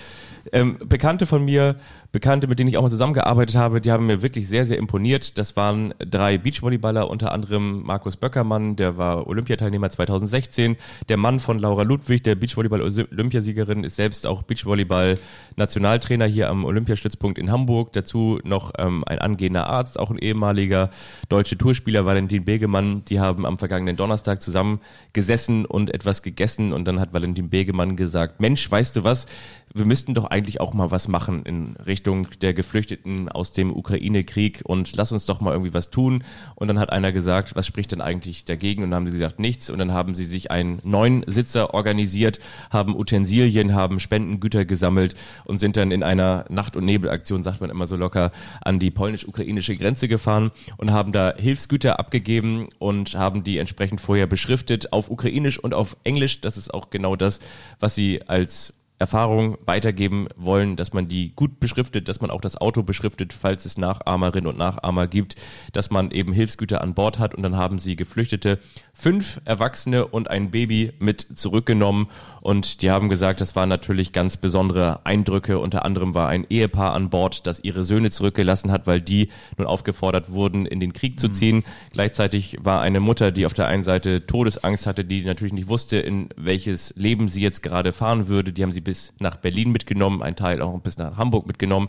Ähm, 0.53 0.78
Bekannte 0.84 1.26
von 1.26 1.45
mir, 1.45 1.76
Bekannte, 2.12 2.49
mit 2.49 2.59
denen 2.59 2.68
ich 2.68 2.76
auch 2.76 2.82
mal 2.82 2.91
zusammengearbeitet 2.91 3.57
habe, 3.57 3.80
die 3.80 3.93
haben 3.93 4.07
mir 4.07 4.22
wirklich 4.22 4.49
sehr, 4.49 4.66
sehr 4.66 4.78
imponiert. 4.78 5.38
Das 5.38 5.57
waren 5.57 5.95
drei 5.99 6.38
Beachvolleyballer, 6.38 7.09
unter 7.09 7.32
anderem 7.32 7.82
Markus 7.82 8.16
Böckermann, 8.16 8.76
der 8.76 8.97
war 8.97 9.26
Olympiateilnehmer 9.26 9.91
2016. 9.91 10.76
Der 11.09 11.16
Mann 11.16 11.38
von 11.38 11.59
Laura 11.59 11.82
Ludwig, 11.82 12.22
der 12.22 12.34
Beachvolleyball-Olympiasiegerin, 12.34 13.84
ist 13.84 13.97
selbst 13.97 14.26
auch 14.26 14.43
Beachvolleyball-Nationaltrainer 14.43 16.26
hier 16.26 16.51
am 16.51 16.64
Olympiastützpunkt 16.64 17.38
in 17.38 17.51
Hamburg. 17.53 17.93
Dazu 17.93 18.41
noch 18.43 18.72
ähm, 18.78 19.05
ein 19.07 19.18
angehender 19.18 19.68
Arzt, 19.68 19.99
auch 19.99 20.11
ein 20.11 20.18
ehemaliger 20.18 20.91
deutsche 21.28 21.57
Tourspieler, 21.59 22.07
Valentin 22.07 22.45
Begemann. 22.45 23.05
Die 23.09 23.20
haben 23.20 23.47
am 23.47 23.59
vergangenen 23.59 23.97
Donnerstag 23.97 24.43
zusammen 24.43 24.80
gesessen 25.12 25.64
und 25.64 25.95
etwas 25.95 26.22
gegessen 26.22 26.72
und 26.72 26.86
dann 26.86 26.99
hat 26.99 27.12
Valentin 27.12 27.51
Begemann 27.51 27.97
gesagt, 27.97 28.41
Mensch, 28.41 28.68
weißt 28.70 28.97
du 28.97 29.05
was, 29.05 29.26
wir 29.72 29.84
müssten 29.84 30.14
doch 30.14 30.30
eigentlich 30.31 30.61
auch 30.61 30.74
mal 30.74 30.91
was 30.91 31.09
machen 31.09 31.43
in 31.45 31.76
Richtung 31.87 32.28
der 32.41 32.55
Geflüchteten 32.55 33.28
aus 33.28 33.53
dem 33.53 33.72
Ukraine-Krieg 33.72 34.62
und 34.64 34.97
lass 34.97 35.12
uns 35.12 35.26
doch 35.26 35.41
mal 35.41 35.53
irgendwie 35.53 35.74
was 35.74 35.91
tun. 35.91 36.24
Und 36.55 36.68
dann 36.68 36.78
hat 36.78 36.91
einer 36.91 37.12
gesagt, 37.12 37.57
was 37.57 37.66
spricht 37.66 37.93
denn 37.93 38.01
eigentlich 38.01 38.45
dagegen? 38.45 38.83
Und 38.83 38.91
dann 38.91 39.01
haben 39.01 39.09
sie 39.09 39.18
gesagt, 39.18 39.39
nichts. 39.39 39.70
Und 39.70 39.78
dann 39.78 39.93
haben 39.93 40.14
sie 40.14 40.24
sich 40.24 40.51
einen 40.51 40.81
neuen 40.85 41.24
Sitzer 41.26 41.74
organisiert, 41.74 42.41
haben 42.70 42.97
Utensilien, 42.97 43.74
haben 43.74 44.01
Spendengüter 44.01 44.64
gesammelt 44.64 45.14
und 45.45 45.59
sind 45.59 45.76
dann 45.76 45.91
in 45.91 46.03
einer 46.03 46.45
Nacht- 46.49 46.76
und 46.76 46.85
Nebelaktion, 46.85 47.43
sagt 47.43 47.61
man 47.61 47.70
immer 47.70 47.87
so 47.87 47.97
locker, 47.97 48.33
an 48.61 48.78
die 48.78 48.91
polnisch-ukrainische 48.91 49.76
Grenze 49.76 50.09
gefahren 50.09 50.51
und 50.76 50.93
haben 50.93 51.12
da 51.12 51.35
Hilfsgüter 51.37 51.99
abgegeben 51.99 52.68
und 52.78 53.14
haben 53.14 53.45
die 53.45 53.59
entsprechend 53.59 54.01
vorher 54.01 54.26
beschriftet 54.26 54.93
auf 54.93 55.11
Ukrainisch 55.11 55.59
und 55.59 55.74
auf 55.74 55.97
Englisch. 56.05 56.41
Das 56.41 56.57
ist 56.57 56.72
auch 56.72 56.91
genau 56.91 57.16
das, 57.16 57.41
was 57.78 57.95
sie 57.95 58.22
als 58.26 58.74
Erfahrung 59.01 59.57
weitergeben 59.64 60.28
wollen, 60.36 60.76
dass 60.76 60.92
man 60.92 61.09
die 61.09 61.34
gut 61.34 61.59
beschriftet, 61.59 62.07
dass 62.09 62.20
man 62.20 62.30
auch 62.30 62.42
das 62.42 62.61
Auto 62.61 62.82
beschriftet, 62.82 63.32
falls 63.32 63.64
es 63.64 63.78
Nachahmerinnen 63.78 64.46
und 64.46 64.59
Nachahmer 64.59 65.07
gibt, 65.07 65.36
dass 65.72 65.90
man 65.90 66.11
eben 66.11 66.32
Hilfsgüter 66.34 66.82
an 66.82 66.94
Bord 66.94 67.18
hat. 67.18 67.34
Und 67.34 67.42
dann 67.42 67.57
haben 67.57 67.78
sie 67.78 67.96
Geflüchtete, 67.96 68.59
fünf 68.92 69.40
Erwachsene 69.46 70.07
und 70.07 70.30
ein 70.30 70.51
Baby 70.51 70.92
mit 70.98 71.26
zurückgenommen 71.34 72.09
und 72.41 72.82
die 72.82 72.91
haben 72.91 73.09
gesagt, 73.11 73.41
das 73.41 73.55
waren 73.55 73.68
natürlich 73.68 74.12
ganz 74.12 74.36
besondere 74.36 75.05
Eindrücke. 75.05 75.59
Unter 75.59 75.84
anderem 75.84 76.14
war 76.14 76.28
ein 76.28 76.47
Ehepaar 76.49 76.95
an 76.95 77.11
Bord, 77.11 77.47
das 77.47 77.61
ihre 77.61 77.84
Söhne 77.84 78.11
zurückgelassen 78.11 78.72
hat, 78.72 78.86
weil 78.86 79.01
die 79.01 79.28
nun 79.59 79.66
aufgefordert 79.66 80.32
wurden, 80.32 80.64
in 80.64 80.80
den 80.80 80.93
Krieg 80.93 81.20
zu 81.20 81.28
ziehen. 81.28 81.64
Gleichzeitig 81.93 82.57
war 82.62 82.80
eine 82.80 83.01
Mutter, 83.01 83.30
die 83.30 83.45
auf 83.45 83.53
der 83.53 83.66
einen 83.66 83.84
Seite 83.84 84.26
Todesangst 84.26 84.86
hatte, 84.86 85.05
die 85.05 85.22
natürlich 85.22 85.53
nicht 85.53 85.68
wusste, 85.68 85.99
in 85.99 86.30
welches 86.36 86.95
Leben 86.97 87.28
sie 87.28 87.43
jetzt 87.43 87.62
gerade 87.62 87.93
fahren 87.93 88.28
würde. 88.28 88.53
Die 88.53 88.62
haben 88.62 88.72
sie 88.72 88.80
bis 88.80 89.12
nach 89.18 89.36
Berlin 89.36 89.70
mitgenommen, 89.70 90.22
ein 90.22 90.36
Teil 90.36 90.62
auch 90.62 90.78
bis 90.80 90.97
nach 90.97 91.18
Hamburg 91.18 91.47
mitgenommen. 91.47 91.88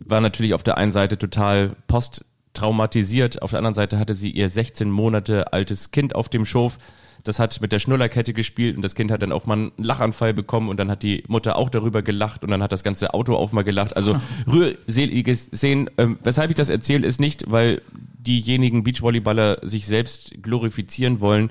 War 0.00 0.20
natürlich 0.20 0.54
auf 0.54 0.64
der 0.64 0.78
einen 0.78 0.92
Seite 0.92 1.16
total 1.16 1.76
posttraumatisiert, 1.86 3.42
auf 3.42 3.50
der 3.50 3.58
anderen 3.58 3.74
Seite 3.74 3.98
hatte 3.98 4.14
sie 4.14 4.30
ihr 4.30 4.48
16 4.48 4.90
Monate 4.90 5.52
altes 5.52 5.92
Kind 5.92 6.14
auf 6.16 6.28
dem 6.28 6.44
Schoß. 6.44 6.78
Das 7.24 7.38
hat 7.38 7.60
mit 7.60 7.72
der 7.72 7.78
Schnullerkette 7.78 8.32
gespielt 8.32 8.76
und 8.76 8.82
das 8.82 8.94
Kind 8.94 9.10
hat 9.10 9.22
dann 9.22 9.32
auch 9.32 9.46
mal 9.46 9.54
einen 9.54 9.72
Lachanfall 9.76 10.34
bekommen 10.34 10.68
und 10.68 10.78
dann 10.78 10.90
hat 10.90 11.02
die 11.02 11.24
Mutter 11.28 11.56
auch 11.56 11.70
darüber 11.70 12.02
gelacht 12.02 12.44
und 12.44 12.50
dann 12.50 12.62
hat 12.62 12.72
das 12.72 12.82
ganze 12.82 13.14
Auto 13.14 13.34
auch 13.34 13.52
mal 13.52 13.64
gelacht. 13.64 13.96
Also 13.96 14.16
rührseliges 14.46 15.46
Szenen. 15.46 15.90
Ähm, 15.98 16.18
weshalb 16.22 16.50
ich 16.50 16.56
das 16.56 16.68
erzähle, 16.68 17.06
ist 17.06 17.20
nicht, 17.20 17.50
weil 17.50 17.82
diejenigen 17.92 18.84
Beachvolleyballer 18.84 19.58
sich 19.62 19.86
selbst 19.86 20.42
glorifizieren 20.42 21.20
wollen, 21.20 21.50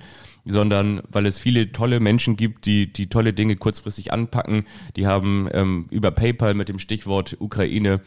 sondern 0.49 1.01
weil 1.09 1.25
es 1.25 1.37
viele 1.37 1.71
tolle 1.71 1.99
Menschen 1.99 2.35
gibt, 2.35 2.65
die, 2.65 2.91
die 2.91 3.07
tolle 3.07 3.33
Dinge 3.33 3.55
kurzfristig 3.55 4.11
anpacken. 4.11 4.65
Die 4.95 5.07
haben 5.07 5.47
ähm, 5.53 5.85
über 5.91 6.11
PayPal 6.11 6.53
mit 6.53 6.69
dem 6.69 6.79
Stichwort 6.79 7.37
Ukraine 7.39 8.01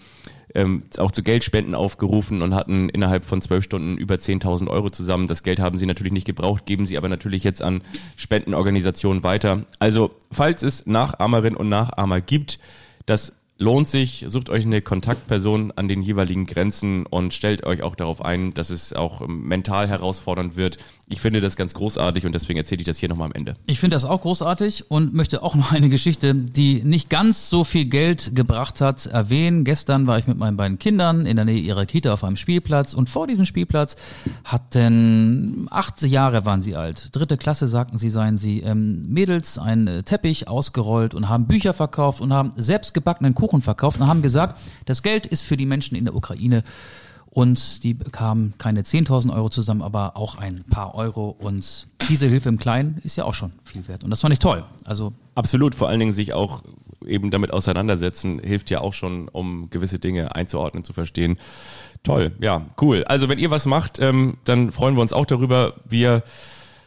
ähm, 0.54 0.82
auch 0.98 1.10
zu 1.10 1.22
Geldspenden 1.22 1.74
aufgerufen 1.74 2.42
und 2.42 2.54
hatten 2.54 2.88
innerhalb 2.88 3.24
von 3.24 3.40
zwölf 3.40 3.64
Stunden 3.64 3.96
über 3.96 4.16
10.000 4.16 4.68
Euro 4.68 4.90
zusammen. 4.90 5.26
Das 5.26 5.42
Geld 5.42 5.60
haben 5.60 5.78
sie 5.78 5.86
natürlich 5.86 6.12
nicht 6.12 6.26
gebraucht, 6.26 6.66
geben 6.66 6.84
sie 6.84 6.98
aber 6.98 7.08
natürlich 7.08 7.44
jetzt 7.44 7.62
an 7.62 7.82
Spendenorganisationen 8.16 9.22
weiter. 9.22 9.64
Also, 9.78 10.10
falls 10.30 10.62
es 10.62 10.86
Nachahmerinnen 10.86 11.56
und 11.56 11.68
Nachahmer 11.68 12.20
gibt, 12.20 12.58
das 13.06 13.36
lohnt 13.62 13.88
sich, 13.88 14.24
sucht 14.28 14.50
euch 14.50 14.66
eine 14.66 14.82
Kontaktperson 14.82 15.72
an 15.72 15.88
den 15.88 16.02
jeweiligen 16.02 16.46
Grenzen 16.46 17.06
und 17.06 17.32
stellt 17.32 17.64
euch 17.64 17.82
auch 17.82 17.94
darauf 17.94 18.22
ein, 18.24 18.54
dass 18.54 18.70
es 18.70 18.92
auch 18.92 19.26
mental 19.26 19.88
herausfordernd 19.88 20.56
wird. 20.56 20.78
Ich 21.12 21.20
finde 21.20 21.40
das 21.40 21.56
ganz 21.56 21.74
großartig 21.74 22.24
und 22.24 22.34
deswegen 22.34 22.58
erzähle 22.58 22.80
ich 22.80 22.86
das 22.86 22.98
hier 22.98 23.10
nochmal 23.10 23.26
am 23.26 23.32
Ende. 23.32 23.54
Ich 23.66 23.78
finde 23.78 23.94
das 23.94 24.06
auch 24.06 24.22
großartig 24.22 24.90
und 24.90 25.12
möchte 25.12 25.42
auch 25.42 25.54
noch 25.54 25.72
eine 25.72 25.90
Geschichte, 25.90 26.34
die 26.34 26.82
nicht 26.82 27.10
ganz 27.10 27.50
so 27.50 27.64
viel 27.64 27.84
Geld 27.84 28.34
gebracht 28.34 28.80
hat, 28.80 29.06
erwähnen. 29.06 29.64
Gestern 29.64 30.06
war 30.06 30.18
ich 30.18 30.26
mit 30.26 30.38
meinen 30.38 30.56
beiden 30.56 30.78
Kindern 30.78 31.26
in 31.26 31.36
der 31.36 31.44
Nähe 31.44 31.60
ihrer 31.60 31.84
Kita 31.84 32.14
auf 32.14 32.24
einem 32.24 32.36
Spielplatz 32.36 32.94
und 32.94 33.10
vor 33.10 33.26
diesem 33.26 33.44
Spielplatz 33.44 33.96
hatten 34.44 35.68
acht 35.70 36.00
Jahre 36.02 36.46
waren 36.46 36.62
sie 36.62 36.76
alt. 36.76 37.10
Dritte 37.12 37.36
Klasse 37.36 37.68
sagten 37.68 37.98
sie, 37.98 38.08
seien 38.08 38.38
sie 38.38 38.60
ähm, 38.60 39.08
Mädels 39.12 39.58
einen 39.58 39.86
äh, 39.88 40.02
Teppich 40.02 40.48
ausgerollt 40.48 41.14
und 41.14 41.28
haben 41.28 41.46
Bücher 41.46 41.74
verkauft 41.74 42.22
und 42.22 42.32
haben 42.32 42.52
selbstgebackenen 42.56 43.34
Kuchen 43.34 43.60
verkauft 43.60 44.00
und 44.00 44.06
haben 44.06 44.22
gesagt, 44.22 44.58
das 44.86 45.02
Geld 45.02 45.26
ist 45.26 45.42
für 45.42 45.58
die 45.58 45.66
Menschen 45.66 45.96
in 45.96 46.06
der 46.06 46.14
Ukraine 46.14 46.62
und 47.34 47.82
die 47.82 47.94
bekamen 47.94 48.52
keine 48.58 48.82
10.000 48.82 49.34
Euro 49.34 49.48
zusammen, 49.48 49.80
aber 49.80 50.18
auch 50.18 50.36
ein 50.36 50.64
paar 50.68 50.94
Euro. 50.94 51.34
Und 51.38 51.88
diese 52.10 52.28
Hilfe 52.28 52.50
im 52.50 52.58
Kleinen 52.58 53.00
ist 53.04 53.16
ja 53.16 53.24
auch 53.24 53.32
schon 53.32 53.52
viel 53.64 53.88
wert. 53.88 54.04
Und 54.04 54.10
das 54.10 54.20
fand 54.20 54.34
ich 54.34 54.38
toll. 54.38 54.64
Also 54.84 55.14
Absolut, 55.34 55.74
vor 55.74 55.88
allen 55.88 55.98
Dingen 55.98 56.12
sich 56.12 56.34
auch 56.34 56.62
eben 57.06 57.30
damit 57.30 57.50
auseinandersetzen, 57.50 58.38
hilft 58.38 58.68
ja 58.68 58.82
auch 58.82 58.92
schon, 58.92 59.28
um 59.28 59.70
gewisse 59.70 59.98
Dinge 59.98 60.34
einzuordnen, 60.36 60.84
zu 60.84 60.92
verstehen. 60.92 61.38
Toll, 62.02 62.32
ja, 62.38 62.66
cool. 62.82 63.02
Also 63.04 63.30
wenn 63.30 63.38
ihr 63.38 63.50
was 63.50 63.64
macht, 63.64 63.98
ähm, 63.98 64.36
dann 64.44 64.70
freuen 64.70 64.94
wir 64.94 65.00
uns 65.00 65.14
auch 65.14 65.26
darüber. 65.26 65.72
Wir 65.88 66.22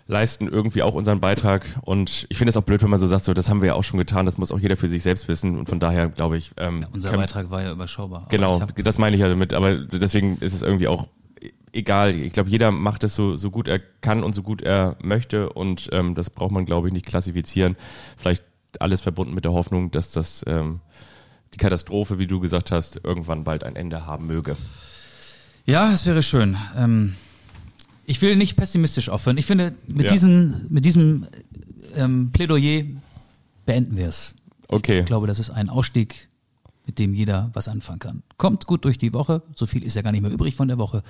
leisten 0.07 0.47
irgendwie 0.47 0.83
auch 0.83 0.93
unseren 0.93 1.19
Beitrag 1.19 1.65
und 1.81 2.27
ich 2.29 2.37
finde 2.37 2.49
es 2.49 2.57
auch 2.57 2.61
blöd, 2.63 2.83
wenn 2.83 2.89
man 2.91 2.99
so 2.99 3.07
sagt, 3.07 3.25
so 3.25 3.33
das 3.33 3.49
haben 3.49 3.61
wir 3.61 3.67
ja 3.69 3.73
auch 3.73 3.83
schon 3.83 3.97
getan, 3.97 4.25
das 4.25 4.37
muss 4.37 4.51
auch 4.51 4.59
jeder 4.59 4.77
für 4.77 4.87
sich 4.87 5.01
selbst 5.01 5.27
wissen 5.27 5.57
und 5.57 5.67
von 5.67 5.79
daher 5.79 6.09
glaube 6.09 6.37
ich, 6.37 6.51
ähm, 6.57 6.85
unser 6.93 7.09
können- 7.09 7.21
Beitrag 7.21 7.49
war 7.49 7.63
ja 7.63 7.71
überschaubar. 7.71 8.27
Genau, 8.29 8.61
das 8.83 8.97
meine 8.99 9.15
ich 9.15 9.21
ja 9.21 9.29
damit, 9.29 9.53
aber 9.53 9.75
deswegen 9.77 10.37
ist 10.41 10.53
es 10.53 10.61
irgendwie 10.61 10.87
auch 10.87 11.07
egal. 11.73 12.15
Ich 12.15 12.33
glaube, 12.33 12.49
jeder 12.49 12.71
macht 12.71 13.03
es 13.03 13.15
so, 13.15 13.35
so 13.35 13.49
gut 13.51 13.67
er 13.67 13.79
kann 13.79 14.23
und 14.23 14.33
so 14.33 14.43
gut 14.43 14.61
er 14.61 14.95
möchte 15.01 15.49
und 15.49 15.89
ähm, 15.91 16.13
das 16.15 16.29
braucht 16.29 16.51
man, 16.51 16.65
glaube 16.65 16.87
ich, 16.87 16.93
nicht 16.93 17.05
klassifizieren. 17.07 17.75
Vielleicht 18.15 18.43
alles 18.79 19.01
verbunden 19.01 19.33
mit 19.33 19.43
der 19.45 19.53
Hoffnung, 19.53 19.89
dass 19.91 20.11
das 20.11 20.43
ähm, 20.47 20.81
die 21.53 21.57
Katastrophe, 21.57 22.19
wie 22.19 22.27
du 22.27 22.39
gesagt 22.39 22.71
hast, 22.71 23.01
irgendwann 23.03 23.43
bald 23.43 23.63
ein 23.63 23.75
Ende 23.75 24.05
haben 24.05 24.27
möge. 24.27 24.55
Ja, 25.65 25.91
es 25.91 26.05
wäre 26.05 26.21
schön. 26.21 26.57
Ähm, 26.77 27.15
ich 28.05 28.21
will 28.21 28.35
nicht 28.35 28.55
pessimistisch 28.57 29.09
aufhören. 29.09 29.37
Ich 29.37 29.45
finde, 29.45 29.73
mit, 29.87 30.05
Ja. 30.07 30.11
diesen, 30.11 30.65
mit 30.69 30.85
diesem 30.85 31.27
ähm, 31.95 32.31
Plädoyer 32.31 32.83
beenden 33.65 33.97
wir 33.97 34.07
es. 34.07 34.35
Okay. 34.67 34.99
Ich 35.01 35.05
glaube, 35.05 35.27
das 35.27 35.39
ist 35.39 35.49
ein 35.49 35.69
Ausstieg, 35.69 36.29
mit 36.85 36.99
dem 36.99 37.13
jeder 37.13 37.49
was 37.53 37.67
anfangen 37.67 37.99
kann. 37.99 38.23
Kommt 38.37 38.65
gut 38.67 38.85
durch 38.85 38.97
die 38.97 39.13
Woche. 39.13 39.41
So 39.55 39.65
viel 39.65 39.83
ist 39.83 39.95
ja 39.95 40.01
gar 40.01 40.11
nicht 40.11 40.21
mehr 40.21 40.31
übrig 40.31 40.55
von 40.55 40.67
der 40.67 40.77
Woche. 40.77 41.03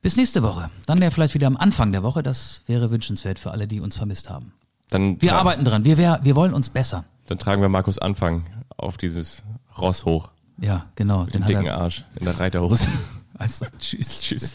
Bis 0.00 0.16
nächste 0.16 0.42
Woche. 0.42 0.68
Dann 0.86 1.00
ja 1.00 1.10
vielleicht 1.10 1.34
wieder 1.34 1.46
am 1.46 1.56
Anfang 1.56 1.92
der 1.92 2.02
Woche. 2.02 2.22
Das 2.22 2.62
wäre 2.66 2.90
wünschenswert 2.90 3.38
für 3.38 3.50
alle, 3.52 3.66
die 3.68 3.80
uns 3.80 3.96
vermisst 3.96 4.28
haben. 4.30 4.52
Dann, 4.90 5.20
Wir 5.22 5.36
arbeiten 5.36 5.64
dran. 5.64 5.84
Wir, 5.84 5.96
wir, 5.96 6.20
wir 6.22 6.34
wollen 6.36 6.52
uns 6.54 6.70
besser. 6.70 7.04
dann 7.26 7.38
tragen 7.38 7.62
wir 7.62 7.68
Markus 7.68 7.98
Anfang 7.98 8.44
auf 8.76 8.96
dieses 8.96 9.42
Ross 9.78 10.04
hoch. 10.04 10.30
Ja, 10.60 10.86
genau. 10.96 11.24
Den 11.26 11.42
hat 11.42 11.48
dicken 11.48 11.66
er- 11.66 11.78
Arsch 11.78 12.04
in 12.18 12.24
der 12.24 12.38
Reiterhose. 12.38 12.88
Also, 13.38 13.64
tschüss. 13.78 14.20
Tschüss. 14.20 14.54